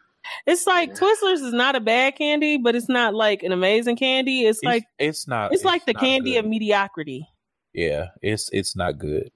It's 0.47 0.66
like 0.66 0.94
Twizzlers 0.94 1.44
is 1.44 1.52
not 1.52 1.77
a 1.77 1.81
bad 1.81 2.16
candy, 2.16 2.56
but 2.56 2.74
it's 2.74 2.89
not 2.89 3.14
like 3.14 3.43
an 3.43 3.52
amazing 3.52 3.97
candy. 3.97 4.47
It's, 4.47 4.62
like 4.62 4.85
it's 4.98 5.28
not. 5.28 5.52
it's, 5.52 5.64
like 5.64 5.86
the 5.86 5.94
candy 5.94 6.32
good. 6.32 6.40
of 6.40 6.47
mediocrity. 6.47 7.28
Yeah, 7.73 8.09
it's 8.23 8.48
it's 8.52 8.77
not 8.77 8.98
good. 8.98 9.31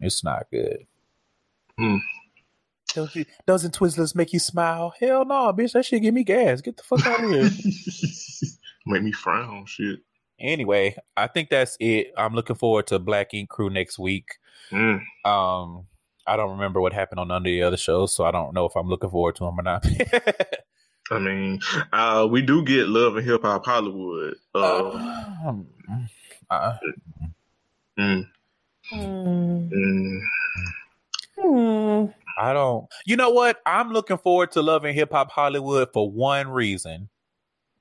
It's 0.00 0.24
not 0.24 0.46
good. 0.50 0.86
Hmm. 1.78 1.98
Don't 2.94 3.14
you, 3.14 3.26
doesn't 3.46 3.78
Twizzlers 3.78 4.14
make 4.14 4.32
you 4.32 4.38
smile? 4.38 4.94
Hell 4.98 5.24
no, 5.24 5.52
bitch. 5.52 5.72
That 5.72 5.84
shit 5.84 6.02
give 6.02 6.14
me 6.14 6.24
gas. 6.24 6.60
Get 6.60 6.76
the 6.76 6.82
fuck 6.82 7.06
out 7.06 7.22
of 7.22 7.30
here. 7.30 7.50
Make 8.86 9.02
me 9.02 9.12
frown. 9.12 9.66
Shit. 9.66 10.00
Anyway, 10.40 10.96
I 11.16 11.26
think 11.26 11.50
that's 11.50 11.76
it. 11.80 12.12
I'm 12.16 12.34
looking 12.34 12.56
forward 12.56 12.86
to 12.88 12.98
Black 12.98 13.34
Ink 13.34 13.48
Crew 13.48 13.70
next 13.70 13.98
week. 13.98 14.38
Mm. 14.70 15.00
Um, 15.24 15.86
I 16.26 16.36
don't 16.36 16.52
remember 16.52 16.80
what 16.80 16.92
happened 16.92 17.20
on 17.20 17.28
none 17.28 17.38
of 17.38 17.44
the 17.44 17.62
other 17.62 17.76
shows, 17.76 18.14
so 18.14 18.24
I 18.24 18.30
don't 18.30 18.54
know 18.54 18.66
if 18.66 18.76
I'm 18.76 18.88
looking 18.88 19.10
forward 19.10 19.36
to 19.36 19.44
them 19.44 19.58
or 19.58 19.62
not. 19.62 19.86
I 21.10 21.18
mean, 21.18 21.60
uh, 21.92 22.28
we 22.30 22.42
do 22.42 22.62
get 22.64 22.88
love 22.88 23.16
and 23.16 23.26
hip 23.26 23.42
hop 23.42 23.64
Hollywood. 23.64 24.34
Uh, 24.54 25.24
Um, 25.46 25.66
uh, 26.50 26.76
mm, 27.98 28.26
mm. 28.92 30.20
Hmm. 31.40 32.06
I 32.38 32.52
don't. 32.52 32.86
You 33.06 33.16
know 33.16 33.30
what? 33.30 33.60
I'm 33.64 33.92
looking 33.92 34.18
forward 34.18 34.52
to 34.52 34.62
love 34.62 34.84
and 34.84 34.94
hip 34.94 35.12
hop 35.12 35.30
Hollywood 35.30 35.88
for 35.92 36.10
one 36.10 36.48
reason. 36.48 37.08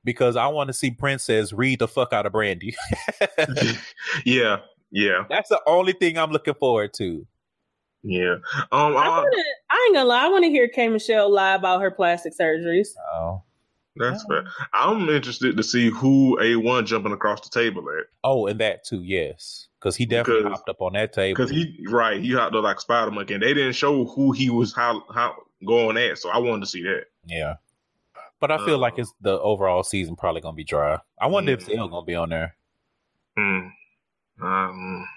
Because 0.07 0.38
I 0.38 0.47
want 0.47 0.69
to 0.69 0.73
see 0.73 0.89
Princess 0.89 1.51
read 1.51 1.79
the 1.79 1.88
fuck 1.88 2.13
out 2.13 2.25
of 2.25 2.31
Brandy. 2.31 2.73
yeah, 4.25 4.59
yeah, 4.89 5.25
That's 5.29 5.49
the 5.49 5.59
only 5.67 5.91
thing 5.91 6.17
I'm 6.17 6.31
looking 6.31 6.53
forward 6.53 6.93
to. 6.93 7.27
yeah. 8.03 8.35
Um, 8.71 8.95
I, 8.95 9.05
uh, 9.05 9.11
wanna, 9.11 9.27
I 9.69 9.84
ain't 9.88 9.95
gonna 9.95 10.07
lie. 10.07 10.25
I 10.25 10.29
want 10.29 10.45
to 10.45 10.49
hear 10.49 10.69
K 10.69 10.88
Michelle 10.88 11.29
lie 11.29 11.55
about 11.55 11.81
her 11.81 11.91
plastic 11.91 12.34
surgeries. 12.39 12.88
Oh, 13.13 13.43
that's 13.97 14.23
fair. 14.29 14.45
I'm 14.73 15.09
interested 15.09 15.57
to 15.57 15.63
see 15.63 15.89
who 15.89 16.38
A1 16.39 16.85
jumping 16.85 17.11
across 17.11 17.41
the 17.41 17.49
table 17.49 17.84
at 17.99 18.05
oh, 18.23 18.47
and 18.47 18.61
that 18.61 18.85
too, 18.85 19.01
yes, 19.03 19.67
because 19.79 19.97
he 19.97 20.05
definitely 20.05 20.43
Because- 20.43 20.59
hopped 20.59 20.69
up 20.69 20.81
on 20.81 20.93
that 20.93 21.11
table. 21.11 21.35
because 21.35 21.51
he 21.51 21.85
right 21.89 22.21
he 22.21 22.31
hopped 22.31 22.55
up 22.55 22.63
like 22.63 22.79
Spider 22.79 23.11
Monkey, 23.11 23.34
and 23.34 23.43
they 23.43 23.53
didn't 23.53 23.73
show 23.73 24.05
who 24.05 24.31
he 24.31 24.49
was 24.49 24.73
how 24.73 25.03
how 25.13 25.35
going 25.65 25.97
at. 25.97 26.17
So 26.17 26.29
I 26.29 26.38
wanted 26.38 26.61
to 26.61 26.67
see 26.67 26.84
that. 26.84 27.05
yeah, 27.25 27.55
but 28.39 28.51
I 28.51 28.64
feel 28.65 28.77
like 28.77 28.97
it's 28.97 29.14
the 29.22 29.39
overall 29.39 29.84
season 29.84 30.15
probably 30.15 30.41
gonna 30.41 30.55
be 30.55 30.64
dry. 30.64 30.99
I 31.19 31.27
wonder 31.27 31.51
if 31.53 31.65
Mm. 31.65 31.76
Zell 31.76 31.88
gonna 31.88 32.05
be 32.05 32.15
on 32.15 32.30
there. 32.30 32.55
Mm. 33.38 33.72
Um, 34.41 35.07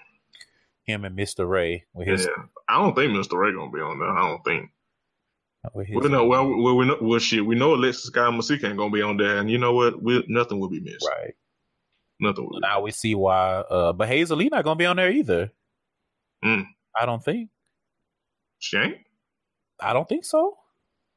Him 0.83 1.05
and 1.05 1.15
Mister 1.15 1.45
Ray 1.45 1.85
with 1.93 2.07
his, 2.07 2.25
yeah, 2.25 2.43
I 2.67 2.81
don't 2.81 2.95
think 2.95 3.11
Mr. 3.13 3.37
Ray 3.39 3.53
gonna 3.53 3.71
be 3.71 3.79
on 3.81 3.99
there. 3.99 4.09
I 4.09 4.27
don't 4.27 4.43
think. 4.43 4.71
with 5.73 5.87
his 5.87 5.95
Well, 5.95 6.09
no, 6.09 6.25
well, 6.25 6.47
well, 6.57 6.75
we 6.75 6.85
know, 6.87 6.97
well, 7.01 7.19
shit, 7.19 7.45
we 7.45 7.55
know 7.55 7.75
Alexis 7.75 8.05
Sky 8.05 8.29
Masika 8.31 8.67
ain't 8.67 8.77
gonna 8.77 8.89
be 8.91 9.01
on 9.03 9.17
there, 9.17 9.37
and 9.37 9.49
you 9.49 9.57
know 9.59 9.73
what? 9.73 10.01
We, 10.01 10.23
nothing 10.27 10.59
will 10.59 10.69
be 10.69 10.79
missed. 10.79 11.07
right. 11.07 11.33
Nothing 12.19 12.47
will. 12.49 12.59
Now 12.59 12.81
we 12.81 12.91
see 12.91 13.13
why. 13.15 13.57
Uh, 13.61 13.93
but 13.93 14.07
Hazel-E 14.07 14.49
not 14.49 14.63
gonna 14.63 14.75
be 14.75 14.85
on 14.85 14.95
there 14.97 15.11
either. 15.11 15.51
Mm. 16.43 16.65
I 16.99 17.05
don't 17.05 17.23
think. 17.23 17.49
She 18.59 18.77
ain't. 18.77 18.97
I 19.79 19.93
don't 19.93 20.07
think 20.09 20.25
so. 20.25 20.57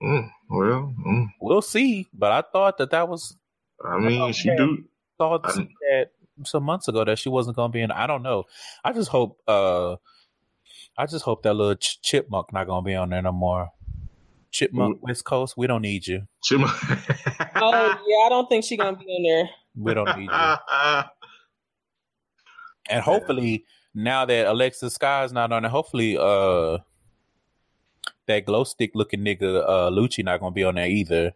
Mm. 0.05 0.31
Well, 0.51 0.95
mm. 1.07 1.27
We'll 1.41 1.63
see. 1.63 2.09
But 2.13 2.33
I 2.33 2.43
thought 2.53 2.79
that 2.79 2.91
that 2.91 3.09
was 3.09 3.37
I 3.85 3.99
mean, 3.99 4.33
she 4.33 4.49
yeah. 4.49 4.57
do. 4.57 4.85
thought 5.19 5.41
I- 5.45 5.69
that 5.91 6.11
some 6.45 6.65
months 6.65 6.89
ago 6.89 7.05
that 7.05 7.19
she 7.19 7.29
wasn't 7.29 7.57
gonna 7.57 7.73
be 7.73 7.81
in. 7.81 7.91
I 7.91 8.07
don't 8.07 8.23
know. 8.23 8.45
I 8.85 8.93
just 8.93 9.09
hope. 9.09 9.41
uh 9.49 9.97
I 10.97 11.07
just 11.07 11.25
hope 11.25 11.43
that 11.43 11.55
little 11.55 11.75
ch- 11.75 12.01
chipmunk 12.03 12.53
not 12.53 12.67
gonna 12.67 12.83
be 12.85 12.95
on 12.95 13.11
there 13.11 13.23
no 13.23 13.33
more. 13.33 13.71
Chipmunk 14.53 15.03
West 15.03 15.25
Coast, 15.25 15.57
we 15.57 15.67
don't 15.67 15.83
need 15.83 16.07
you. 16.07 16.27
Chipmunk. 16.43 16.73
Oh 17.57 17.99
yeah, 18.07 18.27
I 18.27 18.29
don't 18.29 18.49
think 18.49 18.65
she 18.65 18.77
gonna 18.77 18.97
be 18.97 19.05
on 19.07 19.23
there. 19.23 19.51
We 19.77 19.95
don't 19.95 20.19
need 20.19 20.31
you. 20.31 21.03
And 22.91 23.03
hopefully, 23.03 23.65
now 23.95 24.27
that 24.27 24.47
Alexis 24.47 24.95
Sky's 24.95 25.33
not 25.33 25.51
on 25.53 25.65
it, 25.65 25.71
hopefully, 25.71 26.19
uh, 26.19 26.79
that 28.27 28.45
glow 28.47 28.65
stick 28.65 28.93
looking 28.95 29.21
nigga, 29.21 29.63
uh, 29.69 29.91
Lucci, 29.91 30.25
not 30.25 30.41
gonna 30.41 30.53
be 30.53 30.65
on 30.65 30.75
there 30.77 30.89
either. 30.89 31.33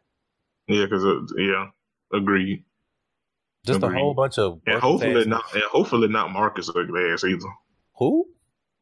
yeah, 0.66 0.84
because 0.84 1.04
uh, 1.04 1.20
yeah, 1.36 1.66
agreed. 2.12 2.64
Just 3.66 3.82
Agreed. 3.82 3.96
a 3.96 4.00
whole 4.00 4.14
bunch 4.14 4.38
of 4.38 4.60
And 4.66 4.80
hopefully 4.80 5.24
not. 5.26 5.44
And 5.52 5.62
hopefully 5.64 6.08
not 6.08 6.30
Marcus 6.32 6.70
ugly 6.70 7.10
ass 7.12 7.24
either. 7.24 7.48
Who? 7.98 8.26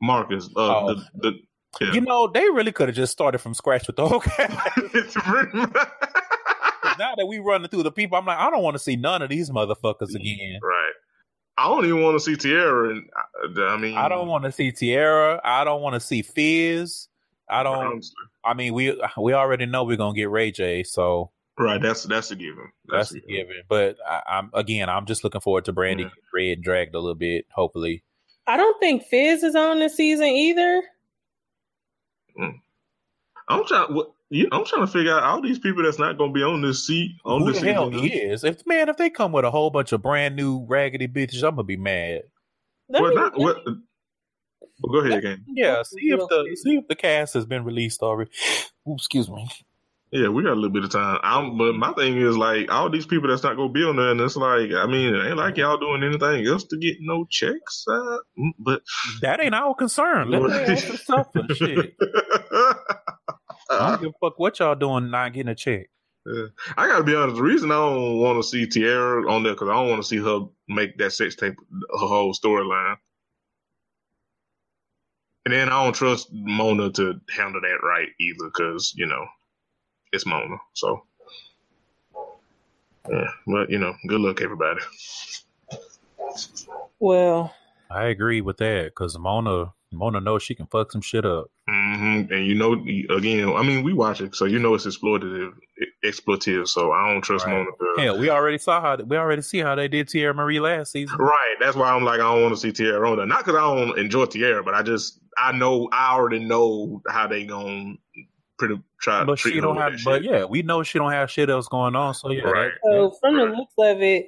Marcus. 0.01 0.47
Uh, 0.57 0.61
Oh. 0.61 0.95
the, 0.95 1.05
the 1.15 1.33
yeah. 1.81 1.93
You 1.93 2.01
know, 2.03 2.29
they 2.29 2.43
really 2.51 2.73
could 2.73 2.89
have 2.89 2.95
just 2.97 3.13
started 3.13 3.39
from 3.39 3.53
scratch 3.55 3.87
with 3.87 3.97
the 3.97 4.07
whole 4.07 4.21
cast. 4.21 4.55
It's 4.95 5.15
pretty 5.15 5.59
now 6.99 7.15
that 7.17 7.27
we 7.27 7.39
running 7.39 7.69
through 7.69 7.83
the 7.83 7.93
people, 7.93 8.17
I'm 8.17 8.25
like, 8.25 8.39
I 8.39 8.49
don't 8.51 8.63
want 8.63 8.75
to 8.75 8.79
see 8.79 8.97
none 8.97 9.21
of 9.23 9.29
these 9.29 9.51
motherfuckers 9.51 10.15
again. 10.15 10.61
right. 10.63 10.93
I 11.59 11.69
don't 11.69 11.85
even 11.87 12.03
want 12.03 12.17
to 12.17 12.21
see 12.21 12.37
Tierra. 12.37 12.91
And 12.91 13.09
uh, 13.59 13.67
I 13.67 13.77
mean, 13.79 13.97
I 13.97 14.09
don't 14.09 14.29
want 14.29 14.45
to 14.45 14.53
see 14.53 14.73
Tierra. 14.73 15.41
I 15.43 15.65
don't 15.65 15.81
want 15.83 15.95
to 15.95 16.01
see 16.01 16.23
Fizz. 16.23 17.09
I 17.49 17.63
don't. 17.63 17.77
honestly. 17.79 18.15
I 18.45 18.55
mean, 18.55 18.75
we 18.75 19.01
we 19.21 19.33
already 19.33 19.67
know 19.67 19.85
we're 19.85 19.97
gonna 19.97 20.15
get 20.15 20.31
Ray 20.31 20.51
J, 20.51 20.83
so 20.83 21.31
Right. 21.59 21.81
That's 21.81 22.03
that's 22.05 22.31
a 22.31 22.37
given. 22.37 22.71
that's 22.87 23.13
a 23.15 23.21
given. 23.21 23.63
But 23.69 23.97
I, 24.07 24.23
I'm 24.29 24.51
again, 24.53 24.89
I'm 24.91 25.07
just 25.07 25.25
looking 25.25 25.41
forward 25.41 25.65
to 25.67 25.73
Brandy 25.73 26.03
Yeah. 26.05 26.11
red 26.35 26.59
and 26.59 26.63
dragged 26.65 26.95
a 26.95 26.99
little 26.99 27.15
bit. 27.15 27.47
Hopefully, 27.53 28.05
I 28.47 28.57
don't 28.59 28.79
think 28.79 29.05
Fizz 29.05 29.43
is 29.43 29.55
on 29.57 29.79
this 29.79 29.97
season 29.97 30.27
either. 30.27 30.83
Mm. 32.39 32.61
I'm 33.49 33.65
trying. 33.65 33.95
What, 33.95 34.13
you, 34.29 34.49
I'm 34.53 34.65
trying 34.65 34.85
to 34.85 34.93
figure 34.93 35.15
out 35.17 35.23
all 35.23 35.41
these 35.41 35.59
people 35.59 35.85
that's 35.85 35.99
not 36.01 36.19
going 36.19 36.31
to 36.31 36.35
be 36.35 36.43
on 36.43 36.61
this 36.61 36.85
seat 36.87 37.13
on 37.25 37.43
who 37.43 37.53
this 37.53 37.63
the 37.63 37.73
hell 37.73 37.91
season. 37.93 38.07
is? 38.31 38.45
If 38.45 38.67
man, 38.67 38.89
if 38.89 38.97
they 38.97 39.09
come 39.09 39.33
with 39.33 39.45
a 39.45 39.51
whole 39.51 39.71
bunch 39.71 39.93
of 39.93 40.03
brand 40.03 40.35
new 40.37 40.65
raggedy 40.67 41.07
bitches, 41.09 41.43
I'm 41.45 41.53
gonna 41.55 41.63
be 41.65 41.77
mad. 41.77 42.23
Let 42.89 43.03
Well, 43.03 43.11
me- 43.11 43.17
not, 43.17 43.39
what, 43.39 43.65
well, 44.81 44.93
go 44.93 45.07
ahead 45.07 45.19
again. 45.19 45.45
Yeah, 45.49 45.83
see 45.83 46.09
if 46.09 46.21
the 46.29 46.57
see 46.63 46.77
if 46.77 46.89
the 46.89 46.95
cast 46.95 47.35
has 47.35 47.47
been 47.47 47.65
released 47.65 48.03
already. 48.03 48.31
Ooh, 48.89 48.95
excuse 48.95 49.29
me. 49.31 49.49
Yeah, 50.13 50.29
we 50.29 50.45
got 50.45 50.53
a 50.53 50.55
little 50.55 50.71
bit 50.71 50.85
of 50.85 50.91
time. 50.91 51.19
I'm, 51.25 51.59
but 51.59 51.75
my 51.75 51.93
thing 51.93 52.17
is 52.17 52.37
like 52.37 52.71
all 52.73 52.89
these 52.89 53.07
people 53.07 53.29
that's 53.29 53.43
not 53.43 53.57
going 53.57 53.69
to 53.69 53.73
be 53.73 53.83
on 53.83 53.97
there, 53.97 54.13
and 54.13 54.21
it's 54.21 54.37
like, 54.37 54.71
I 54.73 54.87
mean, 54.87 55.15
it 55.15 55.27
ain't 55.27 55.37
like 55.37 55.57
y'all 55.57 55.79
doing 55.79 56.05
anything 56.05 56.47
else 56.47 56.65
to 56.65 56.79
get 56.79 56.97
no 57.01 57.27
checks. 57.29 57.85
Uh, 57.89 58.19
mm, 58.39 58.53
but 58.59 58.83
That 59.23 59.43
ain't 59.43 59.55
our 59.55 59.75
concern. 59.75 60.31
Let 60.31 60.67
them 60.67 60.97
stuff 60.97 61.29
and 61.35 61.51
shit. 61.57 61.97
I 63.69 63.91
don't 63.91 64.01
give 64.01 64.11
a 64.11 64.27
fuck 64.27 64.39
what 64.39 64.59
y'all 64.61 64.77
doing 64.77 65.11
not 65.11 65.33
getting 65.33 65.51
a 65.51 65.57
check. 65.57 65.87
I 66.77 66.87
gotta 66.89 67.05
be 67.05 67.15
honest. 67.15 67.37
The 67.37 67.43
reason 67.43 67.71
I 67.71 67.75
don't 67.75 68.19
want 68.19 68.43
to 68.43 68.49
see 68.49 68.67
Tierra 68.67 69.31
on 69.31 69.43
there 69.43 69.55
because 69.55 69.69
I 69.69 69.75
don't 69.75 69.89
want 69.89 70.03
to 70.03 70.09
see 70.09 70.19
her 70.19 70.41
make 70.69 70.99
that 70.99 71.13
sex 71.13 71.37
tape 71.37 71.55
her 71.55 72.07
whole 72.07 72.33
storyline. 72.33 72.97
And 75.47 75.55
then 75.55 75.69
I 75.69 75.85
don't 75.85 75.93
trust 75.93 76.33
Mona 76.33 76.91
to 76.91 77.21
handle 77.31 77.61
that 77.61 77.87
right 77.87 78.09
either 78.19 78.47
because 78.47 78.93
you 78.97 79.07
know 79.07 79.25
it's 80.13 80.27
Mona. 80.27 80.57
So 80.73 81.05
yeah, 83.09 83.29
but 83.47 83.71
you 83.71 83.79
know, 83.79 83.95
good 84.09 84.21
luck 84.21 84.43
everybody. 84.43 84.81
Well. 86.99 87.55
I 87.89 88.07
agree 88.07 88.41
with 88.41 88.57
that 88.57 88.87
because 88.87 89.17
Mona 89.17 89.73
Mona 89.93 90.21
knows 90.21 90.43
she 90.43 90.55
can 90.55 90.67
fuck 90.67 90.91
some 90.93 91.01
shit 91.01 91.25
up. 91.25 91.47
hmm 91.69 92.23
And 92.31 92.47
you 92.47 92.55
know, 92.55 92.73
again, 93.15 93.49
I 93.55 93.63
mean, 93.63 93.83
we 93.85 93.93
watch 93.93 94.21
it, 94.21 94.35
so 94.35 94.45
you 94.45 94.59
know 94.59 94.75
it's 94.75 94.87
exploitative, 94.87 95.53
exploitative. 96.05 96.69
So 96.69 96.93
I 96.93 97.13
don't 97.13 97.23
trust 97.23 97.47
Right. 97.47 97.53
Mona. 97.53 97.71
To, 97.97 98.03
Hell, 98.03 98.19
we 98.19 98.29
already 98.31 98.59
saw 98.59 98.81
how 98.81 98.97
we 98.97 99.17
already 99.17 99.43
see 99.43 99.59
how 99.59 99.75
they 99.75 99.89
did 99.89 100.09
Tierra 100.09 100.35
Marie 100.35 100.61
last 100.61 100.93
season. 100.93 101.17
Right. 101.19 101.57
That's 101.61 101.77
why 101.77 101.91
I'm 101.93 102.05
like, 102.05 102.21
I 102.21 102.25
don't 102.25 102.43
want 102.43 102.55
to 102.55 102.61
see 102.61 102.73
Tierra 102.73 103.09
on 103.11 103.17
there. 103.19 103.27
Not 103.27 103.39
because 103.45 103.55
I 103.55 103.61
don't 103.61 103.99
enjoy 103.99 104.27
Tierra, 104.27 104.63
but 104.63 104.75
I 104.75 104.83
just, 104.83 105.21
I 105.39 105.53
know, 105.53 105.89
I 105.93 106.13
already 106.15 106.45
know 106.45 107.01
how 107.09 107.27
they 107.27 107.45
going 107.47 107.99
to 108.17 108.23
pretty 108.59 108.83
try 109.01 109.21
to 109.21 109.25
But 109.27 109.39
treat 109.39 109.53
she 109.53 109.57
her 109.57 109.63
don't 109.63 109.77
with 109.77 109.85
have. 109.93 110.01
But 110.05 110.25
yeah, 110.25 110.45
we 110.45 110.63
know 110.63 110.83
she 110.83 110.99
don't 110.99 111.13
have 111.13 111.31
shit 111.31 111.49
else 111.49 111.69
going 111.69 111.95
on. 111.97 112.13
So 112.15 112.31
yeah, 112.33 112.43
Right. 112.43 112.73
that- 112.73 112.91
so 112.91 113.11
from 113.21 113.37
the 113.37 113.45
looks 113.45 113.75
of 113.79 114.03
it, 114.03 114.27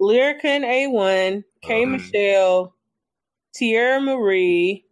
Lyrica 0.00 0.44
and 0.44 0.64
A1, 0.64 1.44
K 1.62 1.84
Mhm. 1.84 1.90
Michelle, 1.92 2.74
Tierra 3.54 4.00
Marie. 4.00 4.84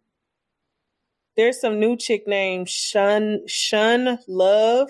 There's 1.37 1.61
some 1.61 1.79
new 1.79 1.95
chick 1.95 2.27
named 2.27 2.67
Shun 2.67 3.41
Shun 3.47 4.19
Love. 4.27 4.89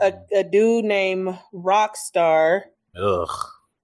A, 0.00 0.12
a 0.34 0.42
dude 0.42 0.84
named 0.86 1.38
Rockstar. 1.54 2.62
ugh. 3.00 3.28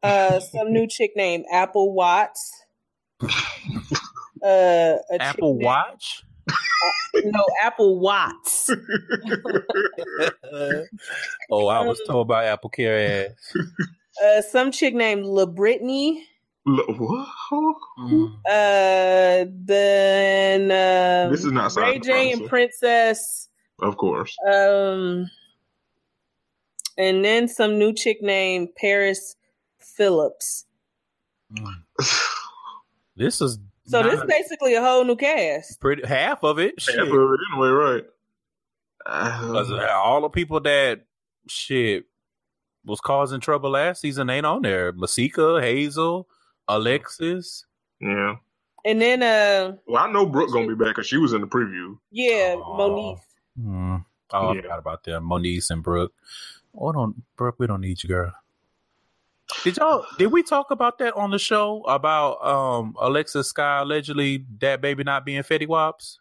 Uh, 0.03 0.41
some 0.41 0.73
new 0.73 0.87
chick 0.89 1.13
named 1.15 1.45
Apple 1.53 1.93
Watts. 1.93 2.65
Uh, 3.23 3.27
a 4.43 4.97
chick 5.13 5.21
Apple 5.21 5.53
named- 5.55 5.65
Watch. 5.67 6.25
No, 7.25 7.45
Apple 7.63 8.01
Watts. 8.01 8.71
oh, 11.51 11.67
I 11.69 11.81
was 11.85 12.01
told 12.07 12.27
by 12.29 12.47
Apple 12.47 12.71
Care 12.71 13.27
ass. 13.29 13.55
Uh, 14.25 14.41
some 14.43 14.73
chick 14.73 14.95
named 14.95 15.27
La 15.27 15.45
Brittany. 15.45 16.15
Look, 16.21 16.30
what? 16.65 17.29
Mm. 17.99 18.35
Uh, 18.49 19.51
then 19.65 20.63
um, 20.71 21.33
This 21.33 21.45
is 21.45 21.53
not 21.53 21.75
Ray 21.77 21.99
J 21.99 22.33
and 22.33 22.47
Princess. 22.49 23.49
Of 23.81 23.97
course. 23.97 24.37
Um, 24.47 25.31
and 26.99 27.25
then 27.25 27.49
some 27.49 27.79
new 27.79 27.93
chick 27.95 28.21
named 28.23 28.75
Paris 28.77 29.37
Phillips. 29.79 30.67
This 33.17 33.41
is 33.43 33.59
So 33.87 34.03
this 34.03 34.15
is 34.19 34.25
basically 34.27 34.75
a 34.75 34.81
whole 34.81 35.05
new 35.05 35.17
cast. 35.17 35.79
pretty 35.81 36.07
half 36.07 36.43
of 36.43 36.59
it. 36.59 36.75
Half 36.89 37.09
of 37.09 37.33
it 37.33 37.41
anyway, 37.53 37.69
right? 37.69 38.05
'Cause, 39.05 39.71
uh, 39.73 39.89
all 39.93 40.23
the 40.23 40.31
people 40.31 40.59
that 40.61 41.05
shit 41.49 42.07
was 42.85 43.01
causing 43.01 43.41
trouble 43.41 43.71
last 43.71 44.01
season 44.01 44.31
ain't 44.31 44.47
on 44.47 44.63
there. 44.63 44.93
Masika, 44.93 45.61
Hazel, 45.61 46.29
Alexis. 46.77 47.67
yeah. 48.01 48.37
And 48.85 49.01
then 49.03 49.23
uh 49.23 49.77
Well, 49.87 50.03
I 50.03 50.11
know 50.11 50.25
Brooke 50.27 50.53
gonna 50.53 50.67
be 50.67 50.75
back 50.75 50.95
because 50.97 51.07
she 51.07 51.19
was 51.19 51.33
in 51.35 51.43
the 51.43 51.47
preview. 51.47 51.99
yeah, 52.11 52.55
Aw. 52.57 52.79
Moniece. 52.79 53.21
Hmm. 53.61 53.97
Oh, 54.33 54.49
I 54.49 54.55
Yeah. 54.55 54.63
forgot 54.63 54.79
about 54.79 55.05
them. 55.05 55.29
Moniece 55.29 55.71
and 55.71 55.83
Brooke. 55.83 56.13
Oh, 56.75 56.93
don't 56.93 57.23
Brooke. 57.37 57.57
We 57.59 57.67
don't 57.67 57.81
need 57.83 58.03
you, 58.03 58.09
girl. 58.09 58.33
Did 59.65 59.77
y'all? 59.77 60.07
Did 60.17 60.29
we 60.33 60.43
talk 60.45 60.71
about 60.71 60.99
that 60.99 61.15
on 61.15 61.31
the 61.33 61.39
show 61.39 61.83
about 61.83 62.43
um 62.47 62.95
Alexis 63.01 63.49
Sky 63.49 63.81
allegedly 63.81 64.47
that 64.61 64.81
baby 64.81 65.03
not 65.05 65.27
being 65.27 65.43
Fetty 65.43 65.67
Waps? 65.67 66.21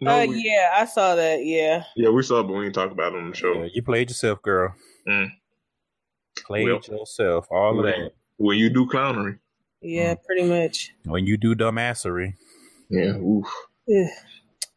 No, 0.00 0.10
uh 0.10 0.26
we, 0.26 0.42
yeah, 0.44 0.72
I 0.74 0.84
saw 0.84 1.14
that, 1.14 1.42
yeah. 1.46 1.84
yeah, 1.96 2.10
we 2.10 2.22
saw, 2.22 2.40
it, 2.40 2.42
but 2.42 2.52
we 2.52 2.64
didn't 2.64 2.74
talk 2.74 2.90
about 2.90 3.14
it 3.14 3.18
on 3.18 3.30
the 3.30 3.36
show. 3.36 3.54
Yeah, 3.54 3.68
you 3.72 3.82
played 3.82 4.10
yourself, 4.10 4.42
girl. 4.42 4.74
Mm. 5.08 5.28
Played 6.44 6.66
Well- 6.66 6.80
yourself. 6.98 7.46
All 7.50 7.78
of 7.78 7.84
Well- 7.84 7.84
that. 7.86 8.12
When 8.38 8.58
you 8.58 8.68
do 8.70 8.86
clownery, 8.86 9.38
Yeah, 9.80 10.14
pretty 10.26 10.44
much. 10.48 10.92
When 11.04 11.26
you 11.26 11.36
do 11.36 11.54
dumbassery. 11.54 12.34
yeah, 12.90 13.16
oof. 13.16 13.46
Ugh. 13.88 14.06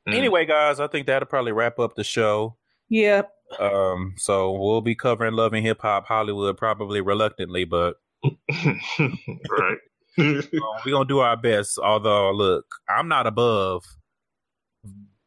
Mm. 0.08 0.14
Anyway, 0.16 0.46
guys, 0.46 0.80
I 0.80 0.88
think 0.88 1.08
that'll 1.08 1.28
probably 1.28 1.52
wrap 1.52 1.78
up 1.80 1.96
the 1.96 2.04
show. 2.04 2.56
Yep. 2.90 3.30
Um, 3.60 4.14
so 4.18 4.52
we'll 4.54 4.82
be 4.82 4.96
covering 4.96 5.34
Love 5.34 5.54
and 5.54 5.66
Hip 5.66 5.82
Hop 5.82 6.06
Hollywood 6.08 6.58
probably 6.58 7.02
reluctantly, 7.02 7.66
but 7.66 7.96
right. 8.50 9.78
um, 10.18 10.44
we're 10.86 10.92
gonna 10.92 11.06
do 11.06 11.20
our 11.20 11.38
best. 11.38 11.78
Although, 11.80 12.32
look, 12.32 12.66
I'm 12.90 13.08
not 13.08 13.28
above 13.28 13.84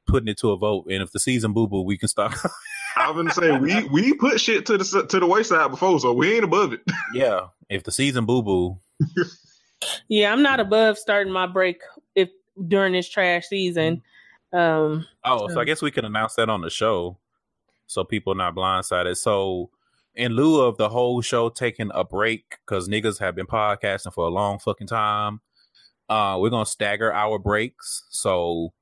putting 0.06 0.28
it 0.28 0.38
to 0.38 0.50
a 0.50 0.56
vote, 0.56 0.86
and 0.90 1.02
if 1.02 1.10
the 1.12 1.18
season 1.20 1.52
boo 1.52 1.66
boo, 1.68 1.82
we 1.82 1.96
can 1.98 2.09
start. 2.93 3.09
I've 3.09 3.16
been 3.16 3.31
saying 3.31 3.60
we 3.60 3.85
we 3.89 4.14
put 4.14 4.40
shit 4.40 4.66
to 4.66 4.78
the 4.78 5.06
to 5.09 5.20
the 5.20 5.27
wayside 5.27 5.70
before, 5.70 5.98
so 6.01 6.12
we 6.12 6.35
ain't 6.35 6.44
above 6.44 6.73
it. 6.73 6.81
yeah, 7.14 7.47
if 7.69 7.85
the 7.85 7.93
season 7.93 8.27
boo 8.27 8.43
boo, 8.43 8.78
Yeah, 10.09 10.32
I'm 10.32 10.43
not 10.43 10.60
above 10.60 10.98
starting 10.98 11.32
my 11.32 11.47
break 11.47 11.82
if 12.14 12.31
during 12.69 12.93
this 12.93 13.09
trash 13.09 13.47
season. 13.47 14.02
Um 14.52 15.06
oh, 15.24 15.48
so 15.48 15.60
I 15.60 15.64
guess 15.64 15.82
we 15.82 15.90
can 15.90 16.05
announce 16.05 16.35
that 16.35 16.48
on 16.48 16.60
the 16.60 16.70
show, 16.70 17.19
so 17.86 18.05
people 18.05 18.35
not 18.35 18.55
blindsided. 18.55 19.16
So. 19.16 19.70
In 20.14 20.32
lieu 20.32 20.60
of 20.60 20.77
the 20.77 20.90
whole 20.90 21.23
show 21.23 21.48
taking 21.48 21.90
a 21.94 22.05
break 22.05 22.59
because 22.66 22.86
niggas 22.86 23.19
have 23.20 23.35
been 23.35 23.47
podcasting 23.47 24.12
for 24.12 24.27
a 24.27 24.31
long 24.31 24.59
fucking 24.59 24.86
time, 24.86 25.40
uh, 26.10 26.36
we're 26.39 26.51
gonna 26.51 26.66
stagger 26.66 27.10
our 27.14 27.39
breaks. 27.39 28.05
So 28.10 28.74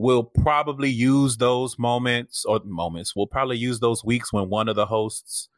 we'll 0.00 0.24
probably 0.24 0.88
use 0.88 1.36
those 1.36 1.78
moments 1.78 2.46
or 2.46 2.58
moments. 2.64 3.14
We'll 3.14 3.26
probably 3.26 3.58
use 3.58 3.80
those 3.80 4.02
weeks 4.02 4.32
when 4.32 4.48
one 4.48 4.66
of 4.66 4.74
the 4.74 4.86
hosts 4.86 5.50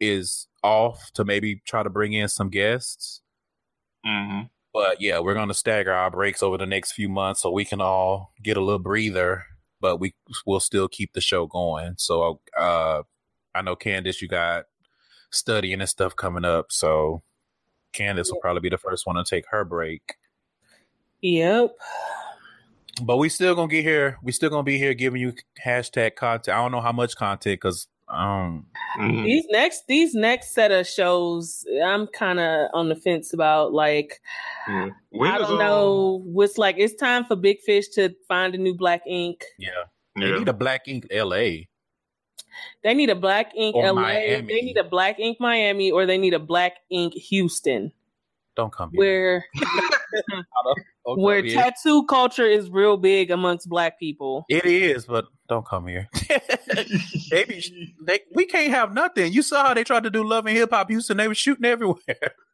is 0.00 0.48
off 0.64 1.12
to 1.14 1.24
maybe 1.24 1.62
try 1.64 1.84
to 1.84 1.90
bring 1.90 2.12
in 2.12 2.28
some 2.28 2.50
guests. 2.50 3.22
Mm-hmm. 4.04 4.46
But 4.72 5.00
yeah, 5.00 5.20
we're 5.20 5.34
gonna 5.34 5.54
stagger 5.54 5.92
our 5.92 6.10
breaks 6.10 6.42
over 6.42 6.58
the 6.58 6.66
next 6.66 6.92
few 6.92 7.08
months 7.08 7.42
so 7.42 7.52
we 7.52 7.64
can 7.64 7.80
all 7.80 8.32
get 8.42 8.56
a 8.56 8.60
little 8.60 8.80
breather, 8.80 9.44
but 9.80 10.00
we 10.00 10.12
will 10.44 10.58
still 10.58 10.88
keep 10.88 11.12
the 11.12 11.20
show 11.20 11.46
going. 11.46 11.94
So 11.96 12.40
uh 12.58 13.02
I 13.54 13.62
know 13.62 13.76
Candace, 13.76 14.20
you 14.20 14.26
got 14.26 14.64
studying 15.30 15.80
and 15.80 15.88
stuff 15.88 16.16
coming 16.16 16.44
up, 16.44 16.72
so 16.72 17.22
Candace 17.92 18.32
will 18.32 18.40
probably 18.40 18.60
be 18.60 18.70
the 18.70 18.78
first 18.78 19.06
one 19.06 19.14
to 19.14 19.22
take 19.22 19.44
her 19.52 19.64
break. 19.64 20.16
Yep. 21.20 21.76
But 23.02 23.16
we 23.16 23.28
still 23.28 23.54
gonna 23.54 23.68
get 23.68 23.84
here. 23.84 24.18
We 24.22 24.32
still 24.32 24.50
gonna 24.50 24.62
be 24.62 24.78
here 24.78 24.94
giving 24.94 25.20
you 25.20 25.34
hashtag 25.64 26.16
content. 26.16 26.56
I 26.56 26.62
don't 26.62 26.72
know 26.72 26.80
how 26.80 26.92
much 26.92 27.16
content 27.16 27.60
because 27.60 27.86
um 28.08 28.66
Mm-hmm. 28.98 29.24
These 29.24 29.46
next 29.50 29.82
these 29.88 30.14
next 30.14 30.54
set 30.54 30.70
of 30.70 30.86
shows 30.86 31.64
I'm 31.84 32.06
kinda 32.06 32.68
on 32.72 32.88
the 32.88 32.94
fence 32.96 33.32
about 33.32 33.72
like 33.72 34.20
Yeah. 34.68 34.90
When 35.10 35.30
I 35.30 35.38
don't 35.38 35.52
um, 35.52 35.58
know 35.58 36.22
what's 36.24 36.58
like 36.58 36.76
it's 36.78 36.94
time 36.94 37.24
for 37.24 37.34
Big 37.34 37.60
Fish 37.62 37.88
to 37.94 38.14
find 38.28 38.54
a 38.54 38.58
new 38.58 38.74
black 38.74 39.02
ink. 39.06 39.44
yeah, 39.58 39.70
they 40.16 40.30
need 40.30 40.48
a 40.48 40.52
black 40.52 40.86
ink 40.86 41.06
LA. 41.12 41.64
They 42.84 42.94
need 42.94 43.10
a 43.10 43.16
black 43.16 43.52
ink 43.56 43.74
Or 43.74 43.92
LA. 43.92 44.02
Miami. 44.02 44.46
They 44.46 44.60
need 44.60 44.76
a 44.76 44.84
black 44.84 45.18
ink 45.18 45.38
Miami 45.40 45.90
or 45.90 46.06
they 46.06 46.18
need 46.18 46.34
a 46.34 46.38
black 46.38 46.74
ink 46.90 47.14
Houston. 47.14 47.90
Don't 48.54 48.72
come 48.72 48.90
here. 48.92 48.98
Where 48.98 49.44
Don't 51.06 51.18
where 51.20 51.42
come 51.42 51.50
tattoo 51.50 52.04
culture 52.06 52.46
is 52.46 52.70
real 52.70 52.96
big 52.96 53.30
amongst 53.30 53.68
black 53.68 53.98
people. 53.98 54.44
It 54.48 54.64
is, 54.64 55.04
but 55.04 55.26
don't 55.48 55.66
come 55.66 55.86
here. 55.86 56.08
they 57.30 57.44
be, 57.44 57.94
they, 58.06 58.20
we 58.34 58.46
can't 58.46 58.70
have 58.72 58.94
nothing. 58.94 59.30
You 59.32 59.42
saw 59.42 59.66
how 59.66 59.74
they 59.74 59.84
tried 59.84 60.04
to 60.04 60.10
do 60.10 60.26
Love 60.26 60.46
and 60.46 60.56
Hip 60.56 60.70
Hop 60.70 60.88
Houston. 60.88 61.18
They 61.18 61.28
were 61.28 61.34
shooting 61.34 61.66
everywhere. 61.66 61.98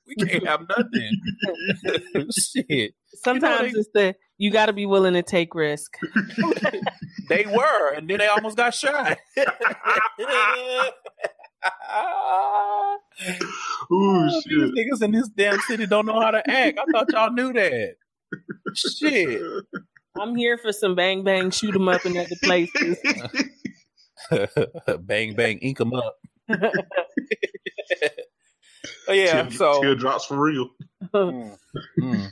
We 0.07 0.17
can't 0.27 0.45
have 0.49 0.67
nothing. 0.69 2.27
Shit. 2.37 2.95
Sometimes 3.23 3.73
they- 3.73 3.79
it's 3.79 3.89
the 3.95 4.15
you 4.39 4.51
got 4.51 4.67
to 4.67 4.73
be 4.73 4.87
willing 4.87 5.15
to 5.15 5.23
take 5.23 5.55
risk. 5.55 5.93
They 7.29 7.45
were, 7.47 7.93
and 7.95 8.09
then 8.11 8.19
they 8.19 8.27
almost 8.27 8.57
got 8.57 8.75
shot. 8.75 9.19
Ooh, 13.93 14.25
These 14.31 14.43
shit. 14.45 14.75
niggas 14.75 15.03
in 15.03 15.13
this 15.13 15.29
damn 15.29 15.59
city 15.61 15.87
don't 15.87 16.07
know 16.07 16.21
how 16.21 16.31
to 16.31 16.51
act. 16.51 16.79
I 16.79 16.85
thought 16.93 17.13
y'all 17.13 17.33
knew 17.33 17.53
that. 17.53 17.97
Shit. 18.75 19.43
I'm 20.19 20.35
here 20.37 20.59
for 20.59 20.73
some 20.73 20.95
bang 20.95 21.23
bang 21.25 21.51
shoot 21.51 21.75
'em 21.75 21.89
up 21.89 22.05
in 22.07 22.17
other 22.17 22.37
places. 22.43 22.99
bang 25.01 25.35
bang, 25.35 25.59
ink 25.59 25.81
'em 25.81 25.93
up. 25.95 26.17
Oh, 29.09 29.13
yeah, 29.13 29.43
Tear- 29.43 29.51
so 29.53 29.81
teardrops 29.83 30.27
for 30.27 30.39
real. 30.41 30.69
Mm, 31.15 31.57
mm, 32.01 32.31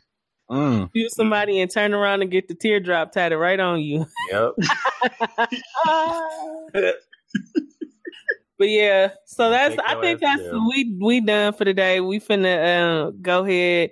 mm. 0.50 0.90
Shoot 0.94 1.10
somebody 1.12 1.60
and 1.60 1.70
turn 1.70 1.92
around 1.94 2.22
and 2.22 2.30
get 2.30 2.48
the 2.48 2.54
teardrop 2.54 3.12
tatted 3.12 3.38
right 3.38 3.58
on 3.60 3.80
you. 3.80 4.06
Yep. 4.30 4.52
But 8.58 8.70
yeah, 8.70 9.12
so 9.24 9.50
that's 9.50 9.76
Take 9.76 9.84
I 9.86 10.00
think 10.00 10.20
that's 10.20 10.42
down. 10.42 10.68
we 10.68 10.96
we 11.00 11.20
done 11.20 11.52
for 11.52 11.64
today. 11.64 12.00
We 12.00 12.18
finna 12.18 13.06
uh, 13.06 13.10
go 13.22 13.44
ahead 13.44 13.90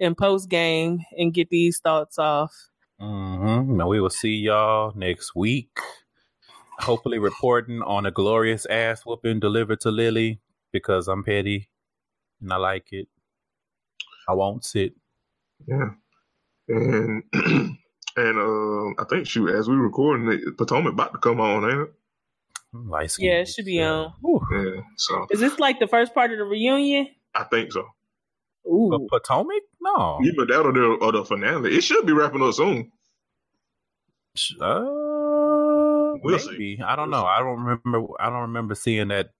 and 0.00 0.16
post 0.16 0.48
game 0.48 1.04
and 1.18 1.34
get 1.34 1.50
these 1.50 1.80
thoughts 1.80 2.18
off. 2.18 2.54
Mm-hmm. 3.00 3.76
Now 3.76 3.88
we 3.88 4.00
will 4.00 4.10
see 4.10 4.36
y'all 4.36 4.92
next 4.96 5.34
week. 5.34 5.78
Hopefully, 6.78 7.18
reporting 7.18 7.82
on 7.82 8.06
a 8.06 8.10
glorious 8.10 8.64
ass 8.66 9.02
whooping 9.04 9.40
delivered 9.40 9.80
to 9.80 9.90
Lily 9.90 10.40
because 10.72 11.08
I'm 11.08 11.22
petty 11.22 11.68
and 12.40 12.52
I 12.52 12.56
like 12.56 12.86
it. 12.92 13.08
I 14.28 14.32
won't 14.32 14.64
sit. 14.64 14.94
Yeah. 15.66 15.90
And 16.68 17.22
and 17.34 17.78
um, 18.16 18.94
I 18.98 19.04
think 19.08 19.26
shoot, 19.26 19.50
as 19.50 19.68
we 19.68 19.76
recording 19.76 20.30
it, 20.32 20.56
Potomac 20.56 20.94
about 20.94 21.12
to 21.12 21.18
come 21.18 21.40
on, 21.40 21.64
ain't 21.70 21.80
it? 21.82 21.92
Light 22.88 23.10
skin. 23.10 23.26
Yeah, 23.26 23.38
it 23.40 23.48
should 23.48 23.64
be 23.64 23.82
on. 23.82 24.12
Yeah. 24.52 24.80
So 24.96 25.26
Is 25.30 25.40
this 25.40 25.58
like 25.58 25.78
the 25.80 25.86
first 25.86 26.14
part 26.14 26.32
of 26.32 26.38
the 26.38 26.44
reunion? 26.44 27.08
I 27.34 27.44
think 27.44 27.72
so. 27.72 27.84
Ooh, 28.66 28.90
But 28.90 29.22
Potomac? 29.22 29.62
No. 29.80 30.18
Either 30.24 30.46
that 30.46 30.60
or 30.66 30.72
the 30.72 30.98
or 31.00 31.12
the 31.12 31.24
finale. 31.24 31.76
It 31.76 31.82
should 31.82 32.04
be 32.06 32.12
wrapping 32.12 32.42
up 32.42 32.54
soon. 32.54 32.90
Uh, 34.60 34.84
We'll 36.22 36.38
see. 36.38 36.78
I 36.84 36.96
don't 36.96 37.10
We'll 37.10 37.20
know. 37.22 37.26
I 37.26 37.38
don't 37.40 37.60
remember. 37.60 38.06
I 38.18 38.30
don't 38.30 38.42
remember 38.42 38.74
seeing 38.74 39.08
that 39.08 39.30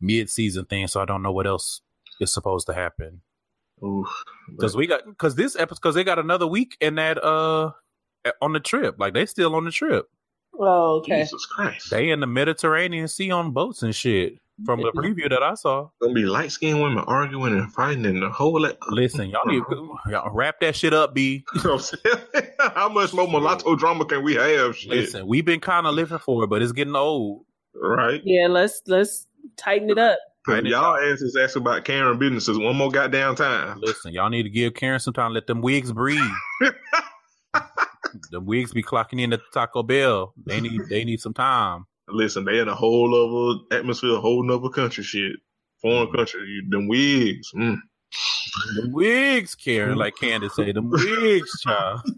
mid-season 0.00 0.64
thing, 0.66 0.86
so 0.86 1.00
I 1.00 1.04
don't 1.04 1.22
know 1.22 1.32
what 1.32 1.46
else 1.46 1.82
is 2.20 2.32
supposed 2.32 2.66
to 2.66 2.74
happen. 2.74 3.20
Because 4.48 4.76
we 4.76 4.86
got 4.86 5.04
because 5.04 5.34
this 5.34 5.54
episode 5.56 5.80
because 5.80 5.94
they 5.94 6.04
got 6.04 6.18
another 6.18 6.46
week 6.46 6.76
in 6.80 6.94
that 6.94 7.22
uh 7.22 7.72
on 8.40 8.52
the 8.52 8.60
trip. 8.60 8.96
Like 8.98 9.14
they 9.14 9.26
still 9.26 9.54
on 9.54 9.64
the 9.64 9.70
trip. 9.70 10.06
Oh 10.58 10.98
okay. 10.98 11.22
Jesus 11.22 11.46
Christ. 11.46 11.90
They 11.90 12.10
in 12.10 12.20
the 12.20 12.26
Mediterranean 12.26 13.08
Sea 13.08 13.30
on 13.30 13.52
boats 13.52 13.82
and 13.82 13.94
shit. 13.94 14.38
From 14.64 14.80
the 14.80 14.92
mm-hmm. 14.92 15.00
preview 15.00 15.28
that 15.30 15.42
I 15.42 15.54
saw. 15.54 15.88
Gonna 16.00 16.14
be 16.14 16.22
light 16.22 16.52
skinned 16.52 16.80
women 16.80 17.02
arguing 17.08 17.54
and 17.54 17.72
fighting 17.72 18.06
and 18.06 18.22
the 18.22 18.30
whole 18.30 18.60
like 18.60 18.78
Listen, 18.88 19.28
y'all 19.28 19.40
need 19.46 19.64
to 19.68 19.92
uh-huh. 19.94 20.10
y'all 20.10 20.32
wrap 20.32 20.60
that 20.60 20.76
shit 20.76 20.94
up, 20.94 21.12
B. 21.12 21.44
You 21.54 21.62
know 21.64 21.74
what 21.74 21.94
I'm 22.04 22.32
saying? 22.32 22.50
How 22.60 22.88
much 22.88 23.12
more 23.12 23.26
mulatto 23.26 23.74
drama 23.74 24.04
can 24.04 24.22
we 24.22 24.34
have? 24.34 24.76
Shit. 24.76 24.90
Listen, 24.92 25.26
we've 25.26 25.44
been 25.44 25.58
kind 25.58 25.88
of 25.88 25.94
living 25.94 26.18
for 26.18 26.44
it, 26.44 26.46
but 26.46 26.62
it's 26.62 26.70
getting 26.70 26.94
old. 26.94 27.46
Right? 27.74 28.22
Yeah, 28.24 28.46
let's 28.46 28.80
let's 28.86 29.26
tighten 29.56 29.90
it 29.90 29.98
up. 29.98 30.20
Cause 30.46 30.62
y'all 30.64 30.96
asses 30.98 31.34
asking 31.36 31.62
about 31.62 31.84
Karen 31.84 32.18
businesses 32.18 32.58
one 32.58 32.76
more 32.76 32.90
goddamn 32.90 33.34
time. 33.34 33.80
Listen, 33.80 34.12
y'all 34.12 34.28
need 34.28 34.42
to 34.42 34.50
give 34.50 34.74
Karen 34.74 35.00
some 35.00 35.14
time. 35.14 35.32
Let 35.32 35.46
them 35.46 35.62
wigs 35.62 35.90
breathe. 35.90 36.20
the 38.30 38.40
wigs 38.40 38.72
be 38.72 38.82
clocking 38.82 39.20
in 39.20 39.32
at 39.32 39.40
the 39.40 39.46
Taco 39.52 39.82
Bell. 39.82 40.34
They 40.46 40.60
need 40.60 40.80
they 40.88 41.04
need 41.04 41.20
some 41.20 41.34
time. 41.34 41.86
Listen, 42.08 42.44
they 42.44 42.58
in 42.58 42.68
a 42.68 42.74
whole 42.74 43.14
other 43.14 43.78
atmosphere, 43.78 44.16
a 44.16 44.20
whole 44.20 44.42
nother 44.42 44.68
country 44.68 45.04
shit. 45.04 45.36
Foreign 45.80 46.12
country. 46.12 46.42
You, 46.46 46.68
them 46.68 46.88
wigs. 46.88 47.50
Mm. 47.54 47.78
The 48.76 48.88
wigs, 48.90 49.54
Karen, 49.54 49.98
like 49.98 50.14
Candace 50.16 50.54
say, 50.54 50.72
the 50.72 50.82
wigs, 50.82 51.60
child. 51.60 52.00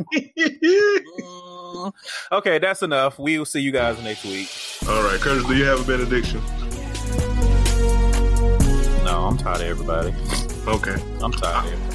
Mm. 1.76 1.92
okay, 2.32 2.58
that's 2.58 2.82
enough. 2.82 3.18
We 3.18 3.38
will 3.38 3.44
see 3.44 3.60
you 3.60 3.72
guys 3.72 4.00
next 4.02 4.24
week. 4.24 4.48
All 4.88 5.02
right, 5.02 5.20
Curtis, 5.20 5.44
do 5.46 5.56
you 5.56 5.64
have 5.64 5.80
a 5.80 5.84
benediction? 5.84 6.40
No, 9.04 9.26
I'm 9.26 9.36
tired 9.36 9.60
of 9.60 9.66
everybody. 9.66 10.14
Okay. 10.66 10.96
I'm 11.22 11.32
tired 11.32 11.72
of 11.72 11.85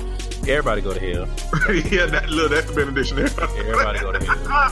everybody. 0.48 0.82
Go 0.82 0.94
to 0.94 1.00
hell. 1.00 1.28
yeah, 1.92 2.06
that 2.08 2.30
look, 2.30 2.52
that's 2.52 2.68
the 2.68 2.74
benediction 2.74 3.18
there. 3.18 3.28
Everybody 3.28 4.00
go 4.00 4.12
to 4.12 4.24
hell. 4.24 4.70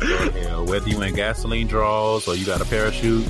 Go 0.00 0.30
to 0.30 0.40
hell. 0.40 0.66
Whether 0.66 0.88
you 0.88 1.00
in 1.02 1.14
gasoline 1.14 1.66
draws 1.66 2.28
or 2.28 2.34
you 2.34 2.46
got 2.46 2.60
a 2.60 2.64
parachute 2.64 3.26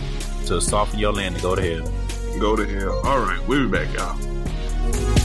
to 0.47 0.61
soften 0.61 0.99
your 0.99 1.13
landing, 1.13 1.43
go 1.43 1.55
to 1.55 1.63
hell. 1.63 1.93
Go 2.41 2.57
to 2.57 2.67
hell. 2.67 3.01
All 3.05 3.21
right, 3.21 3.41
we'll 3.49 3.69
be 3.69 3.79
back, 3.79 3.93
y'all. 3.95 5.18